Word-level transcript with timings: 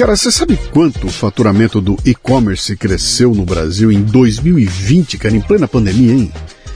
Cara, 0.00 0.16
você 0.16 0.30
sabe 0.30 0.58
quanto 0.72 1.08
o 1.08 1.10
faturamento 1.10 1.78
do 1.78 1.94
e-commerce 2.06 2.74
cresceu 2.74 3.34
no 3.34 3.44
Brasil 3.44 3.92
em 3.92 4.00
2020, 4.00 5.18
cara, 5.18 5.36
em 5.36 5.42
plena 5.42 5.68
pandemia, 5.68 6.14
hein? 6.14 6.32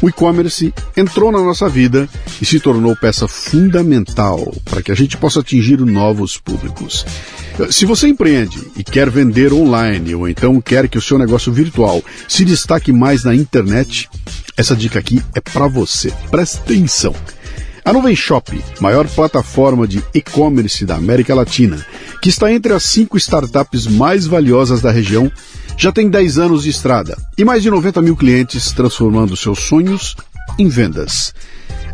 O 0.02 0.07
e-commerce 0.07 0.73
entrou 0.95 1.34
na 1.34 1.43
nossa 1.43 1.68
vida 1.68 2.07
e 2.41 2.45
se 2.45 2.61
tornou 2.61 2.95
peça 2.95 3.27
fundamental 3.27 4.55
para 4.63 4.81
que 4.81 4.93
a 4.93 4.95
gente 4.95 5.18
possa 5.18 5.41
atingir 5.41 5.81
novos 5.81 6.38
públicos. 6.38 7.05
Se 7.70 7.86
você 7.86 8.07
empreende 8.07 8.71
e 8.78 8.84
quer 8.84 9.09
vender 9.09 9.52
online 9.52 10.16
ou 10.16 10.30
então 10.30 10.62
quer 10.62 10.88
que 10.88 10.98
o 10.98 11.02
seu 11.02 11.20
negócio 11.20 11.52
virtual 11.52 12.02
se 12.27 12.45
destaque 12.45 12.91
mais 12.91 13.23
na 13.23 13.36
internet, 13.36 14.09
essa 14.55 14.76
dica 14.76 14.98
aqui 14.98 15.22
é 15.36 15.41
para 15.41 15.67
você. 15.67 16.14
Presta 16.31 16.59
atenção. 16.59 17.14
A 17.84 17.91
Nuvem 17.91 18.16
Shop, 18.16 18.64
maior 18.80 19.08
plataforma 19.08 19.88
de 19.88 20.03
e-commerce 20.14 20.86
da 20.86 20.95
América 20.95 21.36
Latina, 21.36 21.86
que 22.22 22.30
está 22.30 22.52
entre 22.52 22.73
as 22.73 22.84
cinco 22.84 23.17
startups 23.17 23.88
mais 23.88 24.26
valiosas 24.26 24.81
da 24.81 24.91
região, 24.91 25.31
já 25.78 25.91
tem 25.91 26.09
10 26.09 26.38
anos 26.38 26.64
de 26.64 26.70
estrada 26.70 27.17
e 27.38 27.44
mais 27.44 27.64
de 27.64 27.70
90 27.70 28.02
mil 28.02 28.16
clientes 28.16 28.72
transformando 28.72 29.36
seus 29.36 29.59
sonhos 29.59 30.16
em 30.58 30.67
vendas. 30.67 31.34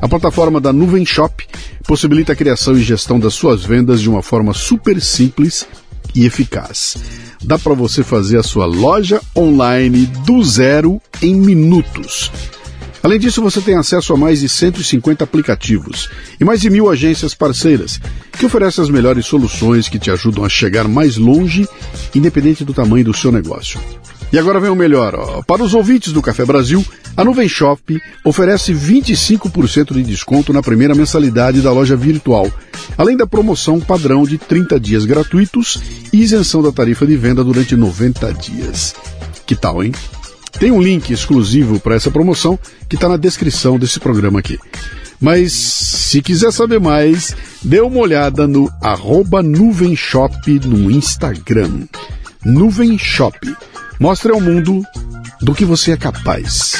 A 0.01 0.07
plataforma 0.07 0.59
da 0.59 0.73
Nuvem 0.73 1.05
Shop 1.05 1.45
possibilita 1.87 2.33
a 2.33 2.35
criação 2.35 2.75
e 2.75 2.83
gestão 2.83 3.19
das 3.19 3.33
suas 3.33 3.63
vendas 3.63 4.01
de 4.01 4.09
uma 4.09 4.21
forma 4.21 4.53
super 4.53 5.01
simples 5.01 5.65
e 6.13 6.25
eficaz. 6.25 6.97
Dá 7.43 7.59
para 7.59 7.73
você 7.73 8.03
fazer 8.03 8.37
a 8.37 8.43
sua 8.43 8.65
loja 8.65 9.21
online 9.35 10.05
do 10.25 10.43
zero 10.43 11.01
em 11.21 11.35
minutos. 11.35 12.31
Além 13.03 13.19
disso, 13.19 13.39
você 13.39 13.61
tem 13.61 13.75
acesso 13.75 14.13
a 14.13 14.17
mais 14.17 14.39
de 14.39 14.49
150 14.49 15.23
aplicativos 15.23 16.09
e 16.39 16.43
mais 16.43 16.59
de 16.59 16.71
mil 16.71 16.89
agências 16.89 17.35
parceiras 17.35 17.99
que 18.31 18.47
oferecem 18.47 18.83
as 18.83 18.89
melhores 18.89 19.27
soluções 19.27 19.87
que 19.87 19.99
te 19.99 20.09
ajudam 20.09 20.43
a 20.43 20.49
chegar 20.49 20.87
mais 20.87 21.15
longe, 21.15 21.67
independente 22.15 22.65
do 22.65 22.73
tamanho 22.73 23.05
do 23.05 23.13
seu 23.13 23.31
negócio. 23.31 23.79
E 24.31 24.39
agora 24.39 24.59
vem 24.59 24.69
o 24.69 24.75
melhor. 24.75 25.15
Ó. 25.15 25.41
Para 25.43 25.63
os 25.63 25.73
ouvintes 25.73 26.11
do 26.11 26.21
Café 26.21 26.45
Brasil, 26.45 26.83
a 27.15 27.23
Nuvem 27.23 27.47
Shop 27.47 28.01
oferece 28.23 28.73
25% 28.73 29.93
de 29.93 30.03
desconto 30.03 30.51
na 30.51 30.61
primeira 30.61 30.93
mensalidade 30.93 31.61
da 31.61 31.71
loja 31.71 31.95
virtual, 31.95 32.51
além 32.97 33.15
da 33.15 33.25
promoção 33.25 33.79
padrão 33.79 34.23
de 34.23 34.37
30 34.37 34.79
dias 34.79 35.05
gratuitos 35.05 35.79
e 36.11 36.21
isenção 36.21 36.61
da 36.61 36.71
tarifa 36.71 37.05
de 37.05 37.15
venda 37.15 37.43
durante 37.43 37.75
90 37.75 38.33
dias. 38.33 38.95
Que 39.45 39.55
tal, 39.55 39.83
hein? 39.83 39.93
Tem 40.59 40.71
um 40.71 40.81
link 40.81 41.11
exclusivo 41.11 41.79
para 41.79 41.95
essa 41.95 42.11
promoção 42.11 42.57
que 42.89 42.95
está 42.95 43.07
na 43.07 43.17
descrição 43.17 43.77
desse 43.77 43.99
programa 43.99 44.39
aqui. 44.39 44.57
Mas 45.19 45.53
se 45.53 46.21
quiser 46.21 46.51
saber 46.51 46.79
mais, 46.79 47.35
dê 47.63 47.79
uma 47.79 47.99
olhada 47.99 48.47
no 48.47 48.71
arroba 48.81 49.41
Nuvem 49.41 49.95
Shop 49.95 50.35
no 50.65 50.91
Instagram. 50.91 51.87
Nuvem 52.43 52.97
Shop. 52.97 53.37
Mostre 53.99 54.31
ao 54.31 54.41
mundo 54.41 54.81
do 55.41 55.55
que 55.55 55.63
você 55.63 55.93
é 55.93 55.97
capaz. 55.97 56.73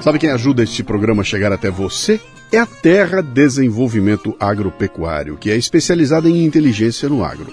Sabe 0.00 0.18
quem 0.18 0.30
ajuda 0.30 0.62
este 0.62 0.82
programa 0.82 1.22
a 1.22 1.24
chegar 1.24 1.50
até 1.50 1.70
você? 1.70 2.20
é 2.52 2.58
a 2.58 2.66
Terra 2.66 3.20
Desenvolvimento 3.20 4.36
Agropecuário, 4.38 5.36
que 5.36 5.50
é 5.50 5.56
especializada 5.56 6.28
em 6.28 6.44
inteligência 6.44 7.08
no 7.08 7.24
agro. 7.24 7.52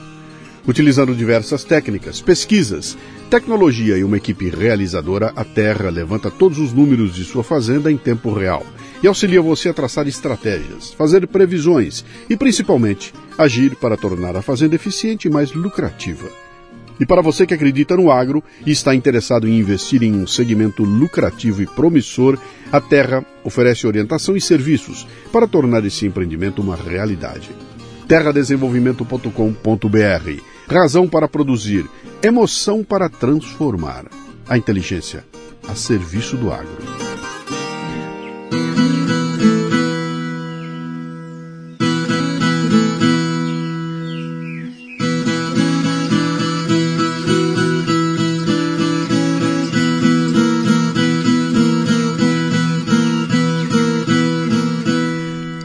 Utilizando 0.68 1.16
diversas 1.16 1.64
técnicas, 1.64 2.22
pesquisas, 2.22 2.96
tecnologia 3.28 3.98
e 3.98 4.04
uma 4.04 4.18
equipe 4.18 4.48
realizadora, 4.50 5.34
a 5.36 5.44
Terra 5.44 5.90
levanta 5.90 6.30
todos 6.30 6.60
os 6.60 6.72
números 6.72 7.16
de 7.16 7.24
sua 7.24 7.44
fazenda 7.44 7.92
em 7.92 7.98
tempo 7.98 8.32
real 8.32 8.64
e 9.02 9.08
auxilia 9.08 9.42
você 9.42 9.70
a 9.70 9.74
traçar 9.74 10.08
estratégias, 10.08 10.94
fazer 10.94 11.26
previsões 11.28 12.06
e, 12.30 12.38
principalmente, 12.38 13.12
agir 13.38 13.76
para 13.76 13.98
tornar 13.98 14.36
a 14.36 14.42
fazenda 14.42 14.76
eficiente 14.76 15.28
e 15.28 15.32
mais 15.32 15.54
lucrativa. 15.54 16.30
E 17.00 17.06
para 17.06 17.22
você 17.22 17.46
que 17.48 17.54
acredita 17.54 17.98
no 17.98 18.12
agro 18.12 18.44
e 18.66 18.72
está 18.72 18.94
interessado 18.94 19.48
em 19.48 19.58
investir 19.58 20.04
em 20.04 20.14
um 20.14 20.28
segmento 20.28 20.84
lucrativo 20.84 21.64
e 21.64 21.66
promissor, 21.66 22.38
a 22.72 22.80
Terra 22.80 23.26
oferece 23.44 23.88
orientação 23.88 24.38
e 24.38 24.42
serviços 24.42 25.08
para 25.32 25.48
tornar 25.48 25.84
esse 25.84 26.06
empreendimento 26.06 26.62
uma 26.62 26.76
realidade. 26.76 27.50
terradesenvolvimento.com.br 28.08 30.42
Razão 30.68 31.08
para 31.08 31.28
produzir, 31.28 31.90
emoção 32.22 32.84
para 32.84 33.10
transformar. 33.10 34.06
A 34.48 34.56
inteligência 34.58 35.26
a 35.68 35.76
serviço 35.76 36.38
do 36.38 36.52
agro. 36.52 37.11
Thank 38.74 39.10
you. 39.10 39.21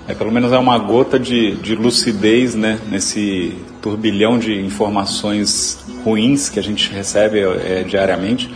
é, 0.09 0.15
pelo 0.15 0.31
menos 0.31 0.51
é 0.51 0.57
uma 0.57 0.75
gota 0.79 1.19
de, 1.19 1.55
de 1.57 1.75
lucidez 1.75 2.55
né, 2.55 2.79
nesse 2.89 3.53
turbilhão 3.81 4.37
de 4.37 4.59
informações 4.59 5.85
ruins 6.03 6.49
que 6.49 6.59
a 6.59 6.63
gente 6.63 6.91
recebe 6.91 7.39
é, 7.39 7.83
diariamente. 7.87 8.53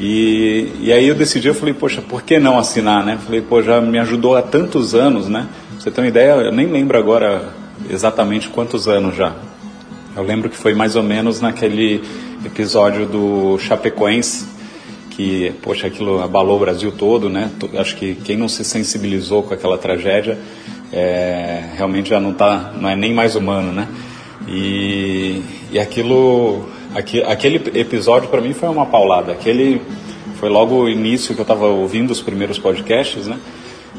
E, 0.00 0.72
e 0.80 0.92
aí 0.92 1.06
eu 1.06 1.14
decidi, 1.14 1.48
eu 1.48 1.54
falei, 1.54 1.74
poxa, 1.74 2.00
por 2.00 2.22
que 2.22 2.38
não 2.38 2.58
assinar, 2.58 3.04
né? 3.04 3.18
Falei, 3.24 3.42
pô, 3.42 3.62
já 3.62 3.80
me 3.80 3.98
ajudou 3.98 4.34
há 4.34 4.42
tantos 4.42 4.94
anos, 4.94 5.28
né? 5.28 5.46
Pra 5.72 5.80
você 5.80 5.90
ter 5.90 6.00
uma 6.00 6.08
ideia, 6.08 6.30
eu 6.32 6.52
nem 6.52 6.66
lembro 6.66 6.96
agora 6.96 7.52
exatamente 7.88 8.48
quantos 8.48 8.88
anos 8.88 9.14
já. 9.14 9.34
Eu 10.16 10.22
lembro 10.22 10.48
que 10.48 10.56
foi 10.56 10.74
mais 10.74 10.96
ou 10.96 11.02
menos 11.02 11.40
naquele 11.40 12.02
episódio 12.44 13.06
do 13.06 13.58
Chapecoense, 13.58 14.46
que, 15.10 15.52
poxa, 15.62 15.86
aquilo 15.86 16.22
abalou 16.22 16.56
o 16.56 16.60
Brasil 16.60 16.90
todo, 16.92 17.28
né? 17.28 17.50
Acho 17.78 17.94
que 17.96 18.14
quem 18.14 18.38
não 18.38 18.48
se 18.48 18.64
sensibilizou 18.64 19.42
com 19.42 19.52
aquela 19.52 19.76
tragédia 19.76 20.38
é, 20.92 21.62
realmente 21.76 22.10
já 22.10 22.18
não 22.18 22.32
tá, 22.32 22.72
não 22.80 22.88
é 22.88 22.96
nem 22.96 23.12
mais 23.12 23.34
humano, 23.36 23.72
né? 23.72 23.86
E, 24.48 25.42
e 25.70 25.78
aquilo, 25.78 26.66
aqui, 26.94 27.22
aquele 27.22 27.56
episódio 27.78 28.28
para 28.28 28.40
mim 28.40 28.52
foi 28.52 28.68
uma 28.68 28.86
paulada. 28.86 29.32
Aquele 29.32 29.80
foi 30.36 30.48
logo 30.48 30.74
o 30.74 30.88
início 30.88 31.34
que 31.34 31.40
eu 31.40 31.44
estava 31.44 31.66
ouvindo 31.66 32.10
os 32.10 32.22
primeiros 32.22 32.58
podcasts, 32.58 33.26
né? 33.26 33.38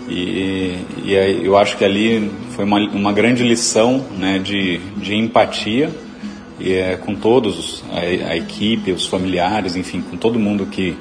E, 0.09 0.77
e 1.03 1.13
eu 1.43 1.57
acho 1.57 1.77
que 1.77 1.85
ali 1.85 2.31
foi 2.51 2.65
uma, 2.65 2.79
uma 2.89 3.13
grande 3.13 3.43
lição 3.43 4.03
né, 4.17 4.39
de, 4.39 4.79
de 4.97 5.15
empatia 5.15 5.89
e 6.59 6.73
é, 6.73 6.97
com 6.97 7.15
todos, 7.15 7.83
a, 7.91 7.99
a, 7.99 8.37
equipe, 8.37 8.91
os 8.91 9.05
familiares, 9.05 9.75
enfim, 9.75 10.01
com 10.01 10.17
todo 10.17 10.39
mundo 10.39 10.65
que, 10.65 10.97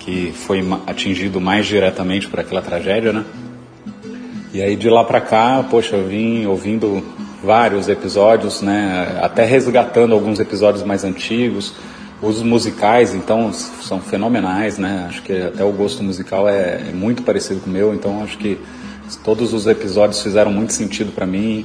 que 0.00 0.32
foi 0.34 0.64
atingido 0.86 1.40
mais 1.40 1.66
diretamente 1.66 2.26
por 2.28 2.40
aquela 2.40 2.62
tragédia, 2.62 3.12
né? 3.12 3.24
E 4.52 4.62
aí 4.62 4.76
de 4.76 4.88
lá 4.88 5.04
para 5.04 5.20
cá, 5.20 5.64
poxa, 5.70 5.96
eu 5.96 6.08
vim 6.08 6.46
ouvindo 6.46 7.04
vários 7.48 7.88
episódios, 7.88 8.60
né? 8.60 9.18
Até 9.22 9.42
resgatando 9.42 10.12
alguns 10.12 10.38
episódios 10.38 10.84
mais 10.84 11.02
antigos. 11.02 11.72
Os 12.20 12.42
musicais, 12.42 13.14
então, 13.14 13.50
são 13.54 14.00
fenomenais, 14.00 14.76
né? 14.76 15.06
Acho 15.08 15.22
que 15.22 15.32
até 15.32 15.64
o 15.64 15.72
gosto 15.72 16.02
musical 16.02 16.46
é, 16.46 16.82
é 16.90 16.92
muito 16.92 17.22
parecido 17.22 17.60
com 17.60 17.70
o 17.70 17.72
meu, 17.72 17.94
então 17.94 18.22
acho 18.22 18.36
que 18.36 18.58
todos 19.24 19.54
os 19.54 19.66
episódios 19.66 20.22
fizeram 20.22 20.52
muito 20.52 20.74
sentido 20.74 21.10
para 21.10 21.24
mim 21.24 21.64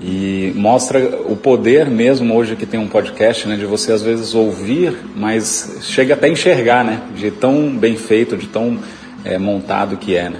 e 0.00 0.52
mostra 0.54 1.00
o 1.26 1.34
poder 1.34 1.90
mesmo 1.90 2.32
hoje 2.32 2.54
que 2.54 2.64
tem 2.64 2.78
um 2.78 2.86
podcast, 2.86 3.48
né? 3.48 3.56
De 3.56 3.66
você 3.66 3.90
às 3.90 4.02
vezes 4.02 4.36
ouvir, 4.36 4.96
mas 5.16 5.78
chega 5.80 6.14
até 6.14 6.28
enxergar, 6.28 6.84
né? 6.84 7.02
De 7.16 7.32
tão 7.32 7.76
bem 7.76 7.96
feito, 7.96 8.36
de 8.36 8.46
tão 8.46 8.78
é, 9.24 9.36
montado 9.36 9.96
que 9.96 10.14
é, 10.14 10.30
né? 10.30 10.38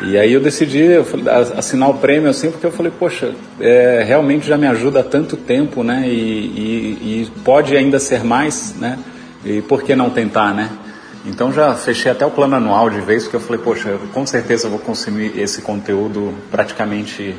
E 0.00 0.18
aí 0.18 0.32
eu 0.32 0.40
decidi 0.40 0.80
eu 0.80 1.04
falei, 1.04 1.26
assinar 1.56 1.90
o 1.90 1.94
prêmio 1.94 2.30
assim, 2.30 2.50
porque 2.50 2.66
eu 2.66 2.72
falei, 2.72 2.90
poxa, 2.98 3.34
é, 3.60 4.02
realmente 4.06 4.46
já 4.46 4.56
me 4.56 4.66
ajuda 4.66 5.00
há 5.00 5.04
tanto 5.04 5.36
tempo, 5.36 5.84
né? 5.84 6.04
E, 6.06 6.10
e, 6.10 7.22
e, 7.22 7.40
pode 7.44 7.76
ainda 7.76 7.98
ser 7.98 8.24
mais, 8.24 8.74
né? 8.78 8.98
E 9.44 9.60
por 9.62 9.82
que 9.82 9.94
não 9.94 10.10
tentar, 10.10 10.54
né? 10.54 10.70
Então 11.24 11.52
já 11.52 11.74
fechei 11.74 12.10
até 12.10 12.26
o 12.26 12.30
plano 12.30 12.56
anual 12.56 12.90
de 12.90 13.00
vez, 13.00 13.24
porque 13.24 13.36
eu 13.36 13.40
falei, 13.40 13.62
poxa, 13.62 13.98
com 14.12 14.26
certeza 14.26 14.66
eu 14.66 14.70
vou 14.70 14.80
consumir 14.80 15.38
esse 15.38 15.62
conteúdo 15.62 16.34
praticamente 16.50 17.36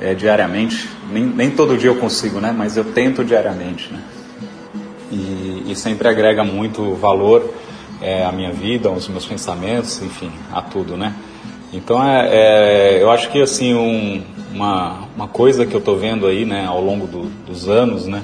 é, 0.00 0.14
diariamente. 0.14 0.88
Nem, 1.10 1.24
nem 1.24 1.50
todo 1.50 1.76
dia 1.76 1.90
eu 1.90 1.96
consigo, 1.96 2.40
né? 2.40 2.54
Mas 2.56 2.76
eu 2.76 2.84
tento 2.84 3.24
diariamente, 3.24 3.92
né? 3.92 4.00
E, 5.10 5.64
e 5.68 5.74
sempre 5.74 6.06
agrega 6.08 6.44
muito 6.44 6.94
valor 6.94 7.52
é, 8.00 8.24
à 8.24 8.30
minha 8.30 8.52
vida, 8.52 8.88
aos 8.88 9.08
meus 9.08 9.24
pensamentos, 9.26 10.00
enfim, 10.02 10.30
a 10.52 10.62
tudo, 10.62 10.96
né? 10.96 11.12
Então, 11.72 12.02
é, 12.02 12.28
é, 12.30 13.02
eu 13.02 13.10
acho 13.10 13.30
que 13.30 13.40
assim 13.40 13.74
um, 13.74 14.22
uma, 14.54 15.08
uma 15.16 15.28
coisa 15.28 15.66
que 15.66 15.74
eu 15.74 15.80
estou 15.80 15.96
vendo 15.96 16.26
aí, 16.26 16.44
né, 16.44 16.66
ao 16.66 16.80
longo 16.80 17.06
do, 17.06 17.24
dos 17.46 17.68
anos, 17.68 18.06
né, 18.06 18.22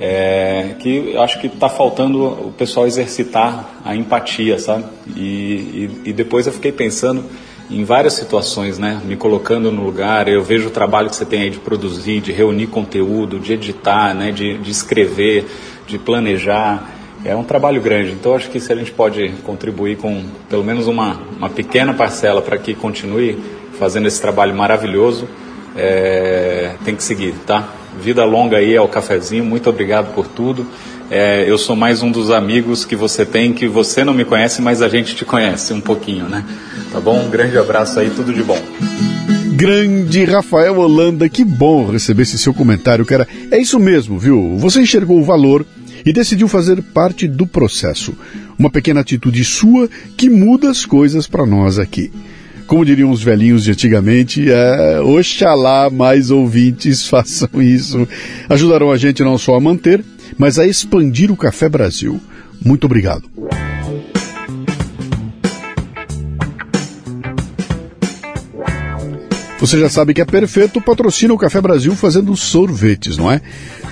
é 0.00 0.74
que 0.78 1.12
eu 1.14 1.22
acho 1.22 1.40
que 1.40 1.46
está 1.46 1.68
faltando 1.68 2.24
o 2.24 2.52
pessoal 2.56 2.86
exercitar 2.86 3.80
a 3.84 3.94
empatia, 3.94 4.58
sabe? 4.58 4.84
E, 5.14 5.20
e, 5.22 6.00
e, 6.06 6.12
depois 6.12 6.46
eu 6.46 6.52
fiquei 6.52 6.72
pensando 6.72 7.24
em 7.70 7.84
várias 7.84 8.14
situações, 8.14 8.78
né, 8.78 9.00
me 9.04 9.16
colocando 9.16 9.70
no 9.70 9.84
lugar. 9.84 10.26
Eu 10.26 10.42
vejo 10.42 10.68
o 10.68 10.70
trabalho 10.70 11.08
que 11.08 11.14
você 11.14 11.24
tem 11.24 11.42
aí 11.42 11.50
de 11.50 11.60
produzir, 11.60 12.20
de 12.20 12.32
reunir 12.32 12.66
conteúdo, 12.66 13.38
de 13.38 13.52
editar, 13.52 14.12
né, 14.12 14.32
de, 14.32 14.58
de 14.58 14.70
escrever, 14.70 15.46
de 15.86 15.98
planejar 15.98 17.01
é 17.24 17.34
um 17.36 17.44
trabalho 17.44 17.80
grande. 17.80 18.12
Então, 18.12 18.34
acho 18.34 18.50
que 18.50 18.58
se 18.58 18.72
a 18.72 18.76
gente 18.76 18.90
pode 18.90 19.28
contribuir 19.44 19.96
com 19.96 20.24
pelo 20.48 20.64
menos 20.64 20.86
uma, 20.86 21.20
uma 21.36 21.48
pequena 21.48 21.94
parcela 21.94 22.42
para 22.42 22.58
que 22.58 22.74
continue 22.74 23.38
fazendo 23.78 24.08
esse 24.08 24.20
trabalho 24.20 24.54
maravilhoso, 24.54 25.28
é, 25.76 26.72
tem 26.84 26.94
que 26.94 27.02
seguir, 27.02 27.34
tá? 27.46 27.68
Vida 28.00 28.24
longa 28.24 28.56
aí 28.56 28.76
ao 28.76 28.88
cafezinho. 28.88 29.44
Muito 29.44 29.68
obrigado 29.70 30.14
por 30.14 30.26
tudo. 30.26 30.66
É, 31.10 31.44
eu 31.48 31.58
sou 31.58 31.76
mais 31.76 32.02
um 32.02 32.10
dos 32.10 32.30
amigos 32.30 32.84
que 32.84 32.96
você 32.96 33.24
tem, 33.24 33.52
que 33.52 33.68
você 33.68 34.02
não 34.02 34.14
me 34.14 34.24
conhece, 34.24 34.62
mas 34.62 34.80
a 34.80 34.88
gente 34.88 35.14
te 35.14 35.24
conhece 35.24 35.72
um 35.72 35.80
pouquinho, 35.80 36.26
né? 36.28 36.44
Tá 36.90 37.00
bom? 37.00 37.20
Um 37.20 37.30
grande 37.30 37.56
abraço 37.58 38.00
aí, 38.00 38.10
tudo 38.10 38.32
de 38.32 38.42
bom. 38.42 38.58
Grande 39.54 40.24
Rafael 40.24 40.76
Holanda, 40.78 41.28
que 41.28 41.44
bom 41.44 41.90
receber 41.90 42.22
esse 42.22 42.38
seu 42.38 42.54
comentário, 42.54 43.04
cara. 43.04 43.28
É 43.50 43.58
isso 43.58 43.78
mesmo, 43.78 44.18
viu? 44.18 44.56
Você 44.58 44.80
enxergou 44.80 45.18
o 45.20 45.24
valor 45.24 45.64
e 46.04 46.12
decidiu 46.12 46.48
fazer 46.48 46.82
parte 46.82 47.26
do 47.26 47.46
processo. 47.46 48.14
Uma 48.58 48.70
pequena 48.70 49.00
atitude 49.00 49.44
sua 49.44 49.88
que 50.16 50.28
muda 50.28 50.70
as 50.70 50.84
coisas 50.84 51.26
para 51.26 51.46
nós 51.46 51.78
aqui. 51.78 52.12
Como 52.66 52.84
diriam 52.84 53.10
os 53.10 53.22
velhinhos 53.22 53.64
de 53.64 53.72
antigamente, 53.72 54.50
é, 54.50 55.00
oxalá 55.00 55.90
mais 55.90 56.30
ouvintes 56.30 57.06
façam 57.08 57.60
isso. 57.60 58.08
Ajudarão 58.48 58.90
a 58.90 58.96
gente 58.96 59.22
não 59.22 59.36
só 59.36 59.56
a 59.56 59.60
manter, 59.60 60.04
mas 60.38 60.58
a 60.58 60.66
expandir 60.66 61.30
o 61.30 61.36
Café 61.36 61.68
Brasil. 61.68 62.20
Muito 62.64 62.84
obrigado. 62.84 63.28
Você 69.62 69.78
já 69.78 69.88
sabe 69.88 70.12
que 70.12 70.20
é 70.20 70.24
perfeito 70.24 70.80
patrocina 70.80 71.32
o 71.32 71.38
Café 71.38 71.60
Brasil 71.60 71.94
fazendo 71.94 72.36
sorvetes, 72.36 73.16
não 73.16 73.30
é? 73.30 73.40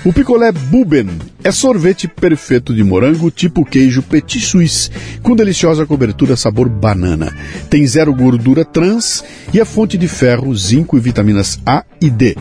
O 0.03 0.15
picolé 0.15 0.51
Buben 0.51 1.09
é 1.45 1.53
sorvete 1.53 2.09
perfeito 2.09 2.75
de 2.75 2.83
morango 2.83 3.31
tipo 3.31 3.67
queijo 3.67 4.03
petit 4.03 4.41
suisse, 4.41 4.89
com 5.23 5.37
deliciosa 5.37 5.85
cobertura 5.85 6.37
sabor 6.37 6.71
banana. 6.71 7.37
Tem 7.69 7.87
zero 7.87 8.15
gordura 8.15 8.65
trans 8.65 9.23
e 9.53 9.61
é 9.61 9.65
fonte 9.65 9.99
de 9.99 10.09
ferro, 10.09 10.57
zinco 10.57 10.97
e 10.97 11.01
vitaminas 11.01 11.61
A 11.67 11.85
e 12.01 12.09
D. 12.09 12.35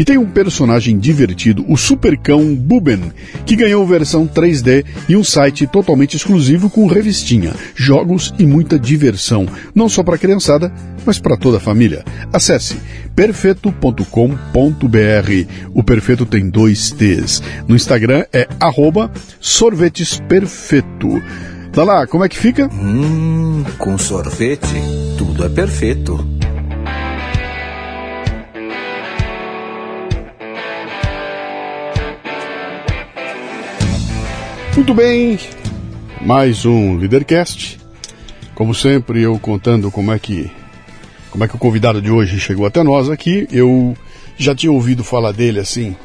E 0.00 0.04
tem 0.04 0.16
um 0.16 0.24
personagem 0.24 0.98
divertido, 0.98 1.62
o 1.68 1.76
Supercão 1.76 2.54
Buben, 2.54 3.12
que 3.44 3.54
ganhou 3.54 3.86
versão 3.86 4.26
3D 4.26 4.82
e 5.06 5.14
um 5.14 5.22
site 5.22 5.66
totalmente 5.66 6.16
exclusivo 6.16 6.70
com 6.70 6.86
revistinha, 6.86 7.52
jogos 7.74 8.32
e 8.38 8.46
muita 8.46 8.78
diversão, 8.78 9.46
não 9.74 9.90
só 9.90 10.02
para 10.02 10.14
a 10.14 10.18
criançada, 10.18 10.72
mas 11.04 11.18
para 11.18 11.36
toda 11.36 11.58
a 11.58 11.60
família. 11.60 12.02
Acesse 12.32 12.78
perfeito.com.br. 13.14 14.06
O 15.74 15.84
Perfeito 15.84 16.24
tem 16.24 16.48
dois 16.48 16.90
T's. 16.92 17.42
No 17.68 17.76
Instagram 17.76 18.24
é 18.32 18.48
arroba 18.58 19.12
sorvetesperfeito. 19.38 21.22
Tá 21.74 21.84
lá, 21.84 22.06
como 22.06 22.24
é 22.24 22.28
que 22.30 22.38
fica? 22.38 22.70
Hum, 22.72 23.64
com 23.76 23.98
sorvete, 23.98 24.80
tudo 25.18 25.44
é 25.44 25.50
perfeito. 25.50 26.39
Muito 34.74 34.94
bem, 34.94 35.38
mais 36.20 36.64
um 36.64 36.96
Leadercast. 36.96 37.78
Como 38.54 38.74
sempre, 38.74 39.20
eu 39.20 39.38
contando 39.38 39.90
como 39.90 40.12
é 40.12 40.18
que 40.18 40.50
como 41.30 41.44
é 41.44 41.48
que 41.48 41.54
o 41.54 41.58
convidado 41.58 42.00
de 42.00 42.10
hoje 42.10 42.38
chegou 42.38 42.66
até 42.66 42.82
nós 42.82 43.10
aqui. 43.10 43.48
Eu 43.50 43.96
já 44.36 44.54
tinha 44.54 44.72
ouvido 44.72 45.02
falar 45.04 45.32
dele 45.32 45.60
assim 45.60 45.96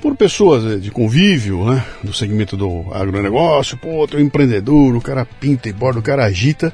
por 0.00 0.16
pessoas 0.16 0.64
eh, 0.64 0.76
de 0.76 0.90
convívio, 0.90 1.64
né, 1.64 1.84
do 2.02 2.12
segmento 2.12 2.56
do 2.56 2.86
agronegócio. 2.92 3.76
Pô, 3.78 4.06
tem 4.06 4.20
um 4.20 4.24
empreendedor, 4.24 4.94
o 4.94 5.00
cara 5.00 5.24
pinta 5.24 5.68
e 5.68 5.72
borda, 5.72 6.00
o 6.00 6.02
cara 6.02 6.24
agita. 6.24 6.72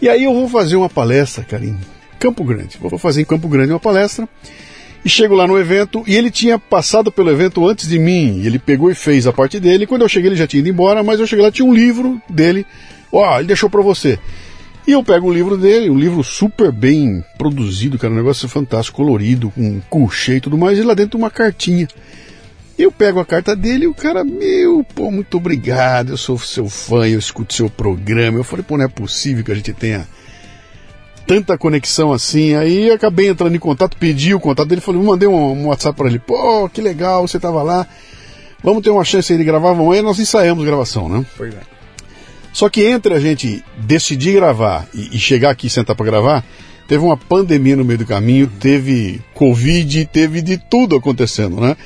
E 0.00 0.08
aí 0.08 0.24
eu 0.24 0.32
vou 0.32 0.48
fazer 0.48 0.76
uma 0.76 0.88
palestra, 0.88 1.44
cara, 1.44 1.64
em 1.64 1.78
Campo 2.18 2.44
Grande. 2.44 2.78
Vou 2.80 2.98
fazer 2.98 3.22
em 3.22 3.24
Campo 3.24 3.48
Grande 3.48 3.72
uma 3.72 3.80
palestra 3.80 4.28
e 5.04 5.08
chego 5.08 5.34
lá 5.34 5.46
no 5.46 5.58
evento 5.58 6.02
e 6.06 6.16
ele 6.16 6.30
tinha 6.30 6.58
passado 6.58 7.10
pelo 7.10 7.30
evento 7.30 7.66
antes 7.66 7.88
de 7.88 7.98
mim. 7.98 8.42
ele 8.44 8.58
pegou 8.58 8.90
e 8.90 8.94
fez 8.94 9.26
a 9.26 9.32
parte 9.32 9.60
dele. 9.60 9.86
quando 9.86 10.02
eu 10.02 10.08
cheguei, 10.08 10.30
ele 10.30 10.36
já 10.36 10.46
tinha 10.46 10.60
ido 10.60 10.68
embora, 10.68 11.02
mas 11.02 11.20
eu 11.20 11.26
cheguei 11.26 11.44
lá, 11.44 11.50
tinha 11.50 11.66
um 11.66 11.74
livro 11.74 12.20
dele. 12.28 12.66
Ó, 13.12 13.34
oh, 13.34 13.38
ele 13.38 13.48
deixou 13.48 13.70
para 13.70 13.80
você. 13.82 14.18
E 14.86 14.92
eu 14.92 15.04
pego 15.04 15.28
o 15.28 15.32
livro 15.32 15.56
dele, 15.56 15.90
um 15.90 15.98
livro 15.98 16.24
super 16.24 16.72
bem 16.72 17.22
produzido, 17.36 17.98
cara, 17.98 18.12
um 18.12 18.16
negócio 18.16 18.48
fantástico, 18.48 18.96
colorido, 18.96 19.50
com 19.50 19.80
couchê 19.82 20.36
e 20.36 20.40
tudo 20.40 20.56
mais, 20.56 20.78
e 20.78 20.82
lá 20.82 20.94
dentro 20.94 21.18
uma 21.18 21.30
cartinha. 21.30 21.86
Eu 22.78 22.90
pego 22.90 23.20
a 23.20 23.24
carta 23.24 23.54
dele 23.54 23.84
e 23.84 23.88
o 23.88 23.92
cara, 23.92 24.24
meu, 24.24 24.82
pô, 24.94 25.10
muito 25.10 25.36
obrigado, 25.36 26.10
eu 26.10 26.16
sou 26.16 26.38
seu 26.38 26.68
fã, 26.70 27.06
eu 27.06 27.18
escuto 27.18 27.52
seu 27.52 27.68
programa. 27.68 28.38
Eu 28.38 28.44
falei, 28.44 28.64
pô, 28.66 28.78
não 28.78 28.84
é 28.84 28.88
possível 28.88 29.44
que 29.44 29.52
a 29.52 29.54
gente 29.54 29.74
tenha 29.74 30.06
tanta 31.28 31.58
conexão 31.58 32.10
assim. 32.10 32.54
Aí 32.54 32.90
acabei 32.90 33.28
entrando 33.28 33.54
em 33.54 33.58
contato, 33.58 33.98
pedi 33.98 34.34
o 34.34 34.40
contato 34.40 34.66
dele, 34.66 34.80
falei, 34.80 35.00
mandei 35.00 35.28
um, 35.28 35.52
um 35.52 35.66
WhatsApp 35.66 35.96
para 35.96 36.08
ele. 36.08 36.18
Pô, 36.18 36.68
que 36.70 36.80
legal, 36.80 37.28
você 37.28 37.38
tava 37.38 37.62
lá. 37.62 37.86
Vamos 38.64 38.82
ter 38.82 38.90
uma 38.90 39.04
chance 39.04 39.30
aí 39.30 39.38
de 39.38 39.44
gravar, 39.44 39.74
vamos 39.74 39.94
aí, 39.94 40.02
nós 40.02 40.18
ensaiamos 40.18 40.64
gravação, 40.64 41.08
né? 41.08 41.24
Pois 41.36 41.54
é. 41.54 41.60
Só 42.52 42.68
que 42.68 42.82
entre 42.82 43.14
a 43.14 43.20
gente 43.20 43.62
decidir 43.76 44.32
gravar 44.32 44.88
e, 44.92 45.16
e 45.16 45.18
chegar 45.18 45.50
aqui 45.50 45.68
e 45.68 45.70
sentar 45.70 45.94
para 45.94 46.06
gravar, 46.06 46.44
teve 46.88 47.04
uma 47.04 47.16
pandemia 47.16 47.76
no 47.76 47.84
meio 47.84 47.98
do 47.98 48.06
caminho, 48.06 48.50
teve 48.58 49.20
Covid, 49.34 50.06
teve 50.06 50.40
de 50.40 50.56
tudo 50.56 50.96
acontecendo, 50.96 51.60
né? 51.60 51.76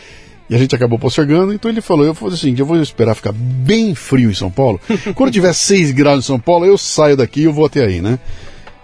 E 0.49 0.55
a 0.55 0.59
gente 0.59 0.75
acabou 0.75 0.99
postergando, 0.99 1.53
então 1.53 1.71
ele 1.71 1.81
falou, 1.81 2.07
eu 2.07 2.15
vou 2.15 2.31
fazer 2.31 2.41
assim, 2.41 2.55
eu 2.57 2.67
vou 2.67 2.81
esperar 2.81 3.15
ficar 3.15 3.33
bem 3.33 3.95
frio 3.95 4.31
em 4.31 4.35
São 4.35 4.51
Paulo. 4.51 4.81
Quando 5.15 5.33
tiver 5.33 5.53
6 5.53 5.91
graus 5.91 6.21
em 6.21 6.27
São 6.27 6.39
Paulo, 6.39 6.65
eu 6.65 6.79
saio 6.79 7.17
daqui 7.17 7.41
e 7.41 7.45
eu 7.45 7.53
vou 7.53 7.67
até 7.67 7.85
aí, 7.85 8.01
né? 8.01 8.19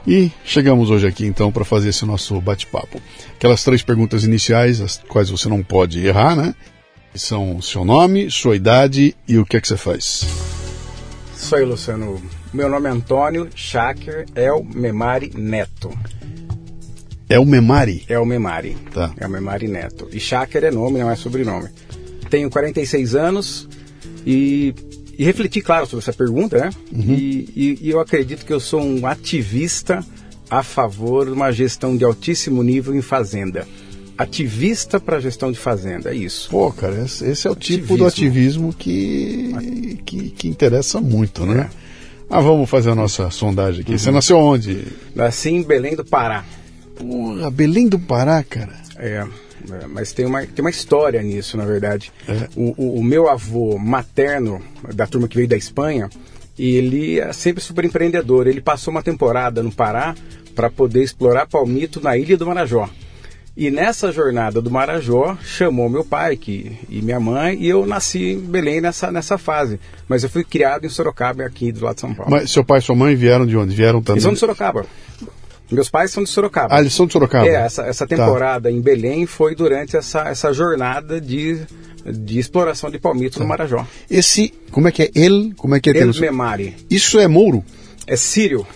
E 0.06 0.30
chegamos 0.44 0.90
hoje 0.90 1.06
aqui 1.06 1.26
então 1.26 1.52
para 1.52 1.64
fazer 1.64 1.90
esse 1.90 2.04
nosso 2.06 2.40
bate-papo. 2.40 3.00
Aquelas 3.34 3.62
três 3.62 3.82
perguntas 3.82 4.24
iniciais, 4.24 4.80
as 4.80 4.96
quais 5.08 5.30
você 5.30 5.48
não 5.48 5.62
pode 5.62 6.04
errar, 6.04 6.34
né? 6.34 6.54
São 7.14 7.60
seu 7.60 7.84
nome, 7.84 8.30
sua 8.30 8.56
idade 8.56 9.14
e 9.26 9.38
o 9.38 9.44
que 9.44 9.56
é 9.56 9.60
que 9.60 9.68
você 9.68 9.76
faz. 9.76 10.26
Sou 11.34 11.58
eu, 11.58 11.68
Luciano. 11.68 12.20
Meu 12.52 12.68
nome 12.68 12.88
é 12.88 12.92
Antônio 12.92 13.48
Shaker 13.54 14.26
El 14.34 14.64
Memari 14.64 15.30
Neto. 15.34 15.90
É 17.28 17.38
o 17.38 17.44
Memari? 17.44 18.04
É 18.08 18.18
o 18.18 18.24
Memari. 18.24 18.76
Tá. 18.92 19.12
É 19.18 19.26
o 19.26 19.30
Memari 19.30 19.68
Neto. 19.68 20.08
E 20.10 20.18
Shaker 20.18 20.64
é 20.64 20.70
nome, 20.70 20.98
não 20.98 21.10
é 21.10 21.16
sobrenome. 21.16 21.68
Tenho 22.30 22.48
46 22.48 23.14
anos 23.14 23.68
e, 24.26 24.74
e 25.18 25.24
refleti, 25.24 25.60
claro, 25.60 25.84
sobre 25.84 26.04
essa 26.04 26.12
pergunta, 26.12 26.56
né? 26.56 26.70
Uhum. 26.92 27.12
E, 27.12 27.48
e, 27.56 27.78
e 27.82 27.90
eu 27.90 27.98
acredito 27.98 28.46
que 28.46 28.52
eu 28.52 28.60
sou 28.60 28.80
um 28.80 29.04
ativista 29.04 30.04
a 30.48 30.62
favor 30.62 31.26
de 31.26 31.32
uma 31.32 31.50
gestão 31.50 31.96
de 31.96 32.04
altíssimo 32.04 32.62
nível 32.62 32.94
em 32.94 33.02
fazenda. 33.02 33.66
Ativista 34.16 35.00
para 35.00 35.18
gestão 35.18 35.50
de 35.50 35.58
fazenda, 35.58 36.10
é 36.10 36.14
isso. 36.14 36.48
Pô, 36.50 36.72
cara, 36.72 37.02
esse, 37.04 37.24
esse 37.24 37.48
é 37.48 37.50
o 37.50 37.56
tipo 37.56 37.96
do 37.96 38.06
ativismo 38.06 38.72
que, 38.72 39.98
que, 40.04 40.30
que 40.30 40.48
interessa 40.48 41.00
muito, 41.00 41.44
né? 41.44 41.68
Ah, 42.30 42.40
vamos 42.40 42.70
fazer 42.70 42.90
a 42.90 42.94
nossa 42.94 43.28
sondagem 43.30 43.80
aqui. 43.80 43.98
Você 43.98 44.10
nasceu 44.10 44.38
onde? 44.38 44.84
Nasci 45.14 45.50
em 45.50 45.62
Belém 45.62 45.96
do 45.96 46.04
Pará. 46.04 46.44
Porra, 46.94 47.50
Belém 47.50 47.88
do 47.88 47.98
Pará, 47.98 48.42
cara. 48.44 48.74
É, 48.96 49.08
é, 49.08 49.26
mas 49.90 50.12
tem 50.12 50.26
uma, 50.26 50.46
tem 50.46 50.64
uma 50.64 50.70
história 50.70 51.22
nisso, 51.22 51.56
na 51.56 51.64
verdade. 51.64 52.12
É. 52.28 52.48
O, 52.56 52.74
o, 52.76 52.98
o 53.00 53.04
meu 53.04 53.28
avô 53.28 53.78
materno, 53.78 54.62
da 54.94 55.06
turma 55.06 55.28
que 55.28 55.36
veio 55.36 55.48
da 55.48 55.56
Espanha, 55.56 56.08
ele 56.58 57.20
é 57.20 57.32
sempre 57.32 57.62
super 57.62 57.84
empreendedor. 57.84 58.46
Ele 58.46 58.60
passou 58.60 58.90
uma 58.90 59.02
temporada 59.02 59.62
no 59.62 59.72
Pará 59.72 60.14
para 60.54 60.68
poder 60.68 61.02
explorar 61.02 61.46
palmito 61.46 62.00
na 62.00 62.16
ilha 62.16 62.36
do 62.36 62.46
Marajó. 62.46 62.88
E 63.56 63.72
nessa 63.72 64.12
jornada 64.12 64.62
do 64.62 64.70
Marajó, 64.70 65.36
chamou 65.42 65.88
meu 65.88 66.04
pai 66.04 66.36
que, 66.36 66.78
e 66.88 67.02
minha 67.02 67.18
mãe, 67.18 67.58
e 67.60 67.68
eu 67.68 67.84
nasci 67.84 68.34
em 68.34 68.38
Belém 68.38 68.80
nessa, 68.80 69.10
nessa 69.10 69.36
fase. 69.36 69.80
Mas 70.08 70.22
eu 70.22 70.30
fui 70.30 70.44
criado 70.44 70.86
em 70.86 70.88
Sorocaba, 70.88 71.44
aqui 71.44 71.72
do 71.72 71.84
lado 71.84 71.96
de 71.96 72.02
São 72.02 72.14
Paulo. 72.14 72.30
Mas 72.30 72.52
seu 72.52 72.62
pai 72.62 72.78
e 72.78 72.82
sua 72.82 72.94
mãe 72.94 73.16
vieram 73.16 73.44
de 73.44 73.56
onde? 73.56 73.74
Vieram 73.74 74.00
também? 74.00 74.14
Eles 74.14 74.22
são 74.22 74.32
de 74.32 74.38
Sorocaba. 74.38 74.86
Meus 75.70 75.90
pais 75.90 76.10
são 76.10 76.22
de 76.22 76.30
Sorocaba. 76.30 76.74
Ah, 76.74 76.80
eles 76.80 76.94
são 76.94 77.06
de 77.06 77.12
Sorocaba? 77.12 77.46
É, 77.46 77.54
essa, 77.54 77.82
essa 77.82 78.06
temporada 78.06 78.70
em 78.70 78.80
Belém 78.80 79.26
foi 79.26 79.54
durante 79.54 79.96
essa, 79.96 80.28
essa 80.28 80.52
jornada 80.52 81.20
de, 81.20 81.60
de 82.04 82.38
exploração 82.38 82.90
de 82.90 82.98
palmitos 82.98 83.38
no 83.38 83.46
Marajó. 83.46 83.86
Esse, 84.10 84.52
como 84.70 84.88
é 84.88 84.92
que 84.92 85.02
é? 85.02 85.10
El, 85.14 85.52
como 85.56 85.74
é 85.74 85.80
que 85.80 85.90
é? 85.90 85.98
El 85.98 86.12
Memari. 86.14 86.76
Isso 86.90 87.18
é 87.18 87.28
Mouro? 87.28 87.64
É 88.06 88.16
sírio. 88.16 88.66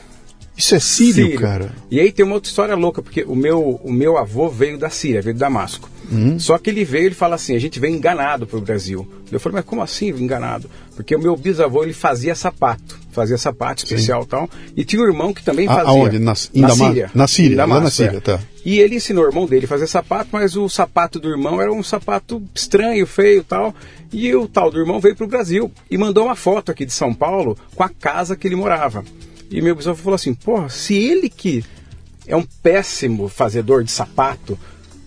Isso 0.57 0.75
é 0.75 0.81
sírio, 0.81 1.39
cara. 1.41 1.73
E 1.91 1.99
aí 1.99 2.13
tem 2.13 2.25
uma 2.25 2.35
outra 2.35 2.49
história 2.49 2.75
louca, 2.77 3.01
porque 3.03 3.23
o 3.25 3.35
meu, 3.35 3.81
o 3.83 3.91
meu 3.93 4.19
avô 4.19 4.49
veio 4.51 4.77
da 4.79 4.91
Síria, 4.91 5.23
veio 5.23 5.33
de 5.35 5.41
Damasco. 5.41 5.89
Uhum. 6.11 6.39
Só 6.39 6.59
que 6.59 6.69
ele 6.69 6.85
veio 6.85 7.09
e 7.09 7.15
fala 7.15 7.37
assim, 7.37 7.57
a 7.57 7.59
gente 7.59 7.81
vem 7.81 7.95
enganado 7.95 8.47
para 8.47 8.59
o 8.59 8.61
Brasil. 8.61 9.09
Eu 9.31 9.41
falei, 9.41 9.57
mas 9.57 9.65
como 9.65 9.81
assim 9.81 10.09
enganado? 10.11 10.69
Porque 10.95 11.17
o 11.17 11.19
meu 11.19 11.35
bisavô, 11.37 11.83
ele 11.83 11.95
fazia 11.95 12.35
sapato, 12.35 12.99
fazia 13.13 13.39
sapato 13.39 13.83
especial 13.83 14.25
e 14.25 14.27
tal. 14.27 14.51
E 14.77 14.85
tinha 14.85 15.01
um 15.01 15.07
irmão 15.07 15.33
que 15.33 15.43
também 15.43 15.67
A- 15.67 15.73
fazia. 15.75 15.91
aonde? 15.91 16.19
Na- 16.19 16.35
na 16.55 16.69
Síria. 16.69 17.11
na 17.15 17.27
Síria, 17.27 17.57
lá 17.57 17.67
na 17.67 17.75
Damasco, 17.77 17.97
Síria, 17.97 18.19
é. 18.19 18.21
tá. 18.21 18.41
E 18.65 18.79
ele 18.79 18.97
ensinou 18.97 19.25
o 19.25 19.29
irmão 19.29 19.47
dele 19.47 19.65
a 19.65 19.69
fazer 19.69 19.87
sapato, 19.87 20.29
mas 20.33 20.55
o 20.55 20.69
sapato 20.69 21.19
do 21.19 21.31
irmão 21.31 21.63
era 21.63 21.73
um 21.73 21.83
sapato 21.83 22.43
estranho, 22.55 23.07
feio 23.07 23.41
e 23.41 23.45
tal. 23.45 23.75
E 24.13 24.35
o 24.35 24.47
tal 24.47 24.71
do 24.71 24.79
irmão 24.79 25.01
veio 25.01 25.17
para 25.17 25.25
o 25.25 25.29
Brasil 25.29 25.73
e 25.91 25.97
mandou 25.97 26.27
uma 26.27 26.37
foto 26.37 26.71
aqui 26.71 26.85
de 26.85 26.93
São 26.93 27.15
Paulo 27.15 27.57
com 27.75 27.83
a 27.83 27.89
casa 27.89 28.37
que 28.37 28.47
ele 28.47 28.55
morava. 28.57 29.03
E 29.53 29.61
meu 29.63 29.75
bisavô 29.77 29.97
falou 30.03 30.15
assim: 30.15 30.35
porra, 30.35 30.69
se 30.69 30.95
ele 30.95 31.29
que 31.29 31.65
é 32.27 32.37
um 32.37 32.45
péssimo 32.63 33.29
fazedor 33.29 33.85
de 33.85 33.91
sapato 33.91 34.59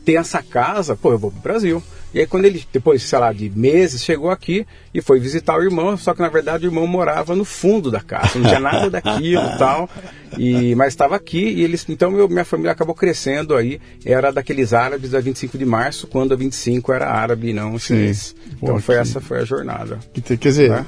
tem 0.03 0.17
essa 0.17 0.43
casa, 0.43 0.95
pô, 0.95 1.11
eu 1.11 1.17
vou 1.17 1.31
pro 1.31 1.41
Brasil. 1.41 1.81
E 2.13 2.19
aí 2.19 2.27
quando 2.27 2.45
ele, 2.45 2.63
depois, 2.71 3.03
sei 3.03 3.19
lá, 3.19 3.33
de 3.33 3.49
meses, 3.49 4.01
chegou 4.01 4.29
aqui 4.29 4.65
e 4.93 5.01
foi 5.01 5.19
visitar 5.19 5.57
o 5.57 5.63
irmão, 5.63 5.97
só 5.97 6.13
que 6.13 6.21
na 6.21 6.29
verdade 6.29 6.65
o 6.65 6.69
irmão 6.69 6.87
morava 6.87 7.35
no 7.35 7.43
fundo 7.43 7.91
da 7.91 7.99
casa, 7.99 8.39
não 8.39 8.47
tinha 8.47 8.59
nada 8.59 8.89
daquilo 8.89 9.41
e 9.45 9.57
tal. 9.59 9.89
E, 10.37 10.75
mas 10.75 10.93
estava 10.93 11.15
aqui 11.17 11.39
e 11.43 11.61
eles. 11.63 11.85
Então 11.89 12.11
meu- 12.11 12.29
minha 12.29 12.45
família 12.45 12.71
acabou 12.71 12.95
crescendo 12.95 13.53
aí. 13.55 13.81
Era 14.05 14.31
daqueles 14.31 14.71
árabes 14.73 15.11
da 15.11 15.19
25 15.19 15.57
de 15.57 15.65
março, 15.65 16.07
quando 16.07 16.33
a 16.33 16.37
25 16.37 16.93
era 16.93 17.09
árabe 17.09 17.49
e 17.49 17.53
não 17.53 17.77
chinês. 17.77 18.33
Então 18.61 18.75
Pô, 18.75 18.79
foi 18.79 18.95
que- 18.95 19.01
essa 19.01 19.19
foi 19.19 19.39
a 19.39 19.43
jornada. 19.43 19.99
Quer 20.23 20.37
dizer, 20.37 20.69
Né? 20.69 20.85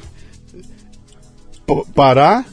P- 1.65 1.83
Pará, 1.93 2.45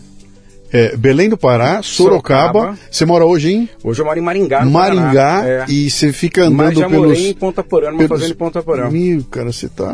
é, 0.75 0.97
Belém 0.97 1.29
do 1.29 1.37
Pará, 1.39 1.81
Sorocaba. 1.83 2.53
Sorocaba. 2.61 2.79
Você 2.91 3.05
mora 3.07 3.25
hoje 3.25 3.53
em 3.53 3.69
Hoje 3.83 4.01
eu 4.03 4.05
moro 4.05 4.19
em 4.19 4.23
Maringá, 4.23 4.65
no 4.65 4.71
Maringá 4.73 5.03
Paraná. 5.41 5.49
É. 5.49 5.65
e 5.69 5.89
você 5.89 6.13
fica 6.13 6.43
andando 6.43 6.57
Mas 6.57 6.79
já 6.79 6.89
pelos. 6.89 7.07
morei 7.07 7.31
em 7.31 7.35
Ponta 7.35 7.63
Porã, 7.63 7.87
numa 7.87 7.99
pelos- 7.99 8.09
fazenda 8.11 8.33
em 8.35 8.37
Ponta 8.37 8.63
Porã. 8.63 8.91
Meu, 8.91 9.23
cara, 9.31 9.53
você 9.53 9.69
tá. 9.69 9.93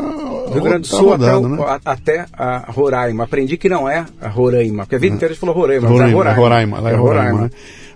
Rio 0.51 0.61
Grande 0.63 0.87
do 0.87 0.89
tá 0.89 0.97
Sul 0.97 1.09
rodado, 1.11 1.37
até, 1.37 1.45
o- 1.45 1.49
né? 1.49 1.63
a- 1.85 1.91
até 1.91 2.25
a 2.33 2.57
Roraima. 2.71 3.23
Aprendi 3.23 3.55
que 3.57 3.69
não 3.69 3.87
é 3.87 4.05
a 4.19 4.27
Roraima, 4.27 4.83
porque 4.83 4.95
a 4.95 4.99
vida 4.99 5.15
inteira 5.15 5.31
a 5.31 5.33
gente 5.33 5.39
falou 5.39 5.55
Roraima, 5.55 5.87
mas 5.87 5.91
é 5.91 5.93
Roraima, 6.11 6.17
Roraima. 6.17 6.41
Roraima, 6.41 6.79
lá 6.79 6.89
é 6.91 6.95
Roraima. 6.95 7.41
né? 7.43 7.49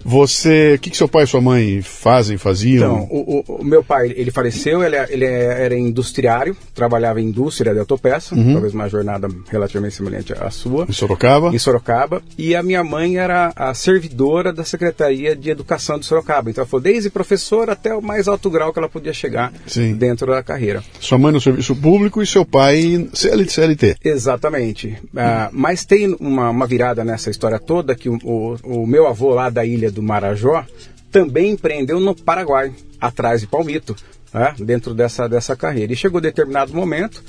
Você, 0.05 0.75
o 0.75 0.79
que, 0.79 0.91
que 0.91 0.95
seu 0.97 1.07
pai 1.09 1.23
e 1.23 1.27
sua 1.27 1.41
mãe 1.41 1.81
fazem, 1.81 2.37
faziam? 2.37 2.75
Então, 3.03 3.07
o, 3.09 3.43
o- 3.47 3.55
o 3.61 3.63
meu 3.65 3.83
pai, 3.83 4.13
ele 4.15 4.29
faleceu, 4.29 4.83
ele, 4.83 4.95
ele 5.09 5.25
era 5.25 5.75
industriário, 5.75 6.55
trabalhava 6.75 7.19
em 7.19 7.25
indústria 7.25 7.73
de 7.73 7.79
autopeça, 7.79 8.35
Uhum. 8.35 8.53
talvez 8.53 8.73
uma 8.73 8.87
jornada 8.87 9.27
relativamente 9.49 9.95
semelhante 9.95 10.31
à 10.33 10.49
sua, 10.51 10.85
em 10.87 10.93
Sorocaba? 10.93 11.49
em 11.53 11.57
Sorocaba, 11.57 12.21
e 12.37 12.55
a 12.55 12.61
minha 12.61 12.83
mãe 12.83 13.17
era 13.17 13.51
a 13.55 13.73
servidora 13.73 14.53
da 14.53 14.63
Secretaria 14.63 15.35
de 15.35 15.49
Educação 15.49 15.97
de 15.97 16.05
Sorocaba. 16.05 16.51
Então, 16.51 16.61
ela 16.61 16.69
falou 16.69 16.83
desde 16.83 17.09
professora 17.09 17.71
até 17.73 17.93
o 17.95 18.01
mais 18.01 18.27
alto 18.27 18.47
grau 18.49 18.71
que 18.71 18.77
ela 18.79 18.87
podia 18.89 19.11
chegar 19.13 19.51
Sim. 19.65 19.93
dentro 19.95 20.27
da 20.27 20.43
carreira. 20.43 20.83
Sua 20.99 21.17
mãe 21.17 21.31
no 21.33 21.41
serviço 21.41 21.75
público 21.75 22.21
e 22.21 22.27
seu 22.27 22.45
pai 22.45 23.09
CL 23.11 23.49
CLT. 23.49 23.95
Exatamente. 24.03 24.97
Ah, 25.17 25.49
mas 25.51 25.83
tem 25.83 26.15
uma, 26.19 26.49
uma 26.51 26.67
virada 26.67 27.03
nessa 27.03 27.29
história 27.31 27.57
toda 27.59 27.95
que 27.95 28.07
o, 28.09 28.17
o- 28.23 28.55
o 28.63 28.85
meu 28.87 29.07
avô 29.07 29.29
lá 29.33 29.49
da 29.49 29.65
ilha 29.65 29.91
do 29.95 30.03
Marajó 30.03 30.65
também 31.11 31.51
empreendeu 31.51 31.99
no 31.99 32.13
Paraguai, 32.13 32.73
atrás 32.99 33.39
de 33.39 33.47
Palmito, 33.47 33.95
né, 34.33 34.53
dentro 34.59 34.93
dessa, 34.93 35.27
dessa 35.29 35.55
carreira. 35.55 35.93
E 35.93 35.95
chegou 35.95 36.19
determinado 36.19 36.73
momento 36.73 37.23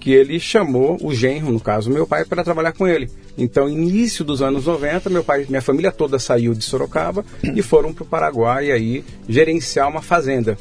que 0.00 0.10
ele 0.10 0.40
chamou 0.40 0.96
o 1.02 1.14
genro, 1.14 1.52
no 1.52 1.60
caso 1.60 1.90
meu 1.90 2.06
pai, 2.06 2.24
para 2.24 2.42
trabalhar 2.42 2.72
com 2.72 2.88
ele. 2.88 3.10
Então, 3.36 3.68
início 3.68 4.24
dos 4.24 4.40
anos 4.40 4.64
90, 4.64 5.10
meu 5.10 5.22
pai, 5.22 5.44
minha 5.48 5.60
família 5.60 5.92
toda 5.92 6.18
saiu 6.18 6.54
de 6.54 6.64
Sorocaba 6.64 7.24
e 7.42 7.60
foram 7.60 7.92
para 7.92 8.04
o 8.04 8.06
Paraguai 8.06 8.70
aí 8.70 9.04
gerenciar 9.28 9.88
uma 9.88 10.00
fazenda 10.00 10.56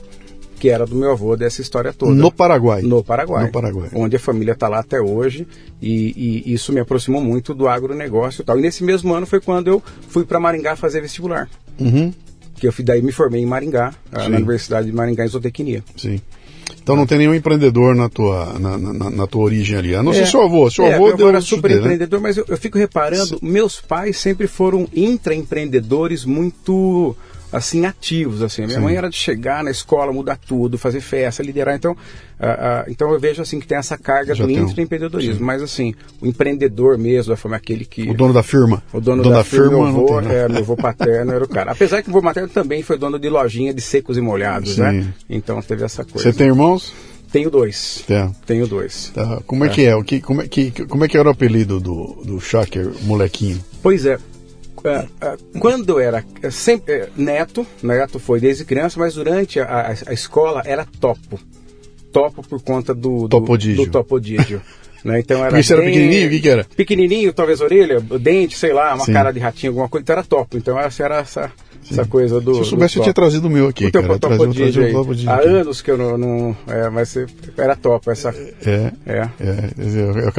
que 0.60 0.70
era 0.70 0.86
do 0.86 0.96
meu 0.96 1.12
avô 1.12 1.36
dessa 1.36 1.62
história 1.62 1.92
toda. 1.94 2.14
No 2.14 2.32
Paraguai. 2.32 2.82
No 2.82 3.04
Paraguai. 3.04 3.46
No 3.46 3.52
Paraguai. 3.52 3.90
Onde 3.94 4.16
a 4.16 4.20
família 4.20 4.54
está 4.54 4.68
lá 4.68 4.80
até 4.80 5.00
hoje 5.02 5.46
e, 5.82 6.44
e 6.46 6.54
isso 6.54 6.72
me 6.74 6.80
aproximou 6.80 7.22
muito 7.22 7.54
do 7.54 7.68
agronegócio 7.68 8.42
e 8.42 8.46
tal. 8.46 8.58
E 8.58 8.62
nesse 8.62 8.84
mesmo 8.84 9.14
ano 9.14 9.26
foi 9.26 9.40
quando 9.42 9.68
eu 9.68 9.84
fui 10.08 10.24
para 10.26 10.40
Maringá 10.40 10.76
fazer 10.76 11.02
vestibular. 11.02 11.50
Uhum. 11.80 12.14
Que 12.56 12.68
eu 12.68 12.72
fui, 12.72 12.84
daí 12.86 13.02
me 13.02 13.12
formei 13.12 13.42
em 13.42 13.46
Maringá, 13.46 13.94
ah, 14.12 14.24
Sim. 14.24 14.30
na 14.30 14.38
Universidade 14.38 14.88
de 14.88 14.94
Maringá 14.94 15.26
em 15.26 15.28
zootecnia. 15.28 15.84
Sim. 15.98 16.22
Então 16.82 16.96
não 16.96 17.06
tem 17.06 17.18
nenhum 17.18 17.34
empreendedor 17.34 17.96
na 17.96 18.08
tua, 18.08 18.58
na, 18.60 18.78
na- 18.78 19.10
na 19.10 19.28
tua 19.28 19.44
origem 19.44 19.76
ali. 19.78 19.96
A 19.96 20.02
não 20.04 20.14
ser 20.14 20.22
É. 20.22 20.26
seu 20.26 20.42
avô. 20.42 20.70
Seu 20.72 20.86
É, 20.86 20.94
avô 20.94 21.06
meu 21.06 21.14
avô 21.16 21.30
era 21.30 21.42
super 21.42 21.70
né? 21.72 21.78
empreendedor, 21.78 22.22
mas 22.22 22.38
eu, 22.38 22.46
eu 22.48 22.58
fico 22.58 22.78
reparando, 22.78 23.38
meus 23.42 23.82
pais 23.82 24.18
sempre 24.18 24.48
foram 24.48 24.88
intraempreendedores 24.94 26.26
muito 26.26 27.16
assim 27.52 27.86
ativos 27.86 28.42
assim. 28.42 28.64
A 28.64 28.68
minha 28.68 28.78
Sim. 28.80 28.84
mãe 28.84 28.96
era 28.96 29.10
de 29.10 29.16
chegar 29.16 29.64
na 29.64 29.72
escola, 29.72 30.12
mudar 30.12 30.38
tudo, 30.38 30.78
fazer 30.78 31.02
festa, 31.02 31.42
liderar. 31.44 31.76
Então, 31.76 31.96
ah, 32.40 32.84
ah, 32.84 32.86
então 32.90 33.12
eu 33.12 33.20
vejo 33.20 33.42
assim 33.42 33.60
que 33.60 33.68
tem 33.68 33.78
essa 33.78 33.98
carga 33.98 34.36
Já 34.36 34.44
do 34.44 34.48
tem 34.52 34.62
um- 34.62 34.68
intraempreendedorismo. 34.68 35.46
Mas 35.46 35.62
assim, 35.62 35.94
o 36.22 36.28
empreendedor 36.28 36.98
mesmo, 36.98 37.32
da 37.32 37.38
forma 37.38 37.58
aquele 37.58 37.86
que 37.86 38.10
O 38.10 38.14
dono 38.14 38.34
da 38.34 38.44
firma. 38.44 38.84
o 38.94 39.00
dono, 39.00 39.24
da, 39.24 39.30
da, 39.30 39.44
firma, 39.44 39.70
meu 39.70 39.80
não 39.82 39.88
avô, 39.88 40.22
né? 40.22 40.44
é, 40.44 40.50
meu 40.50 40.60
avô 40.60 40.76
paterno 40.76 41.32
era 41.32 41.44
o 41.44 41.48
cara. 41.48 41.72
Apesar 41.72 42.02
que 42.02 42.10
o 42.10 42.12
avô 42.12 42.22
materno 42.22 42.50
também 42.50 42.84
foi 42.84 42.98
dono 42.98 43.18
de 43.20 43.30
lojinha 43.30 43.74
de 43.74 43.82
secos 43.82 44.18
e 44.18 44.22
molhados, 44.22 44.76
Sim. 44.76 44.82
né? 44.82 45.14
Então 45.30 45.62
teve 45.62 45.84
essa 45.84 46.04
coisa. 46.04 46.32
Você 46.32 46.38
tem 46.38 46.48
irmãos? 46.48 46.94
Tenho 47.32 47.50
dois. 47.50 48.04
Tem. 48.08 48.34
Tenho 48.46 48.66
dois. 48.66 49.12
Tá. 49.14 49.42
Como 49.46 49.66
é, 49.66 49.70
que 49.70 49.84
é? 49.84 49.94
O 49.96 50.04
que, 50.04 50.22
como, 50.22 50.42
é 50.42 50.48
que, 50.48 50.72
como 50.86 51.04
é 51.04 51.08
que 51.08 51.18
era 51.18 51.28
o 51.28 51.32
apelido 51.32 51.82
do, 51.82 52.22
do 52.24 52.40
Shaker, 52.40 52.92
molequinho? 53.02 53.62
Pois 53.84 54.06
é. 54.06 54.18
Ah, 54.86 55.06
ah, 55.22 55.38
quando 55.60 55.90
eu 55.90 56.00
era 56.00 56.24
eh, 56.42 56.50
sempre 56.52 57.06
neto, 57.18 57.66
neto 57.84 58.20
foi 58.20 58.40
desde 58.40 58.64
criança, 58.66 59.00
mas 59.00 59.16
durante 59.16 59.60
a, 59.60 59.94
a- 60.08 60.14
escola 60.14 60.62
era 60.66 60.86
topo. 61.00 61.40
Topo 62.12 62.42
por 62.48 62.62
conta 62.62 62.94
do, 62.94 63.22
do 63.24 63.28
Topodígio. 63.30 63.86
do 63.86 63.92
topodígio. 63.92 64.62
Né? 65.04 65.20
Então 65.20 65.46
era 65.46 65.62
você 65.62 65.74
era 65.74 65.82
bem- 65.84 65.92
pequenininho, 65.94 66.28
o 66.28 66.30
que 66.32 66.40
que 66.40 66.50
era? 66.50 66.64
Pequenininho, 66.76 67.34
talvez 67.34 67.62
orelha, 67.62 68.00
dente, 68.00 68.58
sei 68.58 68.74
lá, 68.74 68.96
uma 68.96 69.06
Sim. 69.06 69.14
cara 69.14 69.32
de 69.32 69.40
ratinho, 69.40 69.72
alguma 69.72 69.88
coisa, 69.90 70.02
então 70.04 70.14
era 70.14 70.24
top. 70.24 70.58
Então 70.58 70.80
essa 70.80 71.04
era 71.04 71.18
essa, 71.20 71.52
essa 71.92 72.06
coisa 72.06 72.42
do. 72.42 72.54
Se 72.56 72.60
eu 72.62 72.66
soubesse, 72.66 72.98
eu 72.98 73.04
tinha 73.04 73.14
trazido 73.14 73.48
o 73.48 73.52
meu 73.52 73.68
aqui, 73.68 73.86
O 73.86 73.92
teu 73.92 74.02
cara. 74.02 74.14
Eu 74.14 74.20
Topo 74.20 74.36
trazia- 74.38 74.46
eu 74.46 74.52
Digi 74.52 74.64
trazia 74.64 74.82
um 74.82 74.86
aí. 74.86 74.94
Topo 74.94 75.14
Digi 75.16 75.30
Há 75.30 75.36
aqui. 75.36 75.48
anos 75.48 75.82
que 75.84 75.92
eu 75.92 75.98
não. 75.98 76.18
não 76.18 76.58
é, 76.68 76.90
mas 76.90 77.16
era 77.56 77.76
top 77.76 78.10
essa. 78.10 78.30
É. 78.66 78.92
É. 79.06 79.30
É, 79.40 79.70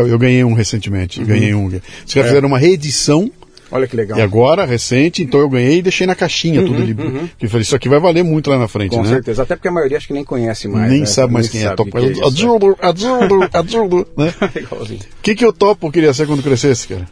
eu, 0.00 0.06
eu- 0.08 0.18
ganhei 0.18 0.42
um 0.42 0.52
recentemente, 0.54 1.22
ganhei 1.22 1.54
um. 1.54 1.66
Os 1.66 1.72
caras 2.12 2.16
É. 2.16 2.22
fizeram 2.24 2.48
uma 2.48 2.58
reedição 2.58 3.30
Olha 3.70 3.86
que 3.86 3.96
legal. 3.96 4.16
e 4.18 4.22
agora, 4.22 4.64
recente, 4.64 5.22
então 5.24 5.40
eu 5.40 5.48
ganhei 5.48 5.78
e 5.78 5.82
deixei 5.82 6.06
na 6.06 6.14
caixinha 6.14 6.62
tudo 6.64 6.76
ali. 6.80 6.94
Que 7.36 7.46
eu 7.46 7.50
falei, 7.50 7.62
isso 7.62 7.74
aqui 7.74 7.88
vai 7.88 7.98
valer 7.98 8.22
muito 8.22 8.48
lá 8.48 8.58
na 8.58 8.68
frente, 8.68 8.94
Com 8.94 9.02
né? 9.02 9.08
certeza. 9.08 9.42
Até 9.42 9.56
porque 9.56 9.66
a 9.68 9.72
maioria 9.72 9.96
acho 9.96 10.06
que 10.06 10.12
nem 10.12 10.22
conhece 10.24 10.68
mais. 10.68 10.90
Nem 10.90 11.00
né? 11.00 11.06
sabe 11.06 11.32
mais 11.32 11.46
Nem 11.46 11.52
quem 11.52 11.60
é 11.62 11.64
sabe 11.64 11.76
Topo. 11.76 11.88
o 11.90 11.92
que 12.00 12.00
que 12.00 12.06
é 12.06 12.12
isso. 12.12 12.24
Azul, 12.24 12.76
azul, 12.80 14.06
né? 14.16 14.32
Igualzinho. 14.54 15.00
O 15.00 15.22
que, 15.22 15.34
que 15.34 15.44
o 15.46 15.52
Topo 15.52 15.90
queria 15.90 16.14
ser 16.14 16.26
quando 16.26 16.42
crescesse, 16.42 16.86
cara? 16.88 17.08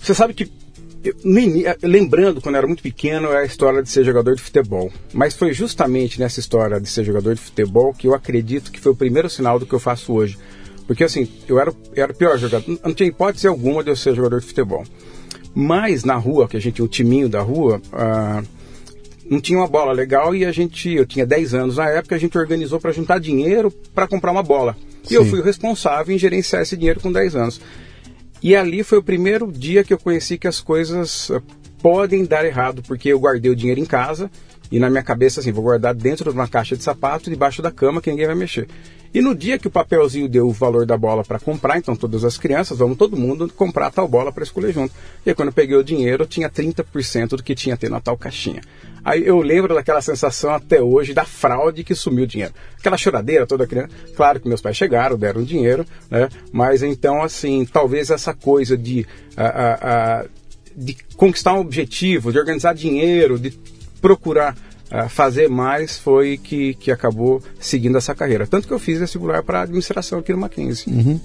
Você 0.00 0.14
sabe 0.14 0.32
que, 0.32 0.50
eu- 1.04 1.14
ini- 1.24 1.64
lembrando, 1.82 2.40
quando 2.40 2.54
eu 2.54 2.58
era 2.60 2.66
muito 2.66 2.82
pequeno, 2.82 3.28
é 3.28 3.42
a 3.42 3.44
história 3.44 3.82
de 3.82 3.90
ser 3.90 4.02
jogador 4.04 4.34
de 4.34 4.40
futebol. 4.42 4.90
Mas 5.12 5.34
foi 5.34 5.52
justamente 5.52 6.18
nessa 6.18 6.40
história 6.40 6.80
de 6.80 6.88
ser 6.88 7.04
jogador 7.04 7.34
de 7.34 7.40
futebol 7.40 7.92
que 7.92 8.06
eu 8.06 8.14
acredito 8.14 8.72
que 8.72 8.80
foi 8.80 8.92
o 8.92 8.96
primeiro 8.96 9.28
sinal 9.28 9.58
do 9.58 9.66
que 9.66 9.74
eu 9.74 9.80
faço 9.80 10.12
hoje. 10.14 10.38
Porque 10.86 11.04
assim, 11.04 11.28
eu 11.46 11.60
era, 11.60 11.72
eu 11.94 12.02
era 12.02 12.12
o 12.12 12.16
pior 12.16 12.36
jogador, 12.38 12.64
não 12.84 12.92
tinha 12.94 13.08
hipótese 13.08 13.46
alguma 13.46 13.84
de 13.84 13.90
eu 13.90 13.96
ser 13.96 14.14
jogador 14.14 14.40
de 14.40 14.46
futebol. 14.46 14.84
Mas 15.54 16.04
na 16.04 16.14
rua, 16.14 16.48
que 16.48 16.56
a 16.56 16.60
gente 16.60 16.82
o 16.82 16.88
timinho 16.88 17.28
da 17.28 17.40
rua, 17.40 17.80
ah, 17.92 18.42
não 19.28 19.40
tinha 19.40 19.58
uma 19.58 19.68
bola 19.68 19.92
legal 19.92 20.34
e 20.34 20.44
a 20.44 20.52
gente, 20.52 20.90
eu 20.92 21.06
tinha 21.06 21.24
10 21.24 21.54
anos 21.54 21.76
na 21.76 21.88
época, 21.88 22.14
a 22.16 22.18
gente 22.18 22.36
organizou 22.36 22.80
para 22.80 22.92
juntar 22.92 23.18
dinheiro 23.20 23.70
para 23.94 24.08
comprar 24.08 24.32
uma 24.32 24.42
bola. 24.42 24.76
E 25.08 25.14
eu 25.14 25.24
Sim. 25.24 25.30
fui 25.30 25.40
o 25.40 25.42
responsável 25.42 26.14
em 26.14 26.18
gerenciar 26.18 26.62
esse 26.62 26.76
dinheiro 26.76 27.00
com 27.00 27.12
10 27.12 27.36
anos. 27.36 27.60
E 28.42 28.56
ali 28.56 28.82
foi 28.82 28.98
o 28.98 29.02
primeiro 29.02 29.50
dia 29.50 29.84
que 29.84 29.92
eu 29.92 29.98
conheci 29.98 30.38
que 30.38 30.48
as 30.48 30.60
coisas 30.60 31.30
eh, 31.30 31.40
podem 31.82 32.24
dar 32.24 32.44
errado, 32.44 32.82
porque 32.82 33.10
eu 33.10 33.20
guardei 33.20 33.50
o 33.50 33.56
dinheiro 33.56 33.80
em 33.80 33.84
casa 33.84 34.30
e 34.72 34.78
na 34.78 34.88
minha 34.88 35.02
cabeça 35.02 35.40
assim, 35.40 35.52
vou 35.52 35.64
guardar 35.64 35.94
dentro 35.94 36.30
de 36.30 36.36
uma 36.36 36.48
caixa 36.48 36.76
de 36.76 36.82
sapato, 36.82 37.28
debaixo 37.28 37.60
da 37.60 37.70
cama, 37.70 38.00
que 38.00 38.10
ninguém 38.10 38.26
vai 38.26 38.34
mexer. 38.34 38.66
E 39.12 39.20
no 39.20 39.34
dia 39.34 39.58
que 39.58 39.66
o 39.66 39.70
papelzinho 39.70 40.28
deu 40.28 40.46
o 40.46 40.52
valor 40.52 40.86
da 40.86 40.96
bola 40.96 41.24
para 41.24 41.40
comprar, 41.40 41.78
então 41.78 41.96
todas 41.96 42.24
as 42.24 42.38
crianças, 42.38 42.78
vamos 42.78 42.96
todo 42.96 43.16
mundo 43.16 43.52
comprar 43.56 43.90
tal 43.90 44.06
bola 44.06 44.30
para 44.30 44.44
escolher 44.44 44.72
junto. 44.72 44.94
E 45.26 45.30
aí, 45.30 45.34
quando 45.34 45.48
eu 45.48 45.52
peguei 45.52 45.76
o 45.76 45.82
dinheiro, 45.82 46.26
tinha 46.26 46.48
30% 46.48 47.30
do 47.30 47.42
que 47.42 47.54
tinha 47.54 47.76
ter 47.76 47.90
na 47.90 48.00
tal 48.00 48.16
caixinha. 48.16 48.60
Aí 49.04 49.26
eu 49.26 49.40
lembro 49.40 49.74
daquela 49.74 50.00
sensação 50.00 50.52
até 50.54 50.80
hoje 50.80 51.12
da 51.12 51.24
fraude 51.24 51.82
que 51.82 51.94
sumiu 51.94 52.24
o 52.24 52.26
dinheiro. 52.26 52.54
Aquela 52.78 52.96
choradeira 52.96 53.46
toda 53.46 53.66
criança. 53.66 53.90
Claro 54.14 54.38
que 54.38 54.46
meus 54.48 54.60
pais 54.60 54.76
chegaram, 54.76 55.18
deram 55.18 55.42
dinheiro, 55.42 55.84
né? 56.08 56.28
Mas 56.52 56.82
então, 56.82 57.22
assim, 57.22 57.64
talvez 57.64 58.10
essa 58.10 58.32
coisa 58.32 58.76
de, 58.76 59.06
ah, 59.36 59.44
ah, 59.44 59.78
ah, 59.82 60.26
de 60.76 60.96
conquistar 61.16 61.54
um 61.54 61.60
objetivo, 61.60 62.30
de 62.30 62.38
organizar 62.38 62.74
dinheiro, 62.74 63.38
de 63.38 63.50
procurar 64.00 64.56
fazer 65.08 65.48
mais, 65.48 65.98
foi 65.98 66.36
que, 66.36 66.74
que 66.74 66.90
acabou 66.90 67.42
seguindo 67.58 67.96
essa 67.96 68.14
carreira. 68.14 68.46
Tanto 68.46 68.66
que 68.66 68.74
eu 68.74 68.78
fiz 68.78 68.98
vestibular 68.98 69.42
para 69.42 69.62
administração 69.62 70.18
aqui 70.18 70.32
no 70.32 70.38
Mackenzie. 70.38 71.20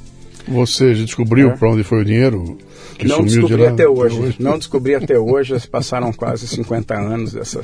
Você 0.48 0.94
já 0.94 1.04
descobriu 1.06 1.50
É. 1.50 1.58
para 1.58 1.72
onde 1.72 1.84
foi 1.84 2.02
o 2.02 2.06
dinheiro? 2.06 2.58
que 2.98 3.08
Não 3.08 3.18
sumiu 3.18 3.30
de 3.30 3.40
descobri 3.40 3.64
lá 3.64 3.70
até 3.72 3.88
hoje. 3.90 4.36
Não 4.40 4.58
descobri 4.58 4.96
até 4.96 5.18
hoje. 5.20 5.68
Passaram 5.68 6.14
quase 6.14 6.48
50 6.48 6.94
anos 6.96 7.34
dessa. 7.34 7.62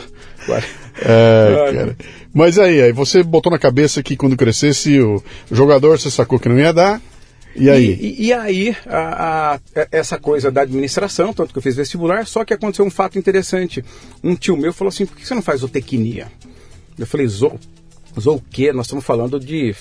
É, 1.01 1.72
cara. 1.74 1.98
Mas 2.34 2.58
aí, 2.60 2.81
aí 2.81 2.91
você 2.91 3.24
botou 3.24 3.51
na 3.51 3.60
cabeça 3.60 4.03
que 4.03 4.15
quando 4.17 4.36
crescesse 4.36 5.00
o 5.00 5.22
jogador 5.51 6.00
você 6.00 6.10
sacou 6.12 6.39
que 6.39 6.50
não 6.50 6.60
ia 6.60 6.74
dar. 6.74 7.01
E 7.55 7.70
aí? 7.70 7.98
E, 8.00 8.27
e- 8.27 8.34
aí, 8.34 8.75
a- 8.86 9.55
a- 9.75 9.88
essa 9.91 10.17
coisa 10.17 10.49
da 10.52 10.62
administração, 10.62 11.34
tanto 11.34 11.52
que 11.52 11.58
eu 11.60 11.62
fiz 11.63 11.75
vestibular, 11.75 12.25
só 12.25 12.45
que 12.45 12.54
aconteceu 12.54 12.86
um 12.86 12.89
fato 12.89 13.17
interessante. 13.19 13.84
Um 14.23 14.36
tio 14.36 14.56
meu 14.58 14.71
falou 14.73 14.89
assim: 14.89 15.06
por 15.06 15.17
que 15.17 15.25
você 15.28 15.34
não 15.36 15.41
faz 15.41 15.60
zootecnia? 15.62 16.28
Eu 16.97 17.06
falei: 17.08 17.28
zoo? 17.28 17.60
Zoo 18.19 18.36
o 18.36 18.41
quê? 18.41 18.71
Nós 18.73 18.86
estamos 18.86 19.04
falando 19.06 19.39
de 19.39 19.73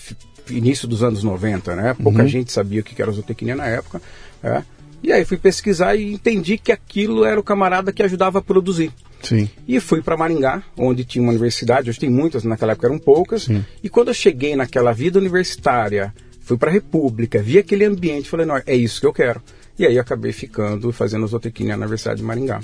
início 0.48 0.88
dos 0.88 1.02
anos 1.02 1.22
90, 1.22 1.74
né? 1.76 1.94
Pouca 2.02 2.26
gente 2.26 2.50
sabia 2.52 2.80
o 2.80 2.84
que 2.84 3.00
era 3.00 3.10
zootecnia 3.12 3.54
na 3.56 3.66
época. 3.66 4.00
né? 4.42 4.64
E 5.02 5.12
aí 5.12 5.24
fui 5.24 5.38
pesquisar 5.38 5.96
e 5.96 6.12
entendi 6.12 6.58
que 6.58 6.70
aquilo 6.70 7.24
era 7.24 7.40
o 7.40 7.42
camarada 7.42 7.90
que 7.92 8.02
ajudava 8.02 8.38
a 8.40 8.42
produzir. 8.42 8.92
Sim. 9.22 9.48
E 9.66 9.80
fui 9.80 10.02
para 10.02 10.16
Maringá, 10.16 10.62
onde 10.76 11.04
tinha 11.04 11.22
uma 11.22 11.30
universidade, 11.30 11.88
hoje 11.88 11.98
tem 11.98 12.10
muitas, 12.10 12.44
naquela 12.44 12.72
época 12.72 12.86
eram 12.88 12.98
poucas. 12.98 13.44
Sim. 13.44 13.64
E 13.82 13.88
quando 13.88 14.08
eu 14.08 14.14
cheguei 14.14 14.54
naquela 14.56 14.92
vida 14.92 15.18
universitária, 15.18 16.12
fui 16.50 16.58
para 16.58 16.70
a 16.70 16.72
República, 16.72 17.40
vi 17.40 17.58
aquele 17.58 17.84
ambiente, 17.84 18.28
falei, 18.28 18.44
não, 18.44 18.60
é 18.66 18.74
isso 18.74 19.00
que 19.00 19.06
eu 19.06 19.12
quero. 19.12 19.40
E 19.78 19.86
aí 19.86 19.98
acabei 20.00 20.32
ficando 20.32 20.90
fazendo 20.92 21.24
zootecnia 21.28 21.76
na 21.76 21.82
Universidade 21.84 22.18
de 22.20 22.26
Maringá. 22.26 22.60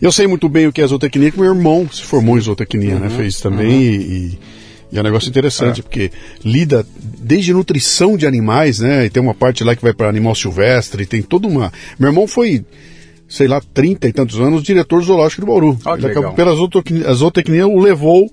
Eu 0.00 0.12
sei 0.12 0.26
muito 0.26 0.46
bem 0.48 0.66
o 0.66 0.72
que 0.72 0.82
é 0.82 0.86
zootecnia, 0.86 1.30
que 1.30 1.40
meu 1.40 1.48
irmão 1.54 1.88
se 1.90 2.02
formou 2.02 2.36
em 2.36 2.40
zootecnia, 2.42 2.94
Uhum. 2.94 3.00
né? 3.00 3.08
Fez 3.10 3.40
também 3.40 3.70
e, 3.82 3.96
e- 3.96 4.38
e 4.92 4.98
é 4.98 5.00
um 5.00 5.04
negócio 5.04 5.28
interessante, 5.30 5.80
É. 5.80 5.82
porque 5.82 6.10
lida 6.44 6.86
desde 7.18 7.54
nutrição 7.54 8.14
de 8.16 8.26
animais, 8.26 8.80
né? 8.80 9.06
E 9.06 9.10
tem 9.10 9.22
uma 9.22 9.34
parte 9.34 9.64
lá 9.64 9.74
que 9.74 9.82
vai 9.82 9.94
para 9.94 10.08
animal 10.08 10.34
silvestre, 10.34 11.06
tem 11.06 11.22
toda 11.22 11.48
uma. 11.48 11.72
Meu 11.98 12.10
irmão 12.10 12.26
foi, 12.28 12.62
sei 13.26 13.48
lá, 13.48 13.62
30 13.72 14.06
e 14.06 14.12
tantos 14.12 14.38
anos, 14.38 14.62
diretor 14.62 15.02
zoológico 15.02 15.40
de 15.40 15.46
Bauru. 15.46 15.76
Que 15.76 15.88
Ele 15.88 16.06
acabou- 16.08 16.32
pela 16.34 16.54
zootecnia, 16.54 17.08
a 17.08 17.14
zootecnia 17.14 17.66
o 17.66 17.80
levou 17.80 18.30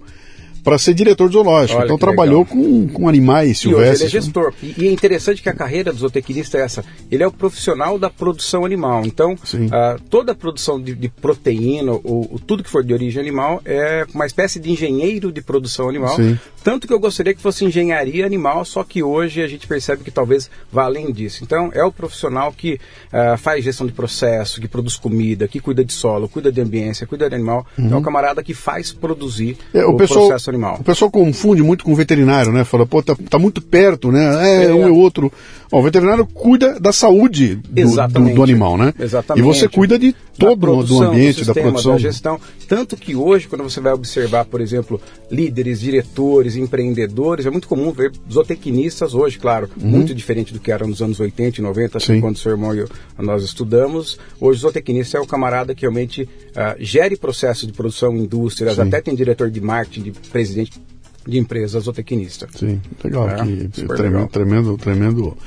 para 0.64 0.78
ser 0.78 0.94
diretor 0.94 1.28
de 1.28 1.34
zoológico. 1.34 1.78
Olha 1.80 1.86
então 1.86 1.98
trabalhou 1.98 2.46
com, 2.46 2.88
com 2.88 3.08
animais 3.08 3.60
E 3.60 3.68
hoje 3.68 3.76
ele 3.76 3.90
é 3.90 3.96
silvestres. 3.96 4.12
gestor. 4.12 4.54
E, 4.62 4.76
e 4.78 4.88
é 4.88 4.92
interessante 4.92 5.42
que 5.42 5.50
a 5.50 5.54
carreira 5.54 5.92
do 5.92 6.00
zootecnista 6.00 6.58
é 6.58 6.62
essa. 6.62 6.84
Ele 7.10 7.24
é 7.24 7.28
o 7.28 7.32
profissional 7.32 7.98
da 8.00 8.10
produção 8.10 8.66
animal. 8.66 9.06
Então, 9.06 9.36
ah, 9.72 9.98
toda 10.10 10.32
a 10.32 10.36
produção 10.36 10.82
de, 10.82 10.96
de 10.96 11.10
proteína, 11.10 11.92
ou, 11.92 12.40
tudo 12.46 12.64
que 12.64 12.70
for 12.70 12.84
de 12.84 12.94
origem 12.94 13.22
animal, 13.22 13.62
é 13.66 14.06
uma 14.14 14.26
espécie 14.26 14.60
de 14.60 14.72
engenheiro 14.72 15.32
de 15.32 15.42
produção 15.42 15.90
animal. 15.90 16.16
Sim. 16.16 16.38
Tanto 16.64 16.88
que 16.88 16.94
eu 16.94 17.00
gostaria 17.00 17.34
que 17.34 17.42
fosse 17.42 17.66
engenharia 17.66 18.26
animal, 18.26 18.64
só 18.64 18.84
que 18.84 19.02
hoje 19.02 19.42
a 19.42 19.48
gente 19.48 19.66
percebe 19.68 20.04
que 20.04 20.12
talvez 20.12 20.50
vá 20.72 20.86
além 20.86 21.12
disso. 21.12 21.44
Então, 21.44 21.72
é 21.74 21.84
o 21.84 21.92
profissional 21.92 22.52
que 22.52 22.80
ah, 23.12 23.36
faz 23.38 23.64
gestão 23.64 23.88
de 23.88 23.94
processo, 23.94 24.62
que 24.62 24.68
produz 24.68 24.96
comida, 24.96 25.48
que 25.48 25.60
cuida 25.60 25.84
de 25.84 25.94
solo, 25.94 26.30
cuida 26.30 26.52
de 26.52 26.62
ambiência, 26.62 27.08
cuida 27.08 27.28
de 27.28 27.36
animal. 27.36 27.66
É 27.78 27.96
o 27.96 28.02
camarada 28.02 28.44
que 28.44 28.54
faz 28.54 28.92
produzir 28.92 29.42
Uhum. 29.74 29.82
É, 29.82 29.86
o, 29.86 29.96
pessoal, 29.96 30.28
processo 30.28 30.51
animal. 30.52 30.78
O 30.80 30.84
pessoal 30.84 31.10
confunde 31.10 31.62
muito 31.64 31.84
com 31.84 31.92
o 31.92 31.96
veterinário, 31.96 32.52
né? 32.52 32.64
Fala, 32.64 32.86
pô, 32.86 33.02
tá, 33.02 33.16
tá 33.30 33.40
muito 33.40 33.62
perto, 33.62 34.12
né? 34.12 34.64
É, 34.64 34.66
É. 34.66 34.74
um 34.74 34.88
e 34.88 34.92
outro. 34.92 35.32
Ó, 35.72 35.80
o 35.80 35.84
veterinário 35.84 36.26
cuida 36.28 36.78
da 36.80 36.92
saúde 36.92 37.56
do, 37.56 37.82
do, 38.08 38.34
do 38.36 38.44
animal, 38.44 38.78
né? 38.78 38.94
Exatamente. 39.00 39.42
E 39.42 39.48
você 39.48 39.70
cuida 39.70 39.98
de 39.98 40.12
Da 40.12 40.18
todo 40.38 40.56
do 40.56 40.68
produção, 40.68 41.04
ambiente, 41.12 41.36
do 41.36 41.46
da 41.46 41.54
sistema, 41.54 41.68
produção. 41.70 41.92
da 41.94 41.98
gestão. 41.98 42.40
Tanto 42.68 42.98
que 42.98 43.16
hoje, 43.16 43.48
quando 43.48 43.64
você 43.64 43.80
vai 43.80 43.94
observar, 43.94 44.44
por 44.46 44.60
exemplo, 44.60 45.00
líderes, 45.32 45.80
diretores, 45.80 46.56
empreendedores, 46.58 47.46
é 47.46 47.50
muito 47.50 47.68
comum 47.70 47.92
ver 47.92 48.12
zootecnistas 48.32 49.14
hoje, 49.14 49.40
claro, 49.40 49.70
muito 49.78 50.14
diferente 50.14 50.52
do 50.54 50.60
que 50.60 50.72
era 50.72 50.86
nos 50.86 51.02
anos 51.02 51.20
80 51.20 51.60
e 51.60 51.64
90, 51.64 51.98
assim, 51.98 52.12
Uhum. 52.12 52.18
Sim. 52.18 52.22
quando 52.22 52.38
seu 52.38 52.52
irmão 52.52 52.76
e 52.76 52.80
eu, 52.80 52.90
nós 53.20 53.44
estudamos. 53.44 54.20
Hoje, 54.42 54.60
o 54.60 54.62
zootecnista 54.64 55.18
é 55.18 55.22
o 55.22 55.26
camarada 55.26 55.74
que 55.74 55.82
realmente 55.82 56.28
ah, 56.56 56.76
gere 56.80 57.16
processos 57.16 57.66
de 57.66 57.72
produção, 57.74 58.16
indústrias, 58.18 58.76
Sim. 58.76 58.82
até 58.82 59.00
tem 59.00 59.16
diretor 59.16 59.50
de 59.50 59.62
marketing, 59.62 60.02
de 60.04 60.12
presidente 60.42 60.82
de 61.28 61.38
empresa 61.38 61.80
zootecnista. 61.80 62.48
Sim, 62.58 62.82
legal. 63.04 63.30
É, 63.30 63.36
que, 63.36 63.68
tremendo, 63.70 64.02
legal. 64.04 64.28
tremendo, 64.28 64.78
tremendo. 64.78 65.38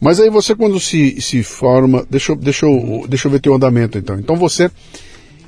Mas 0.00 0.20
aí 0.20 0.28
você 0.28 0.54
quando 0.54 0.78
se, 0.78 1.20
se 1.20 1.42
forma, 1.42 2.06
deixa, 2.10 2.32
eu- 2.32 2.36
deixa, 2.36 2.66
eu, 2.66 3.06
deixa 3.08 3.26
eu 3.26 3.32
ver 3.32 3.40
teu 3.40 3.54
andamento 3.54 3.96
então. 3.96 4.18
Então 4.18 4.36
você 4.36 4.70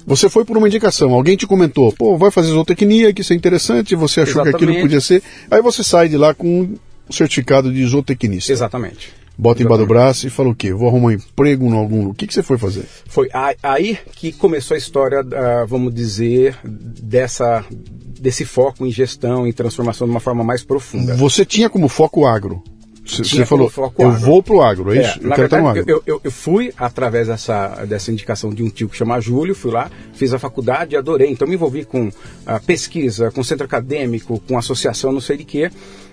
você 0.06 0.28
foi 0.30 0.44
por 0.44 0.56
uma 0.56 0.68
indicação, 0.68 1.12
alguém 1.12 1.36
te 1.36 1.46
comentou, 1.48 1.92
pô, 1.92 2.16
vai 2.16 2.30
fazer 2.30 2.48
zootecnia, 2.50 3.12
que 3.12 3.22
isso 3.22 3.32
é 3.32 3.36
interessante, 3.36 3.94
você 3.96 4.20
achou 4.20 4.42
que 4.44 4.48
aquilo 4.50 4.70
Exatamente. 4.70 4.82
podia 4.82 5.00
ser. 5.00 5.22
Aí 5.50 5.60
você 5.60 5.82
sai 5.82 6.08
de 6.08 6.16
lá 6.16 6.32
com 6.32 6.62
o 7.08 7.12
certificado 7.12 7.72
de 7.72 7.84
zootecnista. 7.84 8.52
Exatamente. 8.52 9.12
Bota 9.38 9.62
embaixo 9.62 9.84
do 9.84 9.86
braço 9.86 10.26
e 10.26 10.30
fala 10.30 10.48
o 10.48 10.54
quê? 10.54 10.72
Vou 10.72 10.88
arrumar 10.88 11.08
um 11.08 11.12
emprego 11.12 11.66
em 11.66 11.76
algum. 11.76 12.08
O 12.08 12.14
que, 12.14 12.26
que 12.26 12.32
você 12.32 12.42
foi 12.42 12.56
fazer? 12.56 12.84
Foi 13.06 13.28
aí 13.62 13.98
que 14.12 14.32
começou 14.32 14.74
a 14.74 14.78
história, 14.78 15.20
ah, 15.20 15.64
vamos 15.68 15.94
dizer, 15.94 16.56
dessa, 16.64 17.64
desse 17.70 18.44
foco 18.44 18.86
em 18.86 18.90
gestão 18.90 19.46
e 19.46 19.52
transformação 19.52 20.06
de 20.06 20.10
uma 20.10 20.20
forma 20.20 20.42
mais 20.42 20.64
profunda. 20.64 21.14
Você 21.16 21.44
tinha 21.44 21.68
como 21.68 21.88
foco 21.88 22.22
o 22.22 22.26
agro. 22.26 22.62
Você 23.06 23.46
falou, 23.46 23.70
eu 23.98 24.08
agro. 24.08 24.20
vou 24.20 24.42
pro 24.42 24.60
agro, 24.60 24.92
é, 24.92 24.98
É, 24.98 25.02
isso? 25.02 25.20
Eu 25.22 25.28
na 25.28 25.36
verdade, 25.36 25.66
agro. 25.66 25.84
eu, 25.86 26.02
eu, 26.04 26.20
eu 26.24 26.30
fui 26.30 26.72
através 26.76 27.28
dessa, 27.28 27.84
dessa 27.86 28.10
indicação 28.10 28.50
de 28.50 28.62
um 28.64 28.68
tio 28.68 28.88
que 28.88 28.96
chama 28.96 29.20
Júlio, 29.20 29.54
fui 29.54 29.70
lá, 29.70 29.90
fiz 30.14 30.32
a 30.34 30.38
faculdade 30.38 30.94
e 30.94 30.98
adorei. 30.98 31.30
Então 31.30 31.46
me 31.46 31.54
envolvi 31.54 31.84
com 31.84 32.10
a 32.44 32.58
pesquisa, 32.58 33.30
com 33.30 33.44
centro 33.44 33.64
acadêmico, 33.64 34.42
com 34.48 34.58
associação, 34.58 35.12
não 35.12 35.20
sei 35.20 35.36
de 35.36 35.44
quê, 35.44 35.70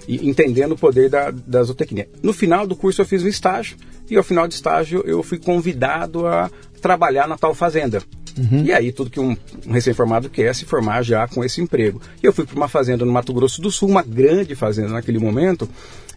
e 0.08 0.28
entendendo 0.28 0.74
o 0.74 0.78
poder 0.78 1.10
da, 1.10 1.32
da 1.32 1.64
zootecnia. 1.64 2.08
No 2.22 2.34
final 2.34 2.68
do 2.68 2.76
curso 2.76 3.02
eu 3.02 3.06
fiz 3.06 3.24
um 3.24 3.28
estágio 3.28 3.78
e 4.10 4.18
ao 4.18 4.24
final 4.24 4.48
do 4.48 4.52
estágio 4.52 5.04
eu 5.06 5.24
fui 5.24 5.38
convidado 5.38 6.28
a 6.28 6.50
trabalhar 6.82 7.28
na 7.28 7.38
tal 7.38 7.54
fazenda. 7.54 8.02
Uhum. 8.38 8.64
E 8.64 8.74
aí 8.74 8.92
tudo 8.92 9.10
que 9.10 9.20
um, 9.20 9.38
um 9.68 9.72
recém-formado 9.72 10.30
quer 10.30 10.46
é 10.46 10.54
se 10.54 10.66
formar 10.66 11.04
já 11.04 11.28
com 11.28 11.44
esse 11.44 11.62
emprego. 11.62 12.02
E 12.22 12.26
eu 12.26 12.34
fui 12.34 12.46
para 12.46 12.56
uma 12.56 12.68
fazenda 12.68 13.06
no 13.06 13.12
Mato 13.12 13.32
Grosso 13.32 13.62
do 13.62 13.72
Sul, 13.72 13.90
uma 13.90 14.02
grande 14.02 14.56
fazenda 14.56 14.90
naquele 14.90 15.20
momento, 15.20 15.70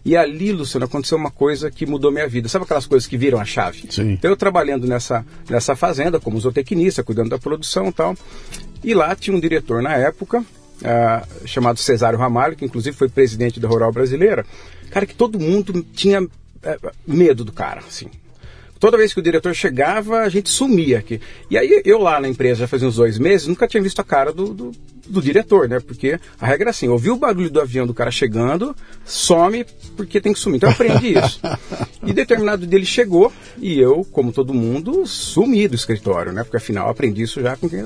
E 0.07 0.15
ali, 0.15 0.53
Luciano, 0.53 0.85
aconteceu 0.85 1.17
uma 1.17 1.29
coisa 1.29 1.69
que 1.69 1.85
mudou 1.85 2.13
minha 2.13 2.29
vida. 2.29 2.47
Sabe 2.47 2.63
aquelas 2.63 2.85
coisas 2.85 3.05
que 3.05 3.17
viram 3.17 3.41
a 3.41 3.45
chave? 3.45 3.83
Sim. 3.89 4.13
Então 4.13 4.31
eu 4.31 4.37
trabalhando 4.37 4.87
nessa, 4.87 5.25
nessa 5.49 5.75
fazenda 5.75 6.17
como 6.17 6.39
zootecnista, 6.39 7.03
cuidando 7.03 7.29
da 7.29 7.37
produção 7.37 7.87
e 7.87 7.91
tal. 7.91 8.15
E 8.81 8.93
lá 8.93 9.13
tinha 9.15 9.35
um 9.35 9.39
diretor 9.39 9.81
na 9.81 9.95
época, 9.95 10.45
ah, 10.83 11.25
chamado 11.45 11.79
Cesário 11.79 12.19
Ramalho, 12.19 12.55
que 12.55 12.65
inclusive 12.65 12.95
foi 12.95 13.09
presidente 13.09 13.59
da 13.59 13.67
Rural 13.67 13.91
Brasileira. 13.91 14.45
Cara, 14.91 15.05
que 15.05 15.15
todo 15.15 15.39
mundo 15.39 15.85
tinha 15.93 16.25
eh, 16.63 16.79
medo 17.05 17.43
do 17.43 17.51
cara, 17.51 17.81
assim. 17.87 18.07
Toda 18.79 18.97
vez 18.97 19.13
que 19.13 19.19
o 19.19 19.23
diretor 19.23 19.55
chegava, 19.55 20.19
a 20.19 20.29
gente 20.29 20.49
sumia 20.49 20.99
aqui. 20.99 21.19
E 21.49 21.57
aí 21.57 21.81
eu 21.83 21.97
lá 21.97 22.19
na 22.19 22.27
empresa 22.27 22.61
já 22.61 22.67
fazia 22.67 22.87
uns 22.87 22.95
dois 22.95 23.17
meses, 23.17 23.47
nunca 23.47 23.67
tinha 23.67 23.81
visto 23.81 23.99
a 23.99 24.03
cara 24.03 24.31
do, 24.31 24.53
do, 24.53 24.71
do 25.07 25.21
diretor, 25.21 25.67
né? 25.67 25.79
Porque 25.79 26.19
a 26.39 26.45
regra 26.45 26.69
é 26.69 26.71
assim, 26.71 26.87
ouviu 26.87 27.15
o 27.15 27.17
barulho 27.17 27.49
do 27.49 27.59
avião 27.59 27.87
do 27.87 27.93
cara 27.93 28.11
chegando, 28.11 28.75
some 29.03 29.65
porque 29.95 30.21
tem 30.21 30.31
que 30.31 30.39
sumir. 30.39 30.57
Então 30.57 30.69
eu 30.69 30.73
aprendi 30.73 31.17
isso. 31.17 31.41
E 32.05 32.13
determinado 32.13 32.67
dia 32.67 32.77
ele 32.77 32.85
chegou 32.85 33.33
e 33.57 33.79
eu, 33.79 34.05
como 34.11 34.31
todo 34.31 34.53
mundo, 34.53 35.07
sumi 35.07 35.67
do 35.67 35.75
escritório, 35.75 36.31
né? 36.31 36.43
Porque 36.43 36.57
afinal 36.57 36.89
aprendi 36.89 37.23
isso 37.23 37.41
já 37.41 37.55
com 37.57 37.67
quem... 37.67 37.83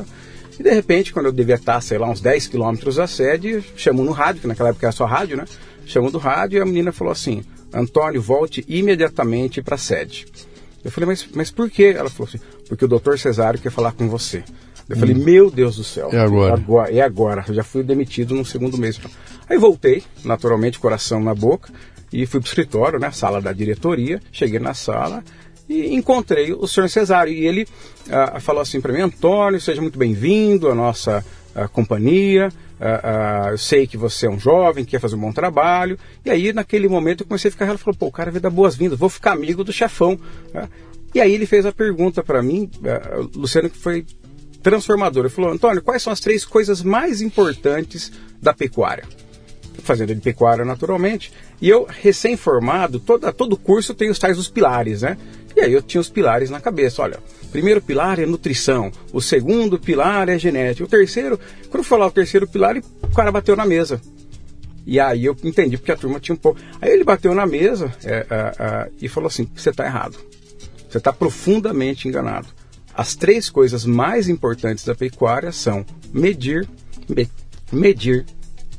E 0.62 0.63
de 0.63 0.69
repente, 0.69 1.12
quando 1.12 1.26
eu 1.26 1.32
devia 1.32 1.56
estar, 1.56 1.82
sei 1.82 1.97
lá, 1.97 2.08
uns 2.08 2.21
10 2.21 2.45
quilômetros 2.45 2.97
da 2.97 3.08
sede, 3.08 3.63
chamou 3.76 4.06
no 4.06 4.12
rádio, 4.12 4.41
que 4.41 4.47
naquela 4.47 4.69
época 4.69 4.86
era 4.86 4.91
só 4.91 5.06
rádio, 5.06 5.36
né? 5.36 5.45
Chamou 5.88 6.12
do 6.12 6.19
rádio 6.19 6.60
e 6.60 6.62
a 6.62 6.65
menina 6.67 6.91
falou 6.91 7.12
assim, 7.12 7.43
Antônio, 7.74 8.21
volte 8.21 8.63
imediatamente 8.67 9.60
para 9.60 9.74
a 9.74 9.78
sede. 9.80 10.28
Eu 10.86 10.91
falei, 10.91 11.08
mas, 11.08 11.28
mas 11.34 11.50
por 11.50 11.67
quê? 11.67 11.95
Ela 11.97 12.12
falou 12.12 12.30
assim, 12.30 12.39
porque 12.69 12.86
o 12.86 12.88
doutor 12.88 13.17
Cesário 13.17 13.60
quer 13.60 13.71
falar 13.71 13.93
com 13.93 14.08
você. 14.08 14.43
Eu 14.88 14.97
falei, 14.97 15.15
meu 15.15 15.50
Deus 15.50 15.78
do 15.78 15.84
céu. 15.84 16.12
É 16.13 16.19
agora. 16.19 16.54
agora. 16.54 16.93
É 16.93 17.02
agora. 17.02 17.43
Eu 17.47 17.56
já 17.56 17.63
fui 17.63 17.82
demitido 17.82 18.36
no 18.36 18.45
segundo 18.45 18.78
mês. 18.78 19.02
Aí 19.50 19.58
voltei, 19.58 20.04
naturalmente, 20.24 20.78
coração 20.78 21.19
na 21.19 21.34
boca, 21.34 21.74
e 22.13 22.28
fui 22.28 22.39
para 22.39 22.45
o 22.45 22.50
escritório, 22.50 23.00
né, 23.00 23.10
sala 23.10 23.41
da 23.41 23.52
diretoria. 23.52 24.21
Cheguei 24.32 24.60
na 24.60 24.76
sala 24.76 25.24
e 25.71 25.95
encontrei 25.95 26.51
o 26.51 26.67
senhor 26.67 26.89
Cesário. 26.89 27.31
E 27.31 27.47
ele 27.47 27.65
ah, 28.10 28.39
falou 28.39 28.62
assim 28.62 28.81
para 28.81 28.91
mim, 28.91 28.99
Antônio, 28.99 29.60
seja 29.60 29.81
muito 29.81 29.97
bem-vindo 29.97 30.69
à 30.69 30.75
nossa 30.75 31.25
ah, 31.55 31.67
companhia. 31.67 32.49
Ah, 32.79 33.49
eu 33.51 33.57
sei 33.57 33.88
que 33.88 33.95
você 33.95 34.25
é 34.25 34.29
um 34.29 34.39
jovem, 34.39 34.84
quer 34.84 34.99
fazer 34.99 35.15
um 35.15 35.19
bom 35.19 35.31
trabalho. 35.31 35.97
E 36.25 36.29
aí, 36.29 36.51
naquele 36.51 36.89
momento, 36.89 37.21
eu 37.21 37.27
comecei 37.27 37.49
a 37.49 37.51
ficar. 37.51 37.67
Ela 37.67 37.77
falou: 37.77 37.95
pô, 37.95 38.07
o 38.07 38.12
cara 38.12 38.31
vai 38.31 38.41
dar 38.41 38.49
boas-vindas, 38.49 38.99
vou 38.99 39.10
ficar 39.10 39.31
amigo 39.31 39.63
do 39.63 39.71
chefão. 39.71 40.19
E 41.13 41.21
aí, 41.21 41.34
ele 41.34 41.45
fez 41.45 41.65
a 41.65 41.71
pergunta 41.71 42.23
para 42.23 42.41
mim, 42.41 42.69
Luciano, 43.36 43.69
que 43.69 43.77
foi 43.77 44.05
transformadora. 44.63 45.27
Ele 45.27 45.34
falou: 45.34 45.51
Antônio, 45.51 45.84
quais 45.84 46.01
são 46.01 46.12
as 46.12 46.19
três 46.19 46.43
coisas 46.43 46.81
mais 46.81 47.21
importantes 47.21 48.12
da 48.41 48.53
pecuária? 48.53 49.03
Fazenda 49.84 50.13
de 50.13 50.21
pecuária, 50.21 50.65
naturalmente. 50.65 51.31
E 51.62 51.69
eu, 51.69 51.86
recém-formado, 51.88 52.99
toda, 52.99 53.31
todo 53.31 53.55
curso 53.55 53.93
tem 53.93 54.10
os 54.10 54.17
tais 54.17 54.38
dos 54.38 54.49
pilares, 54.49 55.03
né? 55.03 55.17
E 55.55 55.61
aí 55.61 55.73
eu 55.73 55.81
tinha 55.81 56.01
os 56.01 56.09
pilares 56.09 56.49
na 56.49 56.59
cabeça. 56.59 57.01
Olha, 57.01 57.19
o 57.43 57.47
primeiro 57.47 57.81
pilar 57.81 58.19
é 58.19 58.25
nutrição, 58.25 58.91
o 59.11 59.21
segundo 59.21 59.77
pilar 59.79 60.29
é 60.29 60.37
genética, 60.39 60.85
o 60.85 60.87
terceiro, 60.87 61.39
quando 61.69 61.79
eu 61.79 61.83
falar 61.83 62.07
o 62.07 62.11
terceiro 62.11 62.47
pilar, 62.47 62.77
o 63.01 63.07
cara 63.15 63.31
bateu 63.31 63.55
na 63.55 63.65
mesa. 63.65 64.01
E 64.85 64.99
aí 64.99 65.25
eu 65.25 65.35
entendi 65.43 65.77
porque 65.77 65.91
a 65.91 65.95
turma 65.97 66.19
tinha 66.19 66.33
um 66.33 66.39
pouco. 66.39 66.59
Aí 66.81 66.91
ele 66.91 67.03
bateu 67.03 67.35
na 67.35 67.45
mesa 67.45 67.93
é, 68.03 68.25
é, 68.29 68.53
é, 68.59 68.89
e 69.01 69.07
falou 69.07 69.27
assim: 69.27 69.47
você 69.55 69.69
está 69.69 69.85
errado. 69.85 70.17
Você 70.89 70.97
está 70.97 71.13
profundamente 71.13 72.07
enganado. 72.07 72.47
As 72.93 73.15
três 73.15 73.49
coisas 73.49 73.85
mais 73.85 74.27
importantes 74.27 74.83
da 74.83 74.93
pecuária 74.95 75.51
são 75.51 75.85
medir, 76.13 76.67
me- 77.07 77.29
medir 77.71 78.25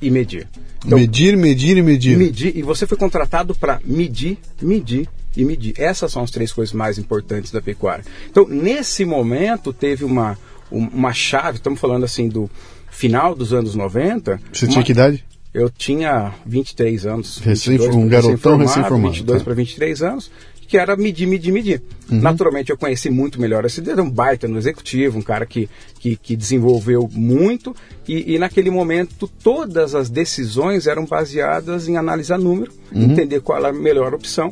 e 0.00 0.10
medir. 0.10 0.48
Então, 0.84 0.98
medir, 0.98 1.36
medir 1.36 1.76
e 1.76 1.82
medir. 1.82 2.18
medir 2.18 2.56
e 2.56 2.62
você 2.62 2.86
foi 2.86 2.98
contratado 2.98 3.54
para 3.54 3.80
medir, 3.84 4.36
medir 4.60 5.08
e 5.36 5.44
medir. 5.44 5.74
Essas 5.78 6.12
são 6.12 6.22
as 6.22 6.30
três 6.30 6.52
coisas 6.52 6.72
mais 6.74 6.98
importantes 6.98 7.50
da 7.52 7.60
pecuária. 7.60 8.04
Então, 8.30 8.46
nesse 8.48 9.04
momento, 9.04 9.72
teve 9.72 10.04
uma, 10.04 10.38
um- 10.70 10.86
uma 10.88 11.12
chave, 11.12 11.58
estamos 11.58 11.80
falando 11.80 12.04
assim 12.04 12.28
do 12.28 12.50
final 12.90 13.34
dos 13.34 13.52
anos 13.52 13.74
90. 13.74 14.40
Você 14.52 14.66
uma- 14.66 14.72
tinha 14.72 14.84
que 14.84 14.92
idade? 14.92 15.24
Eu 15.54 15.68
tinha 15.68 16.32
23 16.46 17.04
anos. 17.06 17.38
Recém- 17.38 17.76
22, 17.76 17.94
um 17.96 18.08
garotão 18.08 18.56
recém-formado, 18.56 19.12
22 19.12 19.38
tá. 19.40 19.44
para 19.44 19.54
23 19.54 20.02
anos, 20.02 20.30
que 20.66 20.78
era 20.78 20.96
medir, 20.96 21.26
medir, 21.26 21.52
medir. 21.52 21.82
Uhum. 22.10 22.18
Naturalmente 22.22 22.70
eu 22.70 22.78
conheci 22.78 23.10
muito 23.10 23.38
melhor 23.38 23.62
esse 23.66 23.82
dedo, 23.82 24.00
um 24.00 24.08
baita 24.10 24.48
no 24.48 24.56
executivo, 24.56 25.18
um 25.18 25.22
cara 25.22 25.44
que, 25.44 25.68
que, 26.00 26.16
que 26.16 26.34
desenvolveu 26.34 27.06
muito, 27.12 27.76
e, 28.08 28.34
e 28.34 28.38
naquele 28.38 28.70
momento 28.70 29.28
todas 29.42 29.94
as 29.94 30.08
decisões 30.08 30.86
eram 30.86 31.04
baseadas 31.04 31.86
em 31.88 31.98
analisar 31.98 32.38
número, 32.38 32.72
Uhum. 32.90 33.02
entender 33.12 33.40
qual 33.42 33.58
era 33.58 33.68
a 33.68 33.72
melhor 33.74 34.14
opção, 34.14 34.50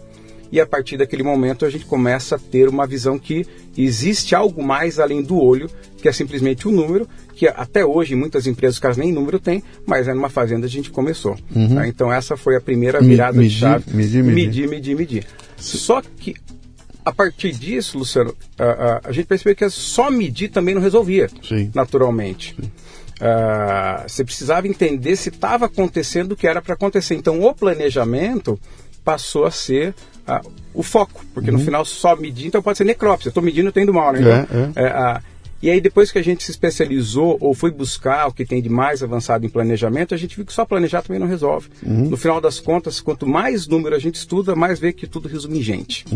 e 0.53 0.61
a 0.61 0.67
partir 0.67 0.97
daquele 0.97 1.23
momento 1.23 1.65
a 1.65 1.71
gente 1.71 1.85
começa 1.85 2.37
a 2.37 2.39
ter 2.39 2.69
uma 2.69 2.87
visão 2.87 3.19
que 3.19 3.47
existe 3.77 4.35
algo 4.35 4.63
mais 4.63 4.99
além 4.99 5.23
do 5.23 5.37
olho, 5.41 5.71
que 5.99 6.09
é 6.09 6.13
simplesmente 6.13 6.67
o 6.67 6.71
número, 6.73 7.09
que 7.35 7.47
até 7.47 7.85
hoje 7.85 8.15
muitas 8.15 8.47
empresas 8.47 8.77
os 8.77 8.81
caras 8.81 8.97
nem 8.97 9.13
número 9.13 9.39
tem, 9.39 9.63
mas 9.87 10.09
é 10.09 10.15
numa 10.15 10.29
fazenda 10.29 10.67
a 10.67 10.69
gente 10.69 10.91
começou. 10.91 11.37
tá? 11.75 11.87
Então 11.87 12.13
essa 12.13 12.37
foi 12.37 12.57
a 12.57 12.61
primeira 12.61 13.01
Me- 13.01 13.09
virada 13.09 13.39
medir, 13.39 13.51
de 13.55 13.59
chave. 13.61 13.85
medir, 13.95 14.23
medir. 14.25 14.47
medir, 14.47 14.69
medir, 14.69 14.97
medir. 14.97 15.27
Só 15.57 16.01
que 16.03 16.35
a 17.05 17.13
partir 17.13 17.53
disso, 17.53 17.97
Luciano, 17.99 18.35
a, 18.59 18.65
a- 18.65 19.01
a 19.05 19.13
gente 19.13 19.27
percebeu 19.27 19.55
que 19.57 19.69
só 19.71 20.11
medir 20.11 20.49
também 20.51 20.75
não 20.75 20.83
resolvia, 20.83 21.29
Sim. 21.43 21.71
naturalmente. 21.75 22.57
Ah, 23.21 24.05
você 24.09 24.25
precisava 24.25 24.67
entender 24.67 25.15
se 25.17 25.29
estava 25.29 25.67
acontecendo 25.67 26.33
o 26.33 26.37
que 26.37 26.47
era 26.47 26.63
para 26.63 26.75
acontecer. 26.75 27.15
Então, 27.15 27.41
o 27.43 27.55
planejamento 27.55 28.59
passou 29.05 29.45
a 29.45 29.51
ser 29.51 29.95
ah, 30.26 30.40
o 30.74 30.83
foco, 30.83 31.24
porque 31.35 31.50
no 31.50 31.59
final 31.59 31.85
só 31.85 32.14
medir, 32.16 32.46
então 32.46 32.62
pode 32.62 32.78
ser 32.78 32.85
necrópsia. 32.85 33.28
Eu 33.28 33.30
estou 33.30 33.42
medindo, 33.42 33.66
eu 33.66 33.70
estou 33.70 33.83
indo 33.83 33.92
mal, 33.94 34.12
né? 34.12 34.20
Então, 34.20 34.33
É, 34.83 34.85
é. 34.85 34.85
é, 34.85 34.87
ah, 34.88 35.20
e 35.62 35.68
aí, 35.68 35.78
depois 35.78 36.11
que 36.11 36.18
a 36.18 36.22
gente 36.22 36.42
se 36.42 36.50
especializou 36.52 37.37
ou 37.38 37.52
foi 37.52 37.70
buscar 37.70 38.26
o 38.28 38.33
que 38.33 38.46
tem 38.46 38.62
de 38.62 38.70
mais 38.70 39.02
avançado 39.02 39.44
em 39.44 39.48
planejamento, 39.50 40.14
a 40.14 40.16
gente 40.16 40.35
viu 40.35 40.46
que 40.46 40.54
só 40.54 40.64
planejar 40.64 41.02
também 41.02 41.20
não 41.20 41.26
resolve. 41.26 41.68
No 41.83 42.16
final 42.16 42.40
das 42.40 42.59
contas, 42.59 42.98
quanto 42.98 43.26
mais 43.26 43.66
número 43.66 43.94
a 43.94 43.98
gente 43.98 44.14
estuda, 44.14 44.56
mais 44.56 44.78
vê 44.78 44.90
que 44.90 45.06
tudo 45.06 45.28
resume 45.28 45.59
em 45.59 45.62
gente. 45.62 46.06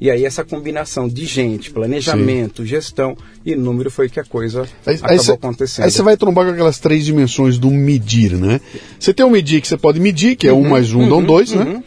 E 0.00 0.08
aí, 0.08 0.24
essa 0.24 0.44
combinação 0.44 1.08
de 1.08 1.24
gente, 1.24 1.72
planejamento, 1.72 2.64
gestão 2.64 3.16
e 3.44 3.56
número 3.56 3.90
foi 3.90 4.08
que 4.08 4.20
a 4.20 4.24
coisa 4.24 4.62
Aí, 4.86 4.94
acabou 4.94 5.10
aí 5.10 5.18
cê- 5.18 5.32
acontecendo. 5.32 5.84
aí 5.86 5.90
você 5.90 6.02
vai 6.02 6.16
trombar 6.16 6.44
com 6.46 6.52
aquelas 6.52 6.78
três 6.78 7.04
dimensões 7.04 7.58
do 7.58 7.72
medir, 7.72 8.34
né? 8.36 8.60
Você 9.00 9.12
tem 9.12 9.26
um 9.26 9.30
medir 9.30 9.60
que 9.60 9.66
você 9.66 9.76
pode 9.76 9.98
medir, 9.98 10.36
que 10.36 10.46
é 10.46 10.52
um 10.52 10.68
mais 10.68 10.92
um 10.94 11.08
dá 11.08 11.16
um 11.16 11.24
dois, 11.24 11.50
né? 11.50 11.82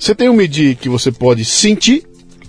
Você 0.00 0.14
tem 0.14 0.28
um 0.30 0.34
medir 0.34 0.76
que 0.76 0.88
você 0.88 1.12
pode 1.12 1.44
sentir 1.44 2.04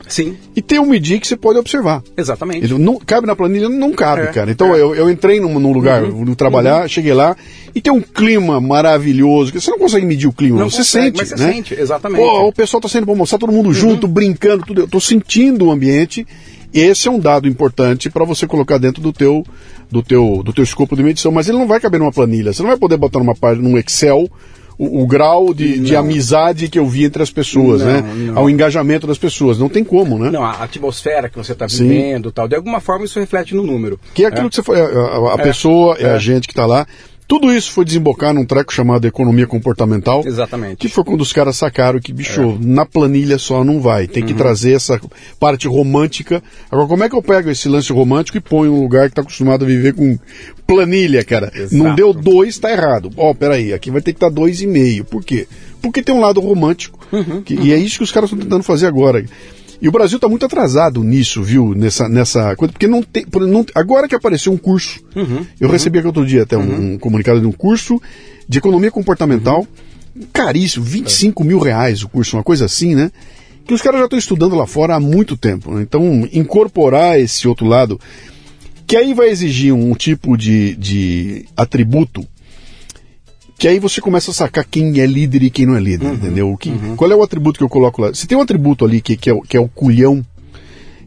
Sim, 0.08 0.36
e 0.56 0.62
tem 0.62 0.80
um 0.80 0.86
medir 0.86 1.20
que 1.20 1.28
você 1.28 1.38
pode 1.38 1.58
observar. 1.60 2.02
exatamente. 2.18 2.66
Ele 2.66 2.78
não 2.78 2.98
cabe 2.98 3.28
na 3.28 3.36
planilha, 3.36 3.70
não 3.70 3.92
cabe, 3.94 4.24
É, 4.24 4.28
cara. 4.28 4.50
Então 4.52 4.68
é. 4.68 4.84
Uhum. 4.84 4.94
eu, 4.94 4.96
eu 4.96 5.10
entrei 5.10 5.40
num, 5.40 5.60
num 5.60 5.72
lugar, 5.72 6.04
vou 6.04 6.36
trabalhar, 6.36 6.90
cheguei 6.90 7.14
lá 7.14 7.36
e 7.76 7.80
tem 7.82 7.94
um 7.94 8.02
clima 8.02 8.60
maravilhoso. 8.60 9.52
Você 9.54 9.70
não 9.72 9.80
consegue 9.80 10.06
medir 10.06 10.28
o 10.28 10.34
clima, 10.34 10.60
Não 10.60 10.70
você 10.70 10.78
consegue, 10.78 11.18
sente, 11.18 11.18
mas 11.18 11.30
você 11.30 11.36
né? 11.46 11.54
sente, 11.54 11.74
exatamente. 11.80 12.22
Uhum. 12.22 12.28
Pô, 12.28 12.48
o 12.48 12.54
pessoal 12.54 12.82
tá 12.82 12.88
saindo 12.90 13.06
pra 13.06 13.14
almoçar, 13.14 13.38
todo 13.38 13.52
mundo 13.54 13.74
junto, 13.74 14.08
brincando, 14.08 14.66
tudo. 14.66 14.82
Eu 14.82 14.88
tô 14.88 15.00
sentindo 15.00 15.66
o 15.66 15.72
ambiente. 15.72 16.26
Esse 16.74 17.10
é 17.10 17.12
um 17.12 17.20
dado 17.20 17.50
importante 17.50 18.10
para 18.10 18.24
você 18.24 18.48
colocar 18.48 18.78
dentro 18.78 19.02
do 19.02 19.12
teu, 19.12 19.46
do 19.92 20.02
teu, 20.02 20.42
do 20.44 20.54
teu 20.54 20.64
escopo 20.64 20.96
de 20.96 21.04
medição, 21.04 21.30
mas 21.30 21.50
ele 21.50 21.58
não 21.58 21.68
vai 21.68 21.82
caber 21.82 22.00
numa 22.00 22.14
planilha. 22.14 22.54
Você 22.54 22.62
não 22.64 22.70
vai 22.70 22.78
poder 22.78 22.96
botar 22.96 23.20
numa 23.20 23.36
página, 23.36 23.68
num 23.68 23.78
Excel, 23.78 24.30
o, 24.84 25.04
o 25.04 25.06
grau 25.06 25.54
de, 25.54 25.80
de 25.80 25.96
amizade 25.96 26.68
que 26.68 26.80
eu 26.80 26.88
vi 26.88 27.04
entre 27.06 27.22
as 27.22 27.30
pessoas, 27.30 27.82
Não, 27.82 27.88
né? 27.88 28.02
não. 28.02 28.38
Ao 28.40 28.50
engajamento 28.50 29.06
das 29.06 29.18
pessoas. 29.20 29.60
Não 29.60 29.70
tem 29.70 29.84
como, 29.84 30.18
né? 30.18 30.32
Não, 30.32 30.44
a 30.44 30.64
atmosfera 30.64 31.30
que 31.30 31.38
você 31.38 31.52
está 31.52 31.70
Sim. 31.70 31.88
vivendo 31.88 32.32
tal, 32.32 32.48
de 32.48 32.56
alguma 32.56 32.80
forma 32.80 33.06
isso 33.06 33.20
reflete 33.20 33.54
no 33.54 33.62
número. 33.64 34.00
Que 34.16 34.24
é 34.26 34.28
aquilo 34.28 34.50
que 34.50 34.56
você 34.56 34.64
foi, 34.64 34.82
a, 34.82 34.86
a- 34.86 35.34
a 35.36 35.38
pessoa, 35.38 35.96
é, 36.00 36.10
a 36.10 36.18
gente 36.18 36.48
que 36.48 36.54
está 36.54 36.66
lá. 36.66 36.88
Tudo 37.28 37.54
isso 37.54 37.72
foi 37.72 37.86
desembocar 37.86 38.34
num 38.34 38.46
treco 38.46 38.74
chamado 38.74 39.08
economia 39.08 39.48
comportamental. 39.48 40.22
Exatamente. 40.26 40.76
Que 40.78 40.90
foi 40.90 41.04
quando 41.04 41.22
os 41.22 41.32
caras 41.32 41.56
sacaram 41.56 42.00
que, 42.00 42.12
bicho, 42.12 42.58
na 42.62 42.86
planilha 42.86 43.38
só 43.38 43.64
não 43.64 43.80
vai. 43.80 44.06
Tem 44.08 44.22
Uhum. 44.24 44.28
que 44.28 44.34
trazer 44.34 44.74
essa 44.74 45.00
parte 45.40 45.68
romântica. 45.68 46.44
Agora, 46.70 46.88
como 46.88 47.04
é 47.04 47.10
que 47.10 47.16
eu 47.16 47.22
pego 47.22 47.50
esse 47.50 47.70
lance 47.70 47.92
romântico 47.94 48.38
e 48.38 48.42
ponho 48.42 48.72
num 48.74 48.82
lugar 48.82 49.04
que 49.08 49.14
está 49.14 49.22
acostumado 49.22 49.64
a 49.64 49.68
viver 49.68 49.94
com 49.94 50.20
planilha, 50.68 51.24
cara? 51.24 51.52
Exato. 51.56 51.76
Não 51.76 51.96
deu 51.96 52.14
dois, 52.14 52.58
tá 52.60 52.70
errado. 52.72 53.10
Ó, 53.16 53.34
peraí, 53.34 53.74
aqui 53.74 53.90
vai 53.90 54.02
ter 54.02 54.12
que 54.14 54.18
estar 54.18 54.30
dois 54.30 54.62
e 54.62 54.68
meio. 54.68 55.06
Por 55.06 55.24
quê? 55.24 55.48
Porque 55.82 56.02
tem 56.04 56.14
um 56.14 56.20
lado 56.20 56.40
romântico. 56.42 57.00
Uhum, 57.12 57.42
que- 57.42 57.56
E 57.56 57.74
é 57.74 57.78
isso 57.78 57.98
que 57.98 58.04
os 58.04 58.12
caras 58.12 58.30
estão 58.30 58.44
tentando 58.44 58.64
fazer 58.64 58.88
agora. 58.88 59.24
E 59.82 59.88
o 59.88 59.92
Brasil 59.92 60.18
está 60.18 60.28
muito 60.30 60.46
atrasado 60.46 61.04
nisso, 61.04 61.42
viu? 61.42 61.74
Nessa, 61.74 62.08
nessa 62.08 62.56
coisa, 62.56 62.72
porque 62.72 62.88
não 62.88 63.02
tem. 63.02 63.26
não- 63.50 63.66
agora 63.74 64.08
que 64.08 64.14
apareceu 64.16 64.52
um 64.54 64.58
curso, 64.58 65.00
Uhum, 65.16 65.46
eu 65.60 65.70
recebi 65.70 65.98
aqui 65.98 66.08
outro 66.08 66.26
dia 66.26 66.44
até 66.44 66.56
um, 66.58 66.94
um 66.94 66.98
comunicado 67.00 67.40
de 67.42 67.48
um 67.48 67.52
curso 67.52 68.00
de 68.48 68.60
economia 68.60 68.92
comportamental, 68.92 69.66
caríssimo, 70.32 70.86
25 70.86 71.44
mil 71.44 71.58
reais 71.60 72.04
o 72.04 72.10
curso, 72.10 72.38
uma 72.38 72.44
coisa 72.44 72.66
assim, 72.66 72.94
né? 72.96 73.12
Que 73.66 73.74
os 73.74 73.82
caras 73.82 74.00
já 74.00 74.06
estão 74.06 74.20
estudando 74.20 74.56
lá 74.56 74.68
fora 74.68 74.96
há 74.96 75.00
muito 75.00 75.36
tempo. 75.38 75.72
né? 75.74 75.82
Então, 75.82 76.28
incorporar 76.34 77.20
esse 77.20 77.48
outro 77.48 77.66
lado, 77.66 78.00
que 78.86 78.98
aí 78.98 79.14
vai 79.14 79.30
exigir 79.30 79.74
um 79.74 79.94
tipo 79.96 80.36
de, 80.38 80.76
de 80.76 81.46
atributo 81.56 82.26
que 83.62 83.68
aí 83.68 83.78
você 83.80 84.02
começa 84.02 84.32
a 84.32 84.34
sacar 84.34 84.66
quem 84.66 85.00
é 85.00 85.06
líder 85.06 85.44
e 85.44 85.50
quem 85.52 85.68
não 85.68 85.76
é 85.76 85.80
líder, 85.80 86.08
Uhum. 86.08 86.14
entendeu? 86.16 86.52
O 86.52 86.58
que, 86.58 86.72
Qual 86.98 87.12
é 87.12 87.16
o 87.16 87.22
atributo 87.22 87.60
que 87.60 87.64
eu 87.64 87.70
coloco 87.70 88.02
lá? 88.02 88.12
Se 88.12 88.26
tem 88.26 88.36
um 88.36 88.42
atributo 88.42 88.84
ali 88.84 89.00
que, 89.02 89.16
que, 89.16 89.30
é, 89.30 89.34
o- 89.34 89.42
que 89.42 89.56
é 89.56 89.60
o 89.60 89.68
culhão, 89.68 90.26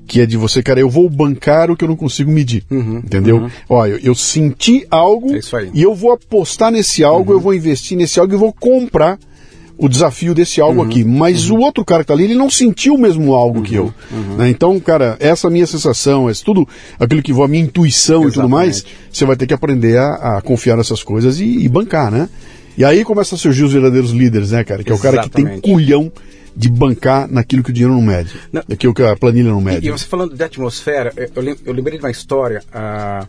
que 0.07 0.21
é 0.21 0.27
de 0.27 0.37
você, 0.37 0.63
cara, 0.63 0.79
eu 0.79 0.89
vou 0.89 1.11
bancar 1.11 1.69
o 1.71 1.77
que 1.77 1.83
eu 1.83 1.89
não 1.89 1.97
consigo 1.97 2.31
medir, 2.31 2.63
entendeu? 2.71 3.51
Ó, 3.69 3.85
eu, 3.87 3.99
eu 3.99 4.15
senti 4.15 4.87
algo 4.89 5.31
Uhum. 5.33 5.37
É. 5.37 5.57
Uhum. 5.65 5.71
e 5.75 5.83
eu 5.83 5.95
vou 5.97 6.13
apostar 6.13 6.71
nesse 6.71 7.03
algo, 7.03 7.33
eu 7.33 7.41
vou 7.41 7.53
investir 7.55 7.97
nesse 7.99 8.21
algo 8.21 8.33
e 8.33 8.37
vou 8.37 8.53
comprar 8.53 9.19
o 9.77 9.89
desafio 9.89 10.35
desse 10.35 10.61
algo 10.61 10.81
Uhum. 10.83 10.87
aqui. 10.87 11.05
Mas 11.05 11.51
o 11.51 11.57
outro 11.57 11.85
cara 11.85 12.03
que 12.05 12.09
tá 12.09 12.15
ali, 12.15 12.25
ele 12.25 12.35
não 12.35 12.49
sentiu 12.49 12.95
o 12.95 12.99
mesmo 12.99 13.35
algo 13.35 13.63
que 13.63 13.75
eu. 13.75 13.93
Uhum. 14.13 14.37
né? 14.37 14.49
Então, 14.49 14.79
cara, 14.81 15.17
essa 15.19 15.51
minha 15.51 15.67
sensação, 15.67 16.29
é 16.31 16.33
tudo 16.35 16.67
aquilo 16.99 17.23
que 17.23 17.33
vou, 17.33 17.45
a 17.45 17.49
minha 17.49 17.63
intuição 17.65 18.29
e 18.29 18.33
tudo 18.33 18.49
mais, 18.49 18.85
você 19.13 19.25
vai 19.25 19.37
ter 19.37 19.47
que 19.47 19.55
aprender 19.55 19.99
a, 19.99 20.37
a 20.39 20.43
confiar 20.43 20.77
nessas 20.77 21.03
coisas 21.03 21.41
e, 21.41 21.45
e 21.65 21.69
bancar, 21.69 22.11
né? 22.11 22.29
E 22.77 22.85
aí 22.85 23.05
começa 23.05 23.35
a 23.35 23.39
surgir 23.39 23.65
os 23.65 23.73
verdadeiros 23.73 24.11
líderes, 24.11 24.51
né, 24.51 24.65
cara? 24.65 24.83
Que 24.85 24.91
é 24.91 24.95
o 24.95 24.99
cara 24.99 25.23
que 25.23 25.31
tem 25.31 25.45
Exatamente. 25.45 25.71
culhão 25.73 26.11
de 26.57 26.69
bancar 26.69 27.29
naquilo 27.31 27.63
que 27.65 27.71
o 27.71 27.73
dinheiro 27.73 27.95
não 27.95 28.03
mede. 28.03 28.31
Não. 28.53 28.63
Naquilo 28.69 28.95
que 28.95 29.03
a 29.03 29.17
planilha 29.17 29.51
não 29.51 29.61
mede. 29.61 29.87
E, 29.87 29.89
e 29.89 29.93
você 29.93 30.05
falando 30.05 30.37
de 30.37 30.43
atmosfera, 30.43 31.13
eu- 31.17 31.29
eu, 31.35 31.43
lem- 31.43 31.57
eu 31.65 31.73
lembrei 31.73 31.99
de 31.99 32.05
uma 32.05 32.11
história. 32.13 32.63
ah, 32.73 33.27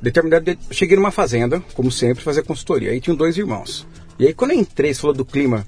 determinado 0.00 0.50
eu 0.50 0.56
cheguei 0.70 0.96
numa 0.96 1.10
fazenda, 1.10 1.62
como 1.74 1.90
sempre, 1.90 2.22
fazer 2.22 2.42
consultoria. 2.42 2.90
Aí 2.90 3.00
tinham 3.00 3.16
dois 3.16 3.36
irmãos. 3.36 3.86
E 4.18 4.26
aí 4.26 4.34
quando 4.34 4.52
eu 4.52 4.58
entrei, 4.58 4.92
você 4.92 5.00
falou 5.00 5.16
do 5.16 5.24
clima, 5.24 5.66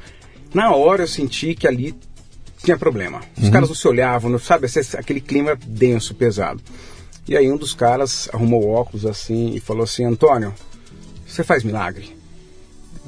na 0.52 0.74
hora 0.74 1.02
eu 1.02 1.08
senti 1.08 1.54
que 1.54 1.66
ali 1.66 1.94
tinha 2.62 2.76
problema. 2.76 3.20
Os 3.40 3.48
caras 3.48 3.68
não 3.68 3.76
se 3.76 3.88
olhavam, 3.88 4.30
não, 4.30 4.38
sabe? 4.38 4.66
Aquele 4.98 5.20
clima 5.20 5.56
denso, 5.66 6.14
pesado. 6.14 6.60
E 7.28 7.36
aí 7.36 7.50
um 7.50 7.56
dos 7.56 7.74
caras 7.74 8.28
arrumou 8.32 8.68
óculos 8.68 9.06
assim 9.06 9.54
e 9.54 9.60
falou 9.60 9.84
assim, 9.84 10.04
Antônio, 10.04 10.52
você 11.26 11.44
faz 11.44 11.62
milagre? 11.62 12.16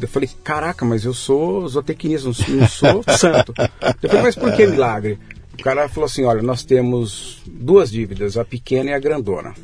Eu 0.00 0.08
falei, 0.08 0.28
caraca, 0.42 0.84
mas 0.84 1.04
eu 1.04 1.14
sou 1.14 1.68
zootecnista, 1.68 2.26
não 2.26 2.34
sou, 2.34 2.54
não 2.54 2.68
sou 2.68 3.04
santo. 3.16 3.54
Eu 4.02 4.08
falei, 4.08 4.22
mas 4.22 4.36
por 4.36 4.54
que 4.54 4.66
milagre? 4.66 5.18
O 5.58 5.62
cara 5.62 5.88
falou 5.88 6.06
assim, 6.06 6.24
olha, 6.24 6.42
nós 6.42 6.64
temos 6.64 7.42
duas 7.46 7.90
dívidas, 7.90 8.36
a 8.36 8.44
pequena 8.44 8.90
e 8.90 8.94
a 8.94 8.98
grandona. 8.98 9.54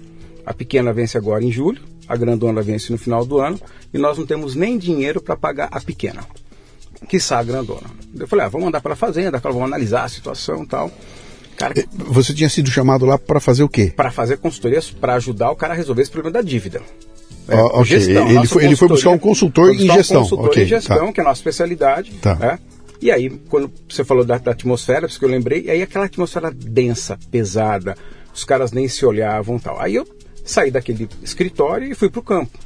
A 0.45 0.53
pequena 0.53 0.93
vence 0.93 1.17
agora 1.17 1.45
em 1.45 1.51
julho, 1.51 1.83
a 2.09 2.17
grandona 2.17 2.63
vence 2.63 2.91
no 2.93 2.99
final 2.99 3.25
do 3.25 3.39
ano, 3.39 3.61
e 3.93 3.99
nós 3.99 4.17
não 4.19 4.27
temos 4.27 4.55
nem 4.55 4.79
dinheiro 4.79 5.21
para 5.21 5.37
pagar 5.37 5.69
a 5.71 5.81
pequena, 5.81 6.25
que 7.09 7.19
a 7.39 7.43
grandona. 7.43 7.87
Eu 8.19 8.27
falei, 8.27 8.47
ah, 8.47 8.49
vamos 8.49 8.69
andar 8.69 8.81
para 8.81 8.95
a 8.95 8.97
fazenda, 8.97 9.39
vamos 9.39 9.63
analisar 9.63 10.05
a 10.05 10.09
situação 10.09 10.63
e 10.63 10.67
tal. 10.67 10.91
Cara, 11.57 11.75
Você 11.93 12.33
tinha 12.33 12.49
sido 12.49 12.71
chamado 12.71 13.05
lá 13.05 13.19
para 13.19 13.41
fazer 13.41 13.63
o 13.65 13.69
quê? 13.69 13.93
para 13.95 14.11
fazer 14.13 14.39
consultorias 14.39 14.91
para 14.91 15.15
ajudar 15.15 15.51
o 15.51 15.57
cara 15.57 15.75
a 15.75 15.77
resolver 15.77 16.03
esse 16.03 16.11
problema 16.11 16.33
da 16.35 16.43
dívida. 16.43 16.81
Ah, 17.49 17.65
ok. 17.81 17.97
Ele 17.97 18.15
nossa 18.35 18.49
foi- 18.55 18.65
ele 18.65 18.77
foi 18.77 18.89
buscar 18.89 19.11
um 19.11 19.19
consultor 19.19 19.67
foi 19.67 19.75
em 19.75 19.79
buscar 19.79 19.93
um 19.93 19.97
gestão. 19.97 20.21
consultor 20.23 20.47
Ok, 20.47 20.63
em 20.63 20.67
gestão, 20.67 21.07
tá. 21.07 21.13
que 21.13 21.21
é 21.21 21.23
a 21.23 21.27
nossa 21.27 21.41
especialidade. 21.41 22.13
Tá. 22.21 22.35
né? 22.37 22.59
E 23.01 23.11
aí, 23.11 23.31
quando 23.49 23.73
você 23.89 24.05
falou 24.05 24.25
da, 24.25 24.39
da 24.39 24.51
atmosfera, 24.53 25.07
isso 25.07 25.19
que 25.19 25.25
eu 25.25 25.29
lembrei, 25.29 25.63
e 25.63 25.71
aí 25.71 25.81
aquela 25.83 26.05
atmosfera 26.05 26.51
densa, 26.53 27.19
pesada, 27.31 27.97
os 28.35 28.45
caras 28.45 28.71
nem 28.73 28.87
se 28.89 29.05
olhavam 29.07 29.57
e 29.57 29.61
tal. 29.61 29.81
Aí 29.81 29.95
eu 29.95 30.07
saí 30.51 30.71
daquele 30.71 31.09
escritório 31.23 31.91
e 31.91 31.95
fui 31.95 32.09
para 32.09 32.21
o 32.21 32.23
campo. 32.23 32.59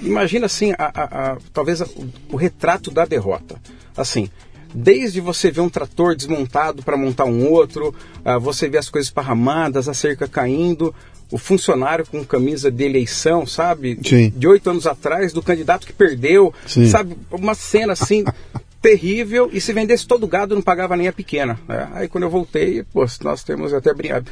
Imagina 0.00 0.46
assim, 0.46 0.72
a- 0.72 0.92
a- 0.94 1.32
a- 1.32 1.38
talvez 1.52 1.80
a- 1.80 1.86
o, 2.30 2.36
retrato 2.36 2.90
da 2.90 3.04
derrota. 3.04 3.56
Assim, 3.96 4.28
desde 4.74 5.20
você 5.20 5.50
ver 5.50 5.60
um 5.60 5.68
trator 5.68 6.16
desmontado 6.16 6.82
para 6.82 6.96
montar 6.96 7.24
um 7.24 7.48
outro, 7.50 7.94
ah, 8.24 8.38
você 8.38 8.68
vê 8.68 8.78
as 8.78 8.88
coisas 8.90 9.08
esparramadas, 9.08 9.88
a 9.88 9.94
cerca 9.94 10.26
caindo, 10.26 10.94
o 11.30 11.38
funcionário 11.38 12.04
com 12.06 12.24
camisa 12.24 12.70
de 12.70 12.84
eleição, 12.84 13.46
sabe? 13.46 13.98
Sim. 14.04 14.32
De 14.36 14.46
oito 14.48 14.68
anos 14.68 14.86
atrás, 14.86 15.32
do 15.32 15.42
candidato 15.42 15.86
que 15.86 15.92
perdeu, 15.92 16.52
Sim. 16.66 16.86
sabe? 16.88 17.16
Uma 17.30 17.54
cena 17.54 17.92
assim. 17.94 18.24
Terrível 18.82 19.48
e 19.52 19.60
se 19.60 19.72
vendesse 19.72 20.06
todo 20.06 20.24
o 20.24 20.26
gado 20.26 20.54
não 20.56 20.60
pagava 20.60 20.96
nem 20.96 21.06
a 21.06 21.12
pequena. 21.12 21.58
né? 21.68 21.88
Aí 21.94 22.08
quando 22.08 22.24
eu 22.24 22.30
voltei, 22.30 22.82
pô, 22.92 23.06
nós 23.22 23.44
temos 23.44 23.72
até 23.72 23.94
brinca, 23.94 24.24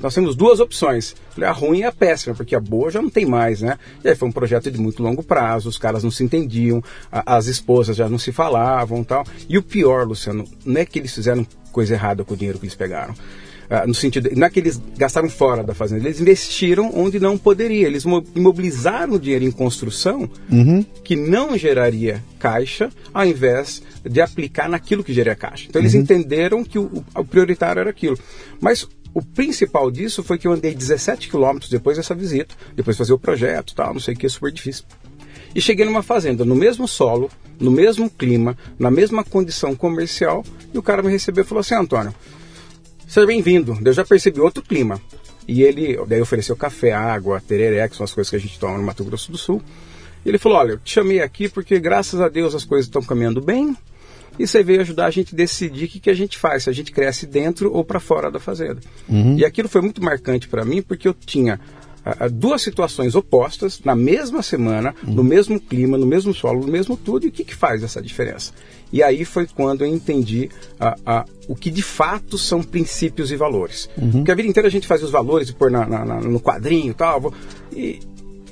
nós 0.00 0.14
temos 0.14 0.36
duas 0.36 0.60
opções. 0.60 1.14
A 1.42 1.50
ruim 1.50 1.80
e 1.80 1.84
a 1.84 1.90
péssima, 1.92 2.34
porque 2.34 2.54
a 2.54 2.60
boa 2.60 2.90
já 2.90 3.02
não 3.02 3.10
tem 3.10 3.26
mais, 3.26 3.60
né? 3.60 3.76
E 4.04 4.08
aí 4.08 4.14
foi 4.14 4.28
um 4.28 4.32
projeto 4.32 4.70
de 4.70 4.78
muito 4.80 5.02
longo 5.02 5.22
prazo, 5.22 5.68
os 5.68 5.76
caras 5.76 6.04
não 6.04 6.10
se 6.10 6.22
entendiam, 6.22 6.82
a- 7.10 7.36
as 7.36 7.46
esposas 7.46 7.96
já 7.96 8.08
não 8.08 8.18
se 8.18 8.30
falavam 8.32 9.02
tal. 9.02 9.24
E 9.48 9.58
o 9.58 9.62
pior, 9.62 10.06
Luciano, 10.06 10.44
não 10.64 10.80
é 10.80 10.84
que 10.86 10.98
eles 11.00 11.12
fizeram 11.12 11.44
coisa 11.72 11.94
errada 11.94 12.24
com 12.24 12.32
o 12.34 12.36
dinheiro 12.36 12.58
que 12.58 12.64
eles 12.64 12.74
pegaram. 12.76 13.12
Ah, 13.68 13.84
no 13.84 13.92
sentido, 13.96 14.30
não 14.36 14.46
é 14.46 14.50
que 14.50 14.60
eles 14.60 14.80
gastaram 14.96 15.28
fora 15.28 15.64
da 15.64 15.74
fazenda, 15.74 16.06
eles 16.06 16.20
investiram 16.20 16.92
onde 16.94 17.18
não 17.18 17.36
poderia. 17.36 17.88
Eles 17.88 18.04
mo- 18.04 18.24
imobilizaram 18.32 19.14
o 19.14 19.18
dinheiro 19.18 19.44
em 19.44 19.50
construção 19.50 20.30
que 21.02 21.16
não 21.16 21.58
geraria 21.58 22.22
caixa, 22.38 22.88
ao 23.12 23.26
invés 23.26 23.82
de 24.08 24.20
aplicar 24.20 24.68
naquilo 24.68 25.02
que 25.04 25.12
geraria 25.12 25.36
caixa. 25.36 25.66
Então 25.68 25.80
eles 25.82 25.94
entenderam 25.94 26.64
que 26.64 26.78
o, 26.78 27.04
o- 27.14 27.24
prioritário 27.24 27.80
era 27.80 27.90
aquilo. 27.90 28.18
Mas 28.60 28.86
o 29.12 29.22
principal 29.22 29.90
disso 29.90 30.22
foi 30.22 30.38
que 30.38 30.46
eu 30.46 30.52
andei 30.52 30.74
17 30.74 31.28
quilômetros 31.28 31.70
depois 31.70 31.96
dessa 31.96 32.14
visita, 32.14 32.54
depois 32.74 32.96
de 32.96 32.98
fazer 32.98 33.12
o 33.12 33.18
projeto, 33.18 33.74
tal, 33.74 33.92
não 33.94 34.00
sei 34.00 34.14
o 34.14 34.16
que, 34.16 34.28
super 34.28 34.52
difícil. 34.52 34.84
E 35.54 35.60
cheguei 35.60 35.84
numa 35.86 36.02
fazenda, 36.02 36.44
no 36.44 36.54
mesmo 36.54 36.86
solo, 36.86 37.30
no 37.58 37.70
mesmo 37.70 38.10
clima, 38.10 38.56
na 38.78 38.90
mesma 38.90 39.24
condição 39.24 39.74
comercial, 39.74 40.44
e 40.74 40.76
o 40.78 40.82
cara 40.82 41.02
me 41.02 41.10
recebeu 41.10 41.44
e 41.44 41.46
falou 41.46 41.60
assim, 41.60 41.74
Antônio, 41.74 42.14
Seja 43.08 43.26
bem-vindo. 43.26 43.78
Eu 43.84 43.92
já 43.92 44.04
percebi 44.04 44.40
outro 44.40 44.62
clima. 44.62 45.00
E 45.46 45.62
ele 45.62 45.96
daí 46.06 46.20
ofereceu 46.20 46.56
café, 46.56 46.92
água, 46.92 47.40
tereré, 47.40 47.88
que 47.88 47.94
são 47.96 48.02
as 48.02 48.12
coisas 48.12 48.28
que 48.28 48.34
a 48.36 48.40
gente 48.40 48.58
toma 48.58 48.76
no 48.76 48.82
Mato 48.82 49.04
Grosso 49.04 49.30
do 49.30 49.38
Sul. 49.38 49.62
E 50.24 50.28
ele 50.28 50.38
falou: 50.38 50.58
Olha, 50.58 50.72
eu 50.72 50.78
te 50.78 50.92
chamei 50.94 51.20
aqui 51.20 51.48
porque 51.48 51.78
graças 51.78 52.20
a 52.20 52.28
Deus 52.28 52.52
as 52.52 52.64
coisas 52.64 52.86
estão 52.86 53.00
caminhando 53.00 53.40
bem. 53.40 53.76
E 54.38 54.46
você 54.46 54.62
veio 54.62 54.80
ajudar 54.80 55.06
a 55.06 55.10
gente 55.10 55.34
a 55.34 55.36
decidir 55.36 55.84
o 55.84 55.88
que, 55.88 56.00
que 56.00 56.10
a 56.10 56.14
gente 56.14 56.36
faz, 56.38 56.64
se 56.64 56.70
a 56.70 56.72
gente 56.72 56.92
cresce 56.92 57.26
dentro 57.26 57.72
ou 57.72 57.84
para 57.84 57.98
fora 58.00 58.30
da 58.30 58.38
fazenda. 58.38 58.80
E 59.38 59.44
aquilo 59.44 59.68
foi 59.68 59.80
muito 59.80 60.02
marcante 60.02 60.48
para 60.48 60.64
mim 60.64 60.82
porque 60.82 61.08
eu 61.08 61.14
tinha 61.14 61.58
ah, 62.04 62.16
ah, 62.20 62.28
duas 62.28 62.62
situações 62.62 63.14
opostas 63.14 63.80
na 63.84 63.96
mesma 63.96 64.42
semana, 64.42 64.94
no 65.02 65.24
mesmo 65.24 65.58
clima, 65.60 65.96
no 65.98 66.06
mesmo 66.06 66.32
solo, 66.34 66.60
no 66.66 66.70
mesmo 66.72 66.96
tudo. 66.96 67.24
E 67.26 67.28
o 67.28 67.32
que, 67.32 67.44
que 67.44 67.54
faz 67.54 67.82
essa 67.82 68.00
diferença? 68.02 68.52
E 68.92 69.02
aí 69.02 69.24
foi 69.24 69.46
quando 69.48 69.82
eu 69.84 69.88
entendi 69.88 70.48
ah, 70.78 70.96
ah, 71.04 71.24
o 71.48 71.56
que 71.56 71.70
de 71.70 71.82
fato 71.82 72.38
são 72.38 72.62
princípios 72.62 73.32
e 73.32 73.36
valores. 73.36 73.88
Porque 74.12 74.30
a 74.30 74.34
vida 74.34 74.48
inteira 74.48 74.68
a 74.68 74.70
gente 74.70 74.86
fazia 74.86 75.04
os 75.06 75.10
valores 75.10 75.48
e 75.48 75.52
pôr 75.52 75.70
na, 75.70 75.84
na- 75.86 76.04
na- 76.04 76.20
no 76.20 76.38
quadrinho 76.40 76.90
e 76.92 76.94
tal. 76.94 77.32
E, 77.72 77.98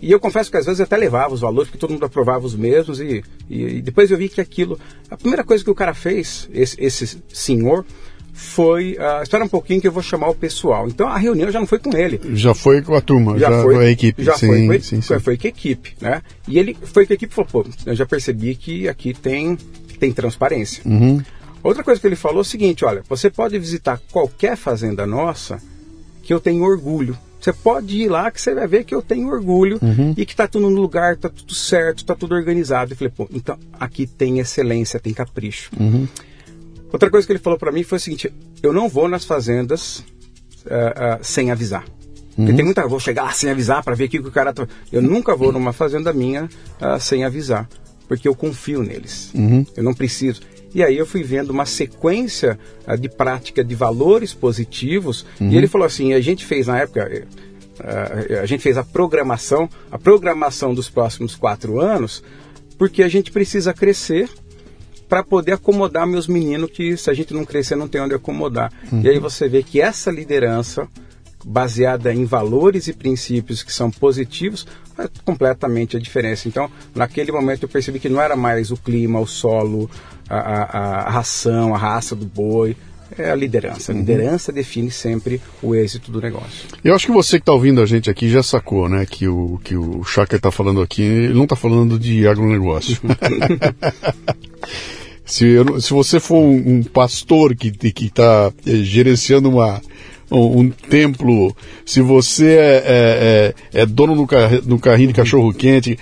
e 0.06 0.10
eu 0.12 0.20
confesso 0.20 0.50
que 0.50 0.56
às 0.56 0.66
vezes 0.66 0.80
eu 0.80 0.84
até 0.84 0.96
levava 0.96 1.34
os 1.34 1.40
valores, 1.40 1.68
porque 1.68 1.78
todo 1.78 1.90
mundo 1.92 2.04
aprovava 2.04 2.44
os 2.46 2.54
mesmos. 2.54 3.00
E, 3.00 3.22
e- 3.48 3.76
e 3.78 3.82
depois 3.82 4.10
eu 4.10 4.18
vi 4.18 4.28
que 4.28 4.40
aquilo. 4.40 4.78
A 5.10 5.16
primeira 5.16 5.42
coisa 5.44 5.62
que 5.64 5.70
o 5.70 5.74
cara 5.74 5.94
fez, 5.94 6.48
esse, 6.52 6.76
esse 6.82 7.18
senhor, 7.32 7.84
foi. 8.32 8.96
ah, 8.98 9.20
espera 9.22 9.44
um 9.44 9.48
pouquinho 9.48 9.80
que 9.80 9.86
eu 9.88 9.92
vou 9.92 10.02
chamar 10.02 10.28
o 10.28 10.34
pessoal. 10.34 10.88
Então 10.88 11.08
a 11.08 11.16
reunião 11.18 11.50
já 11.50 11.60
não 11.60 11.66
foi 11.66 11.78
com 11.78 11.96
ele 11.96 12.20
Já 12.34 12.52
foi 12.54 12.82
com 12.82 12.94
a 12.94 13.00
turma, 13.00 13.38
já, 13.38 13.50
já 13.50 13.62
foi 13.62 13.74
com 13.74 13.80
a 13.80 13.90
equipe. 13.90 14.24
já 14.24 14.36
sim, 14.36 14.46
foi, 14.46 14.66
com, 14.66 14.72
sim, 14.84 15.00
foi, 15.02 15.16
sim. 15.18 15.22
foi 15.24 15.36
com 15.36 15.46
a 15.46 15.50
equipe, 15.50 15.94
né? 16.00 16.22
E 16.48 16.58
ele 16.58 16.76
foi 16.82 17.06
com 17.06 17.12
a 17.12 17.14
equipe 17.14 17.32
e 17.32 17.34
falou, 17.34 17.50
pô, 17.64 17.66
eu 17.86 17.94
já 17.94 18.04
percebi 18.06 18.54
que 18.56 18.88
aqui 18.88 19.14
tem, 19.14 19.56
tem 19.98 20.12
transparência. 20.12 20.82
Uhum. 20.84 21.22
Outra 21.62 21.82
coisa 21.82 22.00
que 22.00 22.06
ele 22.06 22.16
falou 22.16 22.38
é 22.38 22.40
o 22.42 22.44
seguinte, 22.44 22.84
olha, 22.84 23.02
você 23.08 23.30
pode 23.30 23.58
visitar 23.58 23.98
qualquer 24.12 24.56
fazenda 24.56 25.06
nossa 25.06 25.62
que 26.22 26.34
eu 26.34 26.40
tenho 26.40 26.62
orgulho. 26.62 27.16
Você 27.44 27.52
pode 27.52 27.94
ir 27.94 28.08
lá 28.08 28.30
que 28.30 28.40
você 28.40 28.54
vai 28.54 28.66
ver 28.66 28.84
que 28.84 28.94
eu 28.94 29.02
tenho 29.02 29.28
orgulho 29.28 29.78
Uhum. 29.82 30.14
e 30.16 30.24
que 30.24 30.34
tá 30.34 30.48
tudo 30.48 30.70
no 30.70 30.80
lugar, 30.80 31.14
tá 31.18 31.28
tudo 31.28 31.54
certo, 31.54 32.02
tá 32.02 32.14
tudo 32.14 32.34
organizado. 32.34 32.94
Eu 32.94 32.96
falei, 32.96 33.12
pô, 33.14 33.28
então 33.30 33.58
aqui 33.78 34.06
tem 34.06 34.38
excelência, 34.38 34.98
tem 34.98 35.12
capricho. 35.12 35.70
Uhum. 35.78 36.08
Outra 36.90 37.10
coisa 37.10 37.26
que 37.26 37.34
ele 37.34 37.38
falou 37.38 37.58
para 37.58 37.70
mim 37.70 37.82
foi 37.82 37.98
o 37.98 38.00
seguinte: 38.00 38.32
eu 38.62 38.72
não 38.72 38.88
vou 38.88 39.08
nas 39.08 39.26
fazendas 39.26 40.02
ah, 40.70 40.94
ah, 40.96 41.18
sem 41.20 41.50
avisar. 41.50 41.84
Porque 42.34 42.54
tem 42.54 42.64
muita. 42.64 42.88
Vou 42.88 42.98
chegar 42.98 43.24
lá 43.24 43.32
sem 43.32 43.50
avisar 43.50 43.84
para 43.84 43.94
ver 43.94 44.04
o 44.04 44.08
que 44.08 44.18
o 44.20 44.32
cara. 44.32 44.50
Tá... 44.54 44.66
Eu 44.90 45.02
nunca 45.02 45.36
vou 45.36 45.52
numa 45.52 45.74
fazenda 45.74 46.14
minha 46.14 46.48
ah, 46.80 46.98
sem 46.98 47.24
avisar. 47.24 47.68
Porque 48.08 48.26
eu 48.26 48.34
confio 48.34 48.82
neles. 48.82 49.30
Eu 49.76 49.82
não 49.82 49.92
preciso. 49.92 50.40
E 50.74 50.82
aí 50.82 50.98
eu 50.98 51.06
fui 51.06 51.22
vendo 51.22 51.50
uma 51.50 51.64
sequência 51.64 52.58
ah, 52.86 52.96
de 52.96 53.08
prática 53.08 53.62
de 53.62 53.74
valores 53.74 54.34
positivos. 54.34 55.24
E 55.52 55.56
ele 55.56 55.68
falou 55.68 55.86
assim: 55.86 56.12
a 56.12 56.20
gente 56.20 56.44
fez 56.44 56.66
na 56.66 56.78
época. 56.80 57.00
eh, 57.10 57.24
ah, 57.80 58.40
a 58.42 58.46
gente 58.46 58.62
fez 58.62 58.76
a 58.76 58.84
programação, 58.84 59.68
a 59.90 59.98
programação 59.98 60.74
dos 60.74 60.88
próximos 60.88 61.34
quatro 61.36 61.80
anos, 61.80 62.22
porque 62.78 63.02
a 63.02 63.08
gente 63.08 63.30
precisa 63.30 63.72
crescer 63.72 64.28
para 65.08 65.22
poder 65.22 65.52
acomodar 65.52 66.06
meus 66.06 66.26
meninos 66.26 66.70
que 66.70 66.96
se 66.96 67.08
a 67.10 67.14
gente 67.14 67.32
não 67.34 67.44
crescer 67.44 67.76
não 67.76 67.86
tem 67.86 68.00
onde 68.00 68.14
acomodar. 68.14 68.72
E 69.02 69.08
aí 69.08 69.18
você 69.18 69.48
vê 69.48 69.62
que 69.62 69.80
essa 69.80 70.10
liderança 70.10 70.88
baseada 71.44 72.12
em 72.12 72.24
valores 72.24 72.88
e 72.88 72.92
princípios 72.92 73.62
que 73.62 73.72
são 73.72 73.90
positivos 73.90 74.66
faz 74.96 75.10
completamente 75.24 75.96
a 75.96 76.00
diferença. 76.00 76.48
Então, 76.48 76.70
naquele 76.94 77.30
momento 77.30 77.64
eu 77.64 77.68
percebi 77.68 78.00
que 78.00 78.08
não 78.08 78.20
era 78.20 78.34
mais 78.34 78.70
o 78.70 78.76
clima, 78.76 79.20
o 79.20 79.26
solo, 79.26 79.90
a, 80.28 80.36
a- 80.36 81.00
a 81.06 81.10
ração, 81.10 81.74
a 81.74 81.78
raça 81.78 82.14
do 82.14 82.26
boi, 82.26 82.76
é 83.16 83.30
a 83.30 83.34
liderança. 83.34 83.92
A 83.92 83.94
liderança 83.94 84.50
define 84.50 84.90
sempre 84.90 85.40
o 85.62 85.74
êxito 85.74 86.10
do 86.10 86.20
negócio. 86.20 86.66
Eu 86.82 86.94
acho 86.94 87.06
que 87.06 87.12
você 87.12 87.38
que 87.38 87.42
está 87.42 87.52
ouvindo 87.52 87.80
a 87.80 87.86
gente 87.86 88.10
aqui 88.10 88.28
já 88.28 88.42
sacou, 88.42 88.88
né, 88.88 89.06
que 89.08 89.28
o 89.28 89.60
que 89.62 89.76
o 89.76 90.02
Chaka 90.04 90.36
está 90.36 90.50
falando 90.50 90.80
aqui, 90.80 91.02
ele 91.02 91.34
não 91.34 91.44
está 91.44 91.54
falando 91.54 91.98
de 91.98 92.26
agronegócio. 92.26 92.98
se, 95.24 95.46
eu- 95.46 95.80
se 95.80 95.92
você 95.92 96.20
for 96.20 96.38
um, 96.38 96.76
um 96.78 96.82
pastor 96.82 97.54
que 97.54 97.70
que 97.70 98.06
está 98.06 98.52
gerenciando 98.64 99.48
uma 99.48 99.80
um, 100.30 100.60
um 100.60 100.70
templo, 100.70 101.54
se 101.84 102.00
você 102.00 102.54
é, 102.56 102.82
é- 102.86 103.54
é- 103.76 103.80
é 103.82 103.86
dono 103.86 104.14
no, 104.16 104.26
carri- 104.26 104.62
no 104.64 104.78
carrinho 104.78 105.08
de 105.08 105.14
cachorro 105.14 105.52
quente, 105.52 105.98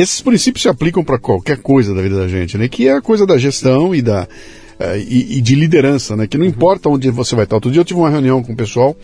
esses 0.00 0.20
princípios 0.20 0.62
se 0.62 0.68
aplicam 0.68 1.04
para 1.04 1.18
qualquer 1.18 1.58
coisa 1.58 1.94
da 1.94 2.02
vida 2.02 2.16
da 2.16 2.28
gente, 2.28 2.56
né? 2.56 2.68
Que 2.68 2.88
é 2.88 2.92
a 2.96 3.00
coisa 3.00 3.26
da 3.26 3.38
gestão 3.38 3.94
e 3.94 4.02
da 4.02 4.26
eh, 4.78 4.98
e, 4.98 5.38
e 5.38 5.40
de 5.40 5.54
liderança, 5.54 6.16
né? 6.16 6.26
Que 6.26 6.38
não 6.38 6.46
importa 6.46 6.88
onde 6.88 7.10
você 7.10 7.34
vai 7.34 7.44
estar. 7.44 7.56
Outro 7.56 7.70
dia 7.70 7.80
eu 7.80 7.84
tive 7.84 8.00
uma 8.00 8.10
reunião 8.10 8.42
com 8.42 8.52
o 8.52 8.56
pessoal 8.56 8.96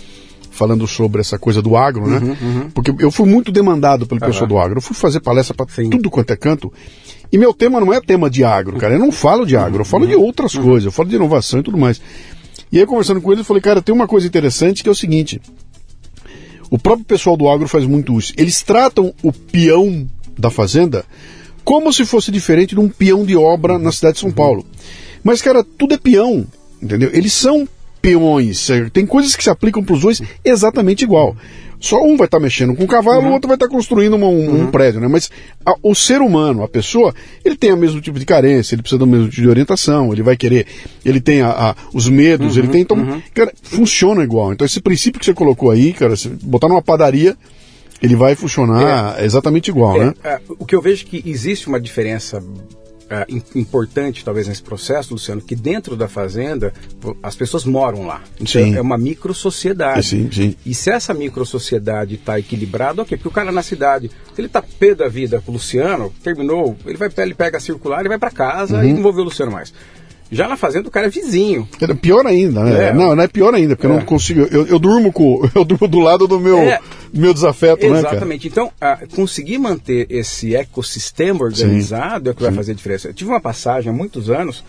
falando 0.50 0.86
sobre 0.86 1.20
essa 1.20 1.38
coisa 1.38 1.60
do 1.60 1.76
agro, 1.76 2.06
né? 2.08 2.36
Porque 2.74 2.92
eu 2.98 3.10
fui 3.10 3.28
muito 3.28 3.52
demandado 3.52 4.06
pelo 4.06 4.20
pessoal 4.20 4.46
do 4.46 4.58
agro. 4.58 4.78
Eu 4.78 4.82
fui 4.82 4.96
fazer 4.96 5.20
palestra 5.20 5.54
para 5.54 5.66
tudo 5.66 6.10
quanto 6.10 6.32
é 6.32 6.36
canto. 6.36 6.72
E 7.30 7.36
meu 7.36 7.52
tema 7.52 7.78
não 7.78 7.92
é 7.92 8.00
tema 8.00 8.30
de 8.30 8.42
agro, 8.42 8.78
cara. 8.78 8.94
Eu 8.94 8.98
não 8.98 9.12
falo 9.12 9.44
de 9.44 9.56
agro, 9.56 9.82
eu 9.82 9.84
falo 9.84 10.06
de 10.06 10.14
outras 10.14 10.54
coisas. 10.56 10.86
Eu 10.86 10.92
falo 10.92 11.08
de 11.08 11.16
inovação 11.16 11.60
e 11.60 11.62
tudo 11.62 11.76
mais. 11.76 12.00
E 12.72 12.78
aí, 12.78 12.86
conversando 12.86 13.20
com 13.20 13.30
ele, 13.30 13.42
eu 13.42 13.44
falei, 13.44 13.60
cara, 13.60 13.82
tem 13.82 13.94
uma 13.94 14.08
coisa 14.08 14.26
interessante 14.26 14.82
que 14.82 14.88
é 14.88 14.92
o 14.92 14.94
seguinte. 14.94 15.40
O 16.70 16.78
próprio 16.78 17.04
pessoal 17.04 17.36
do 17.36 17.48
agro 17.48 17.68
faz 17.68 17.84
muito 17.84 18.18
isso. 18.18 18.32
Eles 18.36 18.62
tratam 18.62 19.14
o 19.22 19.32
peão 19.32 20.08
da 20.38 20.50
fazenda 20.50 21.04
como 21.64 21.92
se 21.92 22.04
fosse 22.04 22.30
diferente 22.30 22.74
de 22.74 22.80
um 22.80 22.88
peão 22.88 23.24
de 23.24 23.36
obra 23.36 23.78
na 23.78 23.90
cidade 23.90 24.14
de 24.14 24.20
São 24.20 24.30
Paulo. 24.30 24.64
Mas, 25.24 25.42
cara, 25.42 25.64
tudo 25.64 25.94
é 25.94 25.98
peão, 25.98 26.46
entendeu? 26.80 27.10
Eles 27.12 27.32
são 27.32 27.66
peões. 28.00 28.68
Tem 28.92 29.04
coisas 29.04 29.34
que 29.34 29.42
se 29.42 29.50
aplicam 29.50 29.82
para 29.82 29.94
os 29.94 30.00
dois 30.00 30.22
exatamente 30.44 31.02
igual. 31.02 31.36
Só 31.80 32.00
um 32.02 32.16
vai 32.16 32.26
estar 32.26 32.38
mexendo 32.40 32.74
com 32.74 32.84
o 32.84 32.86
cavalo, 32.86 33.26
o 33.28 33.32
outro 33.32 33.48
vai 33.48 33.56
estar 33.56 33.68
construindo 33.68 34.14
uma- 34.14 34.28
um, 34.28 34.62
um 34.62 34.70
prédio, 34.70 35.00
né? 35.00 35.08
Mas 35.08 35.28
a- 35.64 35.74
o 35.82 35.94
ser 35.94 36.20
humano, 36.22 36.62
a 36.62 36.68
pessoa, 36.68 37.12
ele 37.44 37.54
tem 37.56 37.72
o 37.72 37.76
mesmo 37.76 38.00
tipo 38.00 38.18
de 38.18 38.24
carência, 38.24 38.74
ele 38.74 38.82
precisa 38.82 38.98
do 38.98 39.06
mesmo 39.06 39.28
tipo 39.28 39.42
de 39.42 39.48
orientação, 39.48 40.10
ele 40.12 40.22
vai 40.22 40.36
querer, 40.36 40.66
ele 41.04 41.20
tem 41.20 41.42
a- 41.42 41.50
a- 41.50 41.76
os 41.92 42.08
medos, 42.08 42.56
ele 42.56 42.68
tem, 42.68 42.80
então, 42.82 43.20
cara, 43.34 43.52
funciona 43.62 44.22
igual. 44.24 44.52
Então 44.52 44.64
esse 44.64 44.80
princípio 44.80 45.18
que 45.20 45.26
você 45.26 45.34
colocou 45.34 45.70
aí, 45.70 45.92
cara, 45.92 46.14
botar 46.42 46.68
numa 46.68 46.80
padaria, 46.80 47.36
ele 48.02 48.16
vai 48.16 48.34
funcionar 48.34 49.22
exatamente 49.24 49.68
igual, 49.70 49.98
né? 49.98 50.14
É, 50.22 50.28
é, 50.34 50.40
o 50.58 50.64
que 50.64 50.74
eu 50.74 50.82
vejo 50.82 51.06
que 51.06 51.22
existe 51.26 51.66
uma 51.68 51.80
diferença 51.80 52.42
é, 53.08 53.24
im- 53.28 53.42
importante, 53.54 54.24
talvez, 54.24 54.48
nesse 54.48 54.62
processo, 54.62 55.12
Luciano, 55.14 55.40
que 55.40 55.54
dentro 55.54 55.94
da 55.96 56.08
fazenda 56.08 56.72
as 57.22 57.36
pessoas 57.36 57.64
moram 57.64 58.04
lá. 58.06 58.20
Então 58.34 58.46
Sim. 58.46 58.74
é 58.76 58.80
uma 58.80 58.98
microsociedade. 58.98 60.06
Sim, 60.08 60.28
sim. 60.32 60.56
E 60.66 60.74
se 60.74 60.90
essa 60.90 61.14
microsociedade 61.14 62.16
está 62.16 62.38
equilibrada, 62.38 63.02
ok, 63.02 63.16
porque 63.16 63.28
o 63.28 63.30
cara 63.32 63.52
na 63.52 63.62
cidade, 63.62 64.10
se 64.34 64.40
ele 64.40 64.48
tá 64.48 64.60
pé 64.62 64.94
da 64.94 65.06
vida 65.08 65.40
com 65.40 65.52
o 65.52 65.54
Luciano, 65.54 66.12
terminou, 66.22 66.76
ele 66.84 66.96
vai 66.96 67.08
ele 67.18 67.34
pega 67.34 67.58
a 67.58 67.60
circular 67.60 68.04
e 68.04 68.08
vai 68.08 68.18
para 68.18 68.30
casa 68.30 68.78
Uhum. 68.78 68.84
e 68.84 68.92
não 68.92 69.02
vou 69.02 69.12
ver 69.12 69.20
o 69.20 69.24
Luciano 69.24 69.52
mais. 69.52 69.72
Já 70.30 70.48
na 70.48 70.56
fazenda 70.56 70.88
o 70.88 70.90
cara 70.90 71.06
é 71.06 71.10
vizinho. 71.10 71.68
Era 71.80 71.94
pior 71.94 72.26
ainda, 72.26 72.64
né? 72.64 72.88
É. 72.88 72.92
Não, 72.92 73.14
não 73.14 73.22
é 73.22 73.28
pior 73.28 73.54
ainda, 73.54 73.76
porque 73.76 73.86
eu 73.86 73.92
É. 73.92 73.96
não 73.98 74.04
consigo. 74.04 74.40
Eu, 74.50 74.66
eu 74.66 74.78
durmo 74.78 75.12
com. 75.12 75.48
Eu 75.54 75.64
durmo 75.64 75.86
do 75.86 76.00
lado 76.00 76.26
do 76.26 76.40
meu, 76.40 76.58
É. 76.58 76.80
meu 77.14 77.32
desafeto, 77.32 77.82
né, 77.88 78.02
cara? 78.02 78.16
Exatamente. 78.16 78.48
Então, 78.48 78.72
ah, 78.80 78.98
conseguir 79.14 79.58
manter 79.58 80.06
esse 80.10 80.54
ecossistema 80.56 81.44
organizado 81.44 82.28
é 82.28 82.32
o 82.32 82.34
que 82.34 82.42
vai 82.42 82.52
fazer 82.52 82.72
a 82.72 82.74
diferença. 82.74 83.08
Eu 83.08 83.14
tive 83.14 83.30
uma 83.30 83.40
passagem 83.40 83.90
há 83.90 83.92
muitos 83.94 84.28
anos 84.28 84.64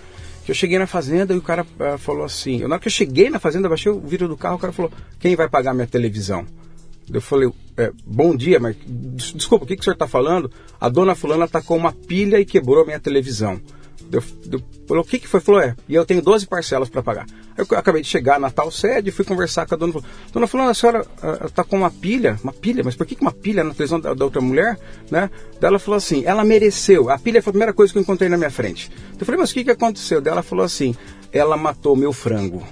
que 0.45 0.51
eu 0.51 0.55
cheguei 0.55 0.77
na 0.77 0.87
fazenda 0.87 1.33
e 1.33 1.37
o 1.37 1.41
cara 1.41 1.65
ah, 1.79 1.97
falou 1.97 2.23
assim. 2.23 2.59
Na 2.59 2.75
hora 2.75 2.79
que 2.79 2.87
eu 2.87 2.91
cheguei 2.91 3.29
na 3.29 3.39
fazenda, 3.39 3.67
baixei 3.67 3.91
o 3.91 3.99
vidro 3.99 4.27
do 4.27 4.37
carro, 4.37 4.55
o 4.57 4.59
cara 4.59 4.71
falou: 4.71 4.91
Quem 5.19 5.35
vai 5.35 5.49
pagar 5.49 5.73
minha 5.73 5.87
televisão? 5.87 6.45
Eu 7.11 7.21
falei, 7.21 7.49
é, 7.77 7.89
bom 8.05 8.35
dia, 8.35 8.59
mas 8.59 8.75
des- 8.85 9.31
desculpa, 9.33 9.63
o 9.63 9.67
que, 9.67 9.75
que 9.77 9.81
o 9.81 9.83
senhor 9.85 9.93
está 9.93 10.05
falando? 10.07 10.51
A 10.79 10.89
dona 10.89 11.15
fulana 11.15 11.47
tacou 11.47 11.77
uma 11.77 11.93
pilha 11.93 12.37
e 12.37 12.43
quebrou 12.45 12.83
a 12.83 12.85
minha 12.85 12.99
televisão. 12.99 13.61
Eu, 14.11 14.23
eu, 14.51 14.61
falou, 14.87 15.03
o 15.03 15.05
que, 15.05 15.19
que 15.19 15.27
foi? 15.27 15.39
Falou, 15.39 15.61
é, 15.61 15.75
e 15.87 15.95
eu 15.95 16.05
tenho 16.05 16.21
12 16.21 16.47
parcelas 16.47 16.89
para 16.89 17.03
pagar. 17.03 17.25
Aí 17.57 17.65
eu 17.69 17.77
acabei 17.77 18.01
de 18.01 18.07
chegar 18.07 18.39
na 18.39 18.49
tal 18.49 18.71
sede, 18.71 19.11
fui 19.11 19.25
conversar 19.25 19.65
com 19.65 19.75
a 19.75 19.77
dona. 19.77 19.93
Falou, 19.93 20.07
dona 20.31 20.47
fulana, 20.47 20.71
a 20.71 20.73
senhora 20.73 21.05
tá 21.53 21.63
com 21.63 21.77
uma 21.77 21.91
pilha? 21.91 22.39
Uma 22.43 22.53
pilha? 22.53 22.83
Mas 22.83 22.95
por 22.95 23.05
que, 23.05 23.15
que 23.15 23.21
uma 23.21 23.31
pilha 23.31 23.63
na 23.63 23.73
televisão 23.73 23.99
da, 23.99 24.13
da 24.13 24.25
outra 24.25 24.41
mulher? 24.41 24.79
Né? 25.11 25.29
Daí 25.59 25.69
ela 25.69 25.79
falou 25.79 25.97
assim, 25.97 26.23
ela 26.25 26.43
mereceu. 26.43 27.09
A 27.09 27.17
pilha 27.19 27.41
foi 27.41 27.51
a 27.51 27.53
primeira 27.53 27.73
coisa 27.73 27.91
que 27.91 27.99
eu 27.99 28.01
encontrei 28.01 28.29
na 28.29 28.37
minha 28.37 28.51
frente. 28.51 28.91
Eu 29.19 29.25
falei, 29.25 29.41
mas 29.41 29.51
o 29.51 29.53
que, 29.53 29.63
que 29.63 29.71
aconteceu? 29.71 30.21
Daí 30.21 30.31
ela 30.31 30.43
falou 30.43 30.63
assim, 30.63 30.95
ela 31.31 31.57
matou 31.57 31.95
meu 31.95 32.13
frango. 32.13 32.65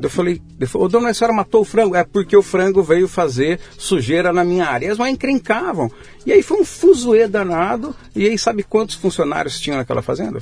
Eu 0.00 0.10
falei, 0.10 0.40
falei, 0.66 0.86
ô 0.86 0.88
dona, 0.88 1.10
a 1.10 1.14
senhora 1.14 1.34
matou 1.34 1.62
o 1.62 1.64
frango? 1.64 1.94
É 1.94 2.04
porque 2.04 2.36
o 2.36 2.42
frango 2.42 2.82
veio 2.82 3.06
fazer 3.06 3.60
sujeira 3.78 4.32
na 4.32 4.44
minha 4.44 4.66
área. 4.66 4.86
Eles 4.86 4.98
lá 4.98 5.08
encrencavam. 5.08 5.90
E 6.26 6.32
aí 6.32 6.42
foi 6.42 6.60
um 6.60 6.64
fuzuê 6.64 7.28
danado. 7.28 7.94
E 8.14 8.26
aí 8.26 8.36
sabe 8.38 8.62
quantos 8.62 8.96
funcionários 8.96 9.60
tinham 9.60 9.76
naquela 9.76 10.02
fazenda? 10.02 10.40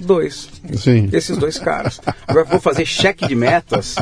Dois. 0.00 0.48
Sim. 0.76 1.08
Esses 1.12 1.36
dois 1.36 1.58
caras. 1.58 2.00
Agora 2.26 2.44
vou 2.44 2.60
fazer 2.60 2.86
cheque 2.86 3.26
de 3.26 3.34
metas, 3.34 3.96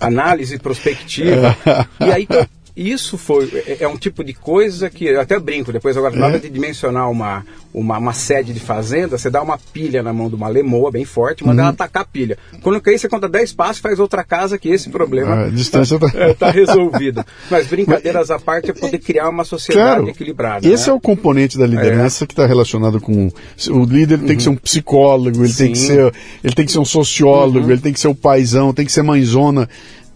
análise 0.00 0.58
prospectiva. 0.58 1.56
E 2.00 2.10
aí 2.10 2.26
então, 2.28 2.46
isso 2.76 3.16
foi 3.16 3.50
é, 3.66 3.78
é 3.80 3.88
um 3.88 3.96
tipo 3.96 4.22
de 4.22 4.34
coisa 4.34 4.90
que 4.90 5.06
eu 5.06 5.20
até 5.20 5.38
brinco 5.38 5.72
depois 5.72 5.96
agora 5.96 6.14
na 6.14 6.26
hora 6.26 6.38
de 6.38 6.50
dimensionar 6.50 7.10
uma, 7.10 7.44
uma 7.72 7.96
uma 7.98 8.12
sede 8.12 8.52
de 8.52 8.60
fazenda, 8.60 9.16
você 9.16 9.30
dá 9.30 9.42
uma 9.42 9.58
pilha 9.58 10.02
na 10.02 10.12
mão 10.12 10.28
de 10.28 10.34
uma 10.34 10.48
lemoa 10.48 10.90
bem 10.90 11.04
forte, 11.04 11.44
manda 11.46 11.62
ela 11.62 11.70
atacar 11.70 12.02
a 12.02 12.06
pilha. 12.06 12.36
Quando 12.62 12.80
cair 12.80 12.98
você 12.98 13.08
conta 13.08 13.28
10 13.28 13.52
passos, 13.54 13.78
faz 13.78 13.98
outra 13.98 14.22
casa 14.22 14.58
que 14.58 14.68
esse 14.68 14.90
problema 14.90 15.46
A 15.46 15.48
distância 15.48 15.98
tá- 15.98 16.10
é, 16.14 16.34
tá 16.34 16.50
resolvido. 16.50 17.24
Mas 17.50 17.66
brincadeiras 17.66 18.30
à 18.30 18.38
parte 18.38 18.70
é 18.70 18.74
poder 18.74 18.98
criar 18.98 19.28
uma 19.28 19.44
sociedade 19.44 19.86
Claro, 19.96 20.08
equilibrada. 20.10 20.66
esse 20.68 20.86
né? 20.88 20.92
é 20.92 20.96
o 20.96 21.00
componente 21.00 21.56
da 21.58 21.66
liderança 21.66 22.26
que 22.26 22.32
está 22.32 22.46
relacionado 22.46 23.00
com 23.00 23.28
o 23.70 23.84
líder 23.84 24.18
tem 24.20 24.36
que 24.36 24.42
ser 24.42 24.50
um 24.50 24.56
psicólogo, 24.56 25.44
ele 25.44 25.54
tem 25.54 25.72
que 25.72 25.78
Sim. 25.78 25.86
ser, 25.86 26.14
ele 26.44 26.54
tem 26.54 26.66
que 26.66 26.72
ser 26.72 26.78
um 26.78 26.84
sociólogo, 26.84 27.70
ele 27.70 27.80
tem 27.80 27.92
que 27.92 28.00
ser 28.00 28.08
o 28.08 28.14
paizão, 28.14 28.72
tem 28.74 28.84
que 28.84 28.92
ser 28.92 29.02
mãezona, 29.02 29.68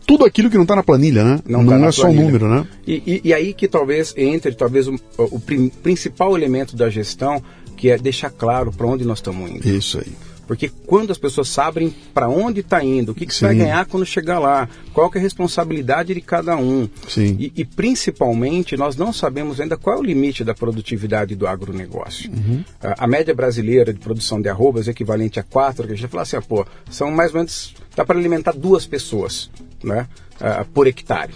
tudo 0.06 0.24
aquilo 0.24 0.50
que 0.50 0.56
não 0.56 0.62
está 0.64 0.74
na 0.76 0.82
planilha, 0.82 1.22
né? 1.24 1.38
Não, 1.46 1.64
tá 1.64 1.76
é 1.86 1.92
só 1.92 2.02
um 2.02 2.04
planilha. 2.06 2.24
número, 2.24 2.48
né? 2.48 2.66
E, 2.86 2.94
e- 3.06 3.20
e 3.28 3.34
aí 3.34 3.54
que 3.54 3.68
talvez 3.68 4.12
entre 4.16 4.52
talvez 4.54 4.88
o, 4.88 4.94
o 5.16 5.38
prim- 5.40 5.68
principal 5.68 6.36
elemento 6.36 6.76
da 6.76 6.90
gestão, 6.90 7.42
que 7.76 7.90
é 7.90 7.96
deixar 7.96 8.30
claro 8.30 8.72
para 8.72 8.86
onde 8.86 9.04
nós 9.04 9.18
estamos 9.18 9.50
indo. 9.50 9.66
Isso 9.68 9.98
aí. 9.98 10.12
Porque 10.46 10.68
quando 10.84 11.12
as 11.12 11.18
pessoas 11.18 11.48
sabem 11.48 11.94
para 12.12 12.28
onde 12.28 12.58
está 12.58 12.82
indo, 12.82 13.12
o 13.12 13.14
que, 13.14 13.24
que 13.24 13.32
você 13.32 13.44
vai 13.44 13.54
ganhar 13.54 13.86
quando 13.86 14.04
chegar 14.04 14.40
lá, 14.40 14.68
qual 14.92 15.08
que 15.08 15.16
é 15.16 15.20
a 15.20 15.22
responsabilidade 15.22 16.12
de 16.12 16.20
cada 16.20 16.56
um. 16.56 16.88
Sim. 17.08 17.36
E, 17.38 17.52
e, 17.56 17.64
principalmente 17.64 18.76
nós 18.76 18.96
não 18.96 19.12
sabemos 19.12 19.60
ainda 19.60 19.76
qual 19.76 19.96
é 19.96 20.00
o 20.00 20.02
limite 20.02 20.42
da 20.42 20.52
produtividade 20.52 21.36
do 21.36 21.46
agronegócio. 21.46 22.30
Uhum. 22.32 22.64
A, 22.82 23.04
a 23.04 23.06
média 23.06 23.32
brasileira 23.32 23.92
de 23.92 24.00
produção 24.00 24.40
de 24.42 24.48
arrobas 24.48 24.88
é 24.88 24.90
equivalente 24.90 25.38
a 25.38 25.44
quatro, 25.44 25.86
que 25.86 25.92
a 25.92 25.96
gente 25.96 26.08
fala 26.10 26.22
assim, 26.24 26.36
ah, 26.36 26.42
pô, 26.42 26.66
são 26.90 27.12
mais 27.12 27.30
ou 27.30 27.36
menos, 27.36 27.72
dá 28.00 28.04
para 28.06 28.18
alimentar 28.18 28.52
duas 28.52 28.86
pessoas 28.86 29.50
né, 29.84 30.06
ah, 30.40 30.64
por 30.72 30.86
hectare. 30.86 31.32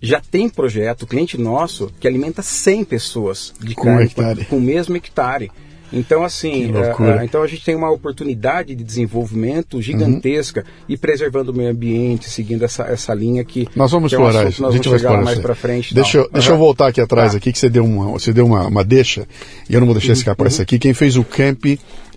Já 0.00 0.20
tem 0.20 0.48
projeto, 0.48 1.06
cliente 1.06 1.36
nosso, 1.38 1.90
que 2.00 2.06
alimenta 2.08 2.40
100 2.42 2.84
pessoas 2.84 3.52
de 3.60 3.74
Com 3.74 3.84
carne 3.84 4.04
hectare. 4.04 4.44
com 4.44 4.56
o 4.56 4.60
mesmo 4.60 4.96
hectare. 4.96 5.50
Então, 5.92 6.24
assim, 6.24 6.70
loucura. 6.72 7.16
eh, 7.16 7.18
eh, 7.20 7.24
então 7.24 7.42
a 7.42 7.46
gente 7.46 7.64
tem 7.64 7.74
uma 7.76 7.90
oportunidade 7.90 8.74
de 8.74 8.82
desenvolvimento 8.82 9.82
gigantesca 9.82 10.64
e 10.88 10.96
preservando 10.96 11.52
o 11.52 11.54
meio 11.54 11.70
ambiente, 11.70 12.30
seguindo 12.30 12.64
essa, 12.64 12.84
essa 12.84 13.12
linha 13.12 13.44
que 13.44 13.68
Nós 13.76 13.90
vamos 13.90 14.08
que 14.10 14.14
é 14.14 14.18
um 14.18 14.26
explorar 14.26 14.48
isso. 14.48 14.56
que 14.56 14.62
A 14.62 14.66
Nós 14.66 14.74
gente 14.74 14.84
vamos 14.88 15.00
chegar 15.00 15.10
explorar 15.10 15.24
mais 15.24 15.38
para 15.40 15.54
frente. 15.54 15.94
Deixa, 15.94 16.18
eu, 16.18 16.30
deixa 16.32 16.48
eu 16.50 16.54
Aham. 16.54 16.64
voltar 16.64 16.86
aqui 16.88 17.00
atrás 17.00 17.32
Tá. 17.32 17.36
aqui 17.38 17.52
que 17.52 17.58
você 17.58 17.68
deu 17.68 17.84
uma, 17.84 18.06
você 18.12 18.32
deu 18.32 18.46
uma, 18.46 18.66
uma 18.68 18.82
deixa 18.84 19.26
e 19.68 19.74
eu 19.74 19.80
não 19.80 19.86
vou 19.86 19.94
deixar 19.94 20.14
escapar 20.14 20.46
isso 20.46 20.62
aqui. 20.62 20.78
Quem 20.78 20.94
fez 20.94 21.16
o 21.16 21.24
camp 21.24 21.64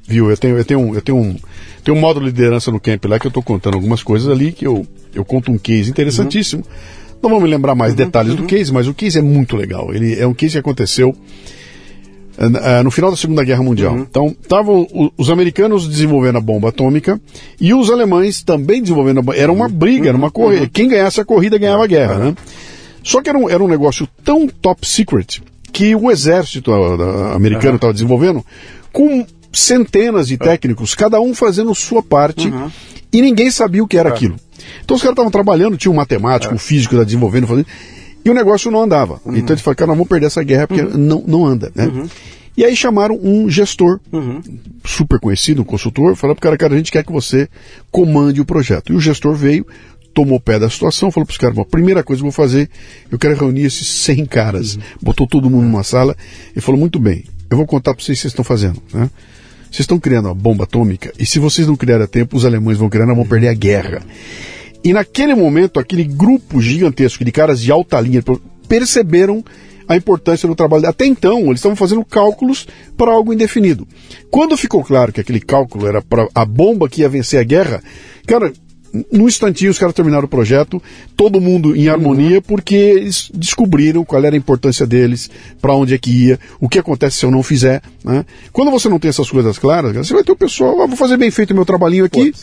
viu? 0.07 0.29
Eu 0.29 0.37
tenho 0.37 0.57
eu 0.57 0.65
tenho 0.65 0.79
um- 0.79 0.95
eu 0.95 1.01
tenho 1.01 1.17
um 1.17 1.35
tenho 1.83 1.97
um 1.97 1.99
módulo 1.99 2.25
de 2.25 2.31
liderança 2.35 2.71
no 2.71 2.79
camp 2.79 3.05
lá 3.05 3.19
que 3.19 3.27
eu 3.27 3.29
estou 3.29 3.43
contando 3.43 3.75
algumas 3.75 4.01
coisas 4.03 4.27
ali 4.29 4.51
que 4.51 4.65
eu 4.65 4.85
eu 5.13 5.23
conto 5.25 5.51
um 5.51 5.57
case 5.57 5.89
interessantíssimo. 5.89 6.63
Não 7.23 7.29
vou 7.29 7.39
me 7.41 7.47
lembrar 7.47 7.73
mais 7.75 7.93
detalhes 7.95 8.35
do 8.35 8.43
case, 8.43 8.71
mas 8.71 8.87
o 8.87 8.93
case 8.93 9.17
é 9.17 9.21
muito 9.21 9.55
legal. 9.55 9.93
Ele 9.93 10.19
é 10.19 10.27
um 10.27 10.33
case 10.33 10.53
que 10.53 10.59
aconteceu 10.59 11.15
eh, 12.37 12.83
no 12.83 12.91
final 12.91 13.09
da 13.09 13.17
Segunda 13.17 13.43
Guerra 13.43 13.63
Mundial. 13.63 13.97
Então, 13.97 14.35
estavam 14.39 14.85
os 15.17 15.29
americanos 15.29 15.87
desenvolvendo 15.87 16.37
a 16.37 16.41
bomba 16.41 16.69
atômica 16.69 17.19
e 17.59 17.73
os 17.73 17.89
alemães 17.89 18.43
também 18.43 18.81
desenvolvendo 18.81 19.19
a 19.19 19.21
bomba. 19.21 19.37
Era 19.37 19.51
uma 19.51 19.69
briga, 19.69 20.09
era 20.09 20.17
uma 20.17 20.29
corrida. 20.29 20.69
Quem 20.71 20.87
ganhasse 20.89 21.19
a 21.21 21.25
corrida 21.25 21.57
ganhava 21.57 21.85
a 21.85 21.87
guerra, 21.87 22.15
né? 22.15 22.35
Só 23.03 23.21
que 23.21 23.29
era 23.29 23.37
um, 23.37 23.49
era 23.49 23.63
um 23.63 23.67
negócio 23.67 24.07
tão 24.23 24.47
top 24.47 24.85
secret 24.85 25.41
que 25.71 25.95
o 25.95 26.11
exército 26.11 26.73
americano 27.33 27.75
estava 27.75 27.93
desenvolvendo 27.93 28.43
com 28.91 29.25
centenas 29.59 30.27
de 30.27 30.37
técnicos, 30.37 30.93
cada 30.95 31.19
um 31.19 31.33
fazendo 31.33 31.73
sua 31.73 32.03
parte 32.03 32.47
e 33.11 33.21
ninguém 33.21 33.49
sabia 33.49 33.83
o 33.83 33.87
que 33.87 33.97
era 33.97 34.09
aquilo. 34.09 34.35
Então 34.83 34.95
os 34.95 35.01
caras 35.01 35.13
estavam 35.13 35.31
trabalhando, 35.31 35.77
tinha 35.77 35.91
um 35.91 35.95
matemático, 35.95 36.53
um 36.53 36.57
físico 36.57 36.95
desenvolvendo, 37.03 37.47
fazendo, 37.47 37.67
e 38.23 38.29
o 38.29 38.33
negócio 38.33 38.69
não 38.71 38.81
andava. 38.83 39.19
Então 39.37 39.53
eles 39.53 39.61
falaram, 39.61 39.77
cara, 39.77 39.87
nós 39.87 39.97
vamos 39.97 40.09
perder 40.09 40.25
essa 40.27 40.43
guerra 40.43 40.67
porque 40.67 40.83
não, 40.83 41.23
não 41.25 41.45
anda, 41.45 41.71
né? 41.75 41.85
E 42.57 42.63
aí 42.63 42.75
chamaram 42.75 43.19
um 43.21 43.49
gestor, 43.49 43.99
Uhum. 44.13 44.41
super 44.85 45.19
conhecido, 45.19 45.61
um 45.61 45.65
consultor, 45.65 46.15
falaram 46.15 46.35
pro 46.35 46.41
cara, 46.43 46.57
cara, 46.57 46.73
a 46.73 46.77
gente 46.77 46.91
quer 46.91 47.03
que 47.03 47.11
você 47.11 47.49
comande 47.91 48.39
o 48.39 48.45
projeto. 48.45 48.93
E 48.93 48.95
o 48.95 48.99
gestor 48.99 49.33
veio, 49.35 49.65
tomou 50.13 50.39
pé 50.39 50.57
da 50.57 50.69
situação, 50.69 51.11
falou 51.11 51.25
pros 51.25 51.37
caras, 51.37 51.53
"Bom, 51.55 51.63
a 51.63 51.65
primeira 51.65 52.01
coisa 52.01 52.21
que 52.21 52.25
eu 52.27 52.31
vou 52.31 52.35
fazer, 52.35 52.69
eu 53.11 53.19
quero 53.19 53.35
reunir 53.35 53.63
esses 53.65 53.85
100 53.87 54.25
caras. 54.25 54.79
Botou 55.01 55.27
todo 55.27 55.49
mundo 55.49 55.63
numa 55.65 55.83
sala 55.83 56.15
e 56.55 56.61
falou, 56.61 56.79
muito 56.79 56.97
bem, 56.97 57.25
eu 57.49 57.57
vou 57.57 57.65
contar 57.67 57.93
para 57.93 58.01
vocês 58.01 58.17
o 58.17 58.19
que 58.19 58.21
vocês 58.21 58.31
estão 58.31 58.45
fazendo. 58.45 58.81
Né? 58.93 59.09
Vocês 59.75 59.83
estão 59.83 59.99
criando 59.99 60.27
uma 60.27 60.33
bomba 60.33 60.63
atômica 60.63 61.11
e 61.19 61.25
se 61.25 61.37
vocês 61.37 61.67
não 61.67 61.75
criarem 61.75 62.05
a 62.05 62.07
tempo, 62.07 62.37
os 62.37 62.45
alemães 62.45 62.77
vão 62.77 62.87
criar, 62.87 63.05
vamos 63.07 63.27
perder 63.27 63.49
a 63.49 63.53
guerra. 63.53 64.01
E 64.81 64.93
naquele 64.93 65.35
momento, 65.35 65.81
aquele 65.81 66.05
grupo 66.05 66.61
gigantesco 66.61 67.25
de 67.25 67.31
caras 67.33 67.59
de 67.59 67.69
alta 67.73 67.99
linha 67.99 68.23
perceberam 68.69 69.43
a 69.85 69.97
importância 69.97 70.47
do 70.47 70.55
trabalho. 70.55 70.87
Até 70.87 71.05
então, 71.05 71.41
eles 71.47 71.55
estavam 71.57 71.75
fazendo 71.75 72.05
cálculos 72.05 72.65
para 72.95 73.11
algo 73.11 73.33
indefinido. 73.33 73.85
Quando 74.31 74.55
ficou 74.55 74.81
claro 74.81 75.11
que 75.11 75.19
aquele 75.19 75.41
cálculo 75.41 75.85
era 75.87 76.01
para 76.01 76.25
a 76.33 76.45
bomba 76.45 76.87
que 76.87 77.01
ia 77.01 77.09
vencer 77.09 77.41
a 77.41 77.43
guerra, 77.43 77.83
cara, 78.25 78.53
num 79.11 79.27
instantinho 79.27 79.71
os 79.71 79.79
caras 79.79 79.93
terminaram 79.93 80.25
o 80.25 80.29
projeto, 80.29 80.81
todo 81.15 81.41
mundo 81.41 81.75
em 81.75 81.89
harmonia, 81.89 82.41
porque 82.41 82.75
eles 82.75 83.29
descobriram 83.33 84.05
qual 84.05 84.23
era 84.23 84.35
a 84.35 84.37
importância 84.37 84.85
deles, 84.85 85.29
para 85.61 85.73
onde 85.73 85.93
é 85.93 85.97
que 85.97 86.11
ia, 86.11 86.39
o 86.59 86.69
que 86.69 86.79
acontece 86.79 87.17
se 87.17 87.25
eu 87.25 87.31
não 87.31 87.43
fizer. 87.43 87.81
Né? 88.03 88.25
Quando 88.51 88.71
você 88.71 88.87
não 88.87 88.99
tem 88.99 89.09
essas 89.09 89.29
coisas 89.29 89.57
claras, 89.57 89.95
você 89.95 90.13
vai 90.13 90.23
ter 90.23 90.31
o 90.31 90.35
pessoal, 90.35 90.81
ah, 90.81 90.87
vou 90.87 90.97
fazer 90.97 91.17
bem 91.17 91.31
feito 91.31 91.51
o 91.51 91.55
meu 91.55 91.65
trabalhinho 91.65 92.05
aqui. 92.05 92.33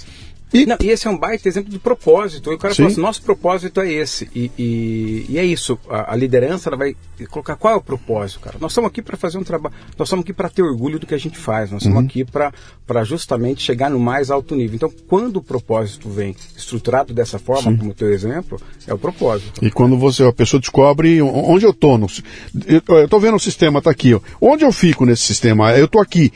E, 0.52 0.66
Não, 0.66 0.76
e 0.82 0.88
esse 0.90 1.06
é 1.06 1.10
um 1.10 1.16
baita 1.16 1.48
exemplo 1.48 1.70
de 1.70 1.78
propósito. 1.78 2.50
E 2.52 2.54
o 2.54 2.58
cara 2.58 2.74
Sim. 2.74 2.78
falou 2.82 2.92
assim, 2.92 3.00
nosso 3.00 3.22
propósito 3.22 3.80
é 3.80 3.90
esse. 3.92 4.28
E, 4.34 4.50
e- 4.58 5.26
e 5.30 5.38
é 5.38 5.44
isso. 5.44 5.78
A, 5.88 6.12
a 6.12 6.16
liderança 6.16 6.68
ela 6.68 6.76
vai 6.76 6.94
colocar 7.30 7.56
qual 7.56 7.74
é 7.74 7.76
o 7.76 7.80
propósito, 7.80 8.40
cara. 8.40 8.56
Nós 8.60 8.72
estamos 8.72 8.88
aqui 8.88 9.00
para 9.00 9.16
fazer 9.16 9.38
um 9.38 9.44
trabalho. 9.44 9.74
Nós 9.98 10.08
estamos 10.08 10.22
aqui 10.24 10.32
para 10.32 10.48
ter 10.48 10.62
orgulho 10.62 10.98
do 10.98 11.06
que 11.06 11.14
a 11.14 11.18
gente 11.18 11.38
faz. 11.38 11.70
Nós 11.70 11.82
Uhum. 11.84 11.88
estamos 11.90 12.10
aqui 12.10 12.24
para 12.24 13.04
justamente 13.04 13.62
chegar 13.62 13.88
no 13.90 13.98
mais 13.98 14.30
alto 14.30 14.54
nível. 14.54 14.76
Então, 14.76 14.92
quando 15.08 15.36
o 15.36 15.42
propósito 15.42 16.08
vem 16.10 16.34
estruturado 16.56 17.14
dessa 17.14 17.38
forma, 17.38 17.76
como 17.76 17.90
o 17.90 17.94
teu 17.94 18.12
exemplo, 18.12 18.60
é 18.86 18.92
o 18.92 18.98
propósito. 18.98 19.64
E 19.64 19.70
quando 19.70 19.96
você, 19.96 20.22
a 20.24 20.32
pessoa 20.32 20.60
descobre 20.60 21.20
onde 21.22 21.64
eu 21.64 21.72
no, 21.98 22.06
eu, 22.66 23.08
tô 23.08 23.18
vendo 23.18 23.36
o 23.36 23.40
sistema, 23.40 23.80
tá 23.82 23.90
aqui, 23.90 24.14
ó. 24.14 24.20
Onde 24.40 24.64
eu 24.64 24.72
fico 24.72 25.04
nesse 25.04 25.22
sistema? 25.22 25.72
Eu 25.76 25.88
tô 25.88 25.98
aqui. 25.98 26.32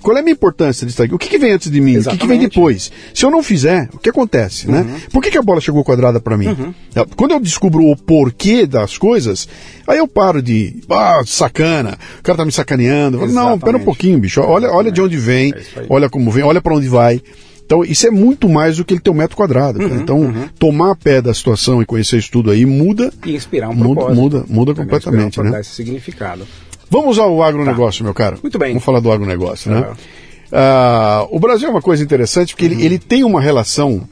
Qual 0.00 0.16
é 0.16 0.20
a 0.20 0.22
minha 0.22 0.32
importância 0.32 0.86
disso 0.86 1.02
aqui? 1.02 1.14
O 1.14 1.18
que, 1.18 1.28
que 1.28 1.38
vem 1.38 1.52
antes 1.52 1.70
de 1.70 1.80
mim? 1.80 1.96
O 1.98 2.02
que, 2.02 2.10
que 2.10 2.26
vem 2.26 2.36
Exatamente. 2.38 2.48
depois? 2.48 2.90
Se 3.14 3.24
eu 3.24 3.30
não 3.30 3.42
fizer, 3.42 3.88
o 3.92 3.98
que 3.98 4.10
acontece, 4.10 4.70
né? 4.70 4.84
Por 5.12 5.22
que, 5.22 5.30
que 5.30 5.38
a 5.38 5.42
bola 5.42 5.60
chegou 5.60 5.82
quadrada 5.84 6.18
para 6.20 6.36
mim? 6.36 6.74
Quando 7.16 7.32
eu 7.32 7.40
descubro 7.40 7.84
o 7.84 7.96
porquê 7.96 8.66
das 8.66 8.96
coisas, 8.98 9.48
aí 9.86 9.98
eu 9.98 10.08
paro 10.08 10.40
de, 10.42 10.76
ah, 10.90 11.22
sacana, 11.26 11.98
o 12.18 12.22
cara 12.22 12.38
tá 12.38 12.44
me 12.44 12.52
sacaneando. 12.52 13.18
Falo, 13.18 13.32
Não, 13.32 13.42
pera 13.42 13.50
um 13.50 13.54
Exatamente. 13.56 13.84
pouquinho, 13.84 14.18
bicho. 14.18 14.40
Olha, 14.40 14.70
olha 14.70 14.90
de 14.90 15.00
onde 15.00 15.16
vem, 15.16 15.52
É 15.54 15.86
olha 15.88 16.08
como 16.08 16.30
vem, 16.30 16.42
olha 16.44 16.60
para 16.60 16.74
onde 16.74 16.88
vai. 16.88 17.20
Então, 17.64 17.82
isso 17.84 18.06
é 18.06 18.10
muito 18.12 18.48
mais 18.48 18.76
do 18.76 18.84
que 18.84 18.94
ele 18.94 19.00
ter 19.00 19.10
um 19.10 19.14
metro 19.14 19.36
quadrado. 19.36 19.80
Uhum, 19.80 19.88
cara. 19.88 20.00
Então, 20.00 20.34
tomar 20.56 20.94
pé 20.94 21.20
da 21.20 21.34
situação 21.34 21.82
e 21.82 21.84
conhecer 21.84 22.16
isso 22.16 22.30
tudo 22.30 22.52
aí 22.52 22.64
muda 22.64 23.12
E 23.26 23.34
inspirar 23.34 23.70
um 23.70 23.74
Muda- 23.74 23.94
propósito. 24.02 24.14
muda- 24.22 24.44
muda 24.48 24.74
completamente, 24.74 25.42
né? 25.42 25.50
Dar 25.50 25.60
esse 25.60 25.70
significado. 25.70 26.46
Vamos 26.90 27.18
ao 27.18 27.42
agronegócio, 27.42 28.04
meu 28.04 28.14
caro. 28.14 28.36
Tá. 28.36 28.42
Muito 28.42 28.58
bem. 28.58 28.68
Vamos 28.70 28.84
falar 28.84 29.00
do 29.00 29.10
agronegócio, 29.10 29.70
né? 29.70 29.78
Aham. 29.78 29.96
Ah, 30.52 31.26
o 31.30 31.40
Brasil 31.40 31.66
é 31.68 31.70
uma 31.70 31.82
coisa 31.82 32.02
interessante 32.04 32.54
porque 32.54 32.66
Uhum. 32.66 32.72
ele, 32.80 32.84
ele 32.84 32.98
tem 32.98 33.24
uma 33.24 33.40
relação 33.40 34.02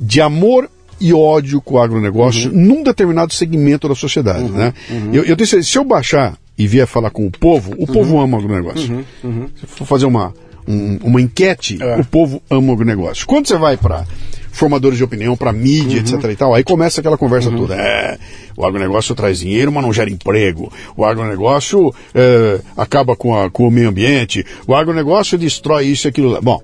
de 0.00 0.20
amor 0.20 0.70
e 0.98 1.12
ódio 1.12 1.60
com 1.60 1.74
o 1.74 1.78
agronegócio 1.78 2.50
Uhum. 2.50 2.58
num 2.58 2.82
determinado 2.82 3.32
segmento 3.34 3.88
da 3.88 3.94
sociedade, 3.94 4.50
né? 4.50 4.72
Eu, 5.12 5.24
eu 5.24 5.36
tenho 5.36 5.46
certeza, 5.48 5.70
se 5.70 5.78
eu 5.78 5.84
baixar 5.84 6.36
e 6.56 6.66
vier 6.66 6.86
falar 6.86 7.10
com 7.10 7.26
o 7.26 7.30
povo, 7.30 7.74
o 7.78 7.86
povo 7.86 8.14
Uhum. 8.14 8.20
ama 8.22 8.36
o 8.38 8.40
agronegócio. 8.40 9.04
Se 9.22 9.62
eu 9.62 9.68
for 9.68 9.86
fazer 9.86 10.06
uma, 10.06 10.32
um- 10.66 10.98
uma 11.02 11.20
enquete, 11.20 11.78
É. 11.82 11.96
o 11.96 12.04
povo 12.04 12.42
ama 12.50 12.70
o 12.70 12.72
agronegócio. 12.72 13.26
Quando 13.26 13.46
você 13.46 13.56
vai 13.58 13.76
para 13.76 14.06
formadores 14.52 14.98
de 14.98 15.04
opinião, 15.04 15.36
para 15.36 15.52
mídia, 15.52 16.02
Uhum. 16.02 16.18
etc 16.18 16.30
e 16.30 16.36
tal, 16.36 16.54
aí 16.54 16.62
começa 16.64 17.00
aquela 17.00 17.16
conversa 17.18 17.50
toda. 17.50 17.74
É, 17.74 18.18
o 18.56 18.64
agronegócio 18.66 19.14
traz 19.14 19.38
dinheiro, 19.40 19.72
mas 19.72 19.82
não 19.82 19.92
gera 19.92 20.10
emprego. 20.10 20.70
O 20.96 21.04
agronegócio 21.04 21.92
é, 22.14 22.60
acaba 22.76 23.16
com, 23.16 23.34
a- 23.34 23.50
com 23.50 23.66
o 23.66 23.70
meio 23.70 23.88
ambiente. 23.88 24.44
O 24.66 24.74
agronegócio 24.74 25.38
destrói 25.38 25.86
isso 25.86 26.06
e 26.06 26.08
aquilo 26.08 26.30
lá. 26.30 26.40
Bom, 26.40 26.60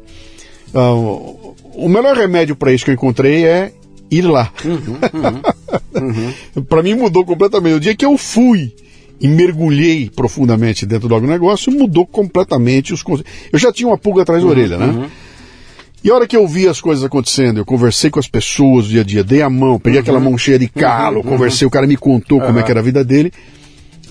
ah, 0.75 0.93
o 0.93 1.47
o 1.79 1.91
melhor 1.91 2.17
remédio 2.17 2.57
para 2.57 2.73
isso 2.73 2.87
que 2.87 2.91
eu 2.91 2.95
encontrei 2.95 3.45
é 3.45 3.71
ir 4.11 4.23
lá. 4.23 4.51
para 6.69 6.83
mim 6.83 6.95
mudou 6.95 7.25
completamente. 7.25 7.75
O 7.75 7.81
dia 7.81 7.95
que 7.95 8.05
eu 8.05 8.17
fui 8.17 8.73
e 9.21 9.29
mergulhei 9.29 10.11
profundamente 10.15 10.85
dentro 10.87 11.09
do 11.09 11.15
agronegócio, 11.15 11.73
mudou 11.73 12.07
completamente 12.07 12.93
os 12.93 13.03
conceitos. 13.03 13.33
Eu 13.53 13.59
já 13.59 13.73
tinha 13.73 13.89
uma 13.89 13.99
pulga 13.99 14.23
atrás 14.23 14.43
da 14.43 14.49
orelha, 14.49 14.77
né? 14.77 15.09
E 16.05 16.11
a 16.11 16.15
hora 16.15 16.27
que 16.27 16.37
eu 16.37 16.47
vi 16.47 16.69
as 16.69 16.81
coisas 16.81 17.03
acontecendo, 17.05 17.59
eu 17.59 17.65
conversei 17.65 18.11
com 18.11 18.21
as 18.21 18.29
pessoas 18.29 18.87
dia 18.87 19.01
a 19.01 19.05
dia, 19.05 19.25
dei 19.25 19.43
a 19.43 19.51
mão, 19.51 19.79
peguei 19.79 19.99
aquela 20.01 20.21
mão 20.21 20.37
cheia 20.39 20.59
de 20.59 20.69
calo, 20.69 21.23
conversei, 21.23 21.67
o 21.67 21.71
cara 21.71 21.87
me 21.87 21.97
contou 21.97 22.41
como 22.41 22.59
é 22.59 22.63
que 22.63 22.71
era 22.71 22.81
a 22.81 22.83
vida 22.83 23.03
dele. 23.05 23.33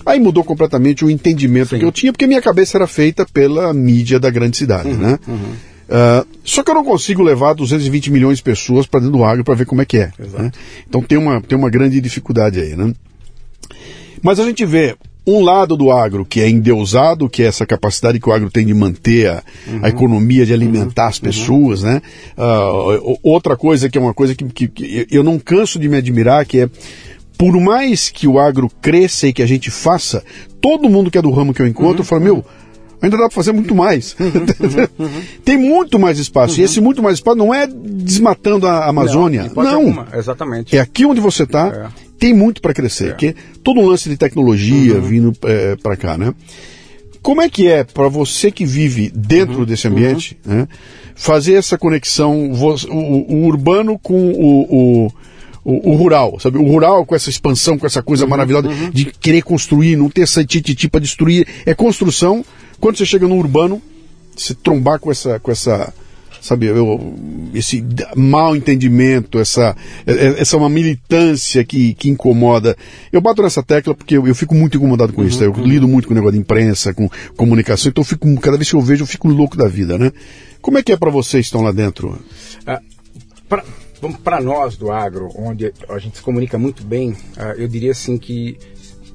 Aí 0.04 0.20
mudou 0.20 0.44
completamente 0.44 1.04
o 1.04 1.10
entendimento 1.10 1.76
que 1.76 1.84
eu 1.84 1.90
tinha, 1.90 2.12
porque 2.12 2.26
minha 2.26 2.42
cabeça 2.42 2.76
era 2.78 2.86
feita 2.86 3.26
pela 3.32 3.72
mídia 3.72 4.20
da 4.20 4.30
grande 4.30 4.56
cidade, 4.56 4.90
né? 4.92 5.18
Ah, 5.88 6.24
só 6.44 6.62
que 6.62 6.70
eu 6.70 6.74
não 6.74 6.84
consigo 6.84 7.22
levar 7.22 7.54
220 7.54 8.10
milhões 8.10 8.38
de 8.38 8.42
pessoas 8.44 8.86
para 8.86 9.00
dentro 9.00 9.16
do 9.16 9.24
agro 9.24 9.42
para 9.44 9.54
ver 9.54 9.66
como 9.66 9.80
é 9.82 9.84
que 9.84 9.98
é. 9.98 10.10
né? 10.38 10.50
Então 10.88 11.00
tem 11.02 11.16
uma, 11.16 11.40
tem 11.40 11.56
uma 11.56 11.70
grande 11.70 12.00
dificuldade 12.00 12.60
aí, 12.60 12.76
né? 12.76 12.92
Mas 14.22 14.38
a 14.40 14.44
gente 14.44 14.64
vê 14.66 14.96
um 15.26 15.40
lado 15.42 15.76
do 15.76 15.90
agro 15.90 16.24
que 16.24 16.40
é 16.40 16.48
endeusado, 16.48 17.28
que 17.28 17.42
é 17.42 17.46
essa 17.46 17.66
capacidade 17.66 18.20
que 18.20 18.28
o 18.28 18.32
agro 18.32 18.50
tem 18.50 18.64
de 18.64 18.72
manter 18.72 19.28
a, 19.28 19.42
a 19.82 19.88
economia, 19.88 20.46
de 20.46 20.52
alimentar 20.52 21.08
as 21.08 21.18
pessoas, 21.18 21.82
né? 21.82 22.00
Ah, 22.36 22.70
o- 22.72 23.18
outra 23.22 23.56
coisa 23.56 23.88
que 23.88 23.98
é 23.98 24.00
uma 24.00 24.14
coisa 24.14 24.34
que, 24.34 24.44
que- 24.44 24.68
que 24.68 25.06
eu 25.10 25.24
não 25.24 25.38
canso 25.38 25.78
de 25.78 25.88
me 25.88 25.96
admirar, 25.96 26.44
que 26.46 26.60
é 26.60 26.70
por 27.36 27.58
mais 27.60 28.08
que 28.08 28.26
o 28.28 28.38
agro 28.38 28.70
cresça 28.80 29.26
e 29.26 29.32
que 29.32 29.42
a 29.42 29.46
gente 29.46 29.70
faça, 29.70 30.22
todo 30.60 30.88
mundo 30.88 31.10
que 31.10 31.18
é 31.18 31.22
do 31.22 31.30
ramo 31.30 31.52
que 31.52 31.60
eu 31.60 31.66
encontro 31.66 32.02
fala, 32.04 32.20
meu, 32.22 32.44
ainda 33.02 33.16
dá 33.16 33.24
para 33.24 33.30
fazer 33.34 33.52
muito 33.52 33.74
mais. 33.74 34.16
Tem 35.44 35.56
muito 35.58 35.98
mais 35.98 36.18
espaço. 36.18 36.60
E 36.60 36.64
esse 36.64 36.80
muito 36.80 37.02
mais 37.02 37.16
espaço 37.16 37.36
não 37.36 37.52
é 37.52 37.66
desmatando 37.66 38.66
a 38.66 38.86
Amazônia. 38.86 39.50
Não, 39.54 39.82
Não. 39.92 40.06
Exatamente. 40.18 40.76
É 40.76 40.80
aqui 40.80 41.04
onde 41.04 41.20
você 41.20 41.42
está, 41.42 41.90
É. 42.02 42.05
tem 42.26 42.34
muito 42.34 42.60
para 42.60 42.74
crescer. 42.74 43.14
Que 43.16 43.26
é 43.28 43.34
todo 43.62 43.80
um 43.80 43.86
lance 43.86 44.08
de 44.08 44.16
tecnologia 44.16 44.94
vindo 45.00 45.32
para 45.82 45.96
cá, 45.96 46.18
né? 46.18 46.34
Como 47.22 47.40
é 47.40 47.48
que 47.48 47.68
é 47.68 47.84
para 47.84 48.08
você 48.08 48.50
que 48.50 48.64
vive 48.64 49.10
dentro 49.14 49.64
desse 49.66 49.86
ambiente, 49.88 50.36
né, 50.44 50.66
fazer 51.14 51.54
essa 51.54 51.76
conexão, 51.78 52.50
o, 52.52 52.74
o- 52.90 53.34
o 53.34 53.46
urbano 53.46 53.98
com 53.98 54.14
o, 54.30 54.62
o, 54.62 55.06
o- 55.64 55.90
o 55.92 55.94
rural, 55.96 56.38
sabe? 56.40 56.58
O 56.58 56.64
rural 56.66 57.04
com 57.06 57.14
essa 57.16 57.28
expansão, 57.30 57.76
com 57.78 57.86
essa 57.86 58.02
coisa 58.02 58.26
maravilhosa 58.26 58.68
de 58.92 59.06
querer 59.06 59.42
construir, 59.42 59.96
não 59.96 60.08
ter 60.08 60.22
essa 60.22 60.44
tititi 60.44 60.88
para 60.88 61.00
destruir. 61.00 61.46
É 61.64 61.74
construção. 61.74 62.44
Quando 62.80 62.96
você 62.98 63.06
chega 63.06 63.26
no 63.26 63.36
urbano, 63.36 63.80
se 64.36 64.54
trombar 64.54 64.98
com 65.00 65.10
essa, 65.10 65.40
com 65.40 65.50
essa, 65.50 65.92
sabe, 66.46 66.66
eu- 66.66 67.14
esse 67.54 67.84
mal 68.14 68.54
entendimento, 68.54 69.38
essa, 69.38 69.76
é- 70.06 70.12
é- 70.12 70.40
essa 70.40 70.56
uma 70.56 70.68
militância 70.68 71.64
que, 71.64 71.94
que 71.94 72.08
incomoda. 72.08 72.76
Eu 73.12 73.20
bato 73.20 73.42
nessa 73.42 73.62
tecla 73.62 73.94
porque 73.94 74.16
eu, 74.16 74.26
eu 74.26 74.34
fico 74.34 74.54
muito 74.54 74.76
incomodado 74.76 75.12
com 75.12 75.24
isso. 75.24 75.38
tá? 75.38 75.44
Eu 75.44 75.52
lido 75.52 75.86
muito 75.88 76.06
com 76.08 76.12
o 76.12 76.14
negócio 76.14 76.34
de 76.34 76.40
imprensa, 76.40 76.94
com 76.94 77.08
comunicação, 77.36 77.90
então 77.90 78.02
eu 78.02 78.06
fico, 78.06 78.34
cada 78.40 78.56
vez 78.56 78.68
que 78.70 78.76
eu 78.76 78.80
vejo, 78.80 79.02
eu 79.02 79.06
fico 79.06 79.28
louco 79.28 79.56
da 79.56 79.68
vida, 79.68 79.98
né? 79.98 80.12
Como 80.62 80.78
é 80.78 80.82
que 80.82 80.92
é 80.92 80.96
para 80.96 81.10
vocês 81.10 81.42
que 81.44 81.48
estão 81.48 81.62
lá 81.62 81.72
dentro? 81.72 82.18
Ah, 82.66 82.80
pra- 83.48 83.64
vamos 84.00 84.18
para 84.18 84.40
nós 84.40 84.76
do 84.76 84.90
agro, 84.92 85.28
onde 85.36 85.72
a 85.88 85.98
gente 85.98 86.16
se 86.16 86.22
comunica 86.22 86.58
muito 86.58 86.84
bem, 86.84 87.14
ah, 87.36 87.54
eu 87.56 87.66
diria 87.68 87.92
assim 87.92 88.18
que 88.18 88.56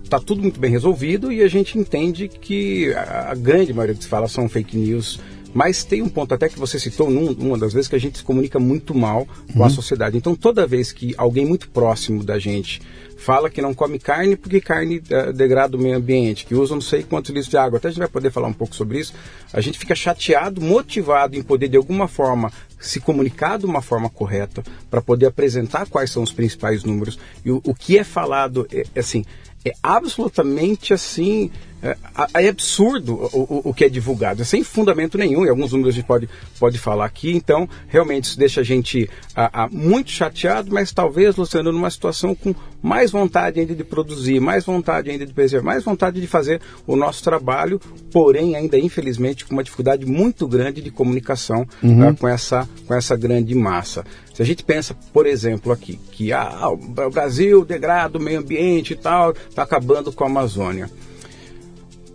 está 0.04 0.20
tudo 0.20 0.42
muito 0.42 0.60
bem 0.60 0.70
resolvido 0.72 1.32
e 1.32 1.42
a 1.42 1.48
gente 1.48 1.78
entende 1.78 2.28
que 2.28 2.92
a, 2.94 3.32
a 3.32 3.36
grande 3.36 3.74
maioria 3.74 3.96
que 3.96 4.04
se 4.04 4.10
fala 4.10 4.28
são 4.28 4.50
fake 4.50 4.76
news. 4.78 5.20
Mas 5.54 5.84
tem 5.84 6.02
um 6.02 6.10
ponto 6.10 6.34
até 6.34 6.48
que 6.48 6.58
você 6.58 6.80
citou 6.80 7.10
num, 7.10 7.32
uma 7.34 7.58
das 7.58 7.74
vezes 7.74 7.88
que 7.88 7.96
a 7.96 8.00
gente 8.00 8.20
se 8.20 8.24
comunica 8.24 8.60
muito 8.60 8.96
mal 8.96 9.28
com 9.54 9.64
a 9.64 9.70
sociedade. 9.70 10.18
Então 10.18 10.36
toda 10.36 10.66
vez 10.66 10.92
que 10.92 11.14
alguém 11.18 11.46
muito 11.46 11.70
próximo 11.70 12.24
da 12.24 12.40
gente 12.40 12.82
fala 13.18 13.50
que 13.52 13.62
não 13.62 13.74
come 13.74 14.00
carne 14.00 14.36
porque 14.36 14.60
carne 14.60 15.02
eh, 15.10 15.32
degrada 15.32 15.78
o 15.78 15.80
meio 15.80 15.96
ambiente, 15.96 16.46
que 16.46 16.56
usa 16.56 16.74
não 16.74 16.82
sei 16.82 17.04
quantos 17.04 17.30
litros 17.30 17.50
de 17.50 17.58
água. 17.58 17.78
Até 17.78 17.90
a 17.90 17.92
gente 17.92 18.00
vai 18.00 18.08
poder 18.08 18.32
falar 18.32 18.48
um 18.48 18.54
pouco 18.54 18.76
sobre 18.76 19.00
isso. 19.00 19.14
A 19.54 19.62
gente 19.62 19.78
fica 19.78 19.94
chateado, 19.94 20.60
motivado 20.60 21.36
em 21.36 21.44
poder 21.44 21.68
de 21.68 21.78
alguma 21.78 22.08
forma 22.08 22.52
se 22.80 23.00
comunicar 23.00 23.60
de 23.60 23.66
uma 23.66 23.82
forma 23.82 24.10
correta 24.10 24.64
para 24.90 25.02
poder 25.02 25.28
apresentar 25.28 25.88
quais 25.88 26.10
são 26.10 26.24
os 26.24 26.34
principais 26.34 26.84
números 26.84 27.20
e 27.46 27.52
o, 27.52 27.62
o 27.64 27.76
que 27.76 27.98
é 27.98 28.04
falado 28.04 28.68
é, 28.72 28.84
assim 29.00 29.24
é 29.64 29.72
absolutamente 29.84 30.92
assim 30.92 31.52
é, 31.82 31.98
é 32.36 32.48
absurdo 32.48 33.16
o, 33.34 33.40
o, 33.40 33.62
o, 33.70 33.74
que 33.74 33.86
é 33.86 33.90
divulgado, 33.90 34.42
é 34.42 34.46
sem 34.46 34.64
fundamento 34.64 35.18
nenhum, 35.18 35.46
e 35.46 35.50
alguns 35.50 35.72
números 35.72 35.96
a 35.96 35.98
gente 35.98 36.06
pode, 36.06 36.30
pode 36.60 36.78
falar 36.78 37.06
aqui, 37.06 37.32
então 37.32 37.68
realmente 37.88 38.26
isso 38.26 38.38
deixa 38.40 38.62
a 38.62 38.64
gente 38.64 39.10
a, 39.36 39.64
a, 39.64 39.70
muito 39.70 40.12
chateado, 40.12 40.72
mas 40.72 40.92
talvez, 40.92 41.36
Luciano, 41.36 41.72
numa 41.72 41.90
situação 41.90 42.36
com 42.36 42.54
mais 42.82 43.12
vontade 43.12 43.60
ainda 43.60 43.76
de 43.76 43.84
produzir, 43.84 44.40
mais 44.40 44.66
vontade 44.66 45.10
ainda 45.10 45.26
de 45.26 45.34
preservar, 45.34 45.66
mais 45.66 45.84
vontade 45.84 46.20
de 46.20 46.28
fazer 46.28 46.62
o 46.86 46.96
nosso 46.96 47.24
trabalho, 47.24 47.80
porém 48.12 48.56
ainda 48.56 48.78
infelizmente 48.78 49.46
com 49.46 49.54
uma 49.54 49.64
dificuldade 49.64 50.06
muito 50.06 50.48
grande 50.48 50.82
de 50.82 50.92
comunicação 50.92 51.68
uhum. 51.82 52.10
uh, 52.10 52.18
com, 52.18 52.28
essa, 52.28 52.68
com 52.88 52.94
essa 52.94 53.16
grande 53.16 53.54
massa. 53.56 54.04
Se 54.34 54.42
a 54.42 54.46
gente 54.46 54.64
pensa, 54.64 54.96
por 55.14 55.26
exemplo, 55.26 55.72
aqui, 55.72 56.00
que 56.12 56.32
ah, 56.34 56.70
o 56.70 57.10
Brasil 57.10 57.66
degrada 57.66 58.18
o 58.18 58.22
meio 58.22 58.40
ambiente 58.40 58.94
e 58.94 58.96
tal, 58.96 59.32
está 59.32 59.64
acabando 59.64 60.12
com 60.12 60.24
a 60.24 60.28
Amazônia 60.28 60.90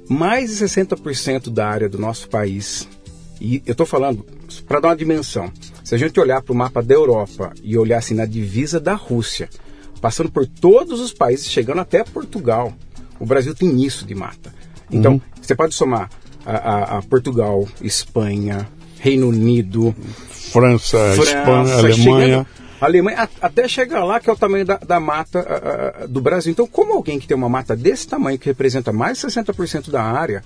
mais 0.08 0.50
de 0.50 0.64
60% 0.64 1.50
da 1.50 1.66
área 1.68 1.88
do 1.88 1.98
nosso 1.98 2.28
país, 2.28 2.88
e 3.40 3.62
eu 3.66 3.72
estou 3.72 3.86
falando 3.86 4.24
para 4.66 4.80
dar 4.80 4.88
uma 4.88 4.96
dimensão, 4.96 5.52
se 5.84 5.94
a 5.94 5.98
gente 5.98 6.18
olhar 6.18 6.42
para 6.42 6.52
o 6.52 6.56
mapa 6.56 6.82
da 6.82 6.94
Europa 6.94 7.52
e 7.62 7.76
olhar 7.76 7.98
assim 7.98 8.14
na 8.14 8.26
divisa 8.26 8.80
da 8.80 8.94
Rússia, 8.94 9.48
passando 10.00 10.30
por 10.30 10.46
todos 10.46 11.00
os 11.00 11.12
países, 11.12 11.50
chegando 11.50 11.80
até 11.80 12.04
Portugal, 12.04 12.72
o 13.18 13.26
Brasil 13.26 13.54
tem 13.54 13.82
isso 13.84 14.06
de 14.06 14.14
mata. 14.14 14.54
Então, 14.90 15.14
uhum. 15.14 15.20
você 15.40 15.54
pode 15.54 15.74
somar 15.74 16.10
a, 16.44 16.56
a, 16.56 16.98
a, 16.98 17.02
Portugal, 17.02 17.66
Espanha, 17.82 18.68
Reino 18.98 19.28
Unido, 19.28 19.94
França, 20.30 20.98
França 21.14 21.38
Espanha, 21.38 21.74
Alemanha. 21.74 21.92
Chegando, 21.92 22.65
a 22.80 22.84
Alemanha 22.86 23.28
até 23.40 23.66
chegar 23.68 24.04
lá, 24.04 24.20
que 24.20 24.28
é 24.28 24.32
o 24.32 24.36
tamanho 24.36 24.64
da, 24.64 24.76
da 24.76 25.00
mata 25.00 26.06
do 26.08 26.20
Brasil. 26.20 26.52
Então, 26.52 26.66
como 26.66 26.92
alguém 26.92 27.18
que 27.18 27.26
tem 27.26 27.36
uma 27.36 27.48
mata 27.48 27.76
desse 27.76 28.06
tamanho, 28.06 28.38
que 28.38 28.46
representa 28.46 28.92
mais 28.92 29.18
de 29.18 29.26
60% 29.26 29.90
da 29.90 30.02
área, 30.02 30.42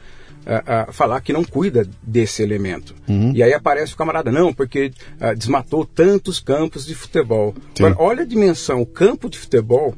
falar 0.92 1.20
que 1.20 1.32
não 1.32 1.44
cuida 1.44 1.86
desse 2.02 2.42
elemento? 2.42 2.94
Uhum. 3.08 3.32
E 3.34 3.42
aí 3.42 3.52
aparece 3.52 3.94
o 3.94 3.96
camarada, 3.96 4.30
não, 4.30 4.52
porque 4.52 4.92
desmatou 5.36 5.84
tantos 5.84 6.40
campos 6.40 6.86
de 6.86 6.94
futebol. 6.94 7.54
Olha 7.96 8.22
a 8.22 8.26
dimensão, 8.26 8.80
o 8.80 8.86
campo 8.86 9.28
de 9.28 9.38
futebol 9.38 9.94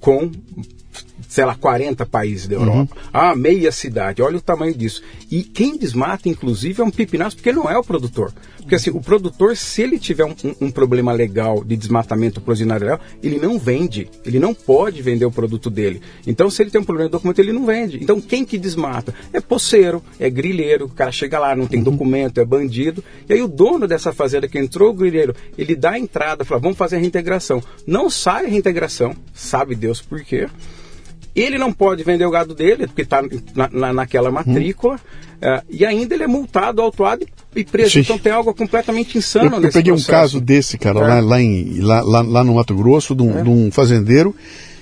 com 0.00 0.30
sei 1.28 1.44
lá, 1.44 1.54
40 1.54 2.06
países 2.06 2.46
da 2.46 2.54
Europa. 2.54 2.94
Uhum. 2.94 3.10
Ah, 3.12 3.34
meia 3.34 3.70
cidade, 3.72 4.22
olha 4.22 4.38
o 4.38 4.40
tamanho 4.40 4.74
disso. 4.74 5.02
E 5.30 5.42
quem 5.42 5.76
desmata, 5.76 6.28
inclusive, 6.28 6.80
é 6.80 6.84
um 6.84 6.90
pipinaço, 6.90 7.36
porque 7.36 7.52
não 7.52 7.68
é 7.68 7.76
o 7.76 7.84
produtor. 7.84 8.32
Porque 8.66 8.74
assim, 8.74 8.90
o 8.90 9.00
produtor, 9.00 9.56
se 9.56 9.80
ele 9.80 9.96
tiver 9.96 10.24
um, 10.24 10.34
um, 10.44 10.66
um 10.66 10.70
problema 10.72 11.12
legal 11.12 11.62
de 11.62 11.76
desmatamento 11.76 12.40
prosinário, 12.40 12.98
ele 13.22 13.38
não 13.38 13.60
vende, 13.60 14.10
ele 14.24 14.40
não 14.40 14.52
pode 14.52 15.00
vender 15.02 15.24
o 15.24 15.30
produto 15.30 15.70
dele. 15.70 16.02
Então, 16.26 16.50
se 16.50 16.64
ele 16.64 16.70
tem 16.72 16.80
um 16.80 16.84
problema 16.84 17.08
de 17.08 17.12
documento, 17.12 17.38
ele 17.38 17.52
não 17.52 17.64
vende. 17.64 18.02
Então, 18.02 18.20
quem 18.20 18.44
que 18.44 18.58
desmata? 18.58 19.14
É 19.32 19.40
poceiro, 19.40 20.02
é 20.18 20.28
grilheiro, 20.28 20.86
o 20.86 20.88
cara 20.88 21.12
chega 21.12 21.38
lá, 21.38 21.54
não 21.54 21.68
tem 21.68 21.78
uhum. 21.78 21.84
documento, 21.84 22.40
é 22.40 22.44
bandido. 22.44 23.04
E 23.28 23.34
aí 23.34 23.40
o 23.40 23.46
dono 23.46 23.86
dessa 23.86 24.12
fazenda 24.12 24.48
que 24.48 24.58
entrou, 24.58 24.90
o 24.90 24.94
grilheiro, 24.94 25.32
ele 25.56 25.76
dá 25.76 25.92
a 25.92 25.98
entrada, 25.98 26.44
fala, 26.44 26.60
vamos 26.60 26.76
fazer 26.76 26.96
a 26.96 26.98
reintegração. 26.98 27.62
Não 27.86 28.10
sai 28.10 28.46
a 28.46 28.48
reintegração, 28.48 29.14
sabe 29.32 29.76
Deus 29.76 30.02
por 30.02 30.24
quê. 30.24 30.48
Ele 31.36 31.58
não 31.58 31.70
pode 31.70 32.02
vender 32.02 32.24
o 32.24 32.30
gado 32.30 32.54
dele, 32.54 32.86
porque 32.86 33.02
está 33.02 33.22
na, 33.54 33.68
na, 33.70 33.92
naquela 33.92 34.30
matrícula, 34.30 34.94
hum. 34.94 35.46
uh, 35.46 35.62
e 35.68 35.84
ainda 35.84 36.14
ele 36.14 36.24
é 36.24 36.26
multado, 36.26 36.80
autuado 36.80 37.26
e 37.54 37.62
preso. 37.62 37.90
Sim. 37.90 38.00
Então 38.00 38.18
tem 38.18 38.32
algo 38.32 38.54
completamente 38.54 39.18
insano 39.18 39.56
eu, 39.56 39.62
eu 39.62 39.70
peguei 39.70 39.92
processo. 39.92 40.10
um 40.10 40.14
caso 40.14 40.40
desse, 40.40 40.78
cara, 40.78 40.98
é. 41.00 41.02
lá, 41.02 41.20
lá, 41.20 41.42
em, 41.42 41.80
lá, 41.80 42.00
lá, 42.00 42.22
lá, 42.22 42.42
no 42.42 42.54
Mato 42.54 42.74
Grosso, 42.74 43.14
de 43.14 43.22
um, 43.22 43.38
é. 43.38 43.42
de 43.42 43.48
um 43.50 43.70
fazendeiro 43.70 44.34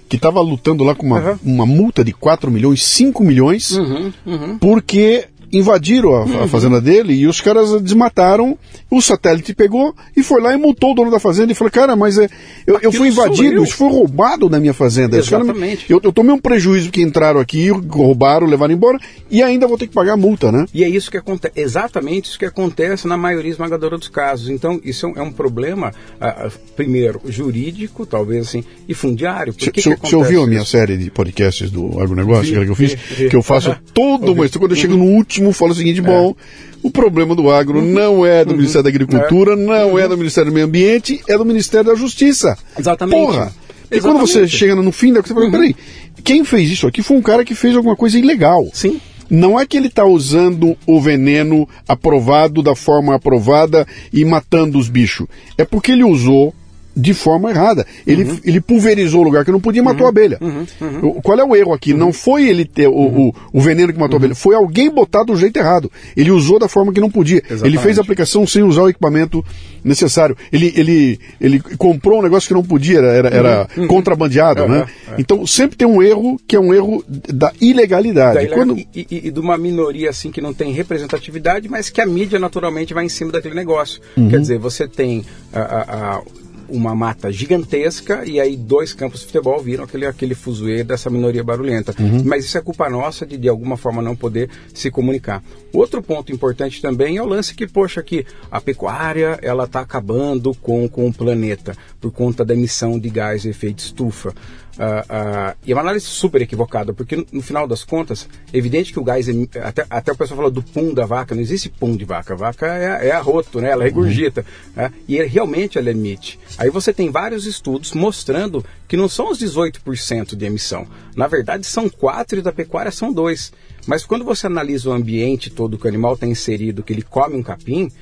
que 0.08 0.16
estava 0.16 0.40
lutando 0.40 0.84
lá 0.84 0.94
com 0.94 1.06
uma, 1.06 1.18
uhum. 1.18 1.38
uma 1.42 1.66
multa 1.66 2.04
de 2.04 2.12
4 2.12 2.50
milhões, 2.50 2.82
5 2.84 3.24
milhões, 3.24 3.72
uhum, 3.72 4.12
uhum. 4.24 4.58
porque 4.58 5.26
invadiram 5.54 6.14
a, 6.14 6.20
a, 6.20 6.24
uhum. 6.24 6.48
fazenda 6.48 6.80
dele 6.80 7.14
e 7.14 7.26
os 7.26 7.40
caras 7.40 7.80
desmataram, 7.80 8.58
o 8.90 9.00
satélite 9.00 9.54
pegou 9.54 9.94
e 10.16 10.22
foi 10.22 10.40
lá 10.40 10.52
e 10.52 10.56
multou 10.56 10.92
o 10.92 10.94
dono 10.94 11.10
da 11.10 11.20
fazenda 11.20 11.52
e 11.52 11.54
falou, 11.54 11.70
cara, 11.70 11.94
mas 11.96 12.18
é, 12.18 12.28
eu, 12.66 12.78
eu 12.80 12.92
fui 12.92 13.08
invadido, 13.08 13.62
isso 13.62 13.74
foi 13.74 13.90
roubado 13.90 14.48
da 14.48 14.58
minha 14.58 14.74
fazenda. 14.74 15.16
Exatamente. 15.16 15.90
eu, 15.90 16.00
eu, 16.02 16.12
tomei 16.12 16.34
um 16.34 16.38
prejuízo 16.38 16.90
que 16.90 17.02
entraram 17.02 17.40
aqui, 17.40 17.68
roubaram, 17.68 18.46
levaram 18.46 18.74
embora 18.74 18.98
e 19.30 19.42
ainda 19.42 19.66
vou 19.66 19.78
ter 19.78 19.86
que 19.86 19.94
pagar 19.94 20.14
a 20.14 20.16
multa, 20.16 20.50
né? 20.50 20.66
E 20.72 20.82
é 20.82 20.88
isso 20.88 21.10
que 21.10 21.16
acontece, 21.16 21.54
exatamente 21.56 22.28
isso 22.28 22.38
que 22.38 22.44
acontece 22.44 23.06
na 23.06 23.16
maioria 23.16 23.50
esmagadora 23.50 23.96
dos 23.98 24.08
casos. 24.08 24.48
Então, 24.48 24.80
isso 24.84 25.06
é 25.06 25.08
um, 25.08 25.12
é 25.16 25.22
um 25.22 25.32
problema, 25.32 25.92
uh, 26.20 26.50
primeiro, 26.76 27.20
jurídico, 27.26 28.06
talvez 28.06 28.48
assim, 28.48 28.64
e 28.88 28.94
fundiário. 28.94 29.54
Você 29.54 30.16
ouviu 30.16 30.42
a 30.42 30.46
minha 30.46 30.64
série 30.64 30.96
de 30.96 31.10
podcasts 31.10 31.70
do 31.70 32.00
agronegócio 32.00 32.54
vi, 32.54 32.64
que 32.64 32.70
eu 32.70 32.74
fiz? 32.74 32.94
Vi, 32.94 33.14
vi. 33.14 33.28
Que 33.30 33.36
eu 33.36 33.42
faço 33.42 33.76
todo 33.92 34.32
uma 34.32 34.48
quando 34.58 34.72
eu 34.72 34.76
chego 34.76 34.96
no 34.96 35.04
último 35.04 35.43
último 35.44 35.52
fala 35.52 35.72
o 35.72 35.74
seguinte: 35.74 36.00
bom, 36.00 36.34
o 36.82 36.90
problema 36.90 37.34
do 37.34 37.50
agro 37.50 37.78
uhum. 37.78 37.84
não 37.84 38.26
é 38.26 38.44
do 38.44 38.50
uhum. 38.50 38.56
Ministério 38.56 38.84
da 38.84 38.88
Agricultura, 38.88 39.52
é. 39.52 39.56
não 39.56 39.98
é 39.98 40.08
do 40.08 40.16
Ministério 40.16 40.50
do 40.50 40.54
Meio 40.54 40.66
Ambiente, 40.66 41.20
é 41.28 41.36
do 41.36 41.44
Ministério 41.44 41.90
da 41.90 41.94
Justiça. 41.94 42.56
Exatamente. 42.78 43.18
Porra! 43.18 43.52
E 43.90 44.00
quando 44.00 44.18
você 44.18 44.46
chega 44.48 44.74
no 44.74 44.90
fim 44.90 45.12
da 45.12 45.20
você 45.20 45.34
fala, 45.34 45.46
uhum. 45.46 45.52
peraí, 45.52 45.76
quem 46.22 46.44
fez 46.44 46.70
isso 46.70 46.86
aqui 46.86 47.02
foi 47.02 47.16
um 47.16 47.22
cara 47.22 47.44
que 47.44 47.54
fez 47.54 47.76
alguma 47.76 47.94
coisa 47.94 48.18
ilegal. 48.18 48.66
Sim. 48.72 49.00
Não 49.30 49.58
é 49.58 49.66
que 49.66 49.76
ele 49.76 49.86
está 49.86 50.04
usando 50.04 50.76
o 50.86 51.00
veneno 51.00 51.68
aprovado 51.88 52.62
da 52.62 52.74
forma 52.74 53.14
aprovada 53.14 53.86
e 54.12 54.24
matando 54.24 54.78
os 54.78 54.88
bichos. 54.88 55.26
É 55.56 55.64
porque 55.64 55.92
ele 55.92 56.04
usou 56.04 56.54
de 56.96 57.12
forma 57.12 57.50
errada. 57.50 57.86
Ele, 58.06 58.24
uhum. 58.24 58.38
ele 58.44 58.60
pulverizou 58.60 59.20
o 59.20 59.24
lugar 59.24 59.44
que 59.44 59.50
não 59.50 59.60
podia 59.60 59.80
e 59.80 59.84
matou 59.84 60.02
uhum. 60.02 60.06
a 60.06 60.10
abelha. 60.10 60.38
Uhum. 60.40 60.66
uhum. 60.80 61.12
Qual 61.22 61.38
é 61.38 61.44
o 61.44 61.56
erro 61.56 61.72
aqui? 61.72 61.92
Não 61.92 62.12
foi 62.12 62.48
ele 62.48 62.64
ter 62.64 62.86
o, 62.86 62.92
o, 62.92 63.34
o, 63.52 63.60
veneno 63.60 63.92
que 63.92 63.98
matou 63.98 64.16
a 64.16 64.18
abelha, 64.18 64.34
foi 64.34 64.54
alguém 64.54 64.90
botar 64.90 65.24
do 65.24 65.36
jeito 65.36 65.56
errado. 65.56 65.90
Ele 66.16 66.30
usou 66.30 66.58
da 66.58 66.68
forma 66.68 66.92
que 66.92 67.00
não 67.00 67.10
podia. 67.10 67.38
Exatamente. 67.38 67.66
Ele 67.66 67.78
fez 67.78 67.98
a 67.98 68.02
aplicação 68.02 68.46
sem 68.46 68.62
usar 68.62 68.82
o 68.82 68.88
equipamento 68.88 69.44
necessário. 69.82 70.36
Ele, 70.52 70.72
ele, 70.76 71.20
ele 71.40 71.60
comprou 71.76 72.20
um 72.20 72.22
negócio 72.22 72.48
que 72.48 72.54
não 72.54 72.62
podia, 72.62 73.00
era, 73.00 73.28
era 73.28 73.68
uhum. 73.76 73.82
Uhum. 73.82 73.88
contrabandeado. 73.88 74.68
né? 74.68 74.86
É. 75.08 75.14
Então 75.18 75.46
sempre 75.46 75.76
tem 75.76 75.86
um 75.86 76.02
erro 76.02 76.40
que 76.46 76.56
é 76.56 76.60
um 76.60 76.72
erro 76.72 77.04
da 77.08 77.52
ilegalidade. 77.60 78.34
Da 78.34 78.42
ilegal... 78.42 78.58
Quando... 78.58 78.78
e, 78.78 78.86
e, 78.94 79.28
e, 79.28 79.30
de 79.30 79.40
uma 79.40 79.58
minoria 79.58 80.10
assim 80.10 80.30
que 80.30 80.40
não 80.40 80.54
tem 80.54 80.72
representatividade, 80.72 81.68
mas 81.68 81.90
que 81.90 82.00
a 82.00 82.06
mídia 82.06 82.38
naturalmente 82.38 82.94
vai 82.94 83.04
em 83.04 83.08
cima 83.08 83.32
daquele 83.32 83.54
negócio. 83.54 84.00
Quer 84.14 84.40
dizer, 84.40 84.58
você 84.58 84.86
tem 84.86 85.24
a, 85.52 85.60
a, 85.60 86.16
a 86.16 86.22
uma 86.68 86.94
mata 86.94 87.30
gigantesca 87.32 88.24
e 88.24 88.40
aí 88.40 88.56
dois 88.56 88.92
campos 88.92 89.20
de 89.20 89.26
futebol 89.26 89.60
viram 89.60 89.84
aquele, 89.84 90.06
aquele 90.06 90.34
fuzuê 90.34 90.82
dessa 90.82 91.08
minoria 91.08 91.44
barulhenta. 91.44 91.94
Uhum. 91.98 92.22
Mas 92.24 92.44
isso 92.44 92.58
é 92.58 92.60
culpa 92.60 92.88
nossa 92.88 93.26
de 93.26 93.36
de 93.36 93.48
alguma 93.48 93.76
forma 93.76 94.00
não 94.00 94.16
poder 94.16 94.48
se 94.72 94.90
comunicar. 94.90 95.42
Outro 95.72 96.02
ponto 96.02 96.32
importante 96.32 96.80
também 96.80 97.16
é 97.16 97.22
o 97.22 97.26
lance 97.26 97.54
que, 97.54 97.66
poxa, 97.66 98.02
que 98.02 98.24
a 98.50 98.60
pecuária 98.60 99.38
ela 99.42 99.64
está 99.64 99.80
acabando 99.80 100.54
com, 100.54 100.88
com 100.88 101.08
o 101.08 101.12
planeta 101.12 101.76
por 102.00 102.10
conta 102.10 102.44
da 102.44 102.54
emissão 102.54 102.98
de 102.98 103.10
gás 103.10 103.42
de 103.42 103.50
efeito 103.50 103.80
estufa. 103.80 104.32
Uh, 104.74 105.52
uh, 105.52 105.56
e 105.64 105.70
é 105.70 105.74
uma 105.74 105.82
análise 105.82 106.06
super 106.06 106.42
equivocada, 106.42 106.92
porque 106.92 107.14
no, 107.14 107.26
no, 107.32 107.42
final 107.42 107.66
das 107.66 107.84
contas, 107.84 108.28
é 108.52 108.58
evidente 108.58 108.92
que 108.92 108.98
o 108.98 109.04
gás, 109.04 109.26
até, 109.62 109.86
até 109.88 110.12
o 110.12 110.16
pessoal 110.16 110.36
falou 110.36 110.50
do 110.50 110.62
pum 110.62 110.92
da 110.92 111.06
vaca, 111.06 111.34
não 111.34 111.42
existe 111.42 111.68
pum 111.68 111.96
de 111.96 112.04
vaca, 112.04 112.34
a 112.34 112.36
vaca 112.36 112.66
é, 112.66 113.08
é 113.08 113.12
arroto, 113.12 113.60
né? 113.60 113.70
ela 113.70 113.84
regurgita, 113.84 114.40
uhum. 114.40 114.82
né? 114.82 114.92
e 115.06 115.22
realmente 115.22 115.78
ela 115.78 115.90
emite. 115.90 116.40
Aí 116.58 116.70
você 116.70 116.92
tem 116.92 117.08
vários 117.08 117.46
estudos 117.46 117.92
mostrando 117.92 118.64
que 118.88 118.96
não 118.96 119.08
são 119.08 119.30
os 119.30 119.38
18% 119.38 120.34
de 120.34 120.44
emissão, 120.44 120.86
na 121.14 121.28
verdade 121.28 121.66
são 121.66 121.88
4 121.88 122.40
e 122.40 122.42
da 122.42 122.52
pecuária 122.52 122.90
são 122.90 123.12
2. 123.12 123.52
Mas 123.86 124.04
quando 124.04 124.24
você 124.24 124.46
analisa 124.46 124.88
o 124.90 124.92
ambiente 124.92 125.50
todo 125.50 125.78
que 125.78 125.86
o 125.86 125.88
animal 125.88 126.14
está 126.14 126.26
inserido, 126.26 126.82
que 126.82 126.92
ele 126.92 127.02
come 127.02 127.36
um 127.36 127.42
capim, 127.42 127.92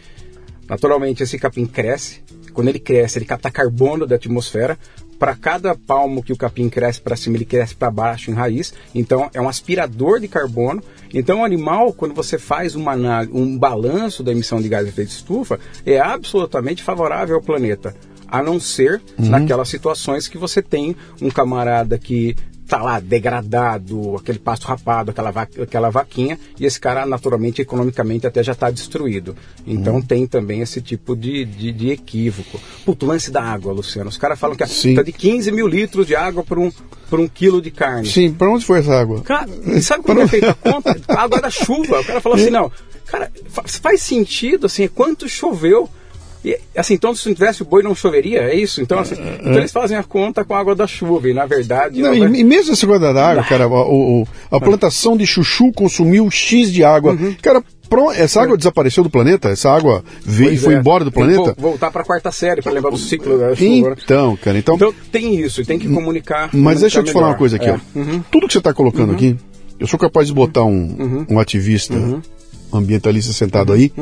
naturalmente 0.68 1.22
esse 1.22 1.38
capim 1.38 1.66
cresce, 1.66 2.22
quando 2.52 2.68
ele 2.68 2.78
cresce, 2.78 3.18
ele 3.18 3.24
capta 3.24 3.50
carbono 3.50 4.06
da 4.06 4.16
atmosfera, 4.16 4.78
para 5.22 5.36
cada 5.36 5.76
palmo 5.76 6.20
que 6.20 6.32
o 6.32 6.36
capim 6.36 6.68
cresce 6.68 7.00
para 7.00 7.14
cima, 7.14 7.36
ele 7.36 7.44
cresce 7.44 7.76
para 7.76 7.92
baixo 7.92 8.28
em 8.28 8.34
raiz. 8.34 8.74
Então, 8.92 9.30
é 9.32 9.40
um 9.40 9.48
aspirador 9.48 10.18
de 10.18 10.26
carbono. 10.26 10.82
Então, 11.14 11.42
o 11.42 11.44
animal, 11.44 11.92
quando 11.92 12.12
você 12.12 12.36
faz 12.36 12.74
uma, 12.74 12.96
um 13.32 13.56
balanço 13.56 14.24
da 14.24 14.32
emissão 14.32 14.60
de 14.60 14.68
gás 14.68 14.84
de 14.84 14.90
efeito 14.90 15.10
de 15.10 15.14
estufa, 15.14 15.60
é 15.86 16.00
absolutamente 16.00 16.82
favorável 16.82 17.36
ao 17.36 17.40
planeta. 17.40 17.94
A 18.26 18.42
não 18.42 18.58
ser 18.58 19.00
uhum. 19.16 19.28
naquelas 19.28 19.68
situações 19.68 20.26
que 20.26 20.36
você 20.36 20.60
tem 20.60 20.96
um 21.20 21.30
camarada 21.30 21.96
que 21.98 22.34
tá 22.66 22.80
lá 22.80 23.00
degradado, 23.00 24.16
aquele 24.16 24.38
pasto 24.38 24.66
rapado, 24.66 25.10
aquela, 25.10 25.30
vaca, 25.30 25.62
aquela 25.62 25.90
vaquinha, 25.90 26.38
e 26.58 26.64
esse 26.64 26.80
cara 26.80 27.04
naturalmente, 27.04 27.60
economicamente, 27.60 28.26
até 28.26 28.42
já 28.42 28.52
está 28.52 28.70
destruído. 28.70 29.36
Então 29.66 29.96
hum. 29.96 30.02
tem 30.02 30.26
também 30.26 30.60
esse 30.60 30.80
tipo 30.80 31.14
de, 31.14 31.44
de, 31.44 31.72
de 31.72 31.90
equívoco. 31.90 32.60
Puto, 32.84 33.06
lance 33.06 33.30
da 33.30 33.42
água, 33.42 33.72
Luciano. 33.72 34.08
Os 34.08 34.16
caras 34.16 34.38
falam 34.38 34.56
que 34.56 34.64
está 34.64 35.02
de 35.02 35.12
15 35.12 35.52
mil 35.52 35.66
litros 35.66 36.06
de 36.06 36.14
água 36.14 36.42
por 36.42 36.58
um, 36.58 36.72
por 37.10 37.20
um 37.20 37.28
quilo 37.28 37.60
de 37.60 37.70
carne. 37.70 38.08
Sim, 38.08 38.32
para 38.32 38.50
onde 38.50 38.64
foi 38.64 38.80
essa 38.80 38.94
água? 38.94 39.20
Cara, 39.22 39.50
sabe 39.80 40.02
como 40.02 40.20
é 40.20 40.28
feita 40.28 40.50
a 40.50 40.54
conta? 40.54 40.98
A 41.08 41.22
água 41.22 41.40
da 41.40 41.50
chuva. 41.50 42.00
O 42.00 42.04
cara 42.04 42.20
falou 42.20 42.38
assim, 42.38 42.48
não, 42.50 42.70
cara, 43.06 43.30
faz 43.66 44.02
sentido, 44.02 44.66
assim, 44.66 44.84
é 44.84 44.88
quanto 44.88 45.28
choveu 45.28 45.88
E, 46.44 46.58
assim, 46.76 46.94
então 46.94 47.14
se 47.14 47.28
não 47.28 47.34
tivesse 47.34 47.62
o 47.62 47.64
boi 47.64 47.82
não 47.82 47.94
choveria, 47.94 48.40
é 48.42 48.54
isso? 48.56 48.82
Então, 48.82 48.98
assim, 48.98 49.14
então 49.40 49.54
eles 49.58 49.70
fazem 49.70 49.96
a 49.96 50.02
conta 50.02 50.44
com 50.44 50.54
a 50.54 50.58
água 50.58 50.74
da 50.74 50.86
chuva 50.88 51.28
e 51.28 51.32
na 51.34 51.46
verdade... 51.46 52.00
Não, 52.02 52.12
ela 52.12 52.28
vai- 52.28 52.40
e, 52.40 52.42
mesmo 52.44 52.72
essa 52.72 52.84
coisa 52.86 53.12
da 53.12 53.26
água, 53.30 53.44
cara, 53.44 53.68
o- 53.68 54.22
o- 54.22 54.26
a 54.50 54.58
plantação 54.60 55.16
de 55.16 55.24
chuchu 55.26 55.70
consumiu 55.72 56.28
X 56.30 56.72
de 56.72 56.82
água. 56.82 57.16
Cara, 57.40 57.62
pro- 57.88 58.10
essa 58.10 58.42
água 58.42 58.56
desapareceu 58.56 59.04
do 59.04 59.10
planeta? 59.10 59.50
Essa 59.50 59.70
água 59.70 60.02
veio 60.24 60.52
e 60.52 60.58
foi 60.58 60.74
é, 60.74 60.78
embora 60.78 61.04
do 61.04 61.12
planeta? 61.12 61.54
vo- 61.54 61.54
voltar 61.58 61.92
para 61.92 62.02
a 62.02 62.04
quarta 62.04 62.32
série 62.32 62.60
para 62.60 62.72
lembrar 62.72 62.90
do 62.90 62.98
ciclo 62.98 63.38
da 63.38 63.54
chuva. 63.54 63.90
né? 63.90 63.96
Então, 64.04 64.36
cara, 64.36 64.58
então. 64.58 64.74
Então 64.74 64.92
tem 65.12 65.36
isso, 65.40 65.60
e 65.60 65.64
tem 65.64 65.78
que 65.78 65.86
comunicar. 65.88 66.50
mas 66.52 66.80
deixa 66.80 66.98
eu 66.98 67.04
te 67.04 67.12
comunicar 67.12 67.12
falar 67.12 67.26
uma 67.26 67.28
melhor. 67.28 67.38
coisa 67.38 67.56
aqui, 67.56 67.66
É. 67.68 68.18
ó. 68.18 68.20
Tudo 68.32 68.46
que 68.48 68.52
você 68.52 68.58
está 68.58 68.74
colocando 68.74 69.12
aqui, 69.12 69.36
eu 69.78 69.86
sou 69.86 69.96
capaz 69.98 70.26
de 70.26 70.34
botar 70.34 70.64
um, 70.64 71.24
um 71.30 71.38
ativista 71.38 71.94
ambientalista 72.72 73.32
sentado 73.32 73.72
aí, 73.72 73.92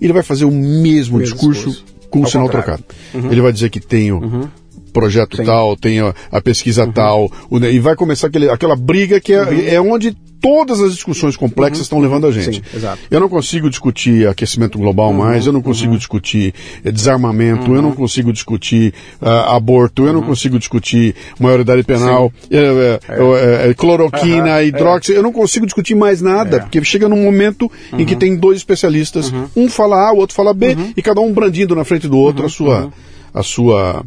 e 0.00 0.04
ele 0.04 0.12
vai 0.12 0.22
fazer 0.22 0.44
o 0.44 0.50
mesmo, 0.50 1.18
Mesmo 1.18 1.20
discurso, 1.20 1.68
discurso. 1.70 1.84
Com 2.10 2.20
o 2.20 2.26
sinal 2.26 2.46
contrário. 2.46 2.82
trocado. 3.12 3.30
Ele 3.32 3.40
vai 3.40 3.52
dizer 3.52 3.70
que 3.70 3.80
tem 3.80 4.12
o 4.12 4.48
projeto 4.90 5.36
Sim. 5.36 5.44
tal, 5.44 5.76
tem 5.76 6.00
a, 6.00 6.14
a 6.30 6.40
pesquisa 6.40 6.86
tal, 6.86 7.30
o- 7.50 7.58
e 7.58 7.78
vai 7.78 7.94
começar 7.96 8.26
aquele, 8.28 8.48
aquela 8.50 8.76
briga 8.76 9.20
que 9.20 9.32
é, 9.32 9.74
é 9.74 9.80
onde 9.80 10.16
todas 10.42 10.80
as 10.80 10.92
discussões 10.94 11.36
complexas 11.36 11.82
estão 11.82 11.98
levando 11.98 12.26
a 12.26 12.30
gente. 12.32 12.62
Sim. 12.74 12.86
Eu 13.10 13.20
não 13.20 13.28
consigo 13.28 13.68
discutir 13.68 14.26
aquecimento 14.26 14.78
global 14.78 15.12
mais, 15.12 15.44
eu 15.46 15.52
não 15.52 15.60
consigo 15.60 15.94
discutir 15.98 16.54
eh, 16.82 16.90
desarmamento, 16.90 17.74
eu 17.74 17.82
não 17.82 17.92
consigo 17.92 18.32
discutir 18.32 18.94
ah, 19.20 19.54
aborto, 19.54 20.06
eu 20.06 20.14
não 20.14 20.22
consigo 20.22 20.58
discutir 20.58 21.14
maioridade 21.38 21.82
penal, 21.82 22.32
eh, 22.50 22.56
eh, 22.56 23.00
eh, 23.10 23.68
eh, 23.68 23.74
cloroquina, 23.74 24.62
hidróxido, 24.62 25.18
eu 25.18 25.22
não 25.22 25.30
consigo 25.30 25.66
discutir 25.66 25.94
mais 25.94 26.22
nada, 26.22 26.56
É. 26.56 26.60
porque 26.60 26.82
chega 26.84 27.06
num 27.06 27.22
momento 27.22 27.70
em 27.92 28.06
que 28.06 28.16
tem 28.16 28.34
dois 28.34 28.56
especialistas, 28.56 29.30
um 29.54 29.68
fala 29.68 30.08
A, 30.08 30.12
o 30.14 30.16
outro 30.16 30.34
fala 30.34 30.54
B, 30.54 30.74
e 30.96 31.02
cada 31.02 31.20
um 31.20 31.34
brandindo 31.34 31.76
na 31.76 31.84
frente 31.84 32.08
do 32.08 32.16
outro 32.16 32.46
a 32.46 32.48
sua 32.48 32.90
a 33.34 33.42
sua 33.42 34.02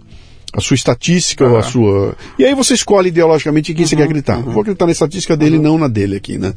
a 0.54 0.62
sua 0.62 0.76
estatística 0.76 1.44
ou 1.46 1.58
a 1.58 1.64
sua. 1.64 2.16
E 2.38 2.46
aí 2.46 2.54
você 2.54 2.74
escolhe 2.76 3.10
ideologicamente 3.10 3.72
em 3.72 3.76
quem 3.76 3.86
você 3.86 3.96
quer 3.96 4.04
acreditar. 4.04 4.38
Vou 4.40 4.62
acreditar 4.62 4.86
na 4.86 4.92
estatística 4.92 5.36
dele, 5.36 5.58
não 5.60 5.78
na 5.78 5.88
dele 5.88 6.16
aqui, 6.16 6.38
né? 6.38 6.54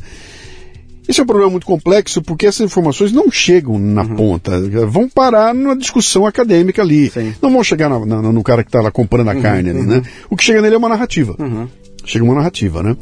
Esse 1.09 1.20
é 1.20 1.22
um 1.22 1.26
problema 1.26 1.51
muito 1.51 1.64
complexo 1.66 2.20
porque 2.20 2.47
essas 2.47 2.62
informações 2.66 3.12
não 3.12 3.30
chegam 3.30 3.78
na 3.78 4.05
ponta, 4.05 4.61
vão 4.88 5.09
parar 5.09 5.55
numa 5.55 5.76
discussão 5.76 6.26
acadêmica 6.26 6.82
ali. 6.82 7.09
Sim. 7.11 7.32
Não 7.40 7.51
vão 7.53 7.62
chegar 7.62 7.88
na- 7.88 8.05
na- 8.05 8.20
no 8.32 8.42
cara 8.42 8.64
que 8.64 8.68
está 8.68 8.80
lá 8.82 8.90
comprando 8.90 9.28
a 9.28 9.34
carne 9.36 9.70
ali, 9.70 9.82
né? 9.82 10.03
O 10.28 10.36
que 10.36 10.42
chega 10.44 10.61
nele 10.61 10.74
é 10.74 10.78
uma 10.78 10.88
narrativa. 10.88 11.36
Chega 12.05 12.24
uma 12.24 12.34
narrativa, 12.34 12.82
né? 12.82 12.97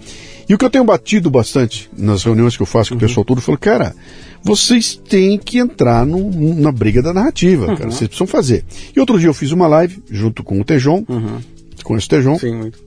E 0.49 0.55
o 0.55 0.59
que 0.59 0.65
eu 0.65 0.71
tenho 0.71 0.85
batido 0.85 1.31
bastante 1.31 1.89
nas 1.97 2.23
reuniões 2.23 2.57
que 2.57 2.63
eu 2.63 2.67
faço 2.67 2.91
com 2.91 2.97
o 2.97 2.99
pessoal 3.01 3.25
todo, 3.25 3.39
eu 3.39 3.43
falo, 3.43 3.57
cara, 3.59 3.95
vocês 4.43 4.95
têm 5.09 5.39
que 5.39 5.59
entrar 5.59 6.05
no- 6.05 6.55
na 6.55 6.71
briga 6.71 7.01
da 7.03 7.15
narrativa, 7.15 7.67
cara. 7.77 7.91
Vocês 7.91 8.09
precisam 8.09 8.27
fazer. 8.27 8.65
E 8.95 9.01
outro 9.01 9.19
dia 9.19 9.29
eu 9.29 9.35
fiz 9.35 9.53
uma 9.53 9.67
live 9.67 10.03
junto 10.11 10.43
com 10.43 10.61
o 10.61 10.65
Tejon, 10.65 11.05
com 11.83 11.97
esse 11.97 12.09
Tejon, 12.09 12.39
Sim, 12.39 12.57
muito. 12.57 12.79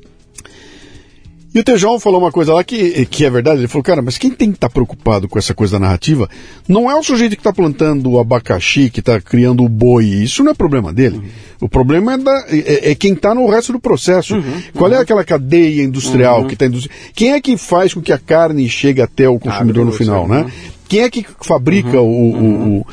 E 1.58 1.60
o 1.60 1.64
Tejão 1.64 2.00
falou 2.00 2.20
uma 2.22 2.32
coisa 2.32 2.54
lá 2.54 2.64
que, 2.64 3.06
que 3.08 3.26
é 3.26 3.30
verdade. 3.30 3.60
Ele 3.62 3.68
falou, 3.68 3.84
cara, 3.84 4.02
mas 4.02 4.18
quem 4.18 4.30
tem 4.30 4.52
que 4.52 4.58
estar 4.58 4.70
preocupado 4.70 5.28
com 5.28 5.40
essa 5.40 5.54
coisa 5.54 5.74
da 5.74 5.80
narrativa 5.80 6.30
não 6.68 6.90
é 6.90 6.96
o 6.96 7.02
sujeito 7.02 7.32
que 7.36 7.40
está 7.40 7.52
plantando 7.52 8.12
o 8.12 8.20
abacaxi, 8.20 8.90
que 8.90 9.00
está 9.00 9.20
criando 9.20 9.64
o 9.64 9.70
boi. 9.70 10.06
Isso 10.06 10.44
não 10.44 10.52
é 10.52 10.54
problema 10.54 10.94
dele. 10.94 11.22
O 11.60 11.68
problema 11.68 12.14
é, 12.14 12.18
da- 12.18 12.46
é- 12.50 12.92
é 12.92 12.96
quem 12.96 13.14
está 13.14 13.34
no 13.34 13.48
resto 13.50 13.74
do 13.74 13.80
processo. 13.80 14.36
Qual 14.76 14.92
é 14.92 14.98
aquela 14.98 15.24
cadeia 15.24 15.84
industrial 15.84 16.46
que 16.46 16.54
está 16.54 16.68
industri... 16.68 16.92
Quem 17.16 17.32
é 17.34 17.42
que 17.42 17.58
faz 17.58 17.94
com 17.94 18.02
que 18.02 18.12
a 18.14 18.20
carne 18.20 18.70
chegue 18.70 19.02
até 19.02 19.28
o 19.28 19.40
consumidor 19.40 19.86
no 19.86 19.92
Agronegócio, 19.92 20.06
final, 20.06 20.28
né? 20.28 20.52
Quem 20.88 21.02
é 21.02 21.10
que 21.10 21.26
fabrica 21.42 22.00
o- 22.00 22.06
o- 22.08 22.78
o 22.82 22.86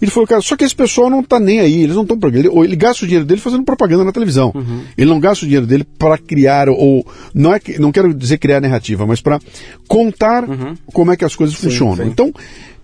ele 0.00 0.10
falou, 0.10 0.26
cara, 0.26 0.40
só 0.42 0.56
que 0.56 0.64
esse 0.64 0.74
pessoal 0.74 1.08
não 1.08 1.22
tá 1.22 1.40
nem 1.40 1.60
aí, 1.60 1.82
eles 1.82 1.96
não 1.96 2.02
estão 2.02 2.18
ele, 2.32 2.48
ou 2.48 2.64
ele 2.64 2.76
gasta 2.76 3.04
o 3.04 3.06
dinheiro 3.06 3.24
dele 3.26 3.40
fazendo 3.40 3.64
propaganda 3.64 4.04
na 4.04 4.12
televisão. 4.12 4.52
Ele 4.96 5.08
não 5.10 5.18
gasta 5.18 5.44
o 5.44 5.48
dinheiro 5.48 5.66
dele 5.66 5.84
para 5.98 6.18
criar 6.18 6.68
ou 6.68 7.06
não 7.34 7.54
é 7.54 7.58
que 7.60 7.78
não 7.80 7.90
quero 7.92 8.12
dizer 8.12 8.38
criar 8.38 8.60
narrativa, 8.60 9.06
mas 9.06 9.20
para 9.20 9.40
contar 9.88 10.44
como 10.92 11.12
é 11.12 11.16
que 11.16 11.24
as 11.24 11.34
coisas 11.34 11.56
funcionam. 11.56 11.96
sim. 11.96 12.10
Então, 12.10 12.32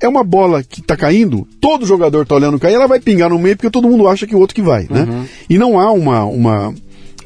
é 0.00 0.08
uma 0.08 0.24
bola 0.24 0.62
que 0.64 0.82
tá 0.82 0.96
caindo, 0.96 1.46
todo 1.60 1.86
jogador 1.86 2.26
tá 2.26 2.34
olhando 2.34 2.58
cair, 2.58 2.74
ela 2.74 2.88
vai 2.88 2.98
pingar 2.98 3.30
no 3.30 3.38
meio 3.38 3.56
porque 3.56 3.70
todo 3.70 3.88
mundo 3.88 4.08
acha 4.08 4.26
que 4.26 4.34
o 4.34 4.38
outro 4.38 4.54
que 4.54 4.62
vai, 4.62 4.86
né? 4.90 5.26
E 5.48 5.58
não 5.58 5.78
há 5.78 5.92
uma 5.92 6.24
uma 6.24 6.74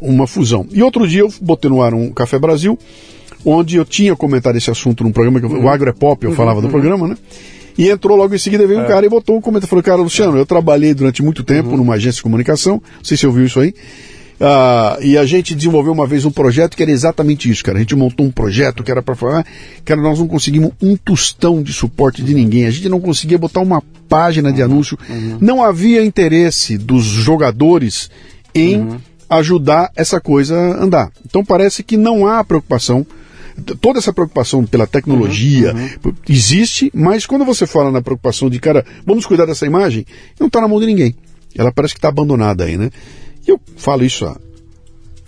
uma 0.01 0.27
fusão. 0.27 0.67
E 0.73 0.83
outro 0.83 1.09
dia 1.09 1.21
eu 1.23 1.33
botei 1.41 1.71
no 1.71 1.81
ar 1.81 1.95
um 1.95 2.11
Café 2.13 2.39
Brasil, 2.39 2.79
onde 3.45 3.77
eu 3.77 3.85
tinha 3.85 4.15
comentado 4.15 4.57
esse 4.57 4.71
assunto 4.71 5.03
num 5.05 5.11
programa 5.13 5.41
que 5.41 5.47
eu- 5.47 5.63
o 5.63 5.69
Agro 5.71 5.89
é 5.89 5.93
Pop, 5.93 6.23
eu 6.25 6.33
falava 6.33 6.61
do 6.61 6.69
programa, 6.69 7.09
né? 7.09 7.17
E 7.79 7.91
entrou 7.91 8.17
logo 8.17 8.35
em 8.35 8.39
seguida, 8.39 8.67
veio 8.67 8.81
um 8.81 8.87
cara 8.87 9.05
e 9.05 9.09
botou 9.09 9.37
um 9.37 9.41
comentário. 9.41 9.69
Falou, 9.69 9.83
cara, 9.83 10.01
Luciano, 10.01 10.37
eu 10.37 10.47
trabalhei 10.47 10.95
durante 10.95 11.23
muito 11.23 11.45
tempo 11.45 11.77
numa 11.77 11.95
agência 11.95 12.17
de 12.17 12.23
comunicação, 12.23 12.75
não 12.75 13.05
sei 13.05 13.17
se 13.17 13.23
você 13.23 13.27
ouviu 13.27 13.45
isso 13.45 13.61
aí. 13.61 13.75
Ah, 14.39 14.99
e 15.01 15.17
a 15.17 15.25
gente 15.25 15.55
desenvolveu 15.55 15.93
uma 15.93 16.07
vez 16.07 16.25
um 16.25 16.31
projeto 16.31 16.77
que 16.77 16.83
era 16.83 16.93
exatamente 16.93 17.51
isso, 17.51 17.65
cara. 17.65 17.79
A 17.79 17.81
gente 17.81 17.97
montou 17.97 18.27
um 18.27 18.31
projeto 18.31 18.83
que 18.83 18.91
era 18.91 19.03
para 19.03 19.15
falar, 19.15 19.47
cara, 19.85 20.01
nós 20.01 20.19
não 20.19 20.29
conseguimos 20.29 20.73
um 20.81 20.97
tostão 20.97 21.63
de 21.63 21.73
suporte 21.73 22.23
de 22.23 22.35
ninguém. 22.35 22.67
A 22.67 22.71
gente 22.71 22.89
não 22.89 23.01
conseguia 23.01 23.39
botar 23.39 23.61
uma 23.61 23.83
página 24.09 24.53
de 24.53 24.63
anúncio. 24.63 24.99
Não 25.41 25.63
havia 25.63 26.05
interesse 26.05 26.77
dos 26.77 27.05
jogadores 27.05 28.11
em 28.55 28.99
ajudar 29.29 29.91
essa 29.97 30.21
coisa 30.21 30.55
a 30.55 30.85
andar. 30.85 31.11
Então 31.25 31.45
parece 31.45 31.83
que 31.83 31.97
não 31.97 32.27
há 32.27 32.45
preocupação 32.45 33.07
toda 33.81 33.99
essa 33.99 34.13
preocupação 34.13 34.65
pela 34.65 34.87
tecnologia 34.87 35.75
existe, 36.29 36.91
mas 36.95 37.27
quando 37.27 37.45
você 37.45 37.67
fala 37.67 37.91
na 37.91 38.03
preocupação 38.03 38.51
de, 38.51 38.59
cara, 38.59 38.85
vamos 39.05 39.27
cuidar 39.27 39.47
dessa 39.47 39.67
imagem, 39.67 40.05
não 40.39 40.47
está 40.47 40.61
na 40.61 40.69
mão 40.69 40.81
de 40.81 40.87
ninguém. 40.87 41.15
Ela 41.55 41.73
parece 41.73 41.95
que 41.95 41.99
está 41.99 42.09
abandonada 42.09 42.65
aí, 42.65 42.77
né? 42.77 42.91
E 43.47 43.51
eu 43.51 43.61
falo 43.77 44.05
isso 44.05 44.27
há, 44.27 44.37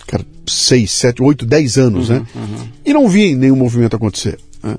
cara, 0.06 0.24
6, 0.46 0.90
7, 0.90 1.22
8, 1.22 1.46
10 1.46 1.78
anos, 1.78 2.08
né? 2.10 2.22
E 2.84 2.92
não 2.92 3.08
vi 3.08 3.34
nenhum 3.34 3.56
movimento 3.56 3.96
acontecer. 3.96 4.38
né? 4.62 4.76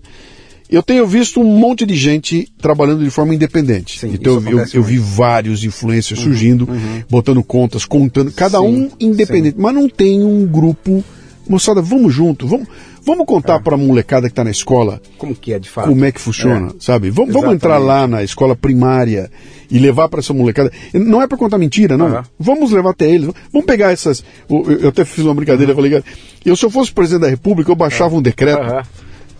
Eu 0.69 0.83
tenho 0.83 1.07
visto 1.07 1.41
um 1.41 1.57
monte 1.57 1.83
de 1.83 1.95
gente 1.95 2.47
trabalhando 2.61 3.03
de 3.03 3.09
forma 3.09 3.33
independente. 3.33 3.99
Sim, 3.99 4.11
então 4.13 4.35
eu, 4.45 4.59
eu, 4.59 4.65
eu 4.75 4.83
vi 4.83 4.99
vários 4.99 5.63
influencers 5.63 6.19
surgindo, 6.19 6.69
botando 7.09 7.43
contas, 7.43 7.85
contando, 7.85 8.31
cada 8.31 8.59
Sim, 8.59 8.65
um 8.67 8.91
independente, 8.99 9.55
mas 9.57 9.73
não 9.73 9.89
tem 9.89 10.23
um 10.23 10.45
grupo. 10.45 11.03
Moçada, 11.47 11.81
vamos 11.81 12.13
junto, 12.13 12.45
vamos, 12.45 12.67
vamos 13.05 13.25
contar 13.25 13.59
para 13.59 13.75
a 13.75 13.77
molecada 13.77 14.27
que 14.27 14.31
está 14.31 14.43
na 14.43 14.51
escola 14.51 15.01
Como 15.17 15.35
que 15.35 15.53
é 15.53 15.59
de 15.59 15.69
fato? 15.69 15.89
como 15.89 16.05
é 16.05 16.11
que 16.11 16.19
funciona, 16.19 16.73
sabe? 16.79 17.09
Vamos, 17.09 17.33
vamos 17.33 17.53
entrar 17.53 17.77
lá 17.77 18.07
na 18.07 18.23
escola 18.23 18.55
primária 18.55 19.29
e 19.71 19.77
levar 19.77 20.09
para 20.09 20.19
essa 20.19 20.33
molecada. 20.33 20.71
Não 20.93 21.21
é 21.21 21.27
para 21.27 21.37
contar 21.37 21.57
mentira, 21.57 21.95
não. 21.95 22.23
Vamos 22.39 22.71
levar 22.71 22.91
até 22.91 23.09
eles. 23.09 23.29
Vamos 23.51 23.65
pegar 23.65 23.91
essas. 23.91 24.23
Eu 24.49 24.89
até 24.89 25.05
fiz 25.05 25.23
uma 25.23 25.35
brincadeira, 25.35 25.71
eu 25.71 25.75
falei, 25.75 26.03
eu 26.45 26.55
se 26.55 26.65
eu 26.65 26.69
fosse 26.69 26.91
presidente 26.91 27.21
da 27.21 27.29
República, 27.29 27.71
eu 27.71 27.75
baixava 27.75 28.15
um 28.15 28.21
decreto. 28.21 28.59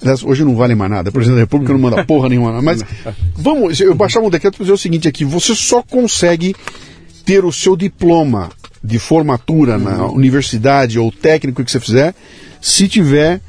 Aliás, 0.01 0.23
hoje 0.23 0.45
não 0.45 0.55
vale 0.55 0.75
mais 0.75 0.89
nada. 0.89 1.09
O 1.09 1.13
presidente 1.13 1.37
da 1.37 1.43
República 1.43 1.73
não 1.73 1.79
manda 1.79 2.05
porra 2.05 2.29
nenhuma. 2.29 2.61
Mas 2.61 2.83
vamos, 3.35 3.79
eu 3.81 3.93
baixava 3.95 4.25
um 4.25 4.29
decreto 4.29 4.55
para 4.55 4.63
dizer 4.63 4.73
o 4.73 4.77
seguinte 4.77 5.07
aqui: 5.07 5.25
você 5.25 5.53
só 5.55 5.81
consegue 5.81 6.55
ter 7.25 7.43
o 7.43 7.51
seu 7.51 7.75
diploma 7.75 8.49
de 8.83 8.97
formatura 8.97 9.77
na 9.77 10.05
universidade 10.05 10.97
ou 10.97 11.11
técnico 11.11 11.63
que 11.63 11.71
você 11.71 11.79
fizer 11.79 12.15
se 12.61 12.87
tiver 12.87 13.41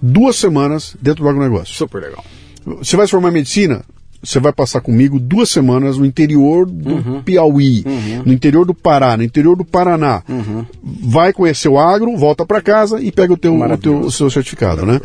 duas 0.00 0.36
semanas 0.36 0.96
dentro 1.00 1.22
do 1.24 1.28
agronegócio. 1.28 1.74
Super 1.74 2.02
legal. 2.02 2.24
Você 2.64 2.96
vai 2.96 3.06
se 3.06 3.10
formar 3.10 3.30
em 3.30 3.32
medicina? 3.34 3.82
Você 4.22 4.40
vai 4.40 4.52
passar 4.52 4.80
comigo 4.80 5.20
duas 5.20 5.48
semanas 5.50 5.98
no 5.98 6.04
interior 6.06 6.66
do 6.66 6.94
Uhum. 6.94 7.22
Piauí, 7.22 7.84
no 8.24 8.32
interior 8.32 8.64
do 8.64 8.74
Pará, 8.74 9.16
no 9.16 9.22
interior 9.22 9.54
do 9.56 9.64
Paraná. 9.64 10.22
Vai 10.82 11.32
conhecer 11.32 11.68
o 11.68 11.78
agro, 11.78 12.16
volta 12.16 12.44
para 12.44 12.60
casa 12.60 13.00
e 13.00 13.12
pega 13.12 13.32
o 13.32 13.36
teu, 13.36 13.54
o 13.60 13.78
teu 13.78 14.00
o 14.00 14.10
seu 14.10 14.28
certificado, 14.30 14.84
né? 14.84 15.00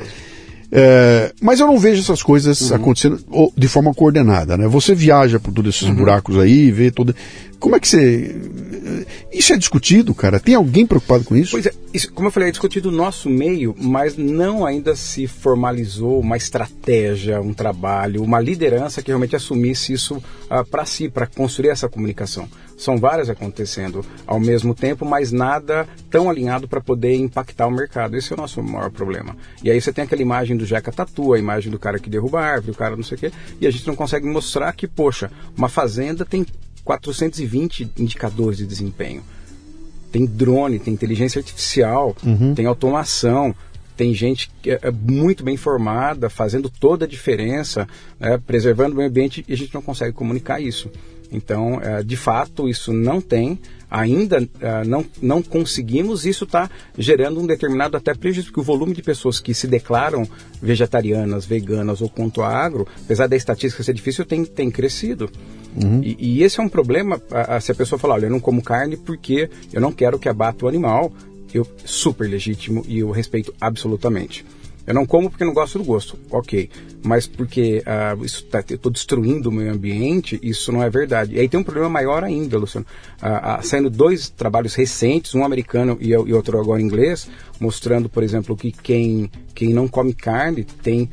É, 0.72 1.34
mas 1.42 1.60
eu 1.60 1.68
não 1.68 1.78
vejo 1.78 2.02
essas 2.02 2.24
coisas 2.24 2.70
Uhum. 2.70 2.76
acontecendo 2.78 3.20
de 3.58 3.68
forma 3.68 3.94
coordenada, 3.94 4.58
né? 4.58 4.68
Você 4.68 4.96
viaja 4.96 5.38
por 5.40 5.54
todos 5.54 5.76
esses 5.76 5.88
Uhum. 5.90 5.96
buracos 5.96 6.38
aí, 6.40 6.72
vê 6.72 6.90
toda. 6.90 7.14
Como 7.62 7.76
é 7.76 7.80
que 7.80 7.88
você. 7.88 8.36
Isso 9.32 9.54
é 9.54 9.58
discutido, 9.58 10.14
cara? 10.16 10.40
Tem 10.40 10.56
alguém 10.56 10.86
preocupado 10.86 11.24
com 11.24 11.36
isso? 11.36 11.52
Pois 11.52 11.66
é, 11.68 11.72
isso, 11.94 12.12
como 12.12 12.28
eu 12.28 12.32
falei, 12.32 12.50
é 12.50 12.52
discutido 12.52 12.92
no 12.92 12.98
nosso 12.98 13.30
meio, 13.30 13.76
mas 13.78 14.18
não 14.18 14.66
ainda 14.66 14.96
se 14.96 15.28
formalizou 15.28 16.20
uma 16.20 16.36
estratégia, 16.36 17.40
um 17.40 17.54
trabalho, 17.54 18.24
uma 18.24 18.40
liderança 18.40 19.02
que 19.02 19.10
realmente 19.10 19.36
assumisse 19.36 19.94
isso 19.94 20.22
para 20.70 20.86
si, 20.86 21.08
para 21.08 21.28
construir 21.28 21.70
essa 21.70 21.88
comunicação. 21.88 22.50
São 22.76 22.98
várias 22.98 23.30
acontecendo 23.30 24.04
ao 24.26 24.40
mesmo 24.40 24.74
tempo, 24.74 25.06
mas 25.06 25.32
nada 25.32 25.88
tão 26.10 26.30
alinhado 26.30 26.68
para 26.68 26.82
poder 26.82 27.16
impactar 27.16 27.68
o 27.68 27.72
mercado. 27.72 28.18
Esse 28.18 28.34
é 28.34 28.36
o 28.36 28.40
nosso 28.40 28.62
maior 28.64 28.90
problema. 28.90 29.38
E 29.64 29.70
aí 29.70 29.80
você 29.80 29.94
tem 29.94 30.04
aquela 30.04 30.24
imagem 30.24 30.58
do 30.58 30.66
Jeca 30.66 30.92
Tatu, 30.92 31.34
a 31.34 31.40
imagem 31.40 31.72
do 31.72 31.78
cara 31.78 32.00
que 32.00 32.10
derruba 32.10 32.42
a 32.42 32.46
árvore, 32.46 32.72
o 32.72 32.76
cara 32.76 32.96
não 32.96 33.04
sei 33.04 33.18
o 33.18 33.20
quê, 33.20 33.32
e 33.62 33.68
a 33.68 33.72
gente 33.72 33.86
não 33.86 33.96
consegue 33.96 34.26
mostrar 34.26 34.74
que, 34.74 34.88
poxa, 34.88 35.32
uma 35.56 35.70
fazenda 35.70 36.26
tem 36.26 36.44
420 36.84 37.92
indicadores 37.98 38.58
de 38.58 38.66
desempenho 38.66 39.24
tem 40.12 40.26
drone, 40.26 40.78
tem 40.78 40.94
inteligência 40.94 41.40
artificial, 41.40 42.16
tem 42.54 42.66
automação, 42.66 43.56
tem 43.96 44.14
gente 44.14 44.52
que 44.62 44.72
é 44.72 44.80
é 44.82 44.92
muito 44.92 45.44
bem 45.44 45.56
formada, 45.56 46.30
fazendo 46.30 46.70
toda 46.70 47.06
a 47.06 47.08
diferença, 47.08 47.88
né, 48.20 48.38
preservando 48.46 48.94
o 48.94 48.98
meio 48.98 49.10
ambiente 49.10 49.46
e 49.48 49.54
a 49.54 49.58
gente 49.58 49.74
não 49.74 49.82
consegue 49.82 50.14
comunicar 50.14 50.60
isso. 50.60 50.92
Então, 51.32 51.78
uh, 51.78 52.04
de 52.04 52.18
fato, 52.18 52.68
isso 52.68 52.92
não 52.92 53.22
tem 53.22 53.58
ainda 53.90 54.42
uh, 54.42 54.88
não, 54.88 55.06
não 55.22 55.42
conseguimos, 55.42 56.26
isso 56.26 56.46
está 56.46 56.70
gerando 56.98 57.40
um 57.40 57.46
determinado 57.46 57.96
até 57.96 58.14
prejuízo, 58.14 58.48
porque 58.48 58.60
o 58.60 58.64
volume 58.64 58.94
de 58.94 59.02
pessoas 59.02 59.40
que 59.40 59.54
se 59.54 59.68
declaram 59.68 60.28
vegetarianas, 60.62 61.46
veganas 61.46 62.02
ou 62.02 62.10
contra 62.10 62.48
agro, 62.48 62.88
apesar 63.04 63.28
da 63.28 63.36
estatística 63.36 63.84
ser 63.84 63.94
difícil, 63.94 64.26
tem, 64.26 64.44
tem 64.44 64.70
crescido. 64.70 65.30
Uhum. 65.76 66.02
E, 66.04 66.18
e, 66.20 66.44
esse 66.44 66.60
é 66.60 66.64
um 66.64 66.70
problema, 66.70 67.22
a, 67.32 67.56
a, 67.56 67.60
se 67.62 67.72
a 67.72 67.76
pessoa 67.76 67.98
falar, 67.98 68.16
olha, 68.16 68.26
eu 68.26 68.32
não 68.32 68.40
como 68.40 68.62
carne 68.62 68.98
porque 68.98 69.50
eu 69.72 69.80
não 69.80 69.92
quero 69.92 70.20
que 70.20 70.28
abata 70.28 70.66
o 70.66 70.68
animal, 70.68 71.12
eu 71.54 71.66
super 71.86 72.30
legítimo 72.30 72.84
e 72.88 73.00
eu 73.00 73.12
respeito 73.12 73.54
absolutamente. 73.60 74.46
Eu 74.86 74.96
não 74.96 75.06
como 75.06 75.30
porque 75.30 75.46
não 75.46 75.54
gosto 75.54 75.78
do 75.78 75.84
gosto, 75.84 76.18
ok. 76.30 76.70
Mas 77.04 77.28
porque 77.28 77.84
uh, 77.86 78.26
isso 78.26 78.44
tá, 78.46 78.64
eu 78.70 78.76
estou 78.76 78.92
destruindo 78.92 79.50
o 79.50 79.52
meio 79.52 79.72
ambiente, 79.72 80.40
isso 80.42 80.72
não 80.72 80.82
é 80.82 80.90
verdade. 80.90 81.36
E 81.36 81.40
aí 81.40 81.48
tem 81.48 81.60
um 81.60 81.64
problema 81.64 81.90
maior 81.90 82.24
ainda, 82.24 82.58
Luciano. 82.58 82.86
Uh, 83.22 83.60
uh, 83.60 83.64
saindo 83.64 83.90
dois 83.90 84.30
trabalhos 84.30 84.74
recentes, 84.74 85.36
um 85.36 85.46
americano 85.46 85.98
e, 86.02 86.10
e, 86.10 86.34
outro 86.34 86.60
agora 86.60 86.82
inglês, 86.82 87.30
mostrando, 87.60 88.10
por 88.10 88.24
exemplo, 88.24 88.56
que 88.56 88.72
quem, 88.72 89.30
quem 89.54 89.72
não 89.74 89.88
come 89.88 90.14
carne 90.14 90.64
tem 90.64 91.10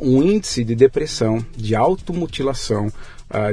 um 0.00 0.22
índice 0.22 0.62
de 0.62 0.74
depressão, 0.74 1.44
de 1.56 1.74
automutilação, 1.74 2.92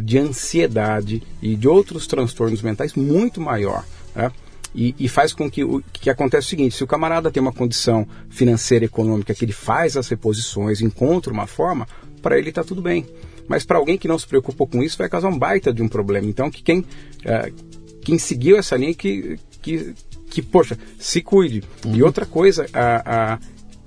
de 0.03 0.17
ansiedade 0.19 1.23
e 1.41 1.55
de 1.55 1.67
outros 1.67 2.05
transtornos 2.05 2.61
mentais 2.61 2.93
muito 2.93 3.41
maior. 3.41 3.83
Né? 4.15 4.31
E, 4.75 4.95
e, 4.97 5.07
faz 5.07 5.33
com 5.33 5.49
que 5.49 5.63
o 5.63 5.83
que 5.93 6.09
acontece 6.09 6.47
o 6.47 6.49
seguinte: 6.49 6.75
se 6.75 6.83
o 6.83 6.87
camarada 6.87 7.29
tem 7.29 7.41
uma 7.41 7.53
condição 7.53 8.07
financeira 8.29 8.85
e 8.85 8.87
econômica 8.87 9.33
que 9.33 9.45
ele 9.45 9.51
faz 9.51 9.95
as 9.95 10.07
reposições, 10.07 10.81
encontra 10.81 11.31
uma 11.31 11.45
forma, 11.45 11.87
para 12.21 12.37
ele 12.39 12.49
está 12.49 12.63
tudo 12.63 12.81
bem. 12.81 13.05
Mas 13.47 13.65
para 13.65 13.77
alguém 13.77 13.97
que 13.97 14.07
não 14.07 14.17
se 14.17 14.25
preocupa 14.25 14.65
com 14.65 14.81
isso, 14.81 14.97
vai 14.97 15.09
causar 15.09 15.27
um 15.27 15.37
baita 15.37 15.73
de 15.73 15.81
um 15.81 15.87
problema. 15.87 16.27
Então, 16.27 16.49
que 16.49 16.63
quem, 16.63 16.79
uh, 16.79 17.53
quem 18.01 18.17
seguiu 18.17 18.57
essa 18.57 18.75
linha, 18.77 18.93
que, 18.93 19.37
que, 19.61 19.93
que 20.29 20.41
poxa, 20.41 20.77
se 20.97 21.21
cuide. 21.21 21.61
Uhum. 21.85 21.95
E 21.95 22.03
outra 22.03 22.25
coisa, 22.25 22.65
a, 22.73 23.33
a 23.33 23.39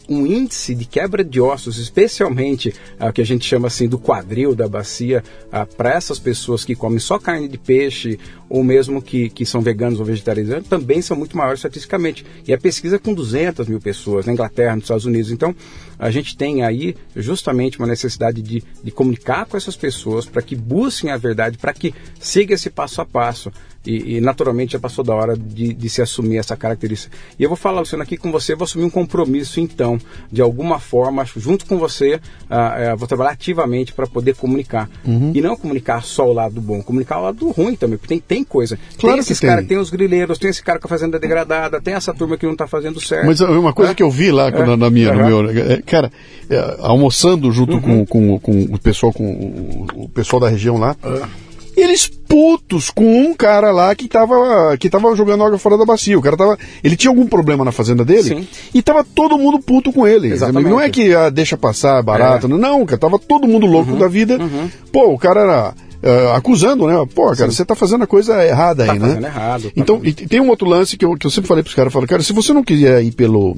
um 0.09 0.27
índice 0.27 0.75
de 0.75 0.85
quebra 0.85 1.25
de 1.25 1.41
ossos, 1.41 1.79
especialmente 1.79 2.75
o 3.01 3.09
uh, 3.09 3.13
que 3.13 3.21
a 3.21 3.27
gente 3.27 3.45
chama 3.45 3.69
assim 3.69 3.89
do 3.89 3.99
quadril 3.99 4.55
da 4.55 4.69
bacia, 4.69 5.23
uh, 5.49 5.67
para 5.77 5.95
essas 5.95 6.19
pessoas 6.19 6.65
que 6.65 6.75
comem 6.75 6.99
só 6.99 7.19
carne 7.19 7.49
de 7.49 7.59
peixe 7.59 8.19
ou 8.49 8.63
mesmo 8.63 9.03
que, 9.03 9.29
que 9.29 9.45
são 9.45 9.61
veganos 9.61 9.99
ou 9.99 10.07
vegetarianos, 10.07 10.69
também 10.69 11.03
são 11.03 11.17
muito 11.17 11.37
maiores 11.37 11.59
estatisticamente. 11.59 12.25
E 12.47 12.53
a 12.53 12.59
pesquisa 12.59 12.97
é 12.97 12.99
com 12.99 13.13
200 13.13 13.67
mil 13.67 13.81
pessoas 13.81 14.27
na 14.27 14.33
Inglaterra, 14.33 14.77
nos 14.77 14.85
Estados 14.85 15.05
Unidos. 15.05 15.33
Então, 15.33 15.55
a 15.99 16.11
gente 16.11 16.37
tem 16.37 16.63
aí 16.63 16.95
justamente 17.15 17.79
uma 17.79 17.89
necessidade 17.89 18.41
de, 18.43 18.63
de 18.83 18.91
comunicar 18.91 19.47
com 19.47 19.57
essas 19.57 19.77
pessoas 19.77 20.27
para 20.27 20.43
que 20.43 20.55
busquem 20.55 21.11
a 21.11 21.17
verdade, 21.17 21.59
para 21.59 21.73
que 21.73 21.93
siga 22.21 22.55
esse 22.55 22.71
passo 22.71 23.01
a 23.01 23.05
passo. 23.05 23.51
E, 23.87 24.17
e, 24.17 24.21
naturalmente 24.21 24.73
já 24.73 24.79
passou 24.79 25.05
da 25.05 25.15
hora 25.15 25.37
de, 25.37 25.73
de, 25.73 25.89
se 25.89 26.03
assumir 26.03 26.39
essa 26.39 26.57
característica. 26.57 27.17
E 27.39 27.43
eu 27.43 27.49
vou 27.49 27.57
falar, 27.57 27.81
Luciano, 27.81 28.03
aqui 28.03 28.17
com 28.17 28.33
você, 28.33 28.55
vou 28.55 28.65
assumir 28.65 28.85
um 28.85 28.91
compromisso, 28.91 29.61
então, 29.61 29.99
de 30.31 30.43
alguma 30.43 30.81
forma, 30.81 31.25
junto 31.37 31.67
com 31.67 31.79
você, 31.79 32.15
uh, 32.15 32.95
uh, 32.95 32.97
vou 32.97 33.07
trabalhar 33.07 33.31
ativamente 33.31 33.93
para 33.93 34.07
poder 34.07 34.35
comunicar. 34.35 34.91
Uhum. 35.05 35.33
E 35.35 35.41
não 35.41 35.57
comunicar 35.57 36.03
só 36.03 36.29
o 36.29 36.33
lado 36.33 36.61
bom, 36.61 36.83
comunicar 36.83 37.21
o 37.21 37.23
lado 37.23 37.51
ruim 37.51 37.77
também, 37.77 37.97
porque 37.97 38.15
tem, 38.15 38.21
tem 38.21 38.45
coisa. 38.45 38.79
Claro 38.99 39.17
tem 39.17 39.21
esses 39.21 39.39
caras, 39.39 39.67
tem 39.67 39.79
os 39.79 39.91
grileiros, 39.91 40.39
tem 40.39 40.51
esse 40.51 40.63
cara 40.63 40.81
com 40.81 40.87
a 40.87 40.91
fazenda 40.91 41.19
degradada, 41.19 41.81
tem 41.81 41.95
essa 41.95 42.13
turma 42.13 42.37
que 42.37 42.45
não 42.45 42.53
está 42.53 42.67
fazendo 42.67 43.01
certo. 43.01 43.27
Mas 43.27 43.41
uma 43.41 43.73
coisa 43.73 43.93
é? 43.93 43.95
que 43.95 44.03
eu 44.03 44.11
vi 44.11 44.33
lá 44.33 44.49
é? 44.49 44.67
na, 44.67 44.77
na, 44.77 44.91
minha, 44.91 45.13
uhum. 45.13 45.19
no 45.19 45.45
meu, 45.45 45.61
é, 45.61 45.83
cara, 45.83 46.11
é, 46.51 46.77
almoçando 46.81 47.53
junto 47.53 47.75
uhum. 47.75 48.05
com, 48.05 48.07
com, 48.07 48.39
com, 48.41 48.75
o 48.75 48.79
pessoal, 48.79 49.13
com 49.13 49.25
o, 49.25 50.05
o 50.05 50.09
pessoal 50.09 50.41
da 50.41 50.49
região 50.49 50.77
lá. 50.77 50.97
Uhum 51.05 51.46
eles 51.77 52.07
putos 52.07 52.91
com 52.91 53.05
um 53.05 53.35
cara 53.35 53.71
lá 53.71 53.95
que 53.95 54.09
tava, 54.09 54.77
que 54.79 54.89
tava 54.89 55.15
jogando 55.15 55.45
água 55.45 55.59
fora 55.59 55.77
da 55.77 55.85
bacia. 55.85 56.19
O 56.19 56.23
cara 56.23 56.37
tava. 56.37 56.59
Ele 56.83 56.97
tinha 56.97 57.11
algum 57.11 57.27
problema 57.27 57.65
na 57.65 57.73
fazenda 57.73 58.05
dele 58.05 58.23
Sim. 58.23 58.49
e 58.73 58.81
tava 58.81 59.05
todo 59.05 59.39
mundo 59.39 59.61
puto 59.61 59.93
com 59.93 60.07
ele. 60.07 60.33
Exatamente. 60.33 60.71
Não 60.71 60.81
é 60.81 60.89
que 60.89 61.15
ah, 61.15 61.29
deixa 61.29 61.57
passar 61.57 62.03
barato, 62.03 62.47
é. 62.47 62.49
não, 62.49 62.87
cara. 62.87 62.99
Tava 62.99 63.19
todo 63.19 63.47
mundo 63.47 63.67
louco 63.67 63.93
uhum, 63.93 63.99
da 63.99 64.09
vida. 64.09 64.39
Uhum. 64.39 64.71
Pô, 64.91 65.13
o 65.13 65.19
cara 65.19 65.41
era. 65.41 65.75
Uh, 65.97 66.29
acusando, 66.37 66.87
né? 66.87 66.95
Pô, 67.15 67.25
cara, 67.35 67.51
Sim. 67.51 67.57
você 67.57 67.65
tá 67.65 67.75
fazendo 67.75 68.05
a 68.05 68.07
coisa 68.07 68.45
errada 68.45 68.85
aí, 68.85 69.01
tá 69.01 69.07
né? 69.07 69.27
Errado, 69.27 69.63
tá 69.65 69.73
então, 69.75 70.01
e 70.05 70.13
tem 70.13 70.41
um 70.41 70.51
outro 70.51 70.69
lance 70.69 70.97
que 70.97 71.05
eu, 71.05 71.17
que 71.17 71.27
eu 71.27 71.31
sempre 71.31 71.49
falei 71.49 71.65
pros 71.65 71.75
caras, 71.75 71.89
eu 71.89 71.93
falo, 71.93 72.07
cara, 72.07 72.23
se 72.23 72.35
você 72.35 72.53
não 72.53 72.63
quiser 72.63 73.03
ir 73.03 73.13
pelo, 73.13 73.57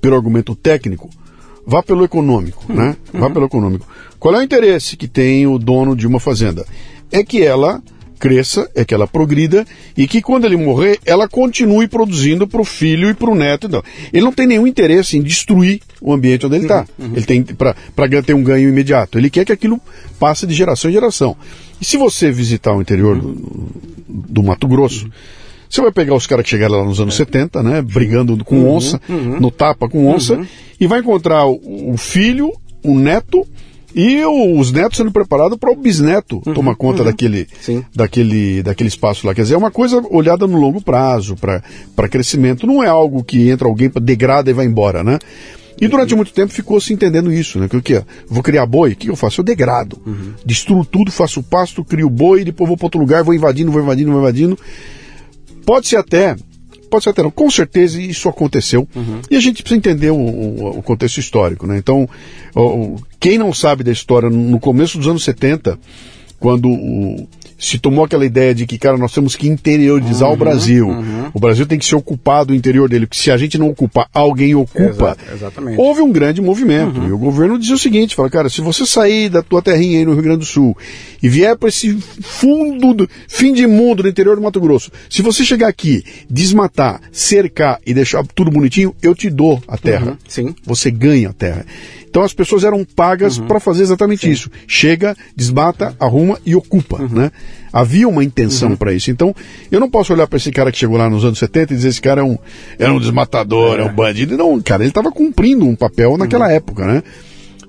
pelo 0.00 0.16
argumento 0.16 0.56
técnico, 0.56 1.08
vá 1.66 1.82
pelo 1.82 2.04
econômico, 2.04 2.64
uhum. 2.68 2.76
né? 2.76 2.96
Vá 3.12 3.26
uhum. 3.26 3.32
pelo 3.32 3.46
econômico. 3.46 3.86
Qual 4.18 4.34
é 4.34 4.38
o 4.38 4.42
interesse 4.42 4.96
que 4.96 5.08
tem 5.08 5.46
o 5.46 5.58
dono 5.58 5.96
de 5.96 6.06
uma 6.06 6.20
fazenda? 6.20 6.64
É 7.10 7.24
que 7.24 7.42
ela 7.42 7.82
cresça, 8.18 8.70
é 8.74 8.84
que 8.84 8.94
ela 8.94 9.06
progrida 9.06 9.66
e 9.96 10.06
que 10.06 10.22
quando 10.22 10.46
ele 10.46 10.56
morrer, 10.56 10.98
ela 11.04 11.28
continue 11.28 11.86
produzindo 11.86 12.46
para 12.46 12.60
o 12.60 12.64
filho 12.64 13.10
e 13.10 13.14
para 13.14 13.30
o 13.30 13.34
neto. 13.34 13.66
Então, 13.66 13.82
ele 14.12 14.24
não 14.24 14.32
tem 14.32 14.46
nenhum 14.46 14.66
interesse 14.66 15.18
em 15.18 15.22
destruir 15.22 15.80
o 16.00 16.12
ambiente 16.12 16.46
onde 16.46 16.56
ele 16.56 16.64
está. 16.64 16.86
Uhum, 16.98 17.06
uhum. 17.06 17.12
Ele 17.16 17.26
tem 17.26 17.42
para 17.42 18.22
ter 18.22 18.34
um 18.34 18.42
ganho 18.42 18.68
imediato. 18.68 19.18
Ele 19.18 19.28
quer 19.28 19.44
que 19.44 19.52
aquilo 19.52 19.80
passe 20.18 20.46
de 20.46 20.54
geração 20.54 20.90
em 20.90 20.94
geração. 20.94 21.36
E 21.80 21.84
se 21.84 21.96
você 21.96 22.30
visitar 22.30 22.74
o 22.74 22.80
interior 22.80 23.20
do, 23.20 23.70
do 24.08 24.42
Mato 24.42 24.66
Grosso, 24.66 25.04
uhum. 25.04 25.10
Você 25.68 25.80
vai 25.80 25.92
pegar 25.92 26.14
os 26.14 26.26
caras 26.26 26.44
que 26.44 26.50
chegaram 26.50 26.76
lá 26.76 26.84
nos 26.84 27.00
anos 27.00 27.14
é. 27.14 27.18
70, 27.18 27.62
né? 27.62 27.82
Brigando 27.82 28.42
com 28.44 28.56
uhum, 28.56 28.76
onça, 28.76 29.00
uhum. 29.08 29.40
no 29.40 29.50
tapa 29.50 29.88
com 29.88 30.06
onça, 30.08 30.34
uhum. 30.34 30.46
e 30.80 30.86
vai 30.86 31.00
encontrar 31.00 31.46
o, 31.46 31.92
o, 31.92 31.96
filho, 31.96 32.52
o 32.82 32.98
neto 32.98 33.46
e 33.94 34.22
o, 34.24 34.58
os 34.58 34.70
netos 34.70 34.98
sendo 34.98 35.10
preparados 35.10 35.58
para 35.58 35.72
o 35.72 35.76
bisneto 35.76 36.42
uhum, 36.46 36.54
tomar 36.54 36.74
conta 36.74 37.00
uhum. 37.00 37.06
daquele, 37.06 37.48
daquele, 37.94 38.62
daquele 38.62 38.88
espaço 38.88 39.26
lá. 39.26 39.34
Quer 39.34 39.42
dizer, 39.42 39.54
é 39.54 39.58
uma 39.58 39.70
coisa 39.70 40.02
olhada 40.10 40.46
no 40.46 40.58
longo 40.58 40.80
prazo, 40.80 41.36
para 41.36 42.08
crescimento. 42.08 42.66
Não 42.66 42.82
é 42.82 42.88
algo 42.88 43.24
que 43.24 43.48
entra 43.48 43.66
alguém, 43.66 43.90
degrada 44.02 44.50
e 44.50 44.54
vai 44.54 44.66
embora, 44.66 45.02
né? 45.02 45.18
E 45.80 45.88
durante 45.88 46.14
muito 46.14 46.32
tempo 46.32 46.52
ficou 46.52 46.80
se 46.80 46.92
entendendo 46.92 47.30
isso, 47.30 47.58
né? 47.58 47.68
Que 47.68 47.76
o 47.76 47.82
que? 47.82 48.02
Vou 48.28 48.42
criar 48.42 48.64
boi, 48.64 48.92
o 48.92 48.96
que 48.96 49.10
eu 49.10 49.16
faço? 49.16 49.40
Eu 49.40 49.44
degrado. 49.44 49.98
Uhum. 50.06 50.32
Destruo 50.44 50.84
tudo, 50.84 51.12
faço 51.12 51.42
pasto, 51.42 51.84
crio 51.84 52.08
boi, 52.08 52.44
depois 52.44 52.68
vou 52.68 52.76
para 52.76 52.86
outro 52.86 53.00
lugar, 53.00 53.22
vou 53.22 53.34
invadindo, 53.34 53.70
vou 53.70 53.82
invadindo, 53.82 54.10
vou 54.10 54.20
invadindo. 54.20 54.58
Pode 55.66 55.88
ser 55.88 55.96
até, 55.96 56.36
pode 56.88 57.04
ser 57.04 57.10
até 57.10 57.22
não, 57.22 57.30
com 57.30 57.50
certeza 57.50 58.00
isso 58.00 58.28
aconteceu. 58.28 58.88
Uhum. 58.94 59.20
E 59.28 59.36
a 59.36 59.40
gente 59.40 59.62
precisa 59.62 59.78
entender 59.78 60.10
o, 60.10 60.16
o, 60.16 60.78
o 60.78 60.82
contexto 60.82 61.18
histórico, 61.18 61.66
né? 61.66 61.76
Então, 61.76 62.08
o, 62.54 62.96
quem 63.18 63.36
não 63.36 63.52
sabe 63.52 63.82
da 63.82 63.90
história, 63.92 64.30
no 64.30 64.60
começo 64.60 64.96
dos 64.96 65.08
anos 65.08 65.24
70, 65.24 65.78
quando 66.38 66.68
o, 66.68 67.28
se 67.58 67.78
tomou 67.78 68.04
aquela 68.04 68.24
ideia 68.24 68.54
de 68.54 68.66
que, 68.66 68.78
cara, 68.78 68.98
nós 68.98 69.12
temos 69.12 69.34
que 69.34 69.48
interiorizar 69.48 70.28
uhum, 70.28 70.34
o 70.34 70.36
Brasil. 70.36 70.88
Uhum. 70.88 71.30
O 71.32 71.40
Brasil 71.40 71.66
tem 71.66 71.78
que 71.78 71.86
ser 71.86 71.96
ocupado 71.96 72.52
o 72.52 72.56
interior 72.56 72.88
dele, 72.88 73.06
porque 73.06 73.20
se 73.20 73.30
a 73.30 73.36
gente 73.36 73.56
não 73.56 73.68
ocupar, 73.68 74.08
alguém 74.12 74.54
ocupa. 74.54 75.16
exatamente. 75.32 75.80
Houve 75.80 76.02
um 76.02 76.12
grande 76.12 76.40
movimento. 76.40 77.00
Uhum. 77.00 77.08
E 77.08 77.12
o 77.12 77.18
governo 77.18 77.58
dizia 77.58 77.74
o 77.74 77.78
seguinte: 77.78 78.14
fala, 78.14 78.28
cara, 78.28 78.48
se 78.48 78.60
você 78.60 78.84
sair 78.84 79.28
da 79.28 79.42
tua 79.42 79.62
terrinha 79.62 79.98
aí 79.98 80.04
no 80.04 80.12
Rio 80.12 80.22
Grande 80.22 80.40
do 80.40 80.44
Sul 80.44 80.76
e 81.22 81.28
vier 81.28 81.56
para 81.56 81.68
esse 81.68 81.96
fundo, 82.20 82.92
do, 82.92 83.08
fim 83.26 83.52
de 83.52 83.66
mundo 83.66 84.02
do 84.02 84.08
interior 84.08 84.36
do 84.36 84.42
Mato 84.42 84.60
Grosso, 84.60 84.90
se 85.08 85.22
você 85.22 85.44
chegar 85.44 85.68
aqui, 85.68 86.04
desmatar, 86.28 87.00
cercar 87.10 87.80
e 87.86 87.94
deixar 87.94 88.24
tudo 88.34 88.50
bonitinho, 88.50 88.94
eu 89.02 89.14
te 89.14 89.30
dou 89.30 89.62
a 89.66 89.78
terra. 89.78 90.10
Uhum. 90.10 90.16
Sim. 90.28 90.54
Você 90.64 90.90
ganha 90.90 91.30
a 91.30 91.32
terra. 91.32 91.64
Então 92.16 92.24
as 92.24 92.32
pessoas 92.32 92.64
eram 92.64 92.82
pagas 92.82 93.36
uhum. 93.36 93.46
para 93.46 93.60
fazer 93.60 93.82
exatamente 93.82 94.22
Sim. 94.22 94.30
isso. 94.30 94.50
Chega, 94.66 95.14
desmata, 95.36 95.94
arruma 96.00 96.38
e 96.46 96.56
ocupa, 96.56 97.02
uhum. 97.02 97.10
né? 97.10 97.30
Havia 97.70 98.08
uma 98.08 98.24
intenção 98.24 98.70
uhum. 98.70 98.76
para 98.76 98.94
isso. 98.94 99.10
Então, 99.10 99.36
eu 99.70 99.78
não 99.78 99.90
posso 99.90 100.14
olhar 100.14 100.26
para 100.26 100.38
esse 100.38 100.50
cara 100.50 100.72
que 100.72 100.78
chegou 100.78 100.96
lá 100.96 101.10
nos 101.10 101.26
anos 101.26 101.38
70 101.38 101.74
e 101.74 101.76
dizer 101.76 101.88
esse 101.90 102.00
cara 102.00 102.22
é 102.22 102.24
um, 102.24 102.38
é 102.78 102.90
um 102.90 102.98
desmatador, 102.98 103.78
é, 103.78 103.82
é 103.82 103.84
um 103.84 103.94
bandido. 103.94 104.34
Não, 104.34 104.58
cara, 104.62 104.82
ele 104.82 104.88
estava 104.88 105.12
cumprindo 105.12 105.66
um 105.66 105.76
papel 105.76 106.16
naquela 106.16 106.46
uhum. 106.46 106.52
época, 106.52 106.86
né? 106.86 107.02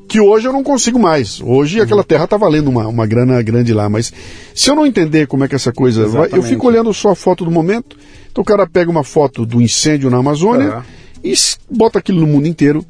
que 0.08 0.22
hoje 0.22 0.48
eu 0.48 0.54
não 0.54 0.64
consigo 0.64 0.98
mais. 0.98 1.42
Hoje 1.42 1.80
uhum. 1.80 1.84
aquela 1.84 2.04
terra 2.06 2.24
está 2.24 2.38
valendo 2.38 2.70
uma, 2.70 2.88
uma 2.88 3.06
grana 3.06 3.42
grande 3.42 3.74
lá, 3.74 3.90
mas 3.90 4.14
se 4.56 4.70
eu 4.70 4.76
não 4.78 4.86
entender 4.86 5.28
como 5.28 5.44
é 5.44 5.50
que 5.50 5.56
essa 5.56 5.74
coisa 5.74 6.04
Exatamente. 6.04 6.30
vai, 6.30 6.40
eu 6.40 6.44
fico 6.44 6.68
olhando 6.68 6.94
só 6.94 7.10
a 7.10 7.16
foto 7.18 7.44
do 7.44 7.52
momento. 7.52 7.98
Então 8.32 8.44
o 8.44 8.46
cara 8.46 8.66
pega 8.66 8.90
uma 8.90 9.04
foto 9.04 9.46
do 9.46 9.62
incêndio 9.62 10.10
na 10.10 10.20
Amazônia 10.20 10.86
é. 11.22 11.28
e 11.28 11.34
bota 11.70 12.00
aquilo 12.00 12.22
no 12.22 12.28
mundo 12.28 12.48
inteiro 12.48 12.86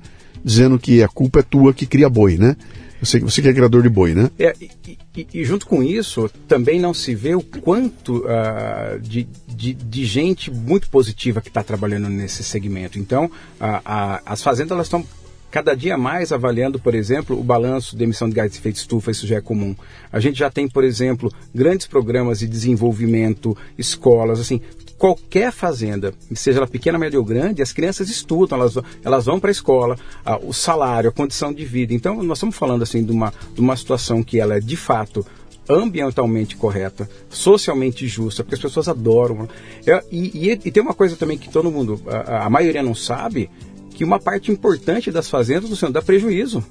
dizendo 0.47 0.79
que 0.79 1.03
a 1.03 1.09
culpa 1.09 1.41
é 1.41 1.43
tua 1.43 1.73
que 1.73 1.85
cria 1.85 2.09
boi, 2.09 2.37
né? 2.37 2.55
Você, 3.01 3.19
você 3.19 3.41
que 3.41 3.49
é 3.49 3.53
criador 3.53 3.83
de 3.83 3.89
boi, 3.89 4.15
né? 4.15 4.31
É, 4.39 4.55
e, 4.59 4.97
e, 5.15 5.27
e, 5.33 5.43
junto 5.43 5.67
com 5.67 5.83
isso, 5.83 6.31
também 6.47 6.79
não 6.79 6.93
se 6.93 7.13
vê 7.13 7.35
o 7.35 7.41
quanto 7.41 8.23
uh, 8.25 8.99
de, 8.99 9.27
de, 9.47 9.73
de, 9.73 10.05
gente 10.05 10.49
muito 10.49 10.89
positiva 10.89 11.39
que 11.39 11.49
está 11.49 11.61
trabalhando 11.61 12.09
nesse 12.09 12.43
segmento. 12.43 12.97
Então, 12.97 13.25
uh, 13.25 13.27
uh, 13.27 14.21
as 14.25 14.41
fazendas 14.41 14.79
estão 14.81 15.05
cada 15.51 15.75
dia 15.75 15.95
mais 15.97 16.31
avaliando, 16.31 16.79
por 16.79 16.95
exemplo, 16.95 17.39
o 17.39 17.43
balanço 17.43 17.95
de 17.95 18.03
emissão 18.03 18.27
de 18.27 18.35
gás 18.35 18.51
de 18.51 18.57
efeito 18.57 18.77
estufa, 18.77 19.11
isso 19.11 19.27
já 19.27 19.35
é 19.35 19.41
comum. 19.41 19.75
A 20.11 20.19
gente 20.19 20.39
já 20.39 20.49
tem, 20.49 20.67
por 20.67 20.83
exemplo, 20.83 21.31
grandes 21.53 21.85
programas 21.85 22.39
de 22.39 22.47
desenvolvimento, 22.47 23.55
escolas, 23.77 24.39
assim, 24.39 24.59
qualquer 24.97 25.51
fazenda, 25.51 26.13
seja 26.33 26.59
ela 26.59 26.67
pequena, 26.67 26.97
média 26.97 27.19
ou 27.19 27.25
grande, 27.25 27.61
as 27.61 27.71
crianças 27.71 28.09
estudam, 28.09 28.59
elas, 28.59 28.77
elas 29.03 29.25
vão 29.25 29.39
para 29.39 29.49
a 29.49 29.51
escola, 29.51 29.97
o 30.43 30.53
salário, 30.53 31.09
a 31.09 31.13
condição 31.13 31.53
de 31.53 31.63
vida. 31.63 31.93
Então, 31.93 32.21
nós 32.23 32.37
estamos 32.37 32.55
falando 32.55 32.81
assim 32.81 33.03
de 33.03 33.11
uma, 33.11 33.33
de 33.53 33.61
uma 33.61 33.75
situação 33.75 34.23
que 34.23 34.39
ela 34.39 34.55
é 34.55 34.59
de 34.59 34.75
fato 34.75 35.25
ambientalmente 35.69 36.55
correta, 36.55 37.09
socialmente 37.29 38.07
justa, 38.07 38.43
porque 38.43 38.55
as 38.55 38.61
pessoas 38.61 38.87
adoram. 38.87 39.47
É, 39.85 40.03
e, 40.11 40.49
e, 40.49 40.51
e, 40.51 40.71
tem 40.71 40.81
uma 40.81 40.93
coisa 40.93 41.15
também 41.15 41.37
que 41.37 41.49
todo 41.49 41.71
mundo, 41.71 42.01
a, 42.07 42.45
a, 42.45 42.49
maioria 42.49 42.81
não 42.81 42.95
sabe, 42.95 43.49
que 43.91 44.03
uma 44.03 44.19
parte 44.19 44.51
importante 44.51 45.11
das 45.11 45.29
fazendas 45.29 45.77
Senhor 45.77 45.91
dá 45.91 46.01
prejuízo. 46.01 46.63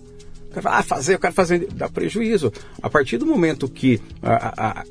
Ah, 0.64 0.82
fazer, 0.82 1.14
eu 1.14 1.18
quero 1.18 1.34
fazer, 1.34 1.68
dá 1.74 1.88
prejuízo. 1.88 2.50
A 2.82 2.88
partir 2.88 3.18
do 3.18 3.26
momento 3.26 3.68
que 3.68 4.00
a, 4.22 4.80
a, 4.80 4.84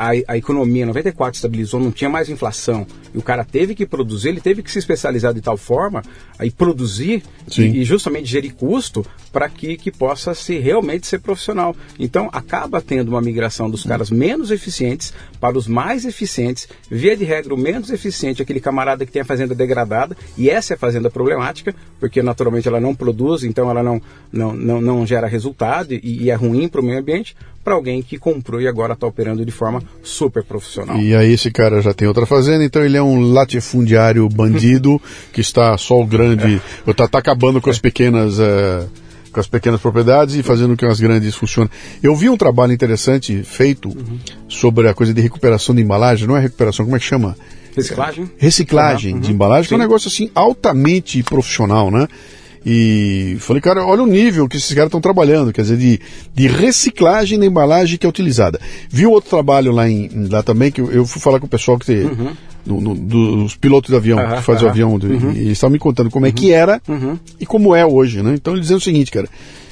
a, 0.00 0.12
a 0.28 0.38
economia 0.38 0.84
em 0.84 0.86
94 0.86 1.36
estabilizou, 1.36 1.78
não 1.78 1.92
tinha 1.92 2.08
mais 2.08 2.30
inflação, 2.30 2.86
e 3.12 3.18
o 3.18 3.22
cara 3.22 3.44
teve 3.44 3.74
que 3.74 3.84
produzir, 3.84 4.30
ele 4.30 4.40
teve 4.40 4.62
que 4.62 4.70
se 4.70 4.78
especializar 4.78 5.34
de 5.34 5.42
tal 5.42 5.58
forma 5.58 6.00
aí 6.38 6.50
produzir 6.50 7.22
e, 7.58 7.62
e, 7.62 7.84
justamente 7.84 8.26
gerir 8.26 8.54
custo 8.54 9.04
para 9.30 9.46
que, 9.50 9.76
que 9.76 9.90
possa 9.90 10.32
se 10.32 10.58
realmente 10.58 11.06
ser 11.06 11.18
profissional. 11.18 11.76
Então 11.98 12.30
acaba 12.32 12.80
tendo 12.80 13.10
uma 13.10 13.20
migração 13.20 13.68
dos 13.68 13.84
caras 13.84 14.10
menos 14.10 14.50
eficientes 14.50 15.12
para 15.40 15.56
os 15.56 15.66
mais 15.66 16.04
eficientes. 16.04 16.68
Via 16.90 17.16
de 17.16 17.24
regra, 17.24 17.54
o 17.54 17.58
menos 17.58 17.90
eficiente 17.90 18.40
é 18.40 18.44
aquele 18.44 18.60
camarada 18.60 19.06
que 19.06 19.12
tem 19.12 19.22
a 19.22 19.24
fazenda 19.24 19.54
degradada, 19.54 20.16
e 20.36 20.50
essa 20.50 20.74
é 20.74 20.76
a 20.76 20.78
fazenda 20.78 21.10
problemática, 21.10 21.74
porque 21.98 22.22
naturalmente 22.22 22.68
ela 22.68 22.80
não 22.80 22.94
produz, 22.94 23.42
então 23.42 23.70
ela 23.70 23.82
não, 23.82 24.00
não, 24.30 24.52
não, 24.54 24.80
não 24.80 25.06
gera 25.06 25.26
resultado 25.26 25.94
e, 25.94 26.00
e 26.24 26.30
é 26.30 26.34
ruim 26.34 26.68
para 26.68 26.80
o 26.80 26.84
meio 26.84 26.98
ambiente 26.98 27.34
para 27.62 27.74
alguém 27.74 28.02
que 28.02 28.18
comprou 28.18 28.60
e 28.60 28.66
agora 28.66 28.94
está 28.94 29.06
operando 29.06 29.44
de 29.44 29.52
forma 29.52 29.82
super 30.02 30.42
profissional. 30.42 30.96
E 30.98 31.14
aí 31.14 31.32
esse 31.32 31.50
cara 31.50 31.82
já 31.82 31.92
tem 31.92 32.08
outra 32.08 32.24
fazenda, 32.24 32.64
então 32.64 32.82
ele 32.82 32.96
é 32.96 33.02
um 33.02 33.32
latifundiário 33.32 34.28
bandido 34.28 35.00
que 35.32 35.40
está 35.40 35.76
só 35.76 36.00
o 36.00 36.06
grande, 36.06 36.60
está 36.86 37.06
tá 37.06 37.18
acabando 37.18 37.60
com 37.60 37.68
as 37.68 37.78
pequenas 37.78 38.38
é, 38.38 38.86
com 39.30 39.40
as 39.40 39.46
pequenas 39.46 39.80
propriedades 39.80 40.34
e 40.34 40.42
fazendo 40.42 40.70
com 40.70 40.76
que 40.76 40.86
as 40.86 41.00
grandes 41.00 41.34
funcionem. 41.34 41.70
Eu 42.02 42.14
vi 42.14 42.28
um 42.28 42.36
trabalho 42.36 42.72
interessante 42.72 43.42
feito 43.42 43.88
uhum. 43.88 44.18
sobre 44.48 44.88
a 44.88 44.94
coisa 44.94 45.14
de 45.14 45.20
recuperação 45.20 45.74
de 45.74 45.82
embalagem, 45.82 46.26
não 46.26 46.36
é 46.36 46.40
recuperação, 46.40 46.84
como 46.84 46.96
é 46.96 46.98
que 46.98 47.04
chama? 47.04 47.36
Reciclagem? 47.74 48.30
Reciclagem 48.36 49.14
uhum. 49.14 49.20
de 49.20 49.32
embalagem, 49.32 49.64
Sim. 49.64 49.68
que 49.68 49.74
é 49.74 49.76
um 49.76 49.80
negócio 49.80 50.08
assim 50.08 50.30
altamente 50.34 51.22
profissional, 51.22 51.90
né? 51.90 52.06
E 52.64 53.36
falei, 53.40 53.62
cara, 53.62 53.84
olha 53.84 54.02
o 54.02 54.06
nível 54.06 54.46
que 54.46 54.58
esses 54.58 54.72
caras 54.74 54.88
estão 54.88 55.00
trabalhando, 55.00 55.52
quer 55.52 55.62
dizer, 55.62 55.78
de, 55.78 56.00
de 56.34 56.46
reciclagem 56.46 57.38
da 57.38 57.46
embalagem 57.46 57.98
que 57.98 58.04
é 58.04 58.08
utilizada. 58.08 58.60
Vi 58.88 59.06
outro 59.06 59.30
trabalho 59.30 59.72
lá, 59.72 59.88
em, 59.88 60.10
lá 60.30 60.42
também, 60.42 60.70
que 60.70 60.80
eu, 60.80 60.90
eu 60.90 61.06
fui 61.06 61.22
falar 61.22 61.40
com 61.40 61.46
o 61.46 61.48
pessoal 61.48 61.78
que 61.78 61.86
tem, 61.86 62.04
uhum. 62.04 62.36
do, 62.66 62.94
dos 62.94 63.56
pilotos 63.56 63.90
de 63.90 63.96
avião, 63.96 64.18
uhum, 64.18 64.42
que 64.42 64.50
uhum. 64.50 64.66
o 64.66 64.68
avião, 64.68 64.92
uhum. 64.92 65.32
e 65.32 65.38
eles 65.38 65.52
estavam 65.52 65.72
me 65.72 65.78
contando 65.78 66.10
como 66.10 66.26
é 66.26 66.32
que 66.32 66.52
era 66.52 66.82
uhum. 66.86 67.18
e 67.38 67.46
como 67.46 67.74
é 67.74 67.84
hoje, 67.86 68.22
né? 68.22 68.34
Então 68.34 68.52
eles 68.52 68.64
dizendo 68.64 68.78
o 68.78 68.84
seguinte, 68.84 69.10
cara, 69.10 69.28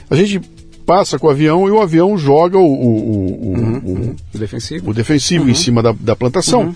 a 0.08 0.16
gente 0.16 0.40
passa 0.86 1.18
com 1.18 1.26
o 1.26 1.30
avião 1.30 1.68
e 1.68 1.70
o 1.70 1.82
avião 1.82 2.16
joga 2.16 2.56
o, 2.56 2.62
o, 2.62 2.88
o, 2.88 3.52
o, 3.52 3.92
uhum. 3.92 4.16
o 4.34 4.38
defensivo, 4.38 4.90
o 4.90 4.94
defensivo 4.94 5.50
em 5.50 5.54
cima 5.54 5.82
da, 5.82 5.92
da 5.92 6.16
plantação. 6.16 6.74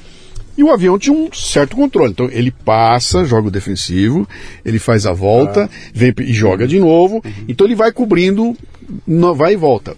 E 0.57 0.63
o 0.63 0.71
avião 0.71 0.99
tinha 0.99 1.17
um 1.17 1.33
certo 1.33 1.77
controle. 1.77 2.13
Então 2.13 2.29
ele 2.31 2.51
passa, 2.51 3.25
joga 3.25 3.49
o 3.49 3.51
defensivo, 3.51 4.29
ele 4.65 4.79
faz 4.79 5.07
a 5.07 5.13
volta, 5.13 5.65
ah. 5.65 5.91
vem 5.95 6.13
e 6.21 6.33
joga 6.33 6.67
de 6.67 6.79
novo. 6.79 7.23
Uhum. 7.25 7.45
Então 7.49 7.67
ele 7.67 7.75
vai 7.75 7.93
cobrindo, 7.93 8.55
vai 9.35 9.55
e 9.55 9.57
volta. 9.57 9.97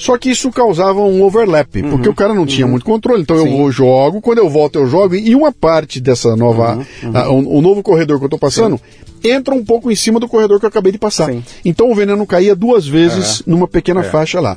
Só 0.00 0.16
que 0.16 0.30
isso 0.30 0.50
causava 0.50 1.00
um 1.00 1.22
overlap, 1.22 1.76
uhum. 1.76 1.90
porque 1.90 2.08
o 2.08 2.14
cara 2.14 2.32
não 2.32 2.46
tinha 2.46 2.64
uhum. 2.64 2.70
muito 2.70 2.86
controle. 2.86 3.20
Então 3.20 3.36
Sim. 3.36 3.60
eu 3.60 3.70
jogo, 3.70 4.22
quando 4.22 4.38
eu 4.38 4.48
volto 4.48 4.78
eu 4.78 4.86
jogo, 4.86 5.14
e 5.14 5.34
uma 5.34 5.52
parte 5.52 6.00
dessa 6.00 6.34
nova. 6.34 6.76
Uhum. 7.02 7.10
A, 7.12 7.28
o, 7.28 7.58
o, 7.58 7.60
novo 7.60 7.82
corredor 7.82 8.16
que 8.16 8.24
eu 8.24 8.28
estou 8.28 8.38
passando 8.38 8.80
Sim. 9.22 9.30
entra 9.30 9.54
um 9.54 9.62
pouco 9.62 9.90
em 9.90 9.94
cima 9.94 10.18
do 10.18 10.26
corredor 10.26 10.58
que 10.58 10.64
eu 10.64 10.70
acabei 10.70 10.90
de 10.90 10.96
passar. 10.96 11.30
Sim. 11.30 11.44
Então 11.62 11.90
o 11.90 11.94
veneno 11.94 12.26
caía 12.26 12.56
duas 12.56 12.88
vezes 12.88 13.42
é. 13.46 13.50
numa 13.50 13.68
pequena 13.68 14.00
é. 14.00 14.04
faixa 14.04 14.40
lá. 14.40 14.56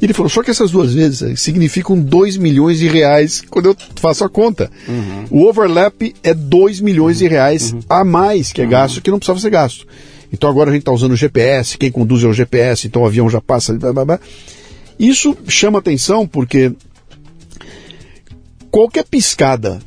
E 0.00 0.04
ele 0.04 0.12
falou, 0.12 0.28
só 0.28 0.42
que 0.42 0.50
essas 0.50 0.70
duas 0.70 0.92
vezes 0.92 1.22
eh, 1.22 1.36
significam 1.36 1.98
2 1.98 2.36
milhões 2.36 2.78
de 2.78 2.88
reais 2.88 3.42
quando 3.48 3.66
eu 3.66 3.76
faço 3.96 4.24
a 4.24 4.28
conta. 4.28 4.70
Uhum. 4.88 5.24
O 5.30 5.48
overlap 5.48 6.14
é 6.22 6.34
2 6.34 6.80
milhões 6.80 7.16
uhum. 7.16 7.28
de 7.28 7.32
reais 7.32 7.72
uhum. 7.72 7.80
a 7.88 8.04
mais 8.04 8.52
que 8.52 8.60
é 8.60 8.64
uhum. 8.64 8.70
gasto, 8.70 9.00
que 9.00 9.10
não 9.10 9.18
precisava 9.18 9.40
ser 9.40 9.50
gasto. 9.50 9.86
Então 10.32 10.50
agora 10.50 10.70
a 10.70 10.72
gente 10.72 10.82
está 10.82 10.92
usando 10.92 11.12
o 11.12 11.16
GPS, 11.16 11.78
quem 11.78 11.92
conduz 11.92 12.24
é 12.24 12.26
o 12.26 12.32
GPS, 12.32 12.86
então 12.86 13.02
o 13.02 13.06
avião 13.06 13.30
já 13.30 13.40
passa. 13.40 13.72
Blá, 13.74 13.92
blá, 13.92 14.04
blá. 14.04 14.20
Isso 14.98 15.36
chama 15.46 15.78
atenção 15.78 16.26
porque 16.26 16.72
qualquer 18.70 19.04
piscada 19.04 19.80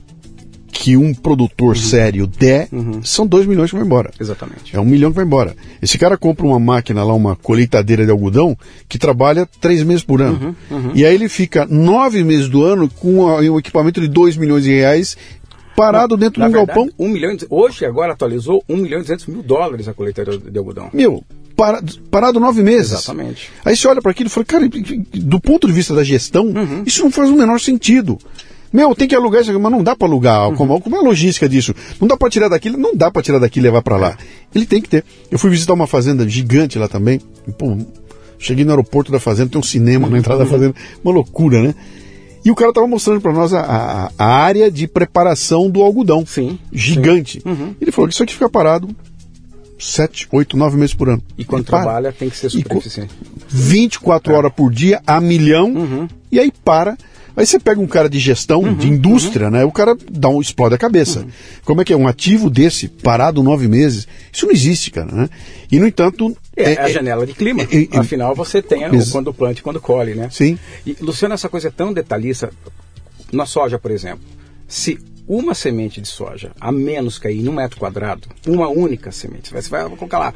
que 0.72 0.98
um 0.98 1.14
produtor 1.14 1.70
uhum. 1.70 1.76
sério 1.76 2.28
der, 2.28 2.68
uhum. 2.72 3.02
são 3.04 3.26
2 3.26 3.46
milhões 3.46 3.70
que 3.70 3.78
vão 3.78 3.86
embora. 3.86 4.12
Exatamente. 4.20 4.76
É 4.76 4.80
um 4.80 4.86
milhão 4.86 5.12
que 5.12 5.16
vai 5.16 5.26
embora. 5.26 5.56
Esse 5.82 5.98
cara 5.98 6.18
compra 6.18 6.46
uma 6.46 6.60
máquina 6.60 7.04
lá, 7.04 7.14
uma 7.14 7.36
colheitadeira 7.36 8.06
de 8.06 8.12
algodão, 8.12 8.58
que 8.88 8.98
trabalha 8.98 9.48
três 9.60 9.84
meses 9.84 10.04
por 10.04 10.22
ano. 10.22 10.56
Uhum. 10.70 10.78
uhum. 10.78 10.92
E 10.94 11.06
aí 11.06 11.16
ele 11.16 11.30
fica 11.30 11.66
nove 11.66 12.24
meses 12.24 12.50
do 12.50 12.64
ano 12.64 12.90
com 12.90 13.26
um 13.26 13.60
equipamento 13.60 14.02
de 14.02 14.08
2 14.08 14.38
milhões 14.38 14.64
de 14.64 14.72
reais 14.72 15.18
parado 15.76 16.16
Não, 16.16 16.20
dentro 16.20 16.42
de 16.42 16.48
um 16.48 16.52
verdade, 16.52 16.80
galpão. 16.80 16.94
Um 16.98 17.08
milhão, 17.08 17.38
hoje 17.52 17.86
agora 17.86 18.14
atualizou 18.14 18.64
1 18.68 18.78
milhão 18.78 19.00
e 19.00 19.04
200 19.04 19.28
mil 19.28 19.44
dólares 19.44 19.88
a 19.88 19.94
colheitadeira 19.94 20.40
de 20.40 20.58
algodão. 20.58 20.90
Meu, 20.92 21.24
parado 22.10 22.40
nove 22.40 22.64
meses. 22.64 22.94
Exatamente. 22.94 23.52
Aí 23.64 23.78
você 23.78 23.88
olha 23.88 24.02
para 24.02 24.12
aquilo 24.12 24.28
e 24.28 24.32
fala, 24.32 24.46
cara, 24.46 24.68
do 25.14 25.40
ponto 25.40 25.68
de 25.68 25.74
vista 25.74 25.94
da 25.94 26.04
gestão, 26.04 26.46
uhum. 26.48 26.84
isso 26.86 27.04
não 27.04 27.12
faz 27.12 27.30
o 27.30 27.36
menor 27.36 27.60
sentido. 27.60 28.18
Meu, 28.72 28.94
tem 28.96 29.08
que 29.08 29.16
alugar 29.16 29.42
isso 29.42 29.52
aqui, 29.52 29.60
mas 29.60 29.72
não 29.72 29.84
dá 29.84 29.96
para 29.96 30.08
alugar. 30.08 30.50
Uhum. 30.50 30.56
Como, 30.56 30.82
como 30.82 30.96
é 30.96 31.00
a 31.00 31.02
logística 31.02 31.48
disso? 31.48 31.74
Não 32.00 32.08
dá 32.08 32.18
para 32.18 32.30
tirar 32.30 32.50
daqui, 32.50 32.70
não 32.70 32.96
dá 32.96 33.10
para 33.10 33.22
tirar 33.22 33.40
daqui 33.40 33.60
e 33.60 33.62
levar 33.62 33.82
para 33.82 33.98
lá. 33.98 34.18
Ele 34.54 34.66
tem 34.66 34.82
que 34.82 34.90
ter. 34.90 35.04
Eu 35.32 35.40
fui 35.40 35.50
visitar 35.50 35.74
uma 35.74 35.88
fazenda 35.88 36.28
gigante 36.28 36.78
lá 36.78 36.88
também. 36.88 37.20
Pô, 37.58 37.78
cheguei 38.38 38.66
no 38.66 38.72
aeroporto 38.72 39.12
da 39.12 39.20
fazenda, 39.20 39.50
tem 39.50 39.60
um 39.60 39.64
cinema 39.64 40.10
na 40.10 40.18
entrada 40.18 40.44
da 40.44 40.50
fazenda. 40.50 40.76
Uma 41.04 41.14
loucura, 41.14 41.62
né? 41.62 41.76
E 42.44 42.52
o 42.52 42.56
cara 42.56 42.70
estava 42.70 42.88
mostrando 42.88 43.20
para 43.20 43.34
nós 43.34 43.54
a, 43.54 44.12
a, 44.18 44.26
área 44.26 44.72
de 44.72 44.88
preparação 44.88 45.70
do 45.70 45.82
algodão. 45.82 46.26
Sim. 46.26 46.58
Gigante. 46.72 47.42
Sim. 47.42 47.50
Uhum. 47.50 47.76
Ele 47.82 47.92
falou 47.92 48.08
que 48.08 48.14
isso 48.14 48.24
aqui 48.24 48.34
fica 48.34 48.50
parado 48.50 48.88
sete, 49.80 50.28
oito, 50.32 50.58
nove 50.58 50.78
meses 50.78 50.96
por 50.96 51.10
ano. 51.10 51.22
E 51.38 51.46
quando 51.46 51.64
e 51.64 51.66
trabalha 51.66 52.12
tem 52.12 52.30
que 52.30 52.38
ser 52.38 52.50
super 52.50 52.78
eficiente. 52.78 53.14
24 53.48 54.34
é. 54.34 54.36
horas 54.36 54.54
por 54.54 54.72
dia, 54.72 55.02
a 55.06 55.22
milhão, 55.22 55.74
uhum. 55.74 56.08
e 56.32 56.40
aí 56.40 56.52
para 56.64 56.98
Aí 57.38 57.46
você 57.46 57.60
pega 57.60 57.80
um 57.80 57.86
cara 57.86 58.10
de 58.10 58.18
gestão, 58.18 58.62
uhum, 58.62 58.74
de 58.74 58.88
indústria, 58.88 59.46
uhum. 59.46 59.52
né? 59.52 59.64
O 59.64 59.72
cara 59.72 59.96
dá 60.12 60.28
um, 60.28 60.42
explode 60.42 60.74
a 60.74 60.78
cabeça. 60.78 61.20
Uhum. 61.20 61.30
Como 61.64 61.82
é 61.82 61.86
que 61.86 61.94
é? 61.94 61.96
Um 61.96 62.08
ativo 62.08 62.50
desse, 62.50 62.88
parado 62.88 63.44
nove 63.44 63.68
meses, 63.68 64.08
isso 64.34 64.48
não 64.48 64.52
existe, 64.52 64.90
cara, 64.90 65.14
né? 65.14 65.30
E, 65.72 65.80
no 65.80 65.86
entanto... 65.86 66.36
É, 66.56 66.74
é 66.74 66.82
a 66.82 66.90
é, 66.90 66.92
janela 66.92 67.28
de 67.28 67.36
clima. 67.36 67.62
É, 67.62 67.96
é, 67.96 68.00
Afinal, 68.00 68.34
você 68.34 68.60
tem 68.60 68.88
o, 68.88 69.12
quando 69.12 69.32
planta 69.32 69.60
e 69.60 69.62
quando 69.62 69.80
colhe, 69.80 70.16
né? 70.16 70.30
Sim. 70.32 70.58
E, 70.84 70.98
Luciano, 71.00 71.36
essa 71.36 71.48
coisa 71.48 71.68
é 71.68 71.72
tão 71.72 71.94
detalhista. 71.94 72.50
Na 73.32 73.46
soja, 73.46 73.78
por 73.78 73.92
exemplo, 73.92 74.26
se 74.68 74.98
uma 75.28 75.54
semente 75.54 76.02
de 76.02 76.08
soja 76.08 76.54
a 76.60 76.72
menos 76.72 77.20
cair 77.20 77.40
em 77.40 77.48
um 77.48 77.54
metro 77.54 77.80
quadrado, 77.80 78.30
uma 78.48 78.68
única 78.68 79.12
semente, 79.12 79.54
você 79.54 79.70
vai 79.70 79.84
colocar 79.84 80.18
lá, 80.18 80.34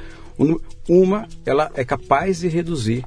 uma, 0.87 1.27
ela 1.47 1.71
é 1.73 1.83
capaz 1.83 2.41
de 2.41 2.47
reduzir 2.47 3.03